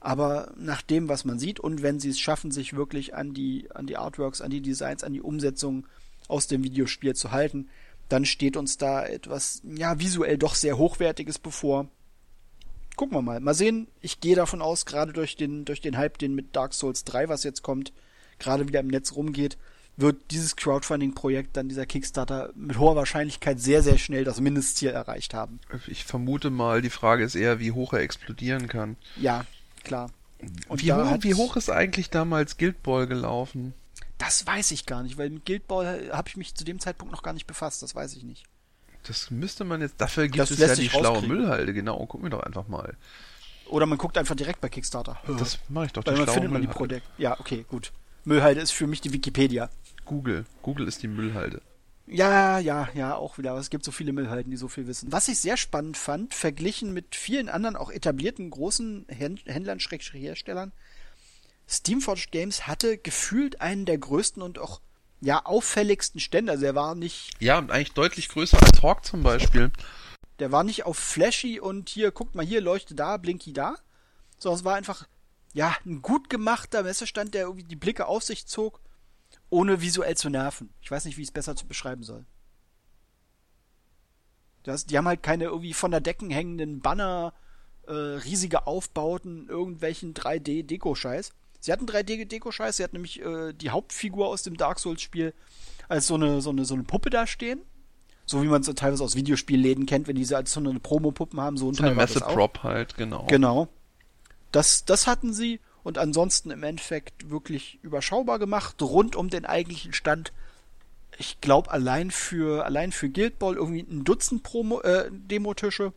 Aber 0.00 0.52
nach 0.56 0.82
dem, 0.82 1.08
was 1.08 1.24
man 1.24 1.38
sieht 1.38 1.58
und 1.60 1.82
wenn 1.82 2.00
sie 2.00 2.10
es 2.10 2.18
schaffen, 2.18 2.50
sich 2.50 2.74
wirklich 2.74 3.14
an 3.14 3.34
die, 3.34 3.68
an 3.74 3.86
die 3.86 3.96
Artworks, 3.96 4.40
an 4.40 4.50
die 4.50 4.60
Designs, 4.60 5.04
an 5.04 5.12
die 5.12 5.22
Umsetzung 5.22 5.86
aus 6.28 6.46
dem 6.46 6.62
Videospiel 6.62 7.14
zu 7.14 7.30
halten, 7.30 7.68
dann 8.08 8.24
steht 8.24 8.56
uns 8.56 8.78
da 8.78 9.04
etwas, 9.04 9.62
ja, 9.64 9.98
visuell 9.98 10.38
doch 10.38 10.54
sehr 10.54 10.78
Hochwertiges 10.78 11.38
bevor 11.38 11.88
gucken 12.96 13.16
wir 13.16 13.22
mal. 13.22 13.40
Mal 13.40 13.54
sehen. 13.54 13.86
Ich 14.00 14.20
gehe 14.20 14.34
davon 14.34 14.62
aus, 14.62 14.86
gerade 14.86 15.12
durch 15.12 15.36
den, 15.36 15.64
durch 15.64 15.80
den 15.80 15.96
Hype, 15.96 16.18
den 16.18 16.34
mit 16.34 16.56
Dark 16.56 16.74
Souls 16.74 17.04
3, 17.04 17.28
was 17.28 17.44
jetzt 17.44 17.62
kommt, 17.62 17.92
gerade 18.38 18.66
wieder 18.66 18.80
im 18.80 18.88
Netz 18.88 19.12
rumgeht, 19.12 19.56
wird 19.96 20.30
dieses 20.30 20.56
Crowdfunding-Projekt 20.56 21.56
dann 21.56 21.68
dieser 21.68 21.86
Kickstarter 21.86 22.50
mit 22.54 22.78
hoher 22.78 22.96
Wahrscheinlichkeit 22.96 23.60
sehr, 23.60 23.82
sehr 23.82 23.98
schnell 23.98 24.24
das 24.24 24.40
Mindestziel 24.40 24.90
erreicht 24.90 25.32
haben. 25.32 25.58
Ich 25.86 26.04
vermute 26.04 26.50
mal, 26.50 26.82
die 26.82 26.90
Frage 26.90 27.24
ist 27.24 27.34
eher, 27.34 27.58
wie 27.60 27.72
hoch 27.72 27.92
er 27.92 28.00
explodieren 28.00 28.68
kann. 28.68 28.96
Ja, 29.16 29.46
klar. 29.84 30.10
Und 30.68 30.82
wie, 30.82 30.92
hoch, 30.92 31.16
wie 31.20 31.34
hoch 31.34 31.56
ist 31.56 31.70
eigentlich 31.70 32.10
damals 32.10 32.58
Guild 32.58 32.82
Ball 32.82 33.06
gelaufen? 33.06 33.72
Das 34.18 34.46
weiß 34.46 34.70
ich 34.70 34.86
gar 34.86 35.02
nicht, 35.02 35.16
weil 35.16 35.30
mit 35.30 35.46
Guild 35.46 35.66
Ball 35.66 36.10
habe 36.12 36.28
ich 36.28 36.36
mich 36.36 36.54
zu 36.54 36.64
dem 36.64 36.78
Zeitpunkt 36.78 37.12
noch 37.12 37.22
gar 37.22 37.32
nicht 37.32 37.46
befasst, 37.46 37.82
das 37.82 37.94
weiß 37.94 38.16
ich 38.16 38.24
nicht. 38.24 38.44
Das 39.06 39.30
müsste 39.30 39.64
man 39.64 39.80
jetzt. 39.80 40.00
Dafür 40.00 40.24
gibt 40.24 40.38
das 40.38 40.50
es 40.50 40.58
ja 40.58 40.74
die 40.74 40.88
schlaue 40.88 41.22
Müllhalde, 41.22 41.72
genau. 41.72 42.04
Gucken 42.06 42.26
wir 42.26 42.30
doch 42.30 42.42
einfach 42.42 42.66
mal. 42.66 42.96
Oder 43.68 43.86
man 43.86 43.98
guckt 43.98 44.18
einfach 44.18 44.34
direkt 44.34 44.60
bei 44.60 44.68
Kickstarter. 44.68 45.18
Das 45.38 45.58
mache 45.68 45.86
ich 45.86 45.92
doch. 45.92 46.04
Weil 46.04 46.16
man 46.16 46.28
findet 46.28 46.50
man 46.50 46.60
die 46.60 46.68
Projekte. 46.68 47.08
Ja, 47.18 47.38
okay, 47.38 47.64
gut. 47.68 47.92
Müllhalde 48.24 48.60
ist 48.60 48.72
für 48.72 48.86
mich 48.86 49.00
die 49.00 49.12
Wikipedia. 49.12 49.70
Google. 50.06 50.46
Google 50.62 50.88
ist 50.88 51.02
die 51.02 51.08
Müllhalde. 51.08 51.60
Ja, 52.06 52.58
ja, 52.60 52.88
ja, 52.94 53.16
auch 53.16 53.36
wieder. 53.36 53.54
Es 53.56 53.68
gibt 53.68 53.84
so 53.84 53.90
viele 53.90 54.12
Müllhalden, 54.12 54.50
die 54.50 54.56
so 54.56 54.68
viel 54.68 54.86
wissen. 54.86 55.10
Was 55.10 55.28
ich 55.28 55.38
sehr 55.40 55.56
spannend 55.56 55.96
fand, 55.96 56.34
verglichen 56.34 56.92
mit 56.92 57.16
vielen 57.16 57.48
anderen 57.48 57.76
auch 57.76 57.90
etablierten 57.90 58.48
großen 58.48 59.06
Händlern, 59.08 59.78
Herstellern, 59.80 60.72
Steamforged 61.68 62.30
Games 62.30 62.66
hatte 62.68 62.96
gefühlt 62.96 63.60
einen 63.60 63.86
der 63.86 63.98
größten 63.98 64.40
und 64.40 64.58
auch 64.58 64.80
ja, 65.20 65.44
auffälligsten 65.44 66.20
Stände. 66.20 66.52
Also 66.52 66.64
er 66.64 66.74
war 66.74 66.94
nicht. 66.94 67.32
Ja, 67.40 67.58
eigentlich 67.58 67.92
deutlich 67.92 68.28
größer 68.28 68.58
als 68.62 68.82
Hawk 68.82 69.04
zum 69.04 69.22
Beispiel. 69.22 69.72
Der 70.38 70.52
war 70.52 70.62
nicht 70.62 70.84
auf 70.84 70.98
flashy 70.98 71.58
und 71.58 71.88
hier, 71.88 72.10
guckt 72.12 72.34
mal 72.34 72.44
hier, 72.44 72.60
leuchte 72.60 72.94
da, 72.94 73.16
blinky 73.16 73.52
da. 73.52 73.76
Sondern 74.38 74.58
es 74.58 74.64
war 74.64 74.74
einfach, 74.76 75.08
ja, 75.54 75.74
ein 75.84 76.02
gut 76.02 76.30
gemachter 76.30 76.82
Messestand, 76.82 77.34
der 77.34 77.42
irgendwie 77.42 77.64
die 77.64 77.76
Blicke 77.76 78.06
auf 78.06 78.22
sich 78.22 78.46
zog, 78.46 78.80
ohne 79.50 79.80
visuell 79.80 80.16
zu 80.16 80.28
nerven. 80.28 80.70
Ich 80.80 80.90
weiß 80.90 81.04
nicht, 81.04 81.16
wie 81.16 81.22
ich 81.22 81.28
es 81.28 81.32
besser 81.32 81.56
zu 81.56 81.66
beschreiben 81.66 82.02
soll. 82.02 82.24
Das, 84.62 84.86
die 84.86 84.98
haben 84.98 85.06
halt 85.06 85.22
keine 85.22 85.44
irgendwie 85.44 85.74
von 85.74 85.92
der 85.92 86.00
Decken 86.00 86.30
hängenden 86.30 86.80
Banner, 86.80 87.32
äh, 87.86 87.92
riesige 87.92 88.66
Aufbauten, 88.66 89.48
irgendwelchen 89.48 90.12
3D-Deko-Scheiß. 90.14 91.30
Sie 91.60 91.72
hatten 91.72 91.86
3D-Deko-Scheiß, 91.86 92.76
sie 92.76 92.84
hatten 92.84 92.96
nämlich 92.96 93.20
äh, 93.20 93.52
die 93.52 93.70
Hauptfigur 93.70 94.26
aus 94.26 94.42
dem 94.42 94.56
Dark 94.56 94.80
Souls-Spiel 94.80 95.34
als 95.88 96.08
so 96.08 96.14
eine, 96.14 96.40
so, 96.40 96.50
eine, 96.50 96.64
so 96.64 96.74
eine 96.74 96.82
Puppe 96.82 97.10
da 97.10 97.26
stehen. 97.26 97.60
So 98.24 98.42
wie 98.42 98.48
man 98.48 98.60
es 98.62 98.74
teilweise 98.74 99.04
aus 99.04 99.14
Videospielläden 99.14 99.86
kennt, 99.86 100.08
wenn 100.08 100.16
diese 100.16 100.36
als 100.36 100.52
so 100.52 100.58
eine 100.58 100.80
Promo-Puppen 100.80 101.40
haben. 101.40 101.56
So, 101.56 101.72
so 101.72 101.84
eine 101.84 101.94
Messe-Prop 101.94 102.64
halt, 102.64 102.96
genau. 102.96 103.26
Genau. 103.28 103.68
Das, 104.50 104.84
das 104.84 105.06
hatten 105.06 105.32
sie 105.32 105.60
und 105.86 105.98
ansonsten 105.98 106.50
im 106.50 106.64
Endeffekt 106.64 107.30
wirklich 107.30 107.78
überschaubar 107.82 108.40
gemacht, 108.40 108.82
rund 108.82 109.14
um 109.14 109.30
den 109.30 109.46
eigentlichen 109.46 109.92
Stand. 109.92 110.32
Ich 111.16 111.40
glaube, 111.40 111.70
allein 111.70 112.10
für, 112.10 112.64
allein 112.64 112.90
für 112.90 113.08
Guild 113.08 113.38
Ball 113.38 113.54
irgendwie 113.54 113.86
ein 113.88 114.02
Dutzend 114.02 114.42
Promo, 114.42 114.80
äh, 114.80 115.08
Demotische 115.12 115.92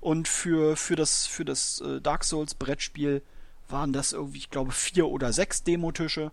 und 0.00 0.28
für, 0.28 0.76
für 0.76 0.96
das, 0.96 1.26
für 1.26 1.44
das 1.44 1.82
äh, 1.82 2.00
Dark 2.00 2.24
Souls 2.24 2.54
Brettspiel 2.54 3.20
waren 3.68 3.92
das 3.92 4.14
irgendwie, 4.14 4.38
ich 4.38 4.48
glaube, 4.48 4.72
vier 4.72 5.08
oder 5.08 5.34
sechs 5.34 5.62
Demotische. 5.62 6.32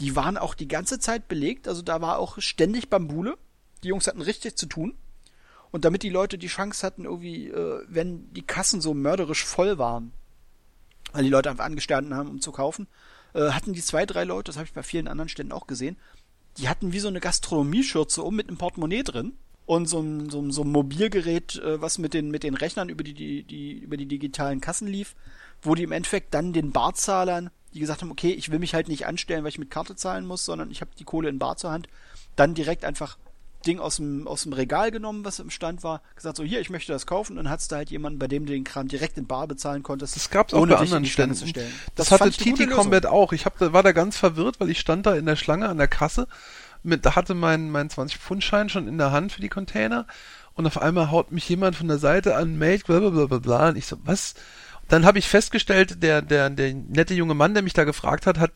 Die 0.00 0.16
waren 0.16 0.36
auch 0.36 0.54
die 0.54 0.66
ganze 0.66 0.98
Zeit 0.98 1.28
belegt, 1.28 1.68
also 1.68 1.80
da 1.80 2.00
war 2.00 2.18
auch 2.18 2.40
ständig 2.40 2.90
Bambule. 2.90 3.38
Die 3.84 3.88
Jungs 3.88 4.08
hatten 4.08 4.20
richtig 4.20 4.56
zu 4.56 4.66
tun. 4.66 4.96
Und 5.70 5.84
damit 5.84 6.02
die 6.02 6.10
Leute 6.10 6.38
die 6.38 6.48
Chance 6.48 6.84
hatten, 6.84 7.04
irgendwie, 7.04 7.50
äh, 7.50 7.84
wenn 7.86 8.32
die 8.32 8.42
Kassen 8.42 8.80
so 8.80 8.94
mörderisch 8.94 9.44
voll 9.44 9.78
waren, 9.78 10.12
weil 11.12 11.24
die 11.24 11.30
Leute 11.30 11.50
einfach 11.50 11.64
angestanden 11.64 12.14
haben, 12.14 12.28
um 12.28 12.40
zu 12.40 12.52
kaufen, 12.52 12.86
äh, 13.34 13.50
hatten 13.50 13.72
die 13.72 13.82
zwei, 13.82 14.06
drei 14.06 14.24
Leute, 14.24 14.50
das 14.50 14.56
habe 14.56 14.66
ich 14.66 14.72
bei 14.72 14.82
vielen 14.82 15.08
anderen 15.08 15.28
Ständen 15.28 15.52
auch 15.52 15.66
gesehen, 15.66 15.96
die 16.58 16.68
hatten 16.68 16.92
wie 16.92 17.00
so 17.00 17.08
eine 17.08 17.20
Gastronomieschürze 17.20 18.22
um 18.22 18.36
mit 18.36 18.48
einem 18.48 18.58
Portemonnaie 18.58 19.02
drin 19.02 19.32
und 19.66 19.86
so 19.86 20.00
ein, 20.00 20.28
so 20.28 20.40
ein, 20.40 20.50
so 20.50 20.62
ein 20.62 20.70
Mobilgerät, 20.70 21.56
äh, 21.56 21.80
was 21.80 21.98
mit 21.98 22.14
den, 22.14 22.30
mit 22.30 22.42
den 22.42 22.54
Rechnern 22.54 22.88
über 22.88 23.04
die, 23.04 23.14
die, 23.14 23.42
die, 23.44 23.72
über 23.72 23.96
die 23.96 24.06
digitalen 24.06 24.60
Kassen 24.60 24.88
lief, 24.88 25.14
wo 25.62 25.74
die 25.74 25.84
im 25.84 25.92
Endeffekt 25.92 26.34
dann 26.34 26.52
den 26.52 26.72
Barzahlern, 26.72 27.50
die 27.72 27.80
gesagt 27.80 28.02
haben, 28.02 28.10
okay, 28.10 28.32
ich 28.32 28.50
will 28.50 28.58
mich 28.58 28.74
halt 28.74 28.88
nicht 28.88 29.06
anstellen, 29.06 29.44
weil 29.44 29.50
ich 29.50 29.58
mit 29.58 29.70
Karte 29.70 29.96
zahlen 29.96 30.26
muss, 30.26 30.44
sondern 30.44 30.70
ich 30.70 30.80
habe 30.80 30.90
die 30.98 31.04
Kohle 31.04 31.28
in 31.28 31.38
Bar 31.38 31.56
zur 31.56 31.70
Hand, 31.70 31.88
dann 32.36 32.54
direkt 32.54 32.84
einfach 32.84 33.16
Ding 33.62 33.78
aus 33.78 33.96
dem, 33.96 34.26
aus 34.26 34.42
dem 34.42 34.52
Regal 34.52 34.90
genommen, 34.90 35.24
was 35.24 35.38
im 35.38 35.50
Stand 35.50 35.82
war, 35.82 36.02
gesagt 36.14 36.36
so, 36.36 36.44
hier, 36.44 36.60
ich 36.60 36.70
möchte 36.70 36.92
das 36.92 37.06
kaufen, 37.06 37.38
und 37.38 37.48
hat's 37.48 37.68
da 37.68 37.76
halt 37.76 37.90
jemanden, 37.90 38.18
bei 38.18 38.28
dem 38.28 38.46
du 38.46 38.52
den 38.52 38.64
Kram 38.64 38.88
direkt 38.88 39.18
in 39.18 39.26
Bar 39.26 39.46
bezahlen 39.46 39.82
konntest. 39.82 40.16
Das 40.16 40.30
gab's 40.30 40.54
auch 40.54 40.66
bei 40.66 40.76
anderen 40.76 41.06
Ständen. 41.06 41.34
Zu 41.34 41.46
stellen. 41.46 41.72
Das, 41.94 42.08
das 42.08 42.20
hatte 42.20 42.30
TT 42.30 42.70
Combat 42.70 43.06
auch. 43.06 43.32
Ich 43.32 43.46
hab, 43.46 43.60
war 43.60 43.82
da 43.82 43.92
ganz 43.92 44.16
verwirrt, 44.16 44.60
weil 44.60 44.70
ich 44.70 44.80
stand 44.80 45.06
da 45.06 45.14
in 45.14 45.26
der 45.26 45.36
Schlange 45.36 45.68
an 45.68 45.78
der 45.78 45.88
Kasse, 45.88 46.28
mit, 46.82 47.06
da 47.06 47.14
hatte 47.14 47.34
mein, 47.34 47.70
mein 47.70 47.88
20-Pfund-Schein 47.88 48.68
schon 48.68 48.88
in 48.88 48.98
der 48.98 49.12
Hand 49.12 49.32
für 49.32 49.40
die 49.40 49.48
Container, 49.48 50.06
und 50.54 50.66
auf 50.66 50.80
einmal 50.80 51.10
haut 51.10 51.32
mich 51.32 51.48
jemand 51.48 51.76
von 51.76 51.88
der 51.88 51.98
Seite 51.98 52.36
an, 52.36 52.58
Mate, 52.58 52.84
bla 52.86 52.98
bla 52.98 53.10
bla 53.10 53.26
bla 53.26 53.38
bla, 53.38 53.68
und 53.68 53.78
ich 53.78 53.86
so, 53.86 53.96
was? 54.04 54.34
Dann 54.88 55.06
habe 55.06 55.18
ich 55.18 55.28
festgestellt, 55.28 56.02
der, 56.02 56.20
der, 56.20 56.50
der 56.50 56.74
nette 56.74 57.14
junge 57.14 57.34
Mann, 57.34 57.54
der 57.54 57.62
mich 57.62 57.72
da 57.72 57.84
gefragt 57.84 58.26
hat, 58.26 58.38
hat 58.38 58.52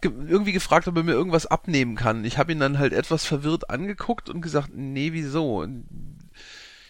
ge 0.00 0.12
irgendwie 0.26 0.52
gefragt, 0.52 0.88
ob 0.88 0.96
er 0.96 1.02
mir 1.02 1.12
irgendwas 1.12 1.46
abnehmen 1.46 1.96
kann. 1.96 2.24
Ich 2.24 2.38
habe 2.38 2.52
ihn 2.52 2.60
dann 2.60 2.78
halt 2.78 2.92
etwas 2.92 3.24
verwirrt 3.24 3.70
angeguckt 3.70 4.28
und 4.28 4.40
gesagt, 4.40 4.70
nee, 4.74 5.12
wieso? 5.12 5.66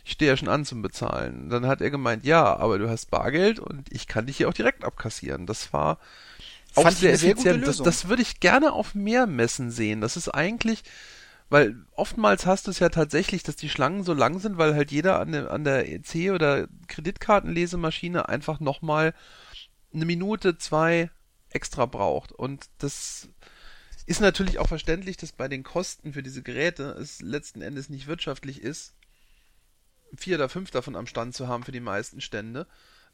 Ich 0.05 0.13
stehe 0.13 0.31
ja 0.31 0.37
schon 0.37 0.49
an 0.49 0.65
zum 0.65 0.83
Bezahlen. 0.83 1.49
Dann 1.49 1.67
hat 1.67 1.81
er 1.81 1.91
gemeint, 1.91 2.25
ja, 2.25 2.57
aber 2.57 2.79
du 2.79 2.89
hast 2.89 3.11
Bargeld 3.11 3.59
und 3.59 3.93
ich 3.93 4.07
kann 4.07 4.27
dich 4.27 4.39
hier 4.39 4.49
auch 4.49 4.55
direkt 4.55 4.85
abkassieren. 4.85 5.47
Das 5.47 5.73
war 5.73 5.99
auch 6.75 6.91
sehr, 6.91 7.17
sehr 7.17 7.33
effizient. 7.33 7.67
Das, 7.67 7.79
das 7.79 8.09
würde 8.09 8.23
ich 8.23 8.41
gerne 8.41 8.73
auf 8.73 8.95
mehr 8.95 9.27
Messen 9.27 9.71
sehen. 9.71 10.01
Das 10.01 10.17
ist 10.17 10.29
eigentlich, 10.29 10.83
weil 11.49 11.77
oftmals 11.93 12.45
hast 12.45 12.67
du 12.67 12.71
es 12.71 12.81
ja 12.81 12.89
tatsächlich, 12.89 13.43
dass 13.43 13.57
die 13.57 13.69
Schlangen 13.69 14.03
so 14.03 14.15
lang 14.15 14.39
sind, 14.41 14.59
weil 14.59 14.75
halt 14.75 14.91
jeder 14.91 15.21
an 15.21 15.33
der, 15.33 15.51
an 15.51 15.65
der 15.65 15.91
EC 15.91 16.33
oder 16.33 16.69
Kreditkartenlesemaschine 16.89 18.29
einfach 18.29 18.61
nochmal 18.61 19.15
eine 19.95 20.05
Minute, 20.05 20.59
zwei 20.59 21.11
extra 21.51 21.87
braucht. 21.87 22.33
Und 22.33 22.67
das 22.79 23.29
ist 24.07 24.21
natürlich 24.21 24.59
auch 24.59 24.69
verständlich, 24.69 25.17
dass 25.17 25.33
bei 25.33 25.49
den 25.49 25.63
Kosten 25.63 26.13
für 26.13 26.23
diese 26.23 26.43
Geräte 26.43 26.85
es 27.01 27.21
letzten 27.21 27.63
Endes 27.63 27.89
nicht 27.89 28.07
wirtschaftlich 28.07 28.63
ist, 28.63 28.95
vier 30.17 30.37
oder 30.37 30.49
fünf 30.49 30.71
davon 30.71 30.97
am 30.97 31.07
Stand 31.07 31.35
zu 31.35 31.49
haben 31.49 31.65
für 31.65 31.73
die 31.73 31.81
meisten 31.81 32.21
Stände. 32.21 32.67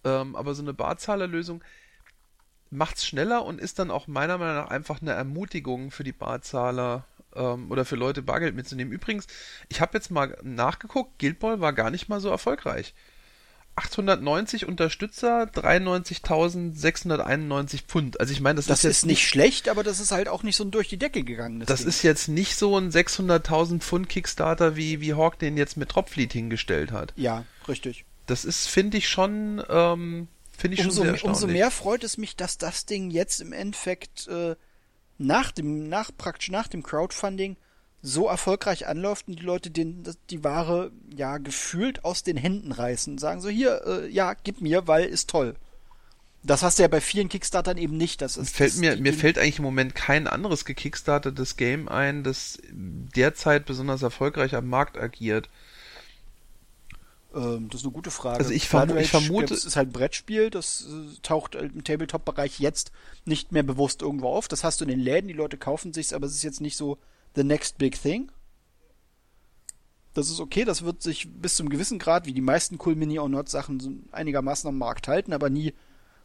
Ähm, 0.04 0.36
aber 0.36 0.54
so 0.54 0.62
eine 0.62 0.74
Barzahlerlösung, 0.74 1.62
macht's 2.70 3.06
schneller 3.06 3.44
und 3.44 3.60
ist 3.60 3.78
dann 3.78 3.90
auch 3.90 4.06
meiner 4.06 4.38
Meinung 4.38 4.56
nach 4.56 4.70
einfach 4.70 5.00
eine 5.00 5.12
Ermutigung 5.12 5.90
für 5.90 6.04
die 6.04 6.12
Barzahler 6.12 7.04
ähm, 7.34 7.70
oder 7.70 7.84
für 7.84 7.96
Leute 7.96 8.22
Bargeld 8.22 8.54
mitzunehmen. 8.54 8.92
Übrigens, 8.92 9.26
ich 9.68 9.80
habe 9.80 9.96
jetzt 9.96 10.10
mal 10.10 10.36
nachgeguckt, 10.42 11.18
Guild 11.18 11.38
Ball 11.38 11.60
war 11.60 11.72
gar 11.72 11.90
nicht 11.90 12.08
mal 12.08 12.20
so 12.20 12.30
erfolgreich. 12.30 12.94
890 13.74 14.66
Unterstützer, 14.66 15.44
93.691 15.44 17.82
Pfund. 17.86 18.20
Also 18.20 18.32
ich 18.32 18.40
meine, 18.40 18.56
das, 18.56 18.66
Das 18.66 18.78
ist 18.80 18.84
jetzt 18.84 18.96
ist 18.98 19.06
nicht 19.06 19.26
schlecht, 19.26 19.68
aber 19.68 19.82
das 19.82 20.00
ist 20.00 20.12
halt 20.12 20.28
auch 20.28 20.42
nicht 20.42 20.56
so 20.56 20.64
durch 20.64 20.88
die 20.88 20.98
Decke 20.98 21.24
gegangen. 21.24 21.64
das 21.66 21.80
Ding. 21.80 21.88
ist 21.88 22.02
jetzt 22.02 22.28
nicht 22.28 22.56
so 22.56 22.76
ein 22.76 22.90
600.000 22.90 23.80
Pfund 23.80 24.08
Kickstarter, 24.08 24.76
wie, 24.76 25.00
wie 25.00 25.14
Hawk 25.14 25.38
den 25.38 25.56
jetzt 25.56 25.76
mit 25.76 25.94
Dropfleet 25.94 26.32
hingestellt 26.32 26.92
hat. 26.92 27.12
Ja, 27.16 27.44
richtig. 27.66 28.04
Das 28.26 28.44
ist, 28.44 28.68
finde 28.68 28.98
ich 28.98 29.08
schon, 29.08 29.62
ähm, 29.68 30.28
finde 30.56 30.76
ich 30.76 30.84
Umso, 30.84 30.96
schon 30.96 31.02
sehr 31.04 31.12
erstaunlich. 31.12 31.42
umso 31.42 31.52
mehr 31.52 31.70
freut 31.70 32.04
es 32.04 32.18
mich, 32.18 32.36
dass 32.36 32.58
das 32.58 32.86
Ding 32.86 33.10
jetzt 33.10 33.40
im 33.40 33.52
Endeffekt 33.52 34.28
äh, 34.28 34.54
nach 35.18 35.50
dem, 35.50 35.88
nach 35.88 36.10
praktisch 36.16 36.50
nach 36.50 36.68
dem 36.68 36.82
Crowdfunding 36.82 37.56
so 38.04 38.26
erfolgreich 38.26 38.88
anläuft 38.88 39.28
und 39.28 39.38
die 39.38 39.44
Leute 39.44 39.70
den, 39.70 40.02
die 40.30 40.42
Ware 40.42 40.90
ja 41.14 41.38
gefühlt 41.38 42.04
aus 42.04 42.24
den 42.24 42.36
Händen 42.36 42.72
reißen 42.72 43.12
und 43.14 43.18
sagen 43.18 43.40
so 43.40 43.48
hier, 43.48 43.82
äh, 43.86 44.08
ja, 44.08 44.34
gib 44.34 44.60
mir, 44.60 44.88
weil 44.88 45.04
ist 45.04 45.30
toll. 45.30 45.54
Das 46.42 46.64
hast 46.64 46.78
du 46.78 46.82
ja 46.82 46.88
bei 46.88 47.00
vielen 47.00 47.28
Kickstartern 47.28 47.78
eben 47.78 47.96
nicht. 47.96 48.20
Das 48.20 48.36
ist 48.36 48.56
fällt 48.56 48.72
das, 48.72 48.78
mir, 48.80 48.96
mir 48.96 49.14
fällt 49.14 49.38
eigentlich 49.38 49.58
im 49.58 49.64
Moment 49.64 49.94
kein 49.94 50.26
anderes 50.26 50.64
gekickstartetes 50.64 51.56
Game 51.56 51.88
ein, 51.88 52.24
das 52.24 52.58
derzeit 52.72 53.64
besonders 53.66 54.02
erfolgreich 54.02 54.56
am 54.56 54.66
Markt 54.68 54.98
agiert. 54.98 55.48
Ähm, 57.34 57.68
das 57.70 57.82
ist 57.82 57.86
eine 57.86 57.92
gute 57.92 58.10
Frage. 58.10 58.38
Also 58.40 58.50
ich 58.50 58.64
vermu- 58.64 58.96
ich 58.96 59.10
vermute- 59.10 59.50
Das 59.54 59.64
ist 59.64 59.76
halt 59.76 59.90
ein 59.90 59.92
Brettspiel, 59.92 60.50
das 60.50 60.86
äh, 60.90 61.20
taucht 61.22 61.54
im 61.54 61.84
Tabletop-Bereich 61.84 62.58
jetzt 62.58 62.90
nicht 63.24 63.52
mehr 63.52 63.62
bewusst 63.62 64.02
irgendwo 64.02 64.28
auf. 64.28 64.48
Das 64.48 64.64
hast 64.64 64.80
du 64.80 64.84
in 64.84 64.90
den 64.90 65.00
Läden, 65.00 65.28
die 65.28 65.34
Leute 65.34 65.56
kaufen 65.56 65.92
sich's, 65.92 66.12
aber 66.12 66.26
es 66.26 66.34
ist 66.34 66.42
jetzt 66.42 66.60
nicht 66.60 66.76
so 66.76 66.98
the 67.34 67.44
next 67.44 67.78
big 67.78 68.00
thing. 68.00 68.30
Das 70.14 70.28
ist 70.28 70.40
okay, 70.40 70.64
das 70.64 70.82
wird 70.84 71.02
sich 71.02 71.28
bis 71.32 71.56
zum 71.56 71.70
gewissen 71.70 71.98
Grad, 71.98 72.26
wie 72.26 72.34
die 72.34 72.42
meisten 72.42 72.78
Cool 72.84 72.94
Mini 72.94 73.18
or 73.18 73.28
Not 73.28 73.48
Sachen, 73.48 74.08
einigermaßen 74.12 74.68
am 74.68 74.76
Markt 74.76 75.08
halten, 75.08 75.32
aber 75.32 75.48
nie 75.48 75.72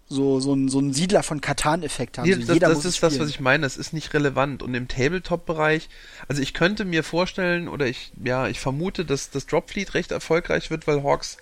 so, 0.10 0.40
so 0.40 0.54
ein, 0.54 0.70
so 0.70 0.80
ein 0.80 0.94
Siedler 0.94 1.24
von 1.24 1.42
Katan-Effekt 1.42 2.18
haben. 2.18 2.30
Nee, 2.30 2.36
das, 2.36 2.60
das 2.60 2.74
muss 2.76 2.86
ist 2.86 3.04
das, 3.04 3.20
was 3.20 3.30
ich 3.30 3.40
meine. 3.40 3.66
Es 3.66 3.78
ist 3.78 3.94
nicht 3.94 4.14
relevant. 4.14 4.64
Und 4.64 4.74
im 4.74 4.88
Tabletop-Bereich, 4.88 5.90
also 6.28 6.42
ich 6.42 6.54
könnte 6.54 6.86
mir 6.86 7.04
vorstellen, 7.04 7.68
oder 7.68 7.88
ich, 7.88 8.14
ja, 8.24 8.48
ich 8.48 8.60
vermute, 8.60 9.04
dass 9.06 9.32
das 9.32 9.48
Dropfleet 9.48 9.94
recht 9.94 10.12
erfolgreich 10.12 10.70
wird, 10.70 10.88
weil 10.88 11.04
Hawks 11.04 11.38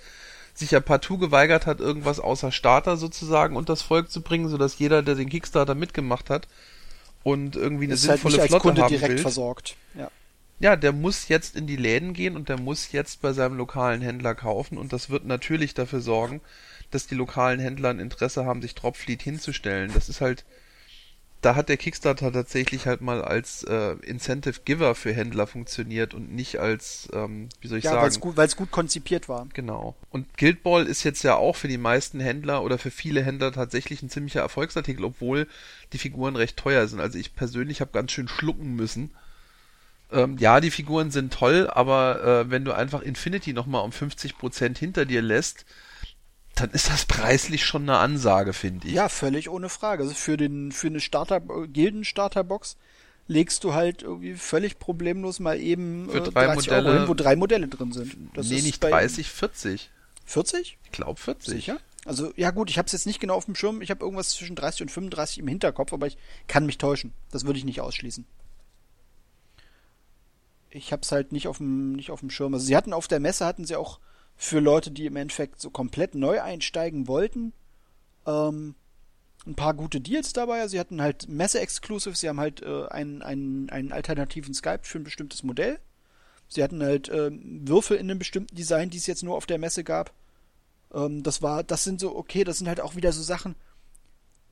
sich 0.56 0.72
ja 0.72 0.80
partout 0.80 1.18
geweigert 1.18 1.66
hat, 1.66 1.80
irgendwas 1.80 2.20
außer 2.20 2.52
Starter 2.52 2.98
sozusagen 2.98 3.56
und 3.56 3.70
das 3.70 3.82
Volk 3.82 4.10
zu 4.10 4.22
bringen, 4.22 4.50
sodass 4.50 4.80
jeder, 4.80 5.04
der 5.04 5.16
den 5.16 5.30
Kickstarter 5.30 5.76
mitgemacht 5.76 6.30
hat 6.30 6.48
und 7.26 7.56
irgendwie 7.56 7.86
eine 7.86 7.96
ist 7.96 8.08
halt 8.08 8.20
sinnvolle 8.20 8.44
als 8.44 8.52
Flotte 8.52 8.62
Kunde 8.62 8.82
haben 8.84 8.90
direkt 8.90 9.14
will, 9.14 9.18
versorgt. 9.18 9.76
Ja. 9.98 10.12
ja, 10.60 10.76
der 10.76 10.92
muss 10.92 11.28
jetzt 11.28 11.56
in 11.56 11.66
die 11.66 11.76
Läden 11.76 12.14
gehen 12.14 12.36
und 12.36 12.50
der 12.50 12.60
muss 12.60 12.92
jetzt 12.92 13.24
bei 13.24 13.34
seinem 13.34 13.58
lokalen 13.58 14.02
Händler 14.02 14.36
kaufen 14.36 14.78
und 14.78 14.94
das 14.94 15.10
wird 15.10 15.26
natürlich 15.26 15.74
dafür 15.74 16.02
sorgen, 16.02 16.40
dass 16.92 17.08
die 17.08 17.16
lokalen 17.16 17.60
Händler 17.60 17.90
ein 17.90 18.00
Interesse 18.00 18.46
haben, 18.46 18.62
sich 18.62 18.76
Dropfleet 18.76 19.24
hinzustellen. 19.24 19.92
Das 19.96 20.08
ist 20.08 20.22
halt, 20.22 20.46
da 21.42 21.56
hat 21.56 21.70
der 21.70 21.78
Kickstarter 21.78 22.32
tatsächlich 22.32 22.88
halt 22.88 23.02
mal 23.02 23.22
als 23.22 23.64
äh, 23.64 23.96
Incentive 24.02 24.62
Giver 24.66 24.96
für 24.96 25.14
Händler 25.14 25.46
funktioniert 25.46 26.14
und 26.14 26.34
nicht 26.34 26.60
als, 26.60 27.08
ähm, 27.14 27.50
wie 27.62 27.68
soll 27.68 27.78
ich 27.78 27.84
Ja, 27.84 27.98
weil 27.98 28.08
es 28.08 28.16
sagen, 28.16 28.22
gut, 28.22 28.38
weil's 28.38 28.56
gut 28.56 28.72
konzipiert 28.72 29.30
war. 29.30 29.48
Genau. 29.54 29.96
Und 30.10 30.38
Guild 30.38 30.64
Ball 30.64 30.86
ist 30.88 31.04
jetzt 31.04 31.24
ja 31.24 31.36
auch 31.36 31.56
für 31.56 31.68
die 31.68 31.78
meisten 31.78 32.20
Händler 32.20 32.64
oder 32.64 32.78
für 32.78 32.90
viele 32.90 33.22
Händler 33.24 33.52
tatsächlich 33.52 34.02
ein 34.02 34.10
ziemlicher 34.10 34.42
Erfolgsartikel, 34.42 35.06
obwohl 35.06 35.48
die 35.94 36.00
Figuren 36.00 36.36
recht 36.36 36.58
teuer 36.58 36.88
sind. 36.88 37.00
Also 37.00 37.20
ich 37.20 37.36
persönlich 37.36 37.80
habe 37.80 37.92
ganz 37.92 38.12
schön 38.12 38.28
schlucken 38.28 38.76
müssen. 38.76 39.12
Ähm, 40.12 40.38
ja, 40.40 40.62
die 40.62 40.72
Figuren 40.72 41.12
sind 41.12 41.34
toll, 41.34 41.70
aber 41.72 42.24
äh, 42.24 42.50
wenn 42.50 42.66
du 42.66 42.72
einfach 42.72 43.02
Infinity 43.02 43.54
nochmal 43.54 43.84
um 43.84 43.92
50% 43.92 44.78
hinter 44.78 45.06
dir 45.06 45.22
lässt, 45.22 45.66
dann 46.56 46.72
ist 46.72 46.90
das 46.90 47.06
preislich 47.06 47.66
schon 47.66 47.84
eine 47.84 47.98
Ansage, 47.98 48.54
finde 48.54 48.88
ich. 48.88 48.94
Ja, 48.94 49.10
völlig 49.10 49.50
ohne 49.50 49.70
Frage. 49.70 50.04
Also 50.04 50.16
für 50.16 50.38
den 50.38 50.72
für 50.72 50.88
eine 50.88 51.00
Starter 51.02 51.42
Gilden-Starterbox 51.42 52.78
legst 53.28 53.64
du 53.64 53.74
halt 53.74 54.04
irgendwie 54.04 54.36
völlig 54.36 54.80
problemlos 54.80 55.40
mal 55.40 55.60
eben 55.60 56.10
Für 56.10 56.20
äh, 56.20 56.22
drei 56.32 56.46
30 56.46 56.68
Modelle- 56.70 56.90
Euro 56.90 57.00
hin, 57.00 57.08
wo 57.10 57.14
drei 57.14 57.36
Modelle 57.36 57.68
drin 57.68 57.92
sind. 57.92 58.16
Das 58.36 58.50
nee, 58.50 58.62
nicht 58.62 58.80
bei 58.80 58.90
30, 58.90 59.30
40. 59.32 59.90
40? 60.26 60.78
Ich 60.86 60.92
glaube 60.92 61.20
40. 61.20 61.54
Sicher? 61.54 61.78
Also 62.06 62.32
ja 62.36 62.52
gut, 62.52 62.70
ich 62.70 62.78
habe 62.78 62.86
es 62.86 62.92
jetzt 62.94 63.08
nicht 63.08 63.20
genau 63.20 63.36
auf 63.36 63.46
dem 63.46 63.56
Schirm. 63.56 63.82
Ich 63.82 63.90
habe 63.90 64.06
irgendwas 64.06 64.30
zwischen 64.30 64.56
30 64.56 64.84
und 64.84 64.92
35 64.92 65.40
im 65.40 65.48
Hinterkopf, 65.48 65.92
aber 65.92 66.08
ich 66.08 66.18
kann 66.48 66.66
mich 66.66 66.78
täuschen. 66.78 67.14
Das 67.32 67.46
würde 67.46 67.58
ich 67.60 67.66
nicht 67.66 67.82
ausschließen. 67.82 68.26
Ich 70.70 70.92
habe 70.92 71.02
es 71.02 71.12
halt 71.12 71.32
nicht 71.32 71.48
auf 71.48 71.58
dem 71.58 71.94
nicht 71.94 72.12
auf 72.12 72.20
dem 72.20 72.30
Schirm. 72.30 72.54
Also 72.54 72.66
sie 72.66 72.76
hatten 72.76 72.94
auf 72.94 73.08
der 73.08 73.20
Messe 73.20 73.46
hatten 73.46 73.66
sie 73.66 73.76
auch 73.76 74.00
für 74.38 74.60
Leute, 74.60 74.92
die 74.92 75.06
im 75.06 75.16
Endeffekt 75.16 75.62
so 75.62 75.70
komplett 75.70 76.16
neu 76.16 76.42
einsteigen 76.42 77.08
wollten, 77.08 77.54
ähm, 78.26 78.76
ein 79.46 79.56
paar 79.56 79.74
gute 79.74 80.02
Deals 80.02 80.34
dabei. 80.34 80.68
Sie 80.68 80.80
hatten 80.80 81.02
halt 81.02 81.28
Messe-Exclusives, 81.30 82.20
sie 82.20 82.30
haben 82.30 82.40
halt 82.40 82.62
äh, 82.62 82.88
einen, 82.88 83.22
einen, 83.22 83.70
einen 83.70 83.92
alternativen 83.92 84.54
Skype 84.54 84.80
für 84.84 85.00
ein 85.00 85.04
bestimmtes 85.04 85.44
Modell. 85.44 85.80
Sie 86.48 86.64
hatten 86.64 86.82
halt 86.84 87.10
ähm, 87.10 87.68
Würfel 87.68 87.98
in 87.98 88.10
einem 88.10 88.20
bestimmten 88.20 88.56
Design, 88.56 88.90
die 88.90 88.98
es 88.98 89.08
jetzt 89.08 89.24
nur 89.24 89.36
auf 89.36 89.46
der 89.46 89.58
Messe 89.60 89.84
gab. 89.84 90.14
Ähm, 90.94 91.24
das 91.24 91.42
war, 91.42 91.64
das 91.64 91.84
sind 91.84 92.00
so, 92.00 92.16
okay, 92.16 92.44
das 92.44 92.58
sind 92.58 92.68
halt 92.68 92.82
auch 92.82 92.96
wieder 92.96 93.12
so 93.12 93.22
Sachen, 93.22 93.56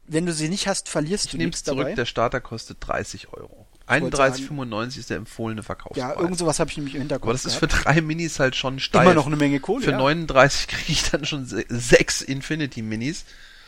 wenn 0.06 0.26
du 0.26 0.34
sie 0.34 0.50
nicht 0.50 0.68
hast, 0.68 0.90
verlierst 0.90 1.26
Ich 1.26 1.32
du 1.32 1.38
nichts 1.38 1.64
zurück, 1.64 1.80
dabei. 1.80 1.96
der 1.96 2.06
Starter 2.06 2.42
kostet 2.42 2.78
30 2.82 3.30
Euro. 3.34 3.68
Wollte 3.88 4.18
31,95 4.18 5.00
ist 5.00 5.10
der 5.10 5.18
empfohlene 5.18 5.64
Verkaufspreis. 5.64 6.16
Ja, 6.16 6.20
irgend 6.20 6.38
sowas 6.38 6.60
habe 6.60 6.70
ich 6.72 6.78
nämlich 6.78 6.96
im 6.96 7.02
Hinterkopf. 7.02 7.26
Aber 7.26 7.34
das 7.34 7.46
ist 7.46 7.56
für 7.56 7.68
drei 7.68 8.02
Minis 8.02 8.40
halt 8.40 8.56
schon 8.56 8.80
steil. 8.80 9.04
immer 9.04 9.14
noch 9.14 9.28
eine 9.28 9.36
Menge 9.36 9.60
Kohle. 9.60 9.84
Für 9.84 9.92
ja. 9.92 9.98
39 9.98 10.68
kriege 10.68 10.92
ich 10.92 11.10
dann 11.10 11.26
schon 11.26 11.46
se 11.46 11.66
sechs 11.70 12.22
Infinity 12.22 12.82
Minis. 12.82 13.26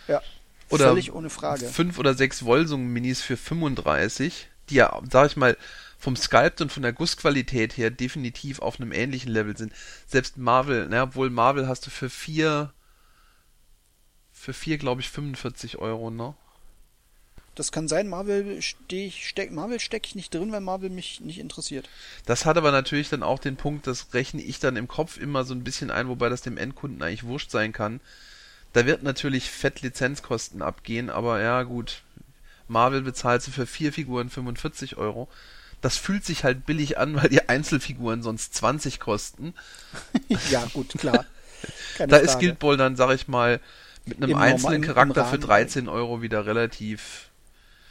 ja. 0.07 0.21
Oder 0.69 0.89
Völlig 0.89 1.13
ohne 1.13 1.29
Frage. 1.29 1.67
fünf 1.67 1.99
oder 1.99 2.15
sechs 2.15 2.43
Volsung 2.43 2.87
Minis 2.87 3.21
für 3.21 3.37
35, 3.37 4.47
die 4.71 4.75
ja, 4.75 4.99
sag 5.11 5.27
ich 5.27 5.37
mal, 5.37 5.55
vom 5.99 6.15
Sculpt 6.15 6.59
und 6.61 6.71
von 6.71 6.81
der 6.81 6.93
Gussqualität 6.93 7.77
her 7.77 7.91
definitiv 7.91 8.59
auf 8.59 8.79
einem 8.79 8.91
ähnlichen 8.91 9.31
Level 9.31 9.55
sind. 9.55 9.73
Selbst 10.07 10.37
Marvel, 10.37 10.87
na, 10.89 11.03
obwohl 11.03 11.29
Marvel 11.29 11.67
hast 11.67 11.85
du 11.85 11.91
für 11.91 12.09
vier, 12.09 12.73
für 14.31 14.53
vier, 14.53 14.77
glaube 14.77 15.01
ich, 15.01 15.09
45 15.09 15.77
Euro, 15.77 16.09
ne? 16.09 16.35
Das 17.55 17.71
kann 17.71 17.87
sein, 17.87 18.09
Marvel 18.09 18.61
steh 18.61 19.07
ich, 19.07 19.27
steck, 19.27 19.51
Marvel 19.51 19.79
stecke 19.79 20.07
ich 20.07 20.15
nicht 20.15 20.33
drin, 20.33 20.51
weil 20.51 20.59
Marvel 20.59 20.89
mich 20.89 21.21
nicht 21.21 21.39
interessiert. 21.39 21.89
Das 22.25 22.45
hat 22.45 22.57
aber 22.57 22.71
natürlich 22.71 23.09
dann 23.09 23.23
auch 23.23 23.39
den 23.39 23.55
Punkt, 23.55 23.87
das 23.87 24.13
rechne 24.13 24.41
ich 24.41 24.59
dann 24.59 24.75
im 24.75 24.89
Kopf 24.89 25.17
immer 25.17 25.45
so 25.45 25.53
ein 25.53 25.63
bisschen 25.63 25.89
ein, 25.89 26.09
wobei 26.09 26.27
das 26.27 26.41
dem 26.41 26.57
Endkunden 26.57 27.01
eigentlich 27.01 27.23
wurscht 27.23 27.51
sein 27.51 27.71
kann. 27.71 28.01
Da 28.73 28.85
wird 28.85 29.03
natürlich 29.03 29.49
fett 29.49 29.81
Lizenzkosten 29.81 30.61
abgehen, 30.61 31.09
aber 31.09 31.41
ja 31.41 31.63
gut, 31.63 32.01
Marvel 32.67 33.01
bezahlt 33.01 33.41
sie 33.41 33.51
für 33.51 33.65
vier 33.65 33.93
Figuren 33.93 34.29
45 34.29 34.97
Euro. 34.97 35.29
Das 35.79 35.97
fühlt 35.97 36.25
sich 36.25 36.43
halt 36.43 36.65
billig 36.65 36.97
an, 36.97 37.15
weil 37.15 37.29
die 37.29 37.47
Einzelfiguren 37.47 38.21
sonst 38.21 38.53
20 38.55 38.99
kosten. 38.99 39.53
ja, 40.49 40.65
gut, 40.73 40.89
klar. 40.97 41.25
Keine 41.97 42.11
da 42.11 42.17
Frage. 42.17 42.29
ist 42.29 42.39
Guild 42.39 42.59
Ball 42.59 42.75
dann, 42.75 42.97
sag 42.97 43.13
ich 43.15 43.29
mal, 43.29 43.61
mit 44.05 44.17
einem 44.17 44.31
Im 44.31 44.37
einzelnen 44.37 44.83
im 44.83 44.87
Charakter 44.87 45.25
für 45.25 45.35
Rahmen. 45.35 45.47
13 45.47 45.87
Euro 45.87 46.21
wieder 46.21 46.45
relativ 46.45 47.29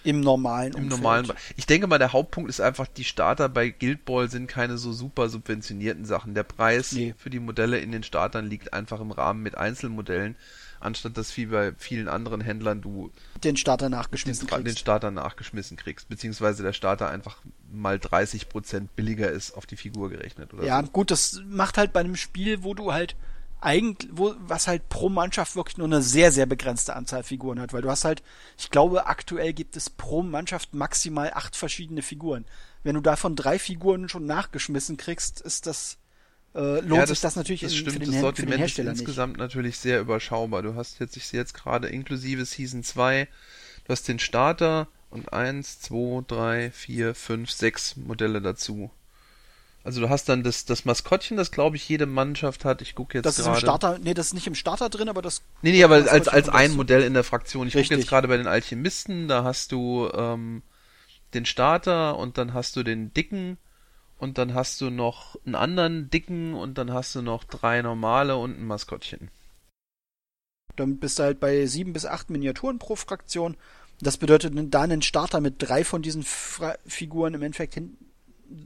Im 0.05 0.21
normalen 0.21 0.73
im 0.73 0.85
Umfeld. 0.85 0.91
normalen. 0.91 1.27
Be- 1.27 1.35
Ich 1.57 1.67
denke 1.67 1.87
mal, 1.87 1.99
der 1.99 2.13
Hauptpunkt 2.13 2.49
ist 2.51 2.61
einfach, 2.61 2.87
die 2.87 3.05
Starter 3.05 3.49
bei 3.49 3.71
Guild 3.71 4.05
Ball 4.05 4.31
sind 4.31 4.47
keine 4.47 4.79
so 4.79 4.93
super 4.93 5.29
subventionierten 5.29 6.05
Sachen. 6.05 6.35
Der 6.35 6.43
Preis 6.45 6.93
Nee. 6.93 7.15
für 7.19 7.31
die 7.31 7.41
Modelle 7.41 7.79
in 7.79 7.91
den 7.93 8.03
Startern 8.03 8.47
liegt 8.47 8.73
einfach 8.73 9.01
im 9.01 9.11
Rahmen 9.11 9.43
mit 9.43 9.57
Einzelmodellen, 9.57 10.37
anstatt 10.81 11.17
dass 11.17 11.35
wie 11.39 11.47
bei 11.47 11.73
vielen 11.79 12.09
anderen 12.09 12.41
Händlern 12.43 12.83
du 12.83 13.11
Den 13.43 13.57
Starter 13.57 13.87
den, 13.87 13.93
nachgeschmissen 13.93 14.47
den 14.47 14.63
kriegst. 14.65 14.79
Starter 14.79 15.11
nachgeschmissen 15.11 15.77
kriegst, 15.79 16.09
beziehungsweise 16.11 16.63
der 16.63 16.75
Starter 16.75 17.09
einfach 17.11 17.39
mal 17.73 17.97
30% 17.97 18.89
billiger 18.95 19.31
ist 19.31 19.53
auf 19.57 19.65
die 19.67 19.77
Figur 19.77 20.11
gerechnet 20.11 20.53
oder 20.53 20.65
Ja, 20.65 20.83
so. 20.85 20.91
gut, 20.91 21.11
das 21.11 21.41
macht 21.49 21.79
halt 21.79 21.93
bei 21.95 22.01
einem 22.01 22.17
Spiel, 22.17 22.63
wo 22.63 22.75
du 22.75 22.93
halt 22.93 23.17
eigentlich, 23.65 24.11
wo, 24.15 24.35
was 24.41 24.67
halt 24.69 24.89
pro 24.89 25.09
Mannschaft 25.09 25.57
wirklich 25.57 25.79
nur 25.79 25.87
eine 25.89 26.03
sehr, 26.03 26.31
sehr 26.33 26.47
begrenzte 26.47 26.95
Anzahl 26.95 27.23
Figuren 27.25 27.61
hat, 27.61 27.73
weil 27.73 27.83
du 27.83 27.91
hast 27.91 28.05
halt, 28.05 28.23
ich 28.59 28.71
glaube, 28.71 29.07
aktuell 29.07 29.53
gibt 29.53 29.77
es 29.77 29.91
pro 29.91 30.23
Mannschaft 30.23 30.75
maximal 30.75 31.33
acht 31.35 31.57
verschiedene 31.57 32.03
Figuren. 32.03 32.45
Wenn 32.83 32.95
du 32.95 33.01
davon 33.01 33.35
drei 33.37 33.59
Figuren 33.59 34.09
schon 34.09 34.27
nachgeschmissen 34.27 34.97
kriegst, 34.99 35.41
ist 35.41 35.67
das, 35.67 35.99
äh, 36.55 36.81
lohnt 36.81 36.93
Ja, 36.93 37.07
sich 37.07 37.21
das 37.21 37.37
natürlich 37.37 37.63
das 37.63 37.73
in, 37.73 37.79
stimmt, 37.79 37.93
für, 37.95 37.99
den, 38.01 38.07
das 38.11 38.17
Hän- 38.17 38.35
für 38.37 38.47
Sortiment 38.47 38.51
den 38.51 38.61
ist 38.61 38.61
Hersteller 38.61 38.91
nicht. 38.93 39.01
insgesamt 39.01 39.39
natürlich 39.39 39.79
sehr 39.79 40.01
überschaubar. 40.01 40.63
Du 40.63 40.75
hast 40.75 41.01
jetzt, 41.01 41.17
ich 41.17 41.27
sehe 41.27 41.41
jetzt 41.41 41.55
gerade 41.55 41.89
inklusive 41.89 42.45
Season 42.45 42.83
2, 42.83 43.29
du 43.85 43.93
hast 43.93 44.07
den 44.09 44.19
Starter 44.19 44.89
und 45.11 45.33
1, 45.33 45.81
2, 45.81 46.25
3, 46.27 46.71
4, 46.71 47.15
5, 47.15 47.51
6 47.51 47.97
Modelle 47.97 48.43
dazu. 48.43 48.91
Also 49.85 50.01
du 50.01 50.09
hast 50.09 50.31
dann 50.31 50.43
das, 50.43 50.65
das 50.65 50.87
Maskottchen, 50.87 51.37
das 51.37 51.51
glaube 51.51 51.77
ich 51.77 51.87
jede 51.87 52.07
Mannschaft 52.07 52.65
hat. 52.65 52.81
Ich 52.81 52.95
gucke 52.95 53.19
jetzt 53.19 53.27
Das 53.27 53.39
ist 53.39 53.45
gerade. 53.45 53.59
im 53.59 53.61
Starter, 53.61 53.99
nee, 53.99 54.15
das 54.15 54.29
ist 54.29 54.35
nicht 54.35 54.47
im 54.47 54.55
Starter 54.55 54.89
drin, 54.89 55.11
aber 55.11 55.21
das 55.21 55.43
Nee, 55.61 55.73
nee, 55.73 55.85
aber 55.85 56.11
als, 56.11 56.27
als 56.27 56.49
ein. 56.49 56.75
Modell 56.75 57.03
in 57.03 57.13
der 57.13 57.23
Fraktion. 57.23 57.69
Ich 57.69 57.75
gucke 57.75 57.95
jetzt 57.95 58.09
gerade 58.09 58.27
bei 58.27 58.39
den 58.39 58.47
Alchemisten, 58.47 59.29
da 59.29 59.45
hast 59.45 59.73
du 59.73 60.09
ähm, 60.15 60.63
den 61.35 61.45
Starter 61.45 62.17
und 62.17 62.39
dann 62.39 62.55
hast 62.55 62.77
du 62.77 62.83
den 62.83 63.13
dicken 63.13 63.59
und 64.17 64.39
dann 64.39 64.55
hast 64.55 64.81
du 64.81 64.89
noch 64.89 65.37
einen 65.45 65.55
anderen 65.55 66.09
dicken 66.09 66.55
und 66.55 66.79
dann 66.79 66.91
hast 66.91 67.15
du 67.15 67.21
noch 67.21 67.45
drei 67.45 67.83
normale 67.83 68.37
und 68.37 68.59
ein 68.59 68.67
Maskottchen. 68.67 69.31
Dann 70.77 70.99
bist 70.99 71.19
du 71.19 71.25
halt 71.25 71.41
bei 71.41 71.67
sieben 71.67 71.93
bis 71.93 72.07
acht 72.07 72.31
Miniaturen 72.31 72.79
pro 72.79 72.97
Fraktion. 72.97 73.59
Das 74.01 74.17
bedeutet 74.17 74.55
da 74.73 74.81
einen 74.83 75.03
Starter 75.03 75.41
mit 75.41 75.57
drei 75.59 75.85
von 75.85 76.01
diesen 76.01 76.23
Fra 76.23 76.75
Figuren 76.87 77.35
im 77.35 77.43
Endeffekt 77.43 77.75
hin 77.75 77.99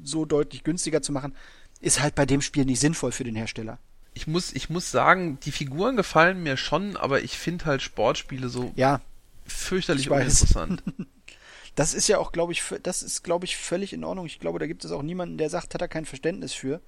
so 0.05 0.25
deutlich 0.25 0.65
günstiger 0.65 1.03
zu 1.03 1.13
machen, 1.13 1.35
ist 1.81 2.01
halt 2.01 2.15
bei 2.15 2.27
dem 2.27 2.41
Spiel 2.41 2.65
nicht 2.65 2.81
sinnvoll 2.81 3.13
für 3.13 3.25
den 3.25 3.35
Hersteller. 3.37 3.79
Ich 4.15 4.27
muss, 4.27 4.53
ich 4.53 4.69
muss 4.69 4.91
sagen, 4.91 5.39
die 5.45 5.53
Figuren 5.53 5.97
gefallen 5.97 6.43
mir 6.43 6.57
schon, 6.57 6.97
aber 6.97 7.23
ich 7.23 7.39
finde 7.39 7.67
halt 7.67 7.83
Sportspiele 7.83 8.49
so 8.49 8.73
Ja, 8.75 9.01
fürchterlich 9.47 10.11
uninteressant. 10.11 10.83
das 11.77 11.95
ist 11.95 12.09
ja 12.09 12.19
auch, 12.19 12.33
glaube 12.33 12.53
ich, 12.53 12.63
das 12.83 13.03
ist, 13.05 13.23
glaube 13.23 13.45
ich, 13.45 13.57
völlig 13.57 13.93
in 13.93 14.03
Ordnung. 14.03 14.27
Ich 14.27 14.41
glaube, 14.41 14.59
da 14.59 14.67
gibt 14.67 14.85
es 14.85 14.91
auch 14.91 15.03
niemanden, 15.03 15.39
der 15.39 15.51
sagt, 15.51 15.75
hat 15.75 15.81
er 15.81 15.89
kein 15.89 16.05
Verständnis 16.05 16.53
für. 16.53 16.81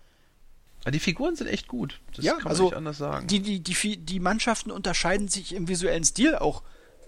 die 0.90 0.98
Figuren 0.98 1.36
sind 1.36 1.46
echt 1.46 1.68
gut. 1.68 2.00
Das 2.16 2.24
Ja, 2.24 2.32
kann 2.32 2.42
man 2.44 2.48
also 2.48 2.64
nicht 2.64 2.74
anders 2.74 2.98
sagen. 2.98 3.28
Die, 3.28 3.40
die, 3.40 3.60
die, 3.60 3.96
die 3.98 4.20
Mannschaften 4.20 4.72
unterscheiden 4.72 5.28
sich 5.28 5.54
im 5.54 5.68
visuellen 5.68 6.04
Stil 6.04 6.34
auch 6.34 6.62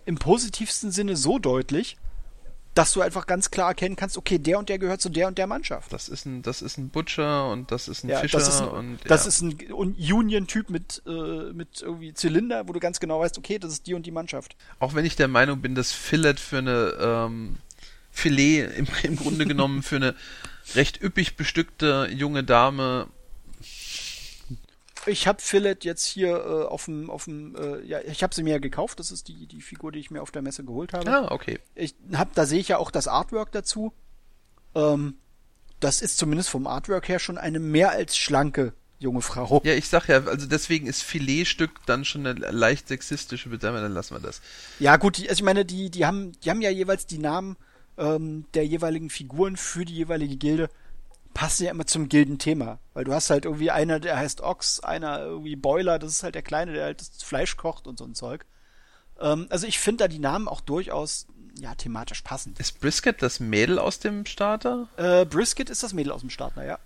im 0.04 0.16
positivsten 0.16 0.92
Sinne 0.92 1.16
so 1.16 1.38
deutlich, 1.40 1.96
dass 2.74 2.92
du 2.92 3.02
einfach 3.02 3.26
ganz 3.26 3.50
klar 3.50 3.68
erkennen 3.68 3.96
kannst, 3.96 4.16
okay, 4.16 4.38
der 4.38 4.58
und 4.58 4.68
der 4.68 4.78
gehört 4.78 5.00
zu 5.00 5.10
der 5.10 5.28
und 5.28 5.36
der 5.36 5.46
Mannschaft. 5.46 5.92
das 5.92 6.08
ist 6.08 6.24
ein, 6.24 6.42
das 6.42 6.62
ist 6.62 6.78
ein 6.78 6.88
Butcher 6.88 7.50
und 7.50 7.70
das 7.70 7.88
ist 7.88 8.04
ein 8.04 8.08
Ja, 8.08 8.20
Fischer 8.20 8.38
das 8.38 8.48
ist 8.48 8.60
ein, 8.62 8.68
und 8.68 8.98
das 9.04 9.24
ja. 9.24 9.28
ist 9.28 9.42
ein 9.42 9.72
Union-Typ 9.72 10.70
mit, 10.70 11.02
äh, 11.06 11.52
mit 11.52 11.82
irgendwie 11.82 12.14
Zylinder, 12.14 12.66
wo 12.68 12.72
du 12.72 12.80
ganz 12.80 12.98
genau 12.98 13.20
weißt, 13.20 13.36
okay, 13.38 13.58
das 13.58 13.72
ist 13.72 13.86
die 13.86 13.94
und 13.94 14.06
die 14.06 14.10
Mannschaft. 14.10 14.56
Auch 14.78 14.94
wenn 14.94 15.04
ich 15.04 15.16
der 15.16 15.28
Meinung 15.28 15.60
bin, 15.60 15.74
dass 15.74 15.92
Fillet 15.92 16.40
für 16.40 16.58
eine 16.58 16.94
ähm, 17.00 17.58
Filet 18.10 18.70
im, 18.76 18.86
im 19.02 19.16
Grunde 19.16 19.46
genommen 19.46 19.82
für 19.82 19.96
eine 19.96 20.14
recht 20.74 21.02
üppig 21.02 21.36
bestückte 21.36 22.08
junge 22.10 22.44
Dame. 22.44 23.08
Ich 25.06 25.26
habe 25.26 25.42
Fillet 25.42 25.78
jetzt 25.84 26.04
hier 26.04 26.36
äh, 26.36 26.64
auf 26.64 26.84
dem, 26.84 27.10
auf 27.10 27.24
dem, 27.24 27.56
äh, 27.56 27.80
ja, 27.84 28.00
ich 28.00 28.22
habe 28.22 28.34
sie 28.34 28.42
mir 28.42 28.54
ja 28.54 28.58
gekauft. 28.58 29.00
Das 29.00 29.10
ist 29.10 29.28
die, 29.28 29.46
die 29.46 29.60
Figur, 29.60 29.92
die 29.92 29.98
ich 29.98 30.10
mir 30.10 30.22
auf 30.22 30.30
der 30.30 30.42
Messe 30.42 30.64
geholt 30.64 30.92
habe. 30.92 31.10
Ah, 31.10 31.28
okay. 31.30 31.58
Ich 31.74 31.94
hab, 32.14 32.34
da 32.34 32.46
sehe 32.46 32.60
ich 32.60 32.68
ja 32.68 32.78
auch 32.78 32.90
das 32.90 33.08
Artwork 33.08 33.52
dazu. 33.52 33.92
Ähm, 34.74 35.16
das 35.80 36.00
ist 36.00 36.18
zumindest 36.18 36.50
vom 36.50 36.66
Artwork 36.66 37.08
her 37.08 37.18
schon 37.18 37.38
eine 37.38 37.58
mehr 37.58 37.90
als 37.90 38.16
schlanke 38.16 38.72
junge 39.02 39.20
Frau. 39.20 39.60
Ja, 39.64 39.74
ich 39.74 39.88
sag 39.88 40.08
ja, 40.08 40.24
also 40.24 40.46
deswegen 40.46 40.86
ist 40.86 41.02
Filetstück 41.02 41.72
dann 41.86 42.04
schon 42.04 42.26
eine 42.26 42.38
leicht 42.50 42.88
sexistische 42.88 43.48
Bezeichnung, 43.48 43.82
dann 43.82 43.92
lassen 43.92 44.14
wir 44.14 44.20
das. 44.20 44.40
Ja, 44.78 44.96
gut, 44.96 45.18
also 45.18 45.32
ich 45.32 45.42
meine, 45.42 45.64
die, 45.64 45.90
die 45.90 46.06
haben, 46.06 46.32
die 46.40 46.50
haben 46.50 46.62
ja 46.62 46.70
jeweils 46.70 47.06
die 47.06 47.18
Namen 47.18 47.56
ähm, 47.98 48.46
der 48.54 48.64
jeweiligen 48.64 49.10
Figuren 49.10 49.56
für 49.56 49.84
die 49.84 49.94
jeweilige 49.94 50.36
Gilde. 50.36 50.70
Passen 51.34 51.64
ja 51.64 51.70
immer 51.70 51.86
zum 51.86 52.08
Gildenthema. 52.08 52.78
Weil 52.94 53.04
du 53.04 53.12
hast 53.12 53.30
halt 53.30 53.44
irgendwie 53.44 53.70
einer, 53.70 54.00
der 54.00 54.16
heißt 54.16 54.40
Ochs, 54.40 54.80
einer 54.80 55.20
irgendwie 55.20 55.56
Boiler, 55.56 55.98
das 55.98 56.12
ist 56.12 56.22
halt 56.22 56.34
der 56.34 56.42
Kleine, 56.42 56.72
der 56.72 56.84
halt 56.84 57.00
das 57.00 57.22
Fleisch 57.22 57.56
kocht 57.56 57.86
und 57.86 57.98
so 57.98 58.04
ein 58.04 58.14
Zeug. 58.14 58.44
Ähm, 59.20 59.46
also 59.50 59.66
ich 59.66 59.78
finde 59.78 60.04
da 60.04 60.08
die 60.08 60.18
Namen 60.18 60.48
auch 60.48 60.60
durchaus, 60.60 61.26
ja, 61.58 61.74
thematisch 61.74 62.22
passend. 62.22 62.58
Ist 62.60 62.80
Brisket 62.80 63.22
das 63.22 63.40
Mädel 63.40 63.78
aus 63.78 63.98
dem 63.98 64.26
Starter? 64.26 64.88
Äh, 64.96 65.24
Brisket 65.26 65.70
ist 65.70 65.82
das 65.82 65.92
Mädel 65.92 66.12
aus 66.12 66.20
dem 66.20 66.30
Starter, 66.30 66.64
ja. 66.64 66.78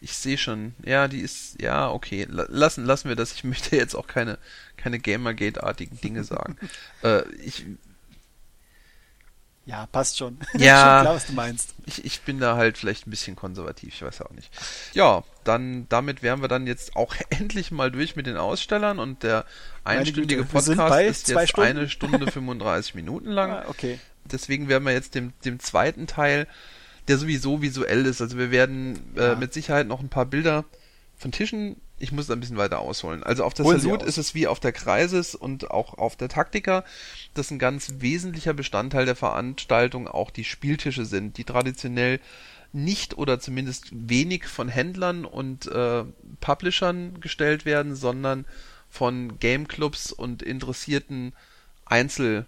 Ich 0.00 0.12
sehe 0.18 0.36
schon. 0.36 0.74
Ja, 0.84 1.08
die 1.08 1.20
ist, 1.20 1.60
ja, 1.62 1.90
okay. 1.90 2.26
La- 2.28 2.44
Lassen, 2.48 2.84
lassen 2.84 3.08
wir 3.08 3.16
das. 3.16 3.32
Ich 3.32 3.44
möchte 3.44 3.74
jetzt 3.76 3.94
auch 3.94 4.06
keine, 4.06 4.38
keine 4.76 4.98
Gamergate-artigen 4.98 5.98
Dinge 6.00 6.24
sagen. 6.24 6.56
äh, 7.02 7.26
ich, 7.36 7.64
Ja, 9.66 9.86
passt 9.86 10.18
schon. 10.18 10.38
Ja. 10.54 10.80
schon 10.80 11.02
klar, 11.02 11.14
was 11.14 11.26
du 11.26 11.32
meinst. 11.32 11.74
ich, 11.86 12.04
ich 12.04 12.20
bin 12.22 12.38
da 12.38 12.56
halt 12.56 12.76
vielleicht 12.76 13.06
ein 13.06 13.10
bisschen 13.10 13.34
konservativ, 13.34 13.94
ich 13.94 14.02
weiß 14.02 14.20
auch 14.22 14.30
nicht. 14.32 14.50
Ja, 14.92 15.24
dann 15.44 15.86
damit 15.88 16.22
wären 16.22 16.42
wir 16.42 16.48
dann 16.48 16.66
jetzt 16.66 16.96
auch 16.96 17.14
endlich 17.30 17.70
mal 17.70 17.90
durch 17.90 18.14
mit 18.16 18.26
den 18.26 18.36
Ausstellern 18.36 18.98
und 18.98 19.22
der 19.22 19.44
einstündige 19.84 20.44
Podcast 20.44 20.78
ist 21.00 21.28
jetzt 21.28 21.48
Stunden. 21.48 21.70
eine 21.70 21.88
Stunde 21.88 22.30
35 22.30 22.94
Minuten 22.94 23.30
lang. 23.30 23.50
Ah, 23.52 23.64
okay. 23.68 23.98
Deswegen 24.26 24.68
werden 24.68 24.84
wir 24.84 24.92
jetzt 24.92 25.14
dem, 25.14 25.32
dem 25.44 25.60
zweiten 25.60 26.06
Teil, 26.06 26.46
der 27.08 27.18
sowieso 27.18 27.60
visuell 27.62 28.06
ist, 28.06 28.20
also 28.22 28.38
wir 28.38 28.50
werden 28.50 28.98
äh, 29.16 29.28
Ja. 29.28 29.34
mit 29.34 29.52
Sicherheit 29.52 29.86
noch 29.86 30.00
ein 30.00 30.08
paar 30.08 30.24
Bilder 30.26 30.64
von 31.16 31.32
Tischen, 31.32 31.76
ich 31.98 32.12
muss 32.12 32.26
da 32.26 32.34
ein 32.34 32.40
bisschen 32.40 32.56
weiter 32.56 32.80
ausholen. 32.80 33.22
Also 33.22 33.44
auf 33.44 33.54
der 33.54 33.64
Holen 33.64 33.80
Salut 33.80 34.02
ist 34.02 34.18
es 34.18 34.34
wie 34.34 34.46
auf 34.46 34.60
der 34.60 34.72
Kreises 34.72 35.34
und 35.34 35.70
auch 35.70 35.94
auf 35.94 36.16
der 36.16 36.28
Taktika, 36.28 36.84
dass 37.34 37.50
ein 37.50 37.58
ganz 37.58 37.94
wesentlicher 37.98 38.52
Bestandteil 38.54 39.06
der 39.06 39.16
Veranstaltung 39.16 40.08
auch 40.08 40.30
die 40.30 40.44
Spieltische 40.44 41.04
sind, 41.04 41.38
die 41.38 41.44
traditionell 41.44 42.20
nicht 42.72 43.16
oder 43.16 43.38
zumindest 43.38 43.88
wenig 43.92 44.46
von 44.46 44.68
Händlern 44.68 45.24
und 45.24 45.66
äh, 45.68 46.04
Publishern 46.40 47.20
gestellt 47.20 47.64
werden, 47.64 47.94
sondern 47.94 48.44
von 48.90 49.38
Gameclubs 49.38 50.10
und 50.10 50.42
interessierten 50.42 51.34
Einzel 51.84 52.46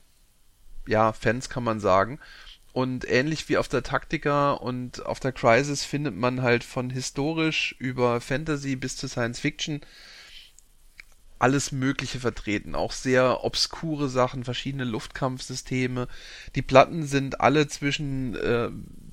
ja, 0.86 1.12
Fans 1.12 1.48
kann 1.48 1.64
man 1.64 1.81
sagen. 1.81 2.18
Und 2.77 3.09
ähnlich 3.09 3.48
wie 3.48 3.57
auf 3.57 3.69
der 3.69 3.82
Taktika 3.82 4.53
und 4.53 5.07
auf 5.07 5.19
der 5.19 5.32
Crisis 5.32 5.82
findet 5.82 6.15
man 6.15 6.43
halt 6.43 6.62
von 6.62 6.90
historisch 6.90 7.74
über 7.78 8.20
Fantasy 8.20 8.77
bis 8.77 8.98
zu 8.98 9.09
Science 9.09 9.40
Fiction 9.40 9.81
alles 11.39 11.73
Mögliche 11.73 12.20
vertreten. 12.20 12.74
Auch 12.74 12.93
sehr 12.93 13.44
obskure 13.44 14.11
Sachen, 14.11 14.44
verschiedene 14.44 14.85
Luftkampfsysteme. 14.85 16.07
Die 16.55 16.61
Platten 16.61 17.07
sind 17.07 17.40
alle 17.40 17.66
zwischen 17.66 18.36
äh, 18.36 18.69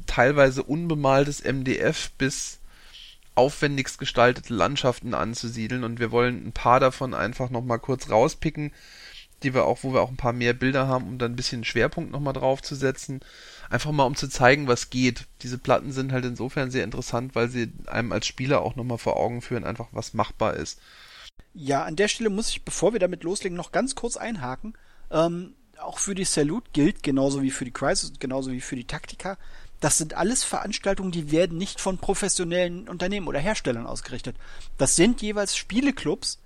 teilweise 0.08 0.64
unbemaltes 0.64 1.42
MDF 1.42 2.12
bis 2.18 2.60
aufwendigst 3.34 3.98
gestaltete 3.98 4.54
Landschaften 4.54 5.14
anzusiedeln 5.14 5.86
und 5.86 6.02
wir 6.02 6.12
wollen 6.12 6.48
ein 6.48 6.52
paar 6.52 6.82
davon 6.82 7.14
einfach 7.14 7.50
nochmal 7.50 7.80
kurz 7.80 8.10
rauspicken, 8.10 8.74
die 9.42 9.54
wir 9.54 9.64
auch, 9.64 9.84
wo 9.84 9.94
wir 9.94 10.02
auch 10.02 10.10
ein 10.10 10.18
paar 10.18 10.34
mehr 10.34 10.54
Bilder 10.54 10.86
haben, 10.90 11.08
um 11.08 11.18
dann 11.18 11.32
ein 11.32 11.38
bisschen 11.38 11.64
Schwerpunkt 11.64 12.12
nochmal 12.12 12.34
drauf 12.34 12.62
zu 12.62 12.76
setzen. 12.76 13.22
Einfach 13.74 13.92
mal 13.92 14.04
um 14.04 14.16
zu 14.16 14.28
zeigen, 14.28 14.68
was 14.68 14.92
geht. 14.92 15.26
Diese 15.42 15.58
Platten 15.58 15.92
sind 15.92 16.12
halt 16.12 16.26
insofern 16.26 16.70
sehr 16.70 16.84
interessant, 16.84 17.34
weil 17.34 17.50
sie 17.50 17.74
einem 17.88 18.12
als 18.12 18.28
Spieler 18.28 18.62
auch 18.62 18.76
nochmal 18.76 19.00
vor 19.00 19.18
Augen 19.18 19.42
führen, 19.42 19.64
einfach 19.64 19.88
was 19.92 20.14
machbar 20.14 20.54
ist. 20.54 20.80
Ja, 21.56 21.84
an 21.84 21.96
der 21.96 22.08
Stelle 22.08 22.30
muss 22.30 22.50
ich, 22.50 22.64
bevor 22.64 22.94
wir 22.94 23.00
damit 23.00 23.24
loslegen, 23.24 23.58
noch 23.58 23.72
ganz 23.72 23.96
kurz 23.96 24.16
einhaken. 24.16 24.76
Ähm, 25.10 25.56
auch 25.82 25.98
für 25.98 26.14
die 26.14 26.24
Salute 26.24 26.70
gilt, 26.72 27.02
genauso 27.02 27.42
wie 27.42 27.50
für 27.50 27.66
die 27.66 27.72
Crisis, 27.72 28.14
genauso 28.20 28.52
wie 28.52 28.62
für 28.62 28.76
die 28.76 28.86
Taktika. 28.86 29.40
Das 29.80 29.98
sind 29.98 30.14
alles 30.14 30.44
Veranstaltungen, 30.44 31.12
die 31.12 31.32
werden 31.32 31.58
nicht 31.58 31.82
von 31.82 31.98
professionellen 31.98 32.88
Unternehmen 32.88 33.28
oder 33.28 33.40
Herstellern 33.40 33.88
ausgerichtet. 33.88 34.36
Das 34.78 34.96
sind 34.96 35.20
jeweils 35.24 35.58
Spieleclubs, 35.58 36.38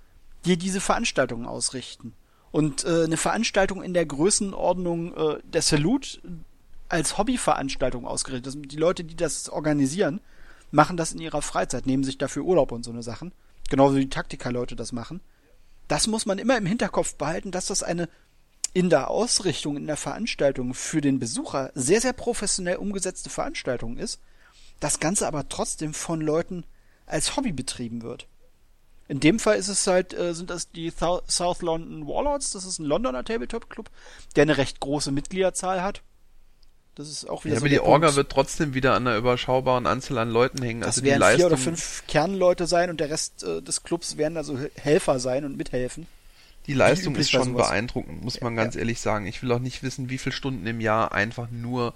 die 0.46 0.56
diese 0.56 0.80
Veranstaltungen 0.80 1.44
ausrichten. 1.44 2.14
Und 2.52 2.84
äh, 2.84 3.04
eine 3.04 3.18
Veranstaltung 3.18 3.82
in 3.82 3.92
der 3.92 4.06
Größenordnung 4.06 5.14
äh, 5.14 5.38
der 5.44 5.60
Salute 5.60 6.20
als 6.88 7.18
Hobbyveranstaltung 7.18 8.06
ausgerichtet. 8.06 8.46
Das, 8.46 8.56
die 8.62 8.76
Leute, 8.76 9.04
die 9.04 9.16
das 9.16 9.48
organisieren, 9.48 10.20
machen 10.70 10.96
das 10.96 11.12
in 11.12 11.20
ihrer 11.20 11.42
Freizeit, 11.42 11.86
nehmen 11.86 12.04
sich 12.04 12.18
dafür 12.18 12.44
Urlaub 12.44 12.72
und 12.72 12.84
so 12.84 12.90
eine 12.90 13.02
Sachen. 13.02 13.32
Genauso 13.70 13.96
wie 13.96 14.02
die 14.02 14.10
Taktika-Leute 14.10 14.76
das 14.76 14.92
machen. 14.92 15.20
Das 15.88 16.06
muss 16.06 16.26
man 16.26 16.38
immer 16.38 16.56
im 16.56 16.66
Hinterkopf 16.66 17.14
behalten, 17.14 17.50
dass 17.50 17.66
das 17.66 17.82
eine 17.82 18.08
in 18.74 18.90
der 18.90 19.10
Ausrichtung, 19.10 19.76
in 19.76 19.86
der 19.86 19.96
Veranstaltung 19.96 20.74
für 20.74 21.00
den 21.00 21.18
Besucher 21.18 21.70
sehr, 21.74 22.00
sehr 22.00 22.12
professionell 22.12 22.76
umgesetzte 22.76 23.30
Veranstaltung 23.30 23.96
ist. 23.96 24.20
Das 24.80 25.00
Ganze 25.00 25.26
aber 25.26 25.48
trotzdem 25.48 25.94
von 25.94 26.20
Leuten 26.20 26.64
als 27.06 27.36
Hobby 27.36 27.52
betrieben 27.52 28.02
wird. 28.02 28.28
In 29.08 29.20
dem 29.20 29.38
Fall 29.38 29.56
ist 29.56 29.68
es 29.68 29.86
halt, 29.86 30.12
äh, 30.12 30.34
sind 30.34 30.50
das 30.50 30.70
die 30.70 30.90
South 30.90 31.62
London 31.62 32.06
Warlords, 32.06 32.50
das 32.50 32.66
ist 32.66 32.78
ein 32.78 32.84
Londoner 32.84 33.24
Tabletop-Club, 33.24 33.90
der 34.36 34.42
eine 34.42 34.58
recht 34.58 34.80
große 34.80 35.10
Mitgliederzahl 35.10 35.82
hat. 35.82 36.02
Das 36.98 37.08
ist 37.08 37.30
auch 37.30 37.44
wieder 37.44 37.54
Ja, 37.54 37.60
so 37.60 37.64
aber 37.64 37.68
die 37.70 37.78
Orga 37.80 38.06
Punkt. 38.08 38.16
wird 38.16 38.32
trotzdem 38.32 38.74
wieder 38.74 38.94
an 38.94 39.06
einer 39.06 39.16
überschaubaren 39.16 39.86
Anzahl 39.86 40.18
an 40.18 40.30
Leuten 40.30 40.60
hängen. 40.60 40.80
Das 40.80 40.88
also 40.88 41.02
die 41.02 41.06
werden 41.06 41.36
vier 41.36 41.46
oder 41.46 41.56
fünf 41.56 42.02
Kernleute 42.08 42.66
sein 42.66 42.90
und 42.90 42.98
der 42.98 43.08
Rest 43.08 43.44
äh, 43.44 43.62
des 43.62 43.84
Clubs 43.84 44.16
werden 44.16 44.36
also 44.36 44.58
Helfer 44.74 45.20
sein 45.20 45.44
und 45.44 45.56
mithelfen. 45.56 46.08
Die 46.66 46.74
Leistung 46.74 47.16
ist 47.16 47.30
schon 47.30 47.54
beeindruckend, 47.54 48.22
muss 48.22 48.42
man 48.42 48.54
Ja, 48.54 48.64
ganz 48.64 48.74
ja. 48.74 48.80
ehrlich 48.80 49.00
sagen. 49.00 49.26
Ich 49.26 49.42
will 49.42 49.50
auch 49.52 49.58
nicht 49.58 49.82
wissen, 49.82 50.10
wie 50.10 50.18
viele 50.18 50.34
Stunden 50.34 50.66
im 50.66 50.80
Jahr 50.80 51.12
einfach 51.12 51.48
nur 51.50 51.94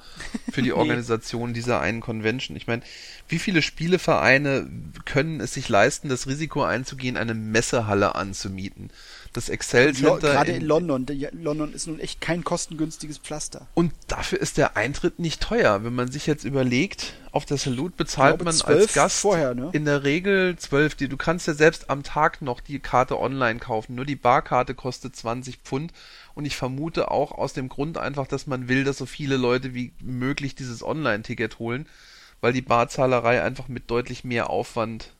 für 0.51 0.63
die 0.63 0.73
Organisation 0.73 1.53
dieser 1.53 1.81
einen 1.81 2.01
Convention. 2.01 2.57
Ich 2.57 2.67
meine, 2.69 2.81
wie 3.29 3.39
viele 3.39 3.61
Spielevereine 3.61 4.71
können 5.05 5.41
es 5.41 5.53
sich 5.53 5.69
leisten, 5.69 6.09
das 6.09 6.27
Risiko 6.27 6.63
einzugehen, 6.63 7.19
eine 7.19 7.35
Messehalle 7.35 8.15
anzumieten? 8.15 8.89
Das 9.33 9.49
Excel 9.49 9.95
Center. 9.95 10.19
Gerade 10.33 10.53
in 10.53 10.65
London. 10.65 11.07
Der- 11.07 11.33
London 11.33 11.73
ist 11.73 11.87
nun 11.87 11.99
echt 11.99 12.21
kein 12.21 12.45
kostengünstiges 12.45 13.19
Pflaster. 13.19 13.67
Und 13.75 13.93
dafür 14.07 14.39
ist 14.41 14.59
der 14.59 14.77
Eintritt 14.77 15.19
nicht 15.19 15.41
teuer. 15.41 15.85
Wenn 15.85 15.95
man 15.95 16.11
sich 16.11 16.27
jetzt 16.27 16.45
überlegt, 16.45 17.15
auf 17.33 17.47
der 17.47 17.57
Salute 17.57 17.95
bezahlt 17.97 18.37
glaube, 18.37 18.45
man 18.45 18.55
12 18.55 18.83
als 18.83 18.93
Gast 18.93 19.21
vorher, 19.21 19.55
ne? 19.55 19.71
in 19.73 19.87
der 19.87 20.05
Regel 20.05 20.57
12. 20.57 20.97
Die, 20.97 21.09
du 21.09 21.17
kannst 21.17 21.47
ja 21.47 21.55
selbst 21.55 21.89
am 21.89 22.03
Tag 22.03 22.43
noch 22.43 22.61
die 22.61 22.79
Karte 22.79 23.19
online 23.19 23.59
kaufen. 23.59 23.95
Nur 23.95 24.05
die 24.05 24.17
Barkarte 24.17 24.75
kostet 24.75 25.17
20 25.17 25.59
Pfund. 25.59 25.93
Und 26.35 26.45
ich 26.45 26.57
vermute 26.57 27.11
auch 27.11 27.33
aus 27.33 27.55
dem 27.55 27.69
Grund 27.69 27.97
einfach, 27.99 28.27
dass 28.27 28.47
man 28.47 28.69
will, 28.69 28.85
dass 28.85 28.99
so 28.99 29.07
viele 29.07 29.37
Leute 29.37 29.75
wie 29.75 29.93
möglich 30.03 30.55
dieses 30.55 30.83
Online-Ticket 30.83 31.59
holen, 31.59 31.87
weil 32.41 32.53
die 32.53 32.63
Barzahlerei 32.63 33.43
einfach 33.43 33.69
mit 33.69 33.91
deutlich 33.91 34.25
mehr 34.25 34.51
Aufwand 34.51 35.13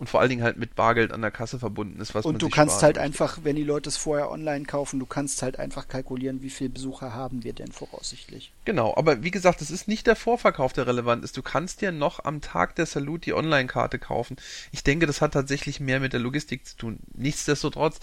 und 0.00 0.08
vor 0.08 0.20
allen 0.20 0.30
Dingen 0.30 0.42
halt 0.42 0.56
mit 0.56 0.74
Bargeld 0.74 1.12
an 1.12 1.20
der 1.20 1.30
Kasse 1.30 1.58
verbunden 1.58 2.00
ist, 2.00 2.14
was 2.14 2.24
man 2.24 2.34
Und 2.34 2.42
du 2.42 2.46
sich 2.46 2.54
kannst 2.54 2.82
halt 2.82 2.96
möchte. 2.96 3.04
einfach, 3.04 3.38
wenn 3.42 3.54
die 3.54 3.64
Leute 3.64 3.90
es 3.90 3.98
vorher 3.98 4.30
online 4.30 4.64
kaufen, 4.64 4.98
du 4.98 5.04
kannst 5.04 5.42
halt 5.42 5.58
einfach 5.58 5.88
kalkulieren, 5.88 6.40
wie 6.40 6.48
viele 6.48 6.70
Besucher 6.70 7.12
haben 7.12 7.44
wir 7.44 7.52
denn 7.52 7.70
voraussichtlich. 7.70 8.50
Genau, 8.64 8.94
aber 8.96 9.22
wie 9.22 9.30
gesagt, 9.30 9.60
es 9.60 9.70
ist 9.70 9.88
nicht 9.88 10.06
der 10.06 10.16
Vorverkauf, 10.16 10.72
der 10.72 10.86
relevant 10.86 11.22
ist. 11.22 11.36
Du 11.36 11.42
kannst 11.42 11.82
dir 11.82 11.92
noch 11.92 12.24
am 12.24 12.40
Tag 12.40 12.76
der 12.76 12.86
Salute 12.86 13.26
die 13.26 13.34
Online-Karte 13.34 13.98
kaufen. 13.98 14.36
Ich 14.72 14.82
denke, 14.82 15.06
das 15.06 15.20
hat 15.20 15.34
tatsächlich 15.34 15.80
mehr 15.80 16.00
mit 16.00 16.14
der 16.14 16.20
Logistik 16.20 16.66
zu 16.66 16.78
tun. 16.78 16.98
Nichtsdestotrotz, 17.12 18.00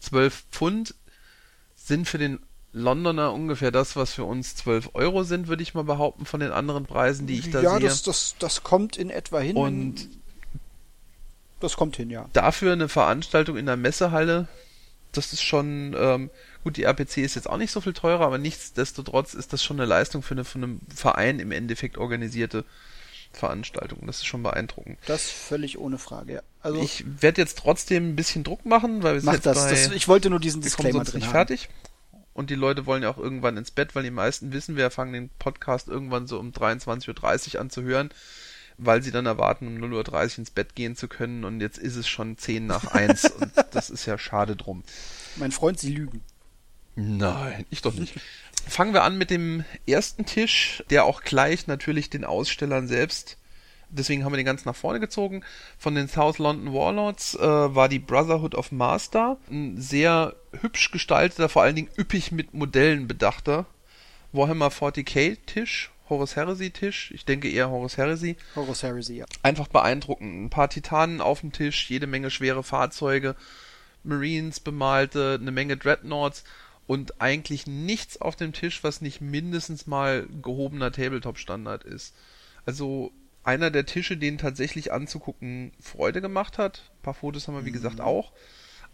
12 0.00 0.44
Pfund 0.50 0.94
sind 1.76 2.06
für 2.06 2.18
den 2.18 2.40
Londoner 2.72 3.32
ungefähr 3.32 3.70
das, 3.70 3.96
was 3.96 4.12
für 4.12 4.24
uns 4.24 4.54
12 4.56 4.90
Euro 4.92 5.22
sind, 5.22 5.48
würde 5.48 5.62
ich 5.62 5.72
mal 5.72 5.84
behaupten, 5.84 6.26
von 6.26 6.40
den 6.40 6.50
anderen 6.50 6.84
Preisen, 6.84 7.26
die 7.26 7.38
ich 7.38 7.50
da 7.50 7.62
ja, 7.62 7.78
sehe. 7.78 7.88
das, 7.88 8.02
das, 8.02 8.34
das 8.38 8.62
kommt 8.62 8.98
in 8.98 9.08
etwa 9.08 9.40
hin. 9.40 9.56
Und 9.56 10.08
das 11.60 11.76
kommt 11.76 11.96
hin, 11.96 12.10
ja. 12.10 12.28
dafür 12.32 12.72
eine 12.72 12.88
Veranstaltung 12.88 13.56
in 13.56 13.66
der 13.66 13.76
Messehalle, 13.76 14.48
das 15.12 15.32
ist 15.32 15.42
schon, 15.42 15.96
ähm, 15.98 16.30
gut, 16.64 16.76
die 16.76 16.84
RPC 16.84 17.18
ist 17.18 17.34
jetzt 17.34 17.48
auch 17.48 17.56
nicht 17.56 17.72
so 17.72 17.80
viel 17.80 17.92
teurer, 17.92 18.26
aber 18.26 18.38
nichtsdestotrotz 18.38 19.34
ist 19.34 19.52
das 19.52 19.64
schon 19.64 19.78
eine 19.80 19.86
Leistung 19.86 20.22
für 20.22 20.34
eine 20.34 20.44
von 20.44 20.62
einem 20.62 20.80
Verein 20.94 21.40
im 21.40 21.50
Endeffekt 21.50 21.98
organisierte 21.98 22.64
Veranstaltung. 23.32 24.00
Das 24.06 24.18
ist 24.18 24.26
schon 24.26 24.42
beeindruckend. 24.42 24.98
Das 25.06 25.28
völlig 25.28 25.78
ohne 25.78 25.98
Frage, 25.98 26.34
ja. 26.34 26.42
Also 26.60 26.80
Ich 26.80 27.04
werde 27.20 27.40
jetzt 27.40 27.58
trotzdem 27.58 28.10
ein 28.10 28.16
bisschen 28.16 28.44
Druck 28.44 28.64
machen, 28.64 29.02
weil 29.02 29.14
wir 29.14 29.20
sind 29.20 29.32
jetzt 29.32 29.46
das. 29.46 29.64
bei, 29.64 29.70
das. 29.70 29.92
Ich 29.92 30.08
wollte 30.08 30.30
nur 30.30 30.40
diesen 30.40 30.60
Disclaimer 30.60 31.04
drin 31.04 31.16
nicht 31.16 31.26
haben. 31.26 31.32
fertig. 31.32 31.68
Und 32.34 32.50
die 32.50 32.54
Leute 32.54 32.86
wollen 32.86 33.02
ja 33.02 33.10
auch 33.10 33.18
irgendwann 33.18 33.56
ins 33.56 33.72
Bett, 33.72 33.94
weil 33.94 34.04
die 34.04 34.12
meisten 34.12 34.52
wissen, 34.52 34.76
wir 34.76 34.90
fangen 34.90 35.12
den 35.12 35.28
Podcast 35.38 35.88
irgendwann 35.88 36.26
so 36.28 36.38
um 36.38 36.52
23.30 36.52 37.54
Uhr 37.54 37.60
an 37.60 37.70
zu 37.70 37.82
hören, 37.82 38.10
weil 38.78 39.02
sie 39.02 39.10
dann 39.10 39.26
erwarten, 39.26 39.66
um 39.66 39.74
0.30 39.74 40.12
Uhr 40.12 40.38
ins 40.38 40.50
Bett 40.50 40.74
gehen 40.74 40.96
zu 40.96 41.08
können. 41.08 41.44
Und 41.44 41.60
jetzt 41.60 41.78
ist 41.78 41.96
es 41.96 42.08
schon 42.08 42.38
10 42.38 42.66
nach 42.66 42.86
1 42.86 43.24
und 43.40 43.52
das 43.72 43.90
ist 43.90 44.06
ja 44.06 44.16
schade 44.16 44.56
drum. 44.56 44.84
Mein 45.36 45.52
Freund, 45.52 45.78
Sie 45.78 45.92
lügen. 45.92 46.22
Nein, 46.94 47.64
ich 47.70 47.82
doch 47.82 47.94
nicht. 47.94 48.14
Fangen 48.66 48.92
wir 48.92 49.02
an 49.02 49.18
mit 49.18 49.30
dem 49.30 49.64
ersten 49.86 50.26
Tisch, 50.26 50.82
der 50.90 51.04
auch 51.04 51.22
gleich 51.22 51.66
natürlich 51.66 52.10
den 52.10 52.24
Ausstellern 52.24 52.88
selbst, 52.88 53.38
deswegen 53.88 54.24
haben 54.24 54.32
wir 54.32 54.36
den 54.36 54.46
ganz 54.46 54.64
nach 54.64 54.74
vorne 54.76 55.00
gezogen. 55.00 55.44
Von 55.78 55.94
den 55.94 56.08
South 56.08 56.38
London 56.38 56.74
Warlords 56.74 57.34
äh, 57.34 57.40
war 57.40 57.88
die 57.88 57.98
Brotherhood 57.98 58.54
of 58.54 58.72
Master, 58.72 59.38
ein 59.50 59.80
sehr 59.80 60.34
hübsch 60.60 60.90
gestalteter, 60.90 61.48
vor 61.48 61.62
allen 61.62 61.76
Dingen 61.76 61.90
üppig 61.96 62.32
mit 62.32 62.52
Modellen 62.52 63.06
bedachter 63.06 63.66
Warhammer 64.32 64.68
40k 64.68 65.38
Tisch, 65.46 65.90
Horus 66.08 66.36
Heresy 66.36 66.70
Tisch, 66.70 67.10
ich 67.14 67.24
denke 67.24 67.50
eher 67.50 67.70
Horus 67.70 67.96
Heresy 67.96 68.36
Horus 68.56 68.82
Heresy, 68.82 69.16
ja. 69.16 69.26
einfach 69.42 69.68
beeindruckend. 69.68 70.46
Ein 70.46 70.50
paar 70.50 70.70
Titanen 70.70 71.20
auf 71.20 71.40
dem 71.40 71.52
Tisch, 71.52 71.90
jede 71.90 72.06
Menge 72.06 72.30
schwere 72.30 72.62
Fahrzeuge, 72.62 73.36
Marines 74.04 74.60
bemalte, 74.60 75.38
eine 75.40 75.50
Menge 75.50 75.76
Dreadnoughts 75.76 76.44
und 76.86 77.20
eigentlich 77.20 77.66
nichts 77.66 78.20
auf 78.20 78.36
dem 78.36 78.52
Tisch, 78.52 78.82
was 78.82 79.00
nicht 79.00 79.20
mindestens 79.20 79.86
mal 79.86 80.26
gehobener 80.42 80.90
Tabletop-Standard 80.90 81.84
ist. 81.84 82.14
Also 82.64 83.12
einer 83.44 83.70
der 83.70 83.86
Tische, 83.86 84.16
den 84.16 84.38
tatsächlich 84.38 84.92
anzugucken 84.92 85.72
Freude 85.80 86.20
gemacht 86.20 86.58
hat. 86.58 86.90
Ein 86.98 87.02
paar 87.02 87.14
Fotos 87.14 87.46
haben 87.46 87.54
wir, 87.54 87.64
wie 87.64 87.72
gesagt, 87.72 88.00
auch. 88.00 88.32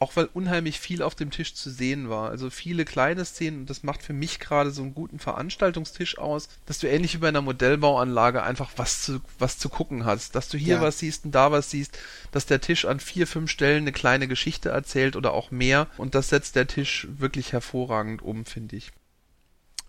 Auch 0.01 0.16
weil 0.16 0.29
unheimlich 0.35 0.81
viel 0.81 1.03
auf 1.03 1.15
dem 1.15 1.31
Tisch 1.31 1.55
zu 1.55 1.71
sehen 1.71 2.11
war. 2.11 2.29
Also 2.31 2.51
viele 2.51 2.85
kleine 2.85 3.25
Szenen 3.25 3.61
und 3.61 3.71
das 3.71 3.83
macht 3.85 4.03
für 4.03 4.12
mich 4.12 4.41
gerade 4.41 4.71
so 4.71 4.83
einen 4.83 4.95
guten 4.95 5.19
Veranstaltungstisch 5.19 6.19
aus, 6.19 6.49
dass 6.66 6.79
du 6.79 6.89
ähnlich 6.89 7.15
wie 7.15 7.19
bei 7.19 7.29
einer 7.29 7.43
Modellbauanlage 7.43 8.43
einfach 8.43 8.73
was 8.77 9.03
zu, 9.03 9.21
was 9.39 9.59
zu 9.59 9.69
gucken 9.69 10.05
hast. 10.05 10.35
Dass 10.35 10.49
du 10.49 10.59
hier 10.59 10.77
Ja. 10.77 10.81
was 10.83 10.99
siehst 10.99 11.25
und 11.25 11.35
da 11.35 11.53
was 11.53 11.71
siehst, 11.71 11.99
dass 12.33 12.47
der 12.47 12.61
Tisch 12.61 12.85
an 12.85 13.01
vier, 13.01 13.27
fünf 13.27 13.51
Stellen 13.51 13.85
eine 13.85 13.93
kleine 13.93 14.29
Geschichte 14.29 14.69
erzählt 14.71 15.16
oder 15.16 15.33
auch 15.33 15.51
mehr 15.51 15.87
und 15.97 16.15
das 16.15 16.29
setzt 16.29 16.57
der 16.57 16.66
Tisch 16.66 17.07
wirklich 17.11 17.53
hervorragend 17.53 18.21
um, 18.21 18.45
finde 18.45 18.77
ich. 18.77 18.91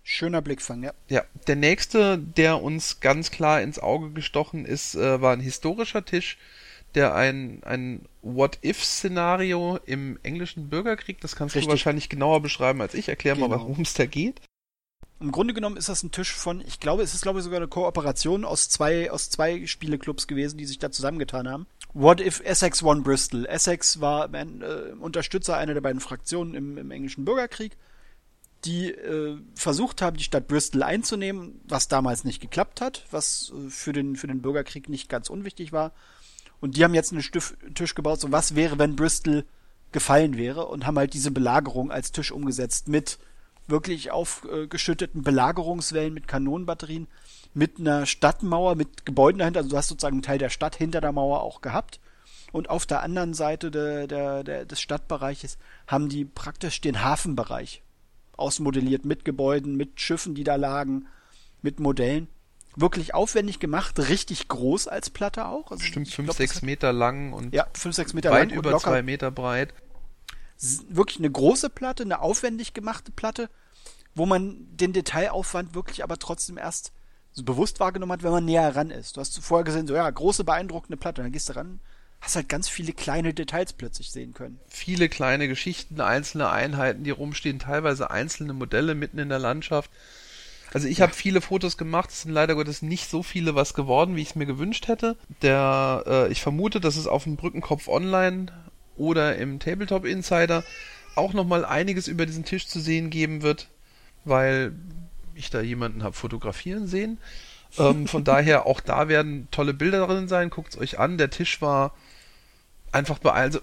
Schöner 0.08 0.40
Blickfang, 0.40 0.84
ja. 0.84 0.92
Ja, 1.08 1.24
der 1.48 1.56
nächste, 1.56 2.16
der 2.16 2.62
uns 2.62 3.00
ganz 3.00 3.32
klar 3.32 3.60
ins 3.60 3.80
Auge 3.80 4.12
gestochen 4.12 4.64
ist, 4.64 4.94
äh, 4.94 5.20
war 5.20 5.32
ein 5.32 5.40
historischer 5.40 6.04
Tisch, 6.04 6.38
der 6.96 7.14
ein, 7.14 7.62
ein 7.64 8.06
What-If-Szenario 8.22 9.78
im 9.84 10.18
englischen 10.22 10.68
Bürgerkrieg, 10.68 11.20
das 11.20 11.36
kannst 11.36 11.54
Richtig. 11.54 11.66
du 11.68 11.70
wahrscheinlich 11.72 12.08
genauer 12.08 12.42
beschreiben 12.42 12.80
als 12.80 12.94
ich. 12.94 13.08
Erklär 13.08 13.36
mal, 13.36 13.48
Genau. 13.48 13.60
worum 13.60 13.82
es 13.82 13.94
da 13.94 14.06
geht. 14.06 14.40
Im 15.20 15.32
Grunde 15.32 15.54
genommen 15.54 15.76
ist 15.76 15.88
das 15.88 16.02
ein 16.02 16.10
Tisch 16.10 16.32
von, 16.32 16.60
ich 16.66 16.78
glaube, 16.80 17.02
es 17.02 17.14
ist 17.14 17.22
glaube 17.22 17.38
ich 17.38 17.44
sogar 17.44 17.58
eine 17.58 17.68
Kooperation 17.68 18.44
aus 18.44 18.68
zwei, 18.68 19.10
aus 19.10 19.30
zwei 19.30 19.66
Spieleclubs 19.66 20.26
gewesen, 20.26 20.58
die 20.58 20.66
sich 20.66 20.78
da 20.78 20.90
zusammengetan 20.90 21.48
haben. 21.48 21.66
What 21.94 22.20
if 22.20 22.40
Essex 22.44 22.82
won 22.82 23.02
Bristol? 23.02 23.46
Essex 23.46 24.00
war 24.00 24.32
äh, 24.34 24.44
Unterstützer 25.00 25.56
einer 25.56 25.72
der 25.72 25.80
beiden 25.80 26.00
Fraktionen 26.00 26.54
im, 26.54 26.76
im 26.76 26.90
englischen 26.90 27.24
Bürgerkrieg, 27.24 27.78
die 28.66 28.90
äh, 28.90 29.38
versucht 29.54 30.02
haben, 30.02 30.18
die 30.18 30.24
Stadt 30.24 30.48
Bristol 30.48 30.82
einzunehmen, 30.82 31.60
was 31.64 31.88
damals 31.88 32.24
nicht 32.24 32.42
geklappt 32.42 32.82
hat, 32.82 33.06
was 33.10 33.52
äh, 33.56 33.70
für 33.70 33.94
den, 33.94 34.16
für 34.16 34.26
den 34.26 34.42
Bürgerkrieg 34.42 34.90
nicht 34.90 35.08
ganz 35.08 35.30
unwichtig 35.30 35.72
war. 35.72 35.92
Und 36.60 36.76
die 36.76 36.84
haben 36.84 36.94
jetzt 36.94 37.12
einen 37.12 37.22
Stift, 37.22 37.56
Tisch 37.74 37.94
gebaut, 37.94 38.20
so 38.20 38.32
was 38.32 38.54
wäre, 38.54 38.78
wenn 38.78 38.96
Bristol 38.96 39.44
gefallen 39.92 40.36
wäre 40.36 40.66
und 40.66 40.86
haben 40.86 40.98
halt 40.98 41.14
diese 41.14 41.30
Belagerung 41.30 41.90
als 41.90 42.12
Tisch 42.12 42.32
umgesetzt 42.32 42.88
mit 42.88 43.18
wirklich 43.68 44.10
aufgeschütteten 44.10 45.22
Belagerungswellen 45.22 46.14
mit 46.14 46.28
Kanonenbatterien, 46.28 47.08
mit 47.54 47.80
einer 47.80 48.06
Stadtmauer, 48.06 48.74
mit 48.74 49.06
Gebäuden 49.06 49.38
dahinter. 49.38 49.60
Also 49.60 49.70
du 49.70 49.76
hast 49.76 49.88
sozusagen 49.88 50.16
einen 50.16 50.22
Teil 50.22 50.38
der 50.38 50.50
Stadt 50.50 50.76
hinter 50.76 51.00
der 51.00 51.12
Mauer 51.12 51.42
auch 51.42 51.60
gehabt. 51.60 52.00
Und 52.52 52.70
auf 52.70 52.86
der 52.86 53.02
anderen 53.02 53.34
Seite 53.34 53.70
der, 53.70 54.06
der, 54.06 54.44
der, 54.44 54.64
des 54.64 54.80
Stadtbereiches 54.80 55.58
haben 55.86 56.08
die 56.08 56.24
praktisch 56.24 56.80
den 56.80 57.02
Hafenbereich 57.02 57.82
ausmodelliert 58.36 59.04
mit 59.04 59.24
Gebäuden, 59.24 59.76
mit 59.76 60.00
Schiffen, 60.00 60.34
die 60.34 60.44
da 60.44 60.56
lagen, 60.56 61.06
mit 61.62 61.80
Modellen. 61.80 62.28
Wirklich 62.76 63.14
aufwendig 63.14 63.58
gemacht, 63.58 63.98
richtig 63.98 64.48
groß 64.48 64.86
als 64.88 65.08
Platte 65.10 65.46
auch. 65.46 65.70
Also 65.70 65.80
Bestimmt 65.80 66.08
ich 66.08 66.14
5, 66.14 66.26
glaub, 66.26 66.36
6 66.36 66.52
das 66.52 66.56
hat- 66.58 66.66
Meter 66.66 66.92
lang 66.92 67.32
und 67.32 67.54
Ja, 67.54 67.66
5, 67.72 67.94
6 67.96 68.12
Meter 68.12 68.30
weit 68.30 68.50
lang 68.50 68.58
über 68.58 68.70
locker 68.70 68.90
2 68.90 69.02
Meter 69.02 69.30
breit. 69.30 69.72
wirklich 70.88 71.18
eine 71.18 71.30
große 71.30 71.70
Platte, 71.70 72.02
eine 72.02 72.20
aufwendig 72.20 72.74
gemachte 72.74 73.12
Platte, 73.12 73.48
wo 74.14 74.26
man 74.26 74.66
den 74.76 74.92
Detailaufwand 74.92 75.74
wirklich 75.74 76.02
aber 76.02 76.18
trotzdem 76.18 76.56
erst 76.58 76.92
so 77.32 77.42
bewusst 77.44 77.80
wahrgenommen 77.80 78.12
hat, 78.12 78.22
wenn 78.22 78.30
man 78.30 78.44
näher 78.46 78.74
ran 78.74 78.90
ist. 78.90 79.16
Du 79.16 79.20
hast 79.20 79.38
vorher 79.42 79.64
gesehen, 79.64 79.86
so 79.86 79.94
ja, 79.94 80.08
große, 80.08 80.44
beeindruckende 80.44 80.96
Platte, 80.96 81.22
dann 81.22 81.32
gehst 81.32 81.50
du 81.50 81.54
ran, 81.56 81.80
hast 82.22 82.36
halt 82.36 82.48
ganz 82.48 82.68
viele 82.68 82.94
kleine 82.94 83.34
Details 83.34 83.74
plötzlich 83.74 84.10
sehen 84.10 84.32
können. 84.32 84.58
viele 84.68 85.10
kleine 85.10 85.48
Geschichten, 85.48 86.00
einzelne 86.00 86.48
Einheiten, 86.48 87.04
die 87.04 87.10
rumstehen, 87.10 87.58
teilweise 87.58 88.10
einzelne 88.10 88.54
Modelle 88.54 88.94
mitten 88.94 89.18
in 89.18 89.28
der 89.28 89.38
Landschaft. 89.38 89.90
Also 90.76 90.88
ich 90.88 91.00
habe 91.00 91.14
viele 91.14 91.40
Fotos 91.40 91.78
gemacht, 91.78 92.10
es 92.10 92.20
sind 92.20 92.32
leider 92.32 92.54
Gottes 92.54 92.82
nicht 92.82 93.08
so 93.08 93.22
viele 93.22 93.54
was 93.54 93.72
geworden, 93.72 94.14
wie 94.14 94.20
ich 94.20 94.28
es 94.28 94.34
mir 94.34 94.44
gewünscht 94.44 94.88
hätte. 94.88 95.16
Der, 95.40 96.04
äh, 96.06 96.30
ich 96.30 96.42
vermute, 96.42 96.80
dass 96.80 96.96
es 96.96 97.06
auf 97.06 97.24
dem 97.24 97.36
Brückenkopf 97.36 97.88
Online 97.88 98.48
oder 98.94 99.36
im 99.36 99.58
Tabletop 99.58 100.04
Insider 100.04 100.64
auch 101.14 101.32
nochmal 101.32 101.64
einiges 101.64 102.08
über 102.08 102.26
diesen 102.26 102.44
Tisch 102.44 102.66
zu 102.66 102.78
sehen 102.78 103.08
geben 103.08 103.40
wird, 103.40 103.68
weil 104.26 104.74
ich 105.34 105.48
da 105.48 105.62
jemanden 105.62 106.02
habe 106.02 106.14
fotografieren 106.14 106.86
sehen. 106.86 107.16
Ähm, 107.78 108.06
von 108.06 108.24
daher, 108.24 108.66
auch 108.66 108.80
da 108.80 109.08
werden 109.08 109.48
tolle 109.50 109.72
Bilder 109.72 110.06
drin 110.06 110.28
sein, 110.28 110.50
guckt's 110.50 110.76
euch 110.76 110.98
an. 110.98 111.16
Der 111.16 111.30
Tisch 111.30 111.62
war 111.62 111.94
einfach 112.92 113.18
beein- 113.18 113.44
also 113.44 113.60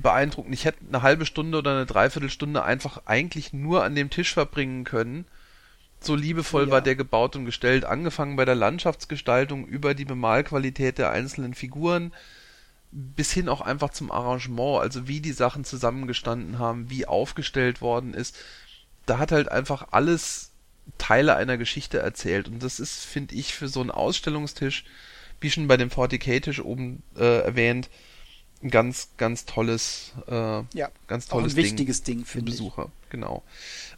beeindruckend. 0.00 0.54
Ich 0.54 0.64
hätte 0.64 0.78
eine 0.88 1.02
halbe 1.02 1.26
Stunde 1.26 1.58
oder 1.58 1.72
eine 1.72 1.86
Dreiviertelstunde 1.86 2.62
einfach 2.62 3.02
eigentlich 3.06 3.52
nur 3.52 3.82
an 3.82 3.96
dem 3.96 4.10
Tisch 4.10 4.32
verbringen 4.32 4.84
können. 4.84 5.24
So 6.02 6.14
liebevoll 6.14 6.66
Ja. 6.66 6.70
war 6.72 6.80
der 6.82 6.96
gebaut 6.96 7.36
und 7.36 7.44
gestellt, 7.44 7.84
angefangen 7.84 8.36
bei 8.36 8.44
der 8.44 8.54
Landschaftsgestaltung 8.54 9.66
über 9.66 9.94
die 9.94 10.04
Bemalqualität 10.04 10.98
der 10.98 11.10
einzelnen 11.10 11.54
Figuren 11.54 12.12
bis 12.92 13.32
hin 13.32 13.48
auch 13.48 13.62
einfach 13.62 13.90
zum 13.90 14.10
Arrangement, 14.10 14.82
also 14.82 15.08
wie 15.08 15.20
die 15.20 15.32
Sachen 15.32 15.64
zusammengestanden 15.64 16.58
haben, 16.58 16.90
wie 16.90 17.06
aufgestellt 17.06 17.80
worden 17.80 18.12
ist. 18.12 18.36
Da 19.06 19.18
hat 19.18 19.32
halt 19.32 19.50
einfach 19.50 19.88
alles 19.92 20.50
Teile 20.98 21.36
einer 21.36 21.56
Geschichte 21.56 21.98
erzählt 21.98 22.48
und 22.48 22.62
das 22.62 22.80
ist, 22.80 23.04
finde 23.04 23.34
ich, 23.34 23.54
für 23.54 23.68
so 23.68 23.80
einen 23.80 23.90
Ausstellungstisch, 23.90 24.84
wie 25.40 25.50
schon 25.50 25.68
bei 25.68 25.76
dem 25.78 25.88
40k-Tisch 25.88 26.60
oben 26.60 27.02
äh, 27.16 27.40
erwähnt, 27.44 27.88
ein 28.62 28.70
ganz, 28.70 29.08
ganz 29.16 29.44
tolles, 29.44 30.12
äh, 30.28 30.32
Ja, 30.74 30.90
ganz 31.08 31.26
auch 31.30 31.36
ein 31.36 31.40
tolles 31.40 31.56
wichtiges 31.56 32.02
Ding, 32.02 32.18
Ding 32.18 32.26
für 32.26 32.38
finde 32.38 32.52
ich. 32.52 32.58
Besucher. 32.58 32.90
Genau. 33.10 33.42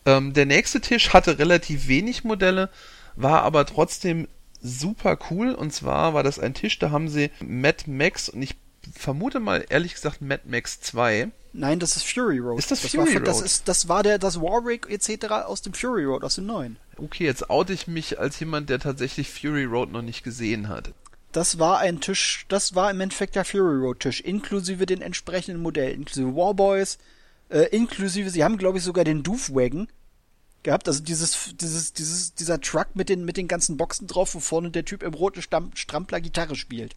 Ähm, 0.06 0.32
der 0.32 0.46
nächste 0.46 0.80
Tisch 0.80 1.12
hatte 1.12 1.38
relativ 1.38 1.88
wenig 1.88 2.24
Modelle, 2.24 2.70
war 3.16 3.42
aber 3.42 3.66
trotzdem 3.66 4.26
super 4.62 5.18
cool. 5.30 5.52
Und 5.54 5.72
zwar 5.72 6.14
war 6.14 6.22
das 6.22 6.38
ein 6.38 6.54
Tisch, 6.54 6.78
da 6.78 6.90
haben 6.90 7.08
sie 7.08 7.30
Mad 7.40 7.84
Max 7.90 8.28
und 8.28 8.42
ich 8.42 8.56
vermute 8.92 9.40
mal 9.40 9.64
ehrlich 9.68 9.94
gesagt 9.94 10.20
Mad 10.20 10.42
Max 10.46 10.80
2. 10.80 11.28
Nein, 11.52 11.78
das 11.78 11.96
ist 11.96 12.02
Fury 12.04 12.38
Road. 12.38 12.58
Ist 12.58 12.70
das 12.70 12.82
war, 12.96 13.06
Fury 13.06 13.22
Das, 13.24 13.36
Road? 13.36 13.46
ist, 13.46 13.68
das 13.68 13.88
war 13.88 14.02
der, 14.02 14.18
das 14.18 14.40
Warwick 14.40 14.88
etc. 14.90 15.26
aus 15.46 15.62
dem 15.62 15.72
Fury 15.72 16.04
Road, 16.04 16.24
aus 16.24 16.34
dem 16.34 16.46
neuen. 16.46 16.76
Okay, 16.96 17.24
jetzt 17.24 17.48
oute 17.48 17.72
ich 17.72 17.86
mich 17.86 18.18
als 18.18 18.38
jemand, 18.40 18.70
der 18.70 18.80
tatsächlich 18.80 19.30
Fury 19.30 19.64
Road 19.64 19.92
noch 19.92 20.02
nicht 20.02 20.24
gesehen 20.24 20.68
hat. 20.68 20.90
Das 21.34 21.58
war 21.58 21.78
ein 21.80 22.00
Tisch, 22.00 22.46
das 22.48 22.76
war 22.76 22.92
im 22.92 23.00
Endeffekt 23.00 23.34
der 23.34 23.44
Fury 23.44 23.76
Road 23.76 23.98
Tisch, 23.98 24.20
inklusive 24.20 24.86
den 24.86 25.02
entsprechenden 25.02 25.60
Modellen, 25.60 26.02
inklusive 26.02 26.36
Warboys, 26.36 26.96
äh, 27.48 27.64
inklusive, 27.76 28.30
sie 28.30 28.44
haben 28.44 28.56
glaube 28.56 28.78
ich 28.78 28.84
sogar 28.84 29.02
den 29.02 29.24
Doofwagon 29.24 29.88
gehabt, 30.62 30.86
also 30.86 31.02
dieses, 31.02 31.56
dieses, 31.56 31.92
dieses, 31.92 32.34
dieser 32.36 32.60
Truck 32.60 32.94
mit 32.94 33.08
den, 33.08 33.24
mit 33.24 33.36
den 33.36 33.48
ganzen 33.48 33.76
Boxen 33.76 34.06
drauf, 34.06 34.36
wo 34.36 34.38
vorne 34.38 34.70
der 34.70 34.84
Typ 34.84 35.02
im 35.02 35.12
roten 35.12 35.42
Stamm, 35.42 35.72
Strampler 35.74 36.20
Gitarre 36.20 36.54
spielt. 36.54 36.94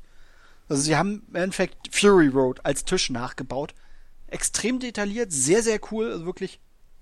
Also 0.70 0.84
sie 0.84 0.96
haben 0.96 1.24
im 1.30 1.36
Endeffekt 1.36 1.76
Fury 1.92 2.28
Road 2.28 2.60
als 2.64 2.86
Tisch 2.86 3.10
nachgebaut. 3.10 3.74
Extrem 4.28 4.80
detailliert, 4.80 5.32
sehr, 5.32 5.64
sehr 5.64 5.80
cool, 5.92 6.12
also 6.12 6.26
wirklich 6.28 6.60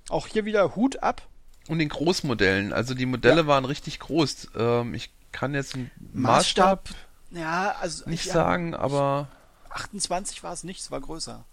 auch 0.07 0.27
hier 0.27 0.45
wieder 0.45 0.77
Hut 0.77 1.03
ab. 1.03 1.27
Und 1.67 1.79
den 1.79 1.89
Großmodellen, 1.89 2.71
also 2.71 2.93
die 2.93 3.05
Modelle 3.07 3.41
Ja. 3.41 3.47
waren 3.47 3.65
richtig 3.65 3.99
groß. 3.99 4.51
Ähm, 4.55 4.93
ich 4.93 5.09
kann 5.33 5.53
jetzt 5.53 5.75
einen 5.75 5.91
Maßstab, 6.13 6.85
Maßstab, 6.87 6.95
ja, 7.31 7.75
also 7.79 8.09
nicht 8.09 8.25
ja, 8.25 8.33
sagen, 8.33 8.73
aber 8.73 9.27
28 9.69 10.43
war 10.43 10.53
es 10.53 10.63
nicht, 10.63 10.79
es 10.81 10.91
war 10.91 11.01
größer. 11.01 11.43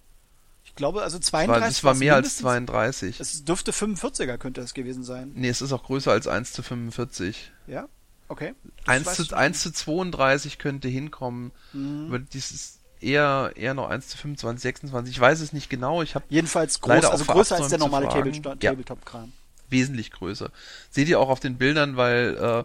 Ich 0.64 0.74
glaube, 0.76 1.02
also 1.02 1.18
es 1.18 1.32
war, 1.32 1.40
32 1.44 1.76
es 1.78 1.84
war 1.84 1.90
war's 1.90 1.98
mehr 1.98 2.14
als 2.14 2.22
mindestens. 2.22 2.42
32. 2.42 3.20
Es 3.20 3.44
dürfte 3.44 3.72
45er 3.72 4.38
könnte 4.38 4.60
es 4.60 4.74
gewesen 4.74 5.04
sein. 5.04 5.32
Nee, 5.34 5.48
es 5.48 5.60
ist 5.60 5.72
auch 5.72 5.82
größer 5.84 6.12
als 6.12 6.26
1 6.28 6.52
zu 6.52 6.62
45. 6.62 7.52
Ja? 7.66 7.88
Okay. 8.28 8.54
Das 8.78 8.88
1 8.88 9.06
weiß 9.06 9.16
zu, 9.16 9.22
ich 9.24 9.36
1 9.36 9.60
zu 9.62 9.72
32 9.72 10.58
könnte 10.58 10.88
hinkommen. 10.88 11.50
Mhm. 11.72 12.06
Aber 12.08 12.18
das 12.20 12.52
ist 12.52 12.78
eher, 13.00 13.52
eher 13.56 13.74
noch 13.74 13.90
1 13.90 14.08
zu 14.08 14.16
25, 14.16 14.62
26. 14.62 15.14
Ich 15.14 15.20
weiß 15.20 15.40
es 15.40 15.52
nicht 15.52 15.68
genau. 15.68 16.00
Ich 16.02 16.14
habe 16.14 16.24
Jedenfalls 16.30 16.80
groß, 16.80 17.04
also 17.04 17.24
größer 17.24 17.56
als 17.56 17.68
der 17.68 17.78
normale 17.78 18.06
fragen. 18.06 18.32
Tabletop- 18.32 18.62
Ja. 18.62 18.70
Tabletop-Kram. 18.70 19.32
wesentlich 19.68 20.10
größer. 20.12 20.50
Seht 20.90 21.08
ihr 21.08 21.18
auch 21.18 21.28
auf 21.28 21.40
den 21.40 21.58
Bildern, 21.58 21.96
weil 21.96 22.36
äh, 22.40 22.62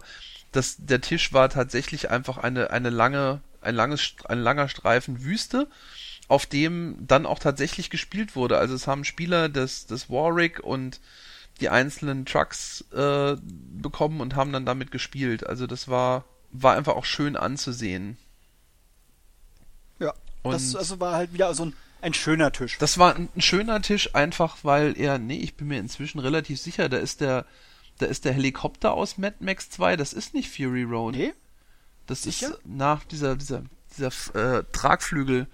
das, 0.52 0.76
der 0.78 1.00
Tisch 1.00 1.32
war 1.32 1.48
tatsächlich 1.48 2.10
einfach 2.10 2.38
eine, 2.38 2.70
eine 2.70 2.90
lange, 2.90 3.40
ein 3.60 3.74
langes, 3.74 4.14
ein 4.24 4.38
langer 4.38 4.68
Streifen 4.68 5.22
Wüste, 5.24 5.68
auf 6.28 6.46
dem 6.46 6.96
dann 7.06 7.26
auch 7.26 7.38
tatsächlich 7.38 7.90
gespielt 7.90 8.36
wurde. 8.36 8.58
Also 8.58 8.74
es 8.74 8.86
haben 8.86 9.04
Spieler 9.04 9.48
des, 9.48 9.86
des 9.86 10.10
Warwick 10.10 10.60
und 10.60 11.00
die 11.60 11.68
einzelnen 11.70 12.24
Trucks 12.24 12.84
äh, 12.92 13.36
bekommen 13.42 14.20
und 14.20 14.36
haben 14.36 14.52
dann 14.52 14.64
damit 14.66 14.90
gespielt. 14.90 15.46
Also 15.46 15.66
das 15.66 15.88
war, 15.88 16.24
war 16.52 16.76
einfach 16.76 16.94
auch 16.94 17.04
schön 17.04 17.36
anzusehen. 17.36 18.16
Ja. 19.98 20.14
das 20.44 20.74
Und- 20.74 20.76
also 20.76 21.00
war 21.00 21.14
halt 21.14 21.32
wieder 21.32 21.52
so 21.54 21.66
ein, 21.66 21.72
ein 22.00 22.14
schöner 22.14 22.52
Tisch. 22.52 22.78
Das 22.78 22.98
war 22.98 23.16
ein, 23.16 23.28
ein 23.34 23.40
schöner 23.42 23.82
Tisch, 23.82 24.14
einfach 24.14 24.58
weil 24.62 24.96
er, 24.98 25.18
nee, 25.18 25.38
ich 25.38 25.56
bin 25.56 25.68
mir 25.68 25.78
inzwischen 25.80 26.20
relativ 26.20 26.60
sicher, 26.60 26.88
da 26.88 26.98
ist 26.98 27.20
der, 27.20 27.44
da 27.98 28.06
ist 28.06 28.24
der 28.24 28.32
Helikopter 28.32 28.92
aus 28.94 29.18
Mad 29.18 29.36
Max 29.40 29.70
2, 29.70 29.96
das 29.96 30.12
ist 30.12 30.34
nicht 30.34 30.50
Fury 30.50 30.82
Road. 30.84 31.14
nee? 31.16 31.32
das 32.06 32.22
sicher? 32.22 32.48
ist 32.52 32.60
nach 32.64 33.04
dieser, 33.04 33.36
dieser, 33.36 33.62
dieser 33.96 34.58
äh, 34.58 34.64
Tragflügel 34.72 35.46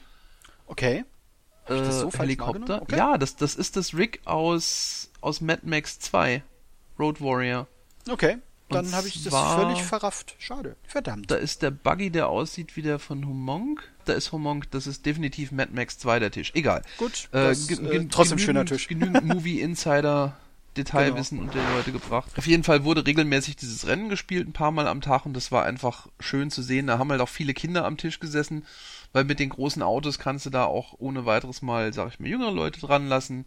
Okay. 0.67 1.05
äh, 1.67 1.69
das 1.69 2.01
so 2.01 2.11
Helikopter. 2.13 2.83
Okay. 2.83 2.97
Ja, 2.97 3.19
das, 3.19 3.37
das 3.37 3.55
ist 3.57 3.77
das 3.77 3.95
Rig 3.95 4.21
aus, 4.25 5.11
aus 5.21 5.41
Mad 5.41 5.63
Max 5.65 5.99
2. 5.99 6.43
Road 6.99 7.21
Warrior. 7.21 7.67
Okay. 8.09 8.39
Dann 8.71 8.93
habe 8.93 9.09
ich 9.09 9.15
das 9.25 9.31
zwar- 9.33 9.61
völlig 9.61 9.83
verrafft. 9.83 10.37
Schade. 10.39 10.77
Verdammt. 10.87 11.31
Da 11.31 11.35
ist 11.37 11.63
der 11.63 11.71
Buggy, 11.71 12.11
der 12.11 12.29
aussieht 12.29 12.77
wie 12.77 12.83
der 12.83 12.99
von 12.99 13.27
Humonk. 13.27 13.83
Da 14.05 14.15
ist 14.15 14.33
Humonk, 14.33 14.71
das 14.71 14.87
ist 14.87 15.05
definitiv 15.07 15.51
Mad 15.53 15.71
Max 15.75 15.99
2 15.99 16.19
der 16.21 16.31
Tisch. 16.31 16.53
Egal. 16.55 16.83
Gut, 16.99 17.29
Äh, 17.33 17.49
das, 17.49 17.69
äh, 17.71 18.07
trotzdem 18.11 18.39
schöner 18.39 18.65
Tisch. 18.65 18.89
Genügend 18.89 19.25
Movie 19.25 19.61
Insider 19.61 20.37
Detailwissen 20.77 21.39
Genau. 21.39 21.51
unter 21.51 21.61
die 21.67 21.75
Leute 21.77 21.93
gebracht. 21.93 22.31
Auf 22.37 22.47
jeden 22.47 22.65
Fall 22.65 22.85
wurde 22.85 23.07
regelmäßig 23.07 23.57
dieses 23.57 23.87
Rennen 23.87 24.09
gespielt, 24.09 24.49
ein 24.49 24.53
paar 24.53 24.71
Mal 24.71 24.87
am 24.89 25.01
Tag 25.01 25.27
und 25.27 25.35
das 25.35 25.53
war 25.53 25.65
einfach 25.65 26.09
schön 26.21 26.51
zu 26.51 26.63
sehen. 26.63 26.87
Da 26.87 26.99
haben 26.99 27.11
halt 27.11 27.21
auch 27.21 27.29
viele 27.29 27.55
Kinder 27.55 27.85
am 27.85 27.97
Tisch 27.97 28.21
gesessen, 28.21 28.65
weil 29.13 29.25
mit 29.25 29.39
den 29.39 29.51
großen 29.51 29.83
Autos 29.83 30.19
kannst 30.19 30.47
du 30.47 30.51
da 30.51 30.65
auch 30.65 30.95
ohne 30.99 31.25
weiteres 31.27 31.63
mal, 31.63 31.93
sag 31.93 32.09
ich 32.13 32.21
mal, 32.21 32.29
jüngere 32.29 32.53
Leute 32.53 32.81
dran 32.81 33.09
lassen. 33.09 33.47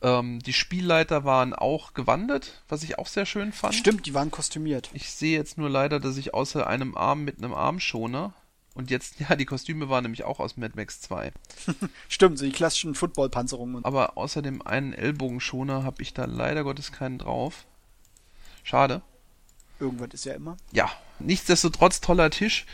Ähm, 0.00 0.38
die 0.40 0.52
Spielleiter 0.52 1.24
waren 1.24 1.54
auch 1.54 1.92
gewandert, 1.94 2.62
was 2.68 2.82
ich 2.84 2.98
auch 2.98 3.08
sehr 3.08 3.26
schön 3.26 3.52
fand. 3.52 3.74
Stimmt, 3.74 4.06
die 4.06 4.14
waren 4.14 4.30
kostümiert. 4.30 4.90
Ich 4.92 5.10
sehe 5.10 5.36
jetzt 5.36 5.58
nur 5.58 5.68
leider, 5.70 5.98
dass 5.98 6.16
ich 6.16 6.34
außer 6.34 6.66
einem 6.66 6.96
Arm 6.96 7.24
mit 7.24 7.38
einem 7.38 7.52
Armschoner 7.54 8.32
und 8.78 8.90
jetzt, 8.90 9.18
ja, 9.28 9.36
die 9.36 9.44
Kostüme 9.44 9.90
waren 9.90 10.04
nämlich 10.04 10.24
auch 10.24 10.38
aus 10.38 10.56
Mad 10.56 10.74
Max 10.76 11.00
2. 11.02 11.32
Stimmt, 12.08 12.38
so 12.38 12.46
die 12.46 12.52
klassischen 12.52 12.94
Footballpanzerungen. 12.94 13.84
Aber 13.84 14.16
außer 14.16 14.40
dem 14.40 14.62
einen 14.62 14.94
Ellbogenschoner 14.94 15.82
habe 15.82 16.00
ich 16.00 16.14
da 16.14 16.24
leider 16.24 16.64
Gottes 16.64 16.92
keinen 16.92 17.18
drauf. 17.18 17.66
Schade. 18.62 19.02
Irgendwas 19.80 20.10
ist 20.12 20.24
ja 20.24 20.34
immer. 20.34 20.56
Ja, 20.72 20.90
nichtsdestotrotz 21.18 22.00
toller 22.00 22.30
Tisch. 22.30 22.66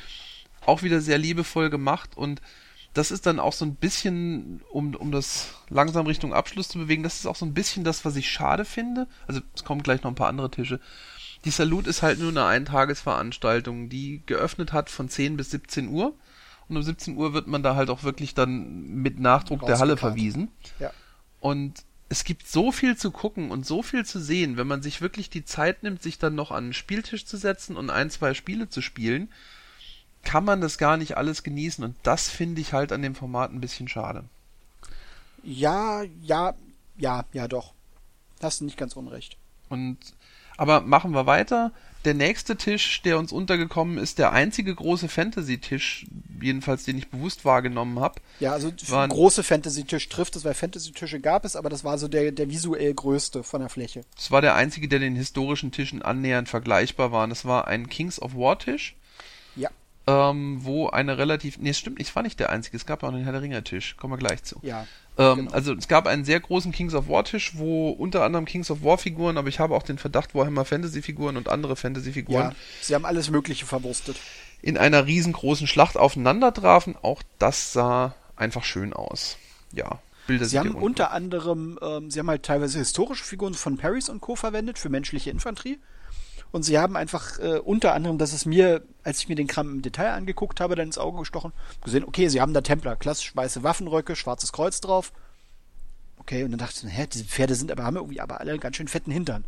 Auch 0.67 0.83
wieder 0.83 1.01
sehr 1.01 1.19
liebevoll 1.19 1.71
gemacht 1.71 2.17
und 2.17 2.41
das 2.95 3.11
ist 3.11 3.27
dann 3.27 3.41
auch 3.41 3.53
so 3.53 3.65
ein 3.65 3.75
bisschen, 3.75 4.63
um, 4.71 4.95
um 4.95 5.11
das 5.11 5.55
langsam 5.69 6.07
Richtung 6.07 6.33
Abschluss 6.33 6.69
zu 6.69 6.79
bewegen, 6.79 7.03
das 7.03 7.17
ist 7.17 7.27
auch 7.27 7.35
so 7.35 7.45
ein 7.45 7.53
bisschen 7.53 7.83
das, 7.83 8.05
was 8.05 8.15
ich 8.15 8.31
schade 8.31 8.65
finde. 8.65 9.09
Also 9.27 9.41
es 9.55 9.65
kommen 9.65 9.83
gleich 9.83 10.03
noch 10.03 10.13
ein 10.13 10.15
paar 10.15 10.29
andere 10.29 10.51
Tische. 10.51 10.81
Die 11.45 11.51
Salut 11.51 11.87
ist 11.87 12.03
halt 12.03 12.19
nur 12.19 12.31
eine 12.31 12.45
Eintagesveranstaltung, 12.45 13.89
die 13.89 14.23
geöffnet 14.27 14.73
hat 14.73 14.91
von 14.91 15.09
10 15.09 15.37
bis 15.37 15.51
17 15.51 15.89
Uhr. 15.89 16.15
Und 16.69 16.77
um 16.77 16.83
17 16.83 17.17
Uhr 17.17 17.35
wird 17.35 17.47
man 17.47 17.63
da 17.63 17.77
halt 17.77 17.91
auch 17.91 18.03
wirklich 18.03 18.35
dann 18.35 18.87
mit 18.87 19.21
Nachdruck 19.21 19.67
der 19.67 19.79
Halle 19.79 19.97
verwiesen. 19.97 20.49
Ja. 20.79 20.91
Und 21.41 21.85
es 22.09 22.25
gibt 22.25 22.47
so 22.47 22.73
viel 22.73 22.97
zu 22.97 23.11
gucken 23.11 23.51
und 23.51 23.67
so 23.67 23.83
viel 23.83 24.07
zu 24.07 24.19
sehen, 24.21 24.57
wenn 24.57 24.67
man 24.67 24.83
sich 24.83 25.01
wirklich 25.01 25.31
die 25.31 25.45
Zeit 25.45 25.83
nimmt, 25.83 26.03
sich 26.03 26.19
dann 26.19 26.35
noch 26.35 26.51
an 26.51 26.69
den 26.69 26.73
Spieltisch 26.73 27.27
zu 27.27 27.37
setzen 27.37 27.77
und 27.77 27.91
ein, 27.91 28.09
zwei 28.09 28.35
Spiele 28.35 28.69
zu 28.69 28.81
spielen, 28.81 29.31
kann 30.23 30.45
man 30.45 30.61
das 30.61 30.79
gar 30.79 30.97
nicht 30.97 31.17
alles 31.17 31.43
genießen. 31.43 31.85
Und 31.85 31.97
das 32.03 32.31
finde 32.31 32.61
ich 32.61 32.73
halt 32.73 32.93
an 32.93 33.03
dem 33.03 33.15
Format 33.15 33.53
ein 33.53 33.61
bisschen 33.61 33.89
schade. 33.89 34.25
Ja, 35.43 36.03
ja, 36.23 36.55
ja, 36.97 37.25
ja, 37.33 37.49
doch. 37.49 37.75
Hast 38.43 38.61
du 38.61 38.65
nicht 38.65 38.79
ganz 38.79 38.97
unrecht. 38.97 39.37
Und 39.69 39.99
aber 40.57 40.81
machen 40.83 41.13
wir 41.13 41.27
weiter. 41.27 41.73
Der 42.05 42.13
nächste 42.13 42.57
Tisch, 42.57 43.01
der 43.01 43.19
uns 43.19 43.33
untergekommen 43.33 43.97
ist, 43.97 44.19
der 44.19 44.33
einzige 44.33 44.75
große 44.75 45.09
Fantasy-Tisch, 45.09 46.05
jedenfalls 46.41 46.85
den 46.85 46.99
ich 46.99 47.09
bewusst 47.09 47.47
wahrgenommen 47.47 47.99
habe. 47.99 48.21
Ja, 48.41 48.53
also 48.53 48.71
Waren- 48.89 49.09
große 49.09 49.43
Fantasy-Tisch 49.43 50.11
trifft 50.11 50.37
es, 50.37 50.45
weil 50.45 50.53
Fantasy-Tische 50.53 51.21
gab 51.21 51.47
es, 51.47 51.57
aber 51.57 51.71
das 51.71 51.83
war 51.83 51.97
so 51.97 52.07
der, 52.07 52.31
der 52.33 52.51
visuell 52.51 52.93
größte 52.93 53.43
von 53.43 53.61
der 53.61 53.71
Fläche. 53.71 54.03
Das 54.17 54.31
war 54.31 54.43
der 54.43 54.55
einzige, 54.55 54.87
der 54.87 54.99
den 54.99 55.17
historischen 55.17 55.73
Tischen 55.73 56.03
annähernd 56.03 56.49
vergleichbar 56.51 57.11
war. 57.11 57.27
Das 57.27 57.47
war 57.47 57.69
ein 57.69 57.89
Kings 57.89 58.21
of 58.21 58.35
War 58.35 58.59
Tisch. 58.59 58.97
Ja, 59.57 59.71
ähm, 60.07 60.59
wo 60.63 60.89
eine 60.89 61.17
relativ, 61.17 61.57
nee, 61.59 61.71
es 61.71 61.79
stimmt 61.79 61.99
nicht, 61.99 62.11
es 62.11 62.17
war 62.17 62.23
nicht 62.23 62.39
der 62.39 62.51
einzige, 62.51 62.77
es 62.77 62.85
gab 62.85 63.03
auch 63.03 63.09
einen 63.09 63.25
Herr 63.25 63.33
der 63.33 63.41
Ringe 63.41 63.65
Tisch, 63.65 63.97
kommen 63.97 64.13
wir 64.13 64.19
gleich 64.19 64.43
zu. 64.43 64.59
ja. 64.63 64.87
Ähm, 65.17 65.37
genau. 65.37 65.53
Also 65.53 65.75
es 65.75 65.87
gab 65.89 66.07
einen 66.07 66.25
sehr 66.25 66.41
großen 66.41 66.73
Kings 66.73 66.95
of 66.95 67.09
War 67.09 67.25
Tisch, 67.25 67.53
wo 67.57 67.91
unter 67.91 68.25
anderem 68.25 68.45
Kings 68.47 68.71
of 68.71 68.83
War 68.83 68.99
Figuren, 68.99 69.39
aber 69.39 69.49
ich 69.49 69.61
habe 69.61 69.75
auch 69.75 69.83
den 69.85 69.99
Verdacht 69.99 70.35
Warhammer 70.35 70.65
Fantasy 70.65 71.03
Figuren 71.03 71.37
und 71.37 71.49
andere 71.49 71.77
Fantasy 71.77 72.13
Figuren 72.13 72.51
Ja, 72.51 72.55
sie 72.81 72.95
haben 72.95 73.05
alles 73.05 73.31
Mögliche 73.31 73.65
verwurstet. 73.67 74.17
in 74.63 74.77
einer 74.77 75.07
riesengroßen 75.07 75.67
Schlacht 75.67 75.97
aufeinander 75.97 76.53
trafen. 76.53 76.97
Auch 77.03 77.23
das 77.39 77.73
sah 77.73 78.15
einfach 78.37 78.65
schön 78.65 78.93
aus. 78.93 79.37
Ja, 79.73 80.01
Bilder 80.27 80.47
Sie 80.47 80.59
haben 80.59 80.75
unter 80.75 81.11
anderem, 81.11 81.79
ähm, 81.83 82.11
sie 82.11 82.19
haben 82.19 82.31
halt 82.31 82.45
teilweise 82.45 82.79
historische 82.79 83.25
Figuren 83.25 83.55
von 83.55 83.77
Paris 83.77 84.09
und 84.09 84.21
Co. 84.21 84.37
verwendet 84.37 84.79
für 84.79 84.89
menschliche 84.89 85.31
Infanterie. 85.31 85.79
Und 86.55 86.63
sie 86.63 86.79
haben 86.79 86.97
einfach 86.97 87.41
äh, 87.41 87.59
unter 87.59 87.95
anderem, 87.95 88.17
das 88.17 88.33
ist 88.33 88.47
mir, 88.47 88.85
als 89.03 89.19
ich 89.19 89.29
mir 89.29 89.35
den 89.35 89.49
Kram 89.49 89.73
im 89.73 89.83
Detail 89.83 90.13
angeguckt 90.13 90.61
habe, 90.61 90.77
dann 90.77 90.87
ins 90.87 90.99
Auge 90.99 91.19
gestochen, 91.19 91.53
gesehen, 91.83 92.05
okay, 92.05 92.29
sie 92.29 92.41
haben 92.41 92.55
da 92.55 92.61
Templer, 92.61 92.95
klassisch 92.95 93.35
weiße 93.35 93.65
Waffenröcke, 93.65 94.15
schwarzes 94.15 94.53
Kreuz 94.53 94.81
drauf. 94.81 95.13
Okay, 96.17 96.45
und 96.45 96.53
dann 96.53 96.61
dachte 96.61 96.87
ich, 96.87 96.97
hä, 96.97 97.09
diese 97.13 97.25
Pferde 97.25 97.57
sind 97.57 97.73
aber, 97.73 97.83
haben 97.83 97.97
irgendwie 97.97 98.21
aber 98.21 98.39
alle 98.39 98.53
einen 98.53 98.61
ganz 98.61 98.77
schön 98.77 98.87
fetten 98.87 99.11
Hintern. 99.11 99.45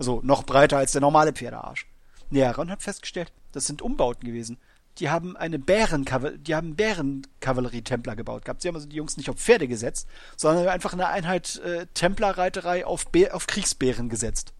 Also 0.00 0.20
noch 0.24 0.42
breiter 0.42 0.78
als 0.78 0.90
der 0.90 1.00
normale 1.00 1.32
Pferdearsch. 1.32 1.86
Näher 2.30 2.58
ran 2.58 2.72
hat 2.72 2.82
festgestellt, 2.82 3.30
das 3.52 3.68
sind 3.68 3.80
Umbauten 3.80 4.26
gewesen. 4.26 4.58
Die 4.98 5.10
haben 5.10 5.36
eine 5.36 5.60
Bärenkaval 5.60 6.38
die 6.38 6.56
haben 6.56 6.74
Bärenkavallerie-Templer 6.74 8.16
gebaut 8.16 8.44
gehabt. 8.44 8.62
Sie 8.62 8.68
haben 8.68 8.74
also 8.74 8.88
die 8.88 8.96
Jungs 8.96 9.16
nicht 9.16 9.30
auf 9.30 9.36
Pferde 9.36 9.68
gesetzt, 9.68 10.08
sondern 10.36 10.66
einfach 10.66 10.92
eine 10.92 11.06
Einheit 11.06 11.58
äh, 11.58 11.86
Templerreiterei 11.94 12.84
auf, 12.84 13.12
Bär 13.12 13.32
auf 13.36 13.46
Kriegsbären 13.46 14.08
gesetzt. 14.08 14.54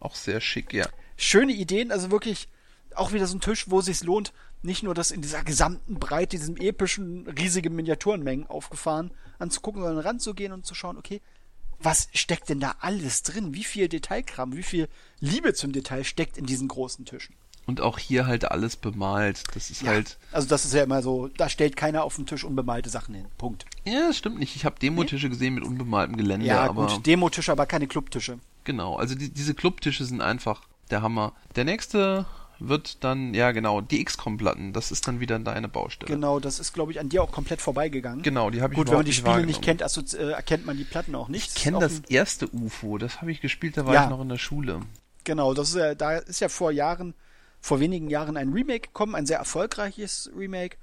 Auch 0.00 0.16
sehr 0.16 0.40
schick, 0.40 0.72
ja. 0.72 0.88
Schöne 1.22 1.52
Ideen, 1.52 1.92
also 1.92 2.10
wirklich 2.10 2.48
auch 2.96 3.12
wieder 3.12 3.28
so 3.28 3.36
ein 3.36 3.40
Tisch, 3.40 3.70
wo 3.70 3.78
es 3.78 3.86
sich 3.86 4.02
lohnt, 4.02 4.32
nicht 4.62 4.82
nur 4.82 4.92
das 4.92 5.12
in 5.12 5.22
dieser 5.22 5.44
gesamten 5.44 5.94
Breite, 6.00 6.36
diesen 6.36 6.60
epischen, 6.60 7.28
riesigen 7.28 7.76
Miniaturenmengen 7.76 8.48
aufgefahren 8.48 9.12
anzugucken, 9.38 9.82
sondern 9.82 10.04
ranzugehen 10.04 10.52
und 10.52 10.66
zu 10.66 10.74
schauen, 10.74 10.98
okay, 10.98 11.20
was 11.78 12.08
steckt 12.12 12.48
denn 12.48 12.58
da 12.58 12.74
alles 12.80 13.22
drin? 13.22 13.54
Wie 13.54 13.62
viel 13.62 13.88
Detailkram, 13.88 14.56
wie 14.56 14.64
viel 14.64 14.88
Liebe 15.20 15.54
zum 15.54 15.70
Detail 15.70 16.02
steckt 16.02 16.38
in 16.38 16.46
diesen 16.46 16.66
großen 16.66 17.04
Tischen? 17.04 17.36
Und 17.66 17.80
auch 17.80 18.00
hier 18.00 18.26
halt 18.26 18.50
alles 18.50 18.74
bemalt. 18.74 19.44
Das 19.54 19.70
ist 19.70 19.82
ja, 19.82 19.90
halt. 19.90 20.18
Also 20.32 20.48
das 20.48 20.64
ist 20.64 20.74
ja 20.74 20.82
immer 20.82 21.02
so, 21.02 21.28
da 21.28 21.48
stellt 21.48 21.76
keiner 21.76 22.02
auf 22.02 22.16
den 22.16 22.26
Tisch 22.26 22.42
unbemalte 22.42 22.90
Sachen 22.90 23.14
hin. 23.14 23.26
Punkt. 23.38 23.64
Ja, 23.84 24.08
das 24.08 24.18
stimmt 24.18 24.40
nicht. 24.40 24.56
Ich 24.56 24.64
habe 24.64 24.80
Demotische 24.80 25.26
nee? 25.26 25.34
gesehen 25.34 25.54
mit 25.54 25.62
unbemaltem 25.62 26.16
Gelände. 26.16 26.46
Ja, 26.46 26.64
aber 26.64 26.88
gut, 26.88 27.06
Demotische, 27.06 27.52
aber 27.52 27.66
keine 27.66 27.86
Clubtische. 27.86 28.40
Genau, 28.64 28.96
also 28.96 29.14
die, 29.14 29.30
diese 29.30 29.54
Clubtische 29.54 30.04
sind 30.04 30.20
einfach 30.20 30.62
der 30.90 31.02
Hammer. 31.02 31.32
Der 31.56 31.64
nächste 31.64 32.26
wird 32.68 33.02
dann, 33.02 33.34
ja 33.34 33.52
genau, 33.52 33.80
die 33.80 34.04
XCOM-Platten, 34.04 34.72
das 34.72 34.92
ist 34.92 35.08
dann 35.08 35.20
wieder 35.20 35.38
deine 35.38 35.68
Baustelle. 35.68 36.12
Genau, 36.12 36.38
das 36.38 36.60
ist, 36.60 36.72
glaube 36.72 36.92
ich, 36.92 37.00
an 37.00 37.08
dir 37.08 37.22
auch 37.22 37.32
komplett 37.32 37.60
vorbeigegangen. 37.60 38.22
Genau, 38.22 38.50
die 38.50 38.62
habe 38.62 38.74
ich 38.74 38.78
Gut, 38.78 38.88
wenn 38.88 38.96
man 38.96 39.04
die 39.04 39.12
Spiele 39.12 39.46
nicht 39.46 39.62
kennt, 39.62 39.82
also, 39.82 40.00
äh, 40.16 40.32
erkennt 40.32 40.66
man 40.66 40.76
die 40.76 40.84
Platten 40.84 41.14
auch 41.14 41.28
nicht. 41.28 41.56
Ich 41.56 41.62
kenne 41.62 41.78
das 41.80 42.00
erste 42.08 42.48
UFO, 42.52 42.98
das 42.98 43.20
habe 43.20 43.32
ich 43.32 43.40
gespielt, 43.40 43.76
da 43.76 43.86
war 43.86 43.94
ja. 43.94 44.04
ich 44.04 44.10
noch 44.10 44.20
in 44.20 44.28
der 44.28 44.38
Schule. 44.38 44.80
Genau, 45.24 45.54
das 45.54 45.70
ist 45.70 45.76
ja, 45.76 45.94
da 45.94 46.18
ist 46.18 46.40
ja 46.40 46.48
vor 46.48 46.70
Jahren, 46.70 47.14
vor 47.60 47.80
wenigen 47.80 48.08
Jahren 48.10 48.36
ein 48.36 48.52
Remake 48.52 48.88
gekommen, 48.88 49.14
ein 49.14 49.26
sehr 49.26 49.38
erfolgreiches 49.38 50.30
Remake. 50.36 50.76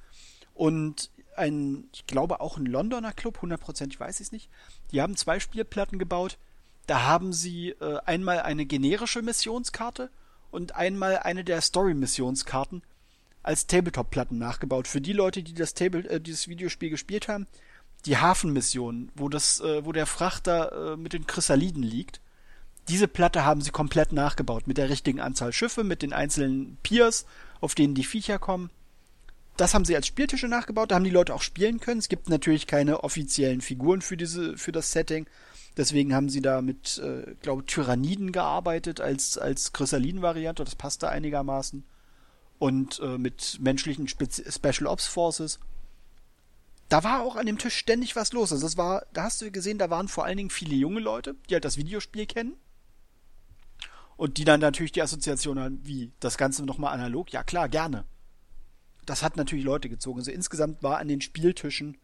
Und 0.54 1.10
ein, 1.36 1.86
ich 1.94 2.06
glaube 2.06 2.42
auch 2.42 2.58
ein 2.58 2.66
Londoner 2.66 3.14
Club, 3.14 3.42
hundertprozentig 3.42 4.00
weiß 4.00 4.20
ich 4.20 4.28
es 4.28 4.32
nicht. 4.32 4.50
Die 4.92 5.02
haben 5.02 5.16
zwei 5.16 5.40
Spielplatten 5.40 6.00
gebaut. 6.00 6.38
Da 6.90 7.04
haben 7.04 7.34
sie 7.34 7.70
äh, 7.70 8.00
einmal 8.08 8.40
eine 8.40 8.66
generische 8.66 9.22
Missionskarte 9.22 10.10
und 10.50 10.76
einmal 10.76 11.20
eine 11.20 11.44
der 11.44 11.62
Story-Missionskarten 11.62 12.82
als 13.44 13.68
Tabletop-Platten 13.68 14.40
nachgebaut. 14.40 14.88
Für 14.88 15.00
die 15.00 15.14
Leute, 15.14 15.44
die 15.44 15.54
das 15.54 15.76
Table, 15.76 16.10
äh, 16.10 16.20
dieses 16.20 16.48
Videospiel 16.48 16.90
gespielt 16.90 17.28
haben, 17.28 17.46
die 18.08 18.18
Hafenmission, 18.18 19.12
wo 19.14 19.30
das, 19.30 19.60
äh, 19.60 19.86
wo 19.86 19.92
der 19.92 20.08
Frachter 20.08 20.94
äh, 20.94 20.98
mit 20.98 21.14
den 21.14 21.28
Chrysaliden 21.28 21.84
liegt. 21.84 22.22
Diese 22.88 23.08
Platte 23.08 23.46
haben 23.46 23.62
sie 23.62 23.70
komplett 23.70 24.12
nachgebaut, 24.12 24.66
mit 24.66 24.80
der 24.80 24.90
richtigen 24.90 25.20
Anzahl 25.20 25.54
Schiffe, 25.54 25.84
mit 25.84 26.02
den 26.02 26.12
einzelnen 26.12 26.80
Piers, 26.82 27.28
auf 27.62 27.76
denen 27.76 27.94
die 27.94 28.04
Viecher 28.04 28.40
kommen. 28.40 28.72
Das 29.58 29.76
haben 29.76 29.86
sie 29.86 29.96
als 29.96 30.08
Spieltische 30.08 30.48
nachgebaut, 30.48 30.90
da 30.90 30.96
haben 30.96 31.04
die 31.04 31.12
Leute 31.12 31.36
auch 31.36 31.44
spielen 31.44 31.80
können. 31.80 32.00
Es 32.00 32.10
gibt 32.10 32.30
natürlich 32.30 32.66
keine 32.66 33.04
offiziellen 33.04 33.62
Figuren 33.62 34.02
für 34.02 34.18
diese, 34.18 34.58
für 34.58 34.72
das 34.72 34.92
Setting, 34.92 35.28
Deswegen 35.80 36.14
haben 36.14 36.28
sie 36.28 36.42
da 36.42 36.62
mit, 36.62 36.98
äh, 36.98 37.36
glaube 37.42 37.66
Tyranniden 37.66 38.34
gearbeitet 38.34 39.00
als, 39.00 39.38
als 39.38 39.72
Chrysaliden-Variante. 39.72 40.66
Das 40.66 40.76
passte 40.76 41.08
einigermaßen. 41.08 41.86
Und 42.58 43.00
äh, 43.00 43.18
mit 43.18 43.60
menschlichen 43.62 44.10
Spezi 44.10 44.44
Special 44.52 44.88
Ops 44.88 45.08
Forces. 45.08 45.58
Da 46.90 47.06
war 47.06 47.22
auch 47.22 47.38
an 47.38 47.46
dem 47.46 47.58
Tisch 47.58 47.76
ständig 47.76 48.18
was 48.18 48.34
los. 48.34 48.52
Also 48.52 48.66
das 48.68 48.76
war, 48.76 49.06
da 49.14 49.24
hast 49.24 49.42
du 49.42 49.50
gesehen, 49.52 49.78
da 49.78 49.90
waren 49.90 50.10
vor 50.10 50.26
allen 50.26 50.36
Dingen 50.36 50.50
viele 50.50 50.76
junge 50.76 51.00
Leute, 51.00 51.36
die 51.50 51.54
halt 51.54 51.64
das 51.64 51.78
Videospiel 51.78 52.26
kennen. 52.26 52.58
Und 54.18 54.38
die 54.38 54.44
dann 54.44 54.60
natürlich 54.60 54.92
die 54.92 55.02
Assoziation 55.02 55.60
haben, 55.60 55.80
wie, 55.84 56.12
das 56.20 56.38
Ganze 56.38 56.66
nochmal 56.66 56.94
analog? 56.94 57.32
Ja 57.32 57.42
klar, 57.42 57.70
gerne. 57.70 58.04
Das 59.06 59.24
hat 59.24 59.38
natürlich 59.38 59.64
Leute 59.64 59.88
gezogen. 59.88 60.20
Also 60.20 60.32
insgesamt 60.32 60.84
war 60.84 60.98
an 60.98 61.08
den 61.08 61.22
Spieltischen 61.22 61.98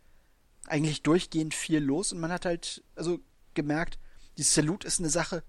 eigentlich 0.66 1.02
durchgehend 1.02 1.54
viel 1.54 1.80
los 1.80 2.14
und 2.14 2.22
man 2.22 2.32
hat 2.32 2.46
halt, 2.46 2.82
also 2.96 3.20
gemerkt, 3.56 3.98
die 4.38 4.44
Salute 4.44 4.88
ist 4.88 5.00
eine 5.00 5.10
Sache, 5.10 5.44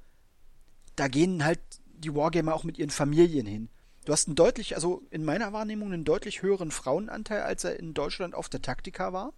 da 0.95 1.09
gehen 1.09 1.45
halt 1.45 1.61
die 1.99 2.15
Wargamer 2.15 2.55
auch 2.55 2.65
mit 2.65 2.79
ihren 2.79 2.91
Familien 2.91 3.47
hin. 3.47 3.69
Du 4.05 4.13
hast 4.13 4.29
einen 4.29 4.37
deutlich, 4.37 4.77
also 4.77 5.03
in 5.11 5.25
meiner 5.25 5.53
Wahrnehmung 5.53 5.93
einen 5.93 6.05
deutlich 6.05 6.43
höheren 6.43 6.71
Frauenanteil, 6.71 7.43
als 7.43 7.65
er 7.65 7.79
in 7.79 7.93
Deutschland 7.93 8.35
auf 8.35 8.49
der 8.49 8.63
Taktika 8.63 9.13
war. 9.13 9.33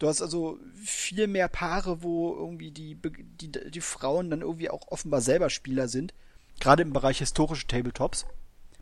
Du 0.00 0.08
hast 0.08 0.22
also 0.22 0.58
viel 0.82 1.26
mehr 1.26 1.48
Paare, 1.48 2.02
wo 2.02 2.34
irgendwie 2.34 2.70
die, 2.70 2.96
die, 2.96 3.52
die 3.52 3.80
Frauen 3.80 4.30
dann 4.30 4.40
irgendwie 4.40 4.70
auch 4.70 4.88
offenbar 4.88 5.20
selber 5.20 5.50
Spieler 5.50 5.88
sind. 5.88 6.14
Gerade 6.58 6.82
im 6.82 6.92
Bereich 6.92 7.18
historische 7.18 7.66
Tabletops. 7.66 8.26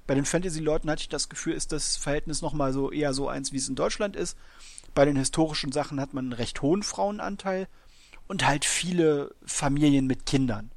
Bei 0.06 0.14
den 0.14 0.24
Fantasy-Leuten 0.24 0.88
hatte 0.88 1.02
ich 1.02 1.08
das 1.08 1.28
Gefühl, 1.28 1.52
ist 1.52 1.72
das 1.72 1.96
Verhältnis 1.96 2.40
nochmal 2.40 2.72
so 2.72 2.90
eher 2.90 3.12
so 3.12 3.28
eins, 3.28 3.52
wie 3.52 3.58
es 3.58 3.68
in 3.68 3.74
Deutschland 3.74 4.16
ist. 4.16 4.38
Bei 4.94 5.04
den 5.04 5.16
historischen 5.16 5.70
Sachen 5.70 6.00
hat 6.00 6.14
man 6.14 6.26
einen 6.26 6.32
recht 6.32 6.62
hohen 6.62 6.82
Frauenanteil 6.82 7.68
und 8.28 8.46
halt 8.46 8.64
viele 8.64 9.34
Familien 9.44 10.06
mit 10.06 10.26
Kindern. 10.26 10.70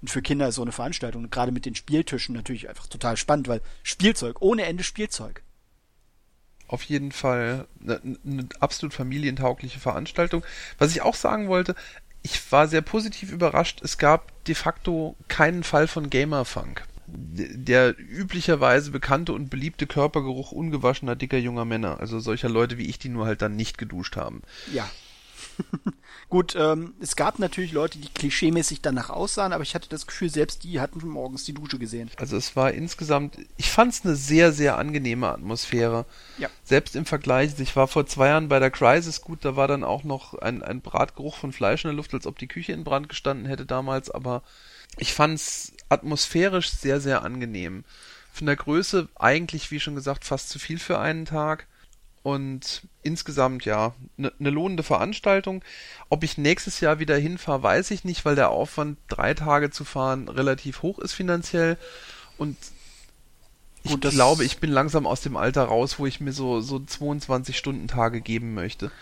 Und 0.00 0.08
für 0.08 0.22
Kinder 0.22 0.48
ist 0.48 0.56
so 0.56 0.62
eine 0.62 0.72
Veranstaltung, 0.72 1.30
gerade 1.30 1.52
mit 1.52 1.66
den 1.66 1.74
Spieltischen, 1.74 2.34
natürlich 2.34 2.68
einfach 2.68 2.86
total 2.86 3.16
spannend, 3.16 3.46
weil 3.48 3.60
Spielzeug, 3.82 4.40
ohne 4.40 4.64
Ende 4.64 4.82
Spielzeug. 4.82 5.42
Auf 6.66 6.82
jeden 6.84 7.12
Fall 7.12 7.66
eine, 7.80 8.00
eine 8.24 8.48
absolut 8.58 8.94
familientaugliche 8.94 9.78
Veranstaltung. 9.78 10.42
Was 10.78 10.92
ich 10.92 11.02
auch 11.02 11.14
sagen 11.14 11.48
wollte, 11.48 11.74
ich 12.22 12.50
war 12.50 12.66
sehr 12.66 12.82
positiv 12.82 13.30
überrascht, 13.30 13.80
es 13.82 13.98
gab 13.98 14.44
de 14.44 14.54
facto 14.54 15.16
keinen 15.28 15.64
Fall 15.64 15.86
von 15.86 16.08
Gamerfunk. 16.08 16.84
Der 17.06 17.94
üblicherweise 17.98 18.90
bekannte 18.90 19.34
und 19.34 19.50
beliebte 19.50 19.86
Körpergeruch 19.86 20.50
ungewaschener 20.50 21.14
dicker 21.14 21.36
junger 21.36 21.64
Männer, 21.64 22.00
also 22.00 22.20
solcher 22.20 22.48
Leute 22.48 22.78
wie 22.78 22.86
ich, 22.86 22.98
die 22.98 23.10
nur 23.10 23.26
halt 23.26 23.42
dann 23.42 23.54
nicht 23.54 23.76
geduscht 23.76 24.16
haben. 24.16 24.42
Ja. 24.72 24.88
Gut, 26.28 26.56
ähm, 26.56 26.94
es 27.00 27.16
gab 27.16 27.38
natürlich 27.38 27.72
Leute, 27.72 27.98
die 27.98 28.08
klischeemäßig 28.08 28.80
danach 28.80 29.10
aussahen, 29.10 29.52
aber 29.52 29.62
ich 29.62 29.74
hatte 29.74 29.88
das 29.88 30.06
Gefühl, 30.06 30.30
selbst 30.30 30.64
die 30.64 30.80
hatten 30.80 31.06
morgens 31.06 31.44
die 31.44 31.52
Dusche 31.52 31.78
gesehen. 31.78 32.10
Also 32.16 32.36
es 32.36 32.56
war 32.56 32.72
insgesamt, 32.72 33.36
ich 33.58 33.70
fand 33.70 33.92
es 33.92 34.04
eine 34.04 34.16
sehr, 34.16 34.52
sehr 34.52 34.78
angenehme 34.78 35.28
Atmosphäre. 35.28 36.06
Ja. 36.38 36.48
Selbst 36.64 36.96
im 36.96 37.04
Vergleich, 37.04 37.58
ich 37.58 37.76
war 37.76 37.86
vor 37.86 38.06
zwei 38.06 38.28
Jahren 38.28 38.48
bei 38.48 38.58
der 38.60 38.70
Crisis, 38.70 39.20
gut, 39.20 39.44
da 39.44 39.56
war 39.56 39.68
dann 39.68 39.84
auch 39.84 40.04
noch 40.04 40.34
ein, 40.34 40.62
ein 40.62 40.80
Bratgeruch 40.80 41.36
von 41.36 41.52
Fleisch 41.52 41.84
in 41.84 41.88
der 41.88 41.96
Luft, 41.96 42.14
als 42.14 42.26
ob 42.26 42.38
die 42.38 42.48
Küche 42.48 42.72
in 42.72 42.84
Brand 42.84 43.10
gestanden 43.10 43.46
hätte 43.46 43.66
damals, 43.66 44.10
aber 44.10 44.42
ich 44.96 45.12
fand 45.12 45.34
es 45.34 45.72
atmosphärisch 45.88 46.70
sehr, 46.70 47.00
sehr 47.00 47.22
angenehm. 47.22 47.84
Von 48.32 48.46
der 48.46 48.56
Größe 48.56 49.08
eigentlich, 49.16 49.70
wie 49.70 49.80
schon 49.80 49.94
gesagt, 49.94 50.24
fast 50.24 50.48
zu 50.48 50.58
viel 50.58 50.78
für 50.78 50.98
einen 50.98 51.26
Tag. 51.26 51.66
Und 52.22 52.82
insgesamt 53.02 53.64
ja, 53.64 53.94
eine 54.16 54.32
ne 54.38 54.50
lohnende 54.50 54.84
Veranstaltung. 54.84 55.64
Ob 56.08 56.22
ich 56.22 56.38
nächstes 56.38 56.80
Jahr 56.80 56.98
wieder 57.00 57.16
hinfahre, 57.16 57.62
weiß 57.62 57.90
ich 57.90 58.04
nicht, 58.04 58.24
weil 58.24 58.36
der 58.36 58.50
Aufwand, 58.50 58.98
drei 59.08 59.34
Tage 59.34 59.70
zu 59.70 59.84
fahren, 59.84 60.28
relativ 60.28 60.82
hoch 60.82 61.00
ist 61.00 61.12
finanziell. 61.12 61.76
Und 62.38 62.56
ich 63.84 63.90
Gut, 63.90 64.02
glaube, 64.10 64.44
ich 64.44 64.58
bin 64.58 64.70
langsam 64.70 65.06
aus 65.06 65.22
dem 65.22 65.36
Alter 65.36 65.64
raus, 65.64 65.98
wo 65.98 66.06
ich 66.06 66.20
mir 66.20 66.32
so, 66.32 66.60
so 66.60 66.76
22-Stunden-Tage 66.76 68.20
geben 68.20 68.54
möchte. 68.54 68.92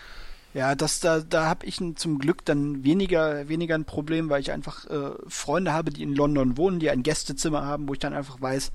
Ja, 0.53 0.75
das 0.75 0.99
da, 0.99 1.19
da 1.19 1.45
habe 1.45 1.65
ich 1.65 1.79
zum 1.95 2.19
Glück 2.19 2.43
dann 2.43 2.83
weniger, 2.83 3.47
weniger 3.47 3.75
ein 3.75 3.85
Problem, 3.85 4.29
weil 4.29 4.41
ich 4.41 4.51
einfach 4.51 4.85
äh, 4.89 5.11
Freunde 5.27 5.71
habe, 5.71 5.91
die 5.91 6.03
in 6.03 6.15
London 6.15 6.57
wohnen, 6.57 6.79
die 6.79 6.89
ein 6.89 7.03
Gästezimmer 7.03 7.63
haben, 7.63 7.87
wo 7.87 7.93
ich 7.93 7.99
dann 7.99 8.13
einfach 8.13 8.41
weiß, 8.41 8.71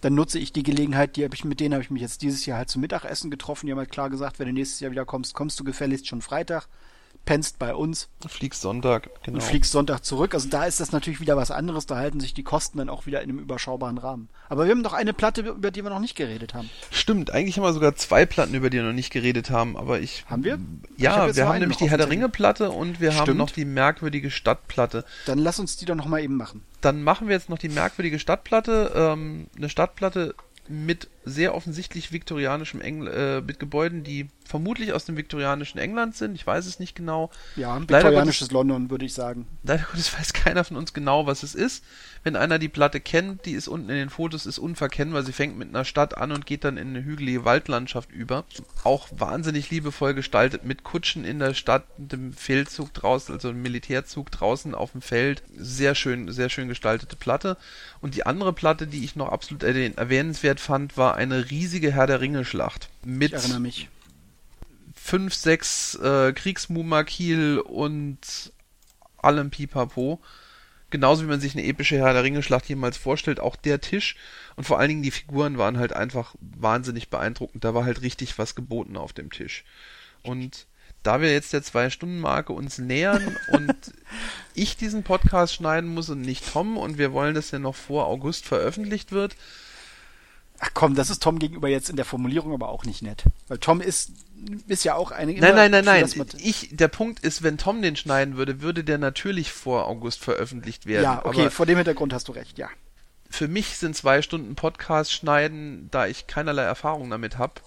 dann 0.00 0.14
nutze 0.14 0.38
ich 0.38 0.52
die 0.52 0.62
Gelegenheit, 0.62 1.16
die 1.16 1.24
habe 1.24 1.34
ich 1.34 1.44
mit 1.44 1.60
denen 1.60 1.74
habe 1.74 1.82
ich 1.82 1.90
mich 1.90 2.02
jetzt 2.02 2.22
dieses 2.22 2.46
Jahr 2.46 2.58
halt 2.58 2.70
zum 2.70 2.82
Mittagessen 2.82 3.30
getroffen. 3.30 3.66
Die 3.66 3.72
haben 3.72 3.78
halt 3.78 3.90
klar 3.90 4.10
gesagt, 4.10 4.38
wenn 4.38 4.46
du 4.46 4.52
nächstes 4.52 4.80
Jahr 4.80 4.92
wieder 4.92 5.04
kommst, 5.04 5.34
kommst 5.34 5.58
du 5.58 5.64
gefälligst 5.64 6.06
schon 6.06 6.22
Freitag 6.22 6.68
pennst 7.28 7.58
bei 7.58 7.74
uns. 7.74 8.08
Fliegst 8.26 8.62
Sonntag, 8.62 9.10
genau. 9.22 9.36
Und 9.36 9.42
fliegst 9.42 9.72
Sonntag 9.72 10.02
zurück. 10.02 10.32
Also 10.32 10.48
da 10.48 10.64
ist 10.64 10.80
das 10.80 10.92
natürlich 10.92 11.20
wieder 11.20 11.36
was 11.36 11.50
anderes. 11.50 11.84
Da 11.84 11.96
halten 11.96 12.20
sich 12.20 12.32
die 12.32 12.42
Kosten 12.42 12.78
dann 12.78 12.88
auch 12.88 13.04
wieder 13.04 13.20
in 13.20 13.28
einem 13.28 13.38
überschaubaren 13.38 13.98
Rahmen. 13.98 14.30
Aber 14.48 14.64
wir 14.64 14.70
haben 14.70 14.82
doch 14.82 14.94
eine 14.94 15.12
Platte, 15.12 15.42
über 15.42 15.70
die 15.70 15.82
wir 15.82 15.90
noch 15.90 16.00
nicht 16.00 16.16
geredet 16.16 16.54
haben. 16.54 16.70
Stimmt, 16.90 17.30
eigentlich 17.30 17.58
haben 17.58 17.64
wir 17.64 17.74
sogar 17.74 17.94
zwei 17.96 18.24
Platten, 18.24 18.54
über 18.54 18.70
die 18.70 18.78
wir 18.78 18.84
noch 18.84 18.94
nicht 18.94 19.12
geredet 19.12 19.50
haben. 19.50 19.76
Aber 19.76 20.00
ich. 20.00 20.24
Haben 20.30 20.42
wir? 20.42 20.58
Ja, 20.96 21.16
hab 21.16 21.36
wir 21.36 21.46
haben 21.46 21.58
nämlich 21.58 21.76
die 21.76 21.90
Herr 21.90 21.98
der 21.98 22.08
Ringe 22.08 22.30
Platte 22.30 22.70
und 22.70 22.98
wir 22.98 23.12
Stimmt. 23.12 23.28
haben 23.28 23.36
noch 23.36 23.50
die 23.50 23.66
merkwürdige 23.66 24.30
Stadtplatte. 24.30 25.04
Dann 25.26 25.38
lass 25.38 25.58
uns 25.58 25.76
die 25.76 25.84
doch 25.84 25.96
noch 25.96 26.06
mal 26.06 26.22
eben 26.22 26.36
machen. 26.36 26.62
Dann 26.80 27.02
machen 27.02 27.28
wir 27.28 27.34
jetzt 27.34 27.50
noch 27.50 27.58
die 27.58 27.68
merkwürdige 27.68 28.18
Stadtplatte. 28.18 28.92
Ähm, 28.94 29.48
eine 29.54 29.68
Stadtplatte 29.68 30.34
mit 30.66 31.08
sehr 31.24 31.54
offensichtlich 31.54 32.12
viktorianischem 32.12 32.80
Engl 32.80 33.08
äh, 33.08 33.40
mit 33.42 33.58
Gebäuden, 33.58 34.02
die 34.02 34.28
vermutlich 34.48 34.94
aus 34.94 35.04
dem 35.04 35.16
viktorianischen 35.16 35.78
England 35.78 36.16
sind. 36.16 36.34
Ich 36.34 36.46
weiß 36.46 36.66
es 36.66 36.80
nicht 36.80 36.94
genau. 36.94 37.30
Ja, 37.54 37.78
viktorianisches 37.78 38.48
Gottes, 38.48 38.52
London, 38.52 38.90
würde 38.90 39.04
ich 39.04 39.12
sagen. 39.12 39.46
Leider 39.62 39.84
Gottes 39.84 40.12
weiß 40.18 40.32
keiner 40.32 40.64
von 40.64 40.76
uns 40.76 40.94
genau, 40.94 41.26
was 41.26 41.42
es 41.42 41.54
ist. 41.54 41.84
Wenn 42.24 42.34
einer 42.34 42.58
die 42.58 42.70
Platte 42.70 42.98
kennt, 43.00 43.44
die 43.44 43.52
ist 43.52 43.68
unten 43.68 43.90
in 43.90 43.96
den 43.96 44.10
Fotos, 44.10 44.46
ist 44.46 44.58
unverkennbar. 44.58 45.22
Sie 45.22 45.32
fängt 45.32 45.58
mit 45.58 45.68
einer 45.68 45.84
Stadt 45.84 46.16
an 46.16 46.32
und 46.32 46.46
geht 46.46 46.64
dann 46.64 46.78
in 46.78 46.88
eine 46.88 47.04
hügelige 47.04 47.44
Waldlandschaft 47.44 48.10
über. 48.10 48.44
Auch 48.84 49.08
wahnsinnig 49.16 49.70
liebevoll 49.70 50.14
gestaltet 50.14 50.64
mit 50.64 50.82
Kutschen 50.82 51.24
in 51.24 51.38
der 51.38 51.52
Stadt, 51.52 51.84
dem 51.98 52.32
Feldzug 52.32 52.94
draußen, 52.94 53.34
also 53.34 53.48
einem 53.50 53.62
Militärzug 53.62 54.30
draußen 54.30 54.74
auf 54.74 54.92
dem 54.92 55.02
Feld. 55.02 55.42
Sehr 55.56 55.94
schön, 55.94 56.32
sehr 56.32 56.48
schön 56.48 56.68
gestaltete 56.68 57.16
Platte. 57.16 57.58
Und 58.00 58.14
die 58.14 58.24
andere 58.24 58.54
Platte, 58.54 58.86
die 58.86 59.04
ich 59.04 59.14
noch 59.14 59.28
absolut 59.28 59.62
erwähnenswert 59.62 60.58
fand, 60.58 60.96
war 60.96 61.16
eine 61.16 61.50
riesige 61.50 61.92
Herr 61.92 62.06
der 62.06 62.22
Ringe 62.22 62.46
Schlacht. 62.46 62.88
Mit 63.04 63.32
ich 63.32 63.38
erinnere 63.38 63.60
mich. 63.60 63.88
Fünf, 65.08 65.34
sechs 65.34 65.94
äh, 65.96 66.32
Kriegsmumakil 66.32 67.60
und 67.60 68.52
allem 69.16 69.50
Pipapo 69.50 70.20
genauso 70.90 71.22
wie 71.22 71.28
man 71.28 71.40
sich 71.40 71.54
eine 71.54 71.64
epische 71.64 71.98
Herr 71.98 72.12
der 72.12 72.24
Ringe-Schlacht 72.24 72.68
jemals 72.68 72.96
vorstellt, 72.96 73.40
auch 73.40 73.56
der 73.56 73.80
Tisch 73.80 74.16
und 74.56 74.64
vor 74.64 74.78
allen 74.78 74.88
Dingen 74.88 75.02
die 75.02 75.10
Figuren 75.10 75.58
waren 75.58 75.78
halt 75.78 75.92
einfach 75.92 76.34
wahnsinnig 76.40 77.10
beeindruckend. 77.10 77.64
Da 77.64 77.74
war 77.74 77.84
halt 77.84 78.02
richtig 78.02 78.38
was 78.38 78.54
geboten 78.54 78.96
auf 78.96 79.12
dem 79.12 79.30
Tisch. 79.30 79.64
Und 80.22 80.66
da 81.02 81.20
wir 81.20 81.32
jetzt 81.32 81.52
der 81.52 81.62
Zwei-Stunden-Marke 81.62 82.52
uns 82.52 82.78
nähern 82.78 83.36
und 83.52 83.76
ich 84.54 84.76
diesen 84.76 85.02
Podcast 85.02 85.54
schneiden 85.54 85.92
muss 85.92 86.10
und 86.10 86.22
nicht 86.22 86.52
Tom 86.52 86.76
und 86.76 86.98
wir 86.98 87.12
wollen, 87.12 87.34
dass 87.34 87.52
er 87.52 87.58
noch 87.58 87.76
vor 87.76 88.06
August 88.06 88.46
veröffentlicht 88.46 89.12
wird, 89.12 89.36
Ach 90.60 90.70
komm, 90.74 90.94
das 90.96 91.08
ist 91.08 91.22
Tom 91.22 91.38
gegenüber 91.38 91.68
jetzt 91.68 91.88
in 91.88 91.96
der 91.96 92.04
Formulierung 92.04 92.52
aber 92.52 92.68
auch 92.68 92.84
nicht 92.84 93.02
nett. 93.02 93.24
Weil 93.46 93.58
Tom 93.58 93.80
ist, 93.80 94.10
ist 94.66 94.84
ja 94.84 94.94
auch 94.94 95.10
eine. 95.10 95.32
Nein, 95.34 95.54
nein, 95.54 95.70
nein, 95.70 95.84
nein. 95.84 96.26
Ich, 96.38 96.68
der 96.72 96.88
Punkt 96.88 97.20
ist, 97.20 97.42
wenn 97.42 97.58
Tom 97.58 97.82
den 97.82 97.96
schneiden 97.96 98.36
würde, 98.36 98.60
würde 98.60 98.84
der 98.84 98.98
natürlich 98.98 99.52
vor 99.52 99.86
August 99.86 100.20
veröffentlicht 100.20 100.86
werden. 100.86 101.04
Ja, 101.04 101.24
okay, 101.24 101.42
aber 101.42 101.50
vor 101.50 101.66
dem 101.66 101.76
Hintergrund 101.76 102.12
hast 102.12 102.28
du 102.28 102.32
recht, 102.32 102.58
ja. 102.58 102.68
Für 103.30 103.48
mich 103.48 103.76
sind 103.76 103.94
zwei 103.94 104.22
Stunden 104.22 104.54
Podcast 104.54 105.12
schneiden, 105.12 105.88
da 105.90 106.06
ich 106.06 106.26
keinerlei 106.26 106.62
Erfahrung 106.62 107.10
damit 107.10 107.36
habe, 107.36 107.60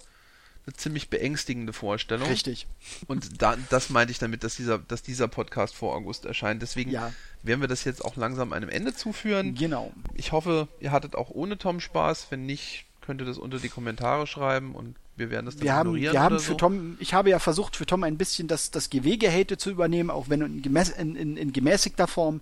eine 0.65 0.73
ziemlich 0.75 1.09
beängstigende 1.09 1.73
Vorstellung. 1.73 2.27
Richtig. 2.27 2.67
Und 3.07 3.41
da, 3.41 3.55
das 3.69 3.89
meinte 3.89 4.11
ich 4.11 4.19
damit, 4.19 4.43
dass 4.43 4.55
dieser, 4.55 4.79
dass 4.79 5.03
dieser 5.03 5.27
Podcast 5.27 5.75
vor 5.75 5.95
August 5.95 6.25
erscheint. 6.25 6.61
Deswegen 6.61 6.91
ja. 6.91 7.13
werden 7.43 7.61
wir 7.61 7.67
das 7.67 7.83
jetzt 7.83 8.03
auch 8.03 8.15
langsam 8.15 8.53
einem 8.53 8.69
Ende 8.69 8.93
zuführen. 8.93 9.55
Genau. 9.55 9.91
Ich 10.13 10.31
hoffe, 10.31 10.67
ihr 10.79 10.91
hattet 10.91 11.15
auch 11.15 11.29
ohne 11.29 11.57
Tom 11.57 11.79
Spaß. 11.79 12.27
Wenn 12.29 12.45
nicht, 12.45 12.85
könnt 13.01 13.21
ihr 13.21 13.25
das 13.25 13.37
unter 13.37 13.59
die 13.59 13.69
Kommentare 13.69 14.27
schreiben 14.27 14.75
und 14.75 14.95
wir 15.21 15.29
werden 15.29 15.45
das 15.45 15.55
dann 15.55 15.63
wir 15.63 15.73
haben, 15.73 15.95
Wir 15.95 16.21
haben 16.21 16.39
für 16.39 16.51
so. 16.51 16.57
Tom, 16.57 16.97
ich 16.99 17.13
habe 17.13 17.29
ja 17.29 17.39
versucht, 17.39 17.75
für 17.75 17.85
Tom 17.85 18.03
ein 18.03 18.17
bisschen 18.17 18.47
das, 18.47 18.71
das 18.71 18.89
Gewegehate 18.89 19.57
zu 19.57 19.69
übernehmen, 19.69 20.09
auch 20.09 20.27
wenn 20.27 20.41
in, 20.41 20.61
gemäß, 20.61 20.89
in, 20.89 21.15
in, 21.15 21.37
in 21.37 21.53
gemäßigter 21.53 22.07
Form. 22.07 22.41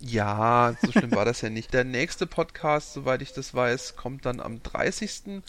Ja, 0.00 0.74
so 0.82 0.90
schlimm 0.90 1.12
war 1.12 1.24
das 1.24 1.40
ja 1.42 1.50
nicht. 1.50 1.72
Der 1.72 1.84
nächste 1.84 2.26
Podcast, 2.26 2.94
soweit 2.94 3.22
ich 3.22 3.32
das 3.32 3.54
weiß, 3.54 3.96
kommt 3.96 4.26
dann 4.26 4.40
am 4.40 4.62
30. 4.62 5.42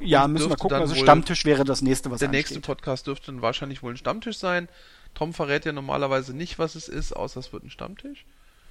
Ja, 0.00 0.28
müssen 0.28 0.50
wir 0.50 0.56
gucken. 0.56 0.76
Also 0.76 0.94
Stammtisch 0.94 1.44
wäre 1.44 1.64
das 1.64 1.82
nächste, 1.82 2.10
was 2.10 2.20
Der 2.20 2.28
ansteht. 2.28 2.50
nächste 2.50 2.60
Podcast 2.60 3.06
dürfte 3.06 3.32
dann 3.32 3.42
wahrscheinlich 3.42 3.82
wohl 3.82 3.94
ein 3.94 3.96
Stammtisch 3.96 4.38
sein. 4.38 4.68
Tom 5.14 5.32
verrät 5.32 5.64
ja 5.64 5.72
normalerweise 5.72 6.34
nicht, 6.36 6.58
was 6.58 6.74
es 6.74 6.88
ist, 6.88 7.14
außer 7.16 7.40
es 7.40 7.52
wird 7.52 7.64
ein 7.64 7.70
Stammtisch. 7.70 8.24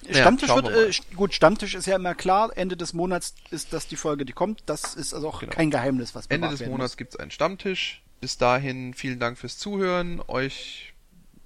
Stammtisch 0.10 0.50
naja, 0.50 0.64
wird, 0.64 1.00
äh, 1.00 1.16
gut, 1.16 1.34
Stammtisch 1.34 1.76
ist 1.76 1.86
ja 1.86 1.96
immer 1.96 2.16
klar, 2.16 2.52
Ende 2.56 2.78
des 2.78 2.94
Monats 2.94 3.36
ist 3.52 3.74
das 3.74 3.88
die 3.88 3.96
Folge, 3.96 4.26
die 4.26 4.34
kommt. 4.34 4.64
Das 4.66 4.96
ist 4.96 5.14
also 5.14 5.30
auch 5.30 5.40
genau. 5.40 5.52
kein 5.52 5.72
Geheimnis, 5.72 6.16
was 6.16 6.28
Ende 6.28 6.50
des 6.50 6.66
Monats 6.66 6.98
gibt 6.98 7.14
es 7.14 7.20
einen 7.20 7.32
Stammtisch. 7.32 8.04
Bis 8.22 8.38
dahin 8.38 8.94
vielen 8.94 9.20
Dank 9.20 9.38
fürs 9.38 9.58
Zuhören, 9.58 10.22
euch 10.28 10.94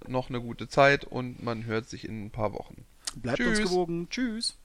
noch 0.07 0.30
eine 0.30 0.41
gute 0.41 0.68
Zeit 0.68 1.03
und 1.03 1.44
man 1.44 1.65
hört 1.65 1.90
sich 1.90 2.06
in 2.06 2.26
ein 2.26 2.32
paar 2.32 2.53
Wochen. 2.53 2.86
Bleibt 3.15 3.40
Tschüss. 3.40 3.60
uns 3.60 3.69
gewogen. 3.69 4.07
Tschüss. 4.10 4.57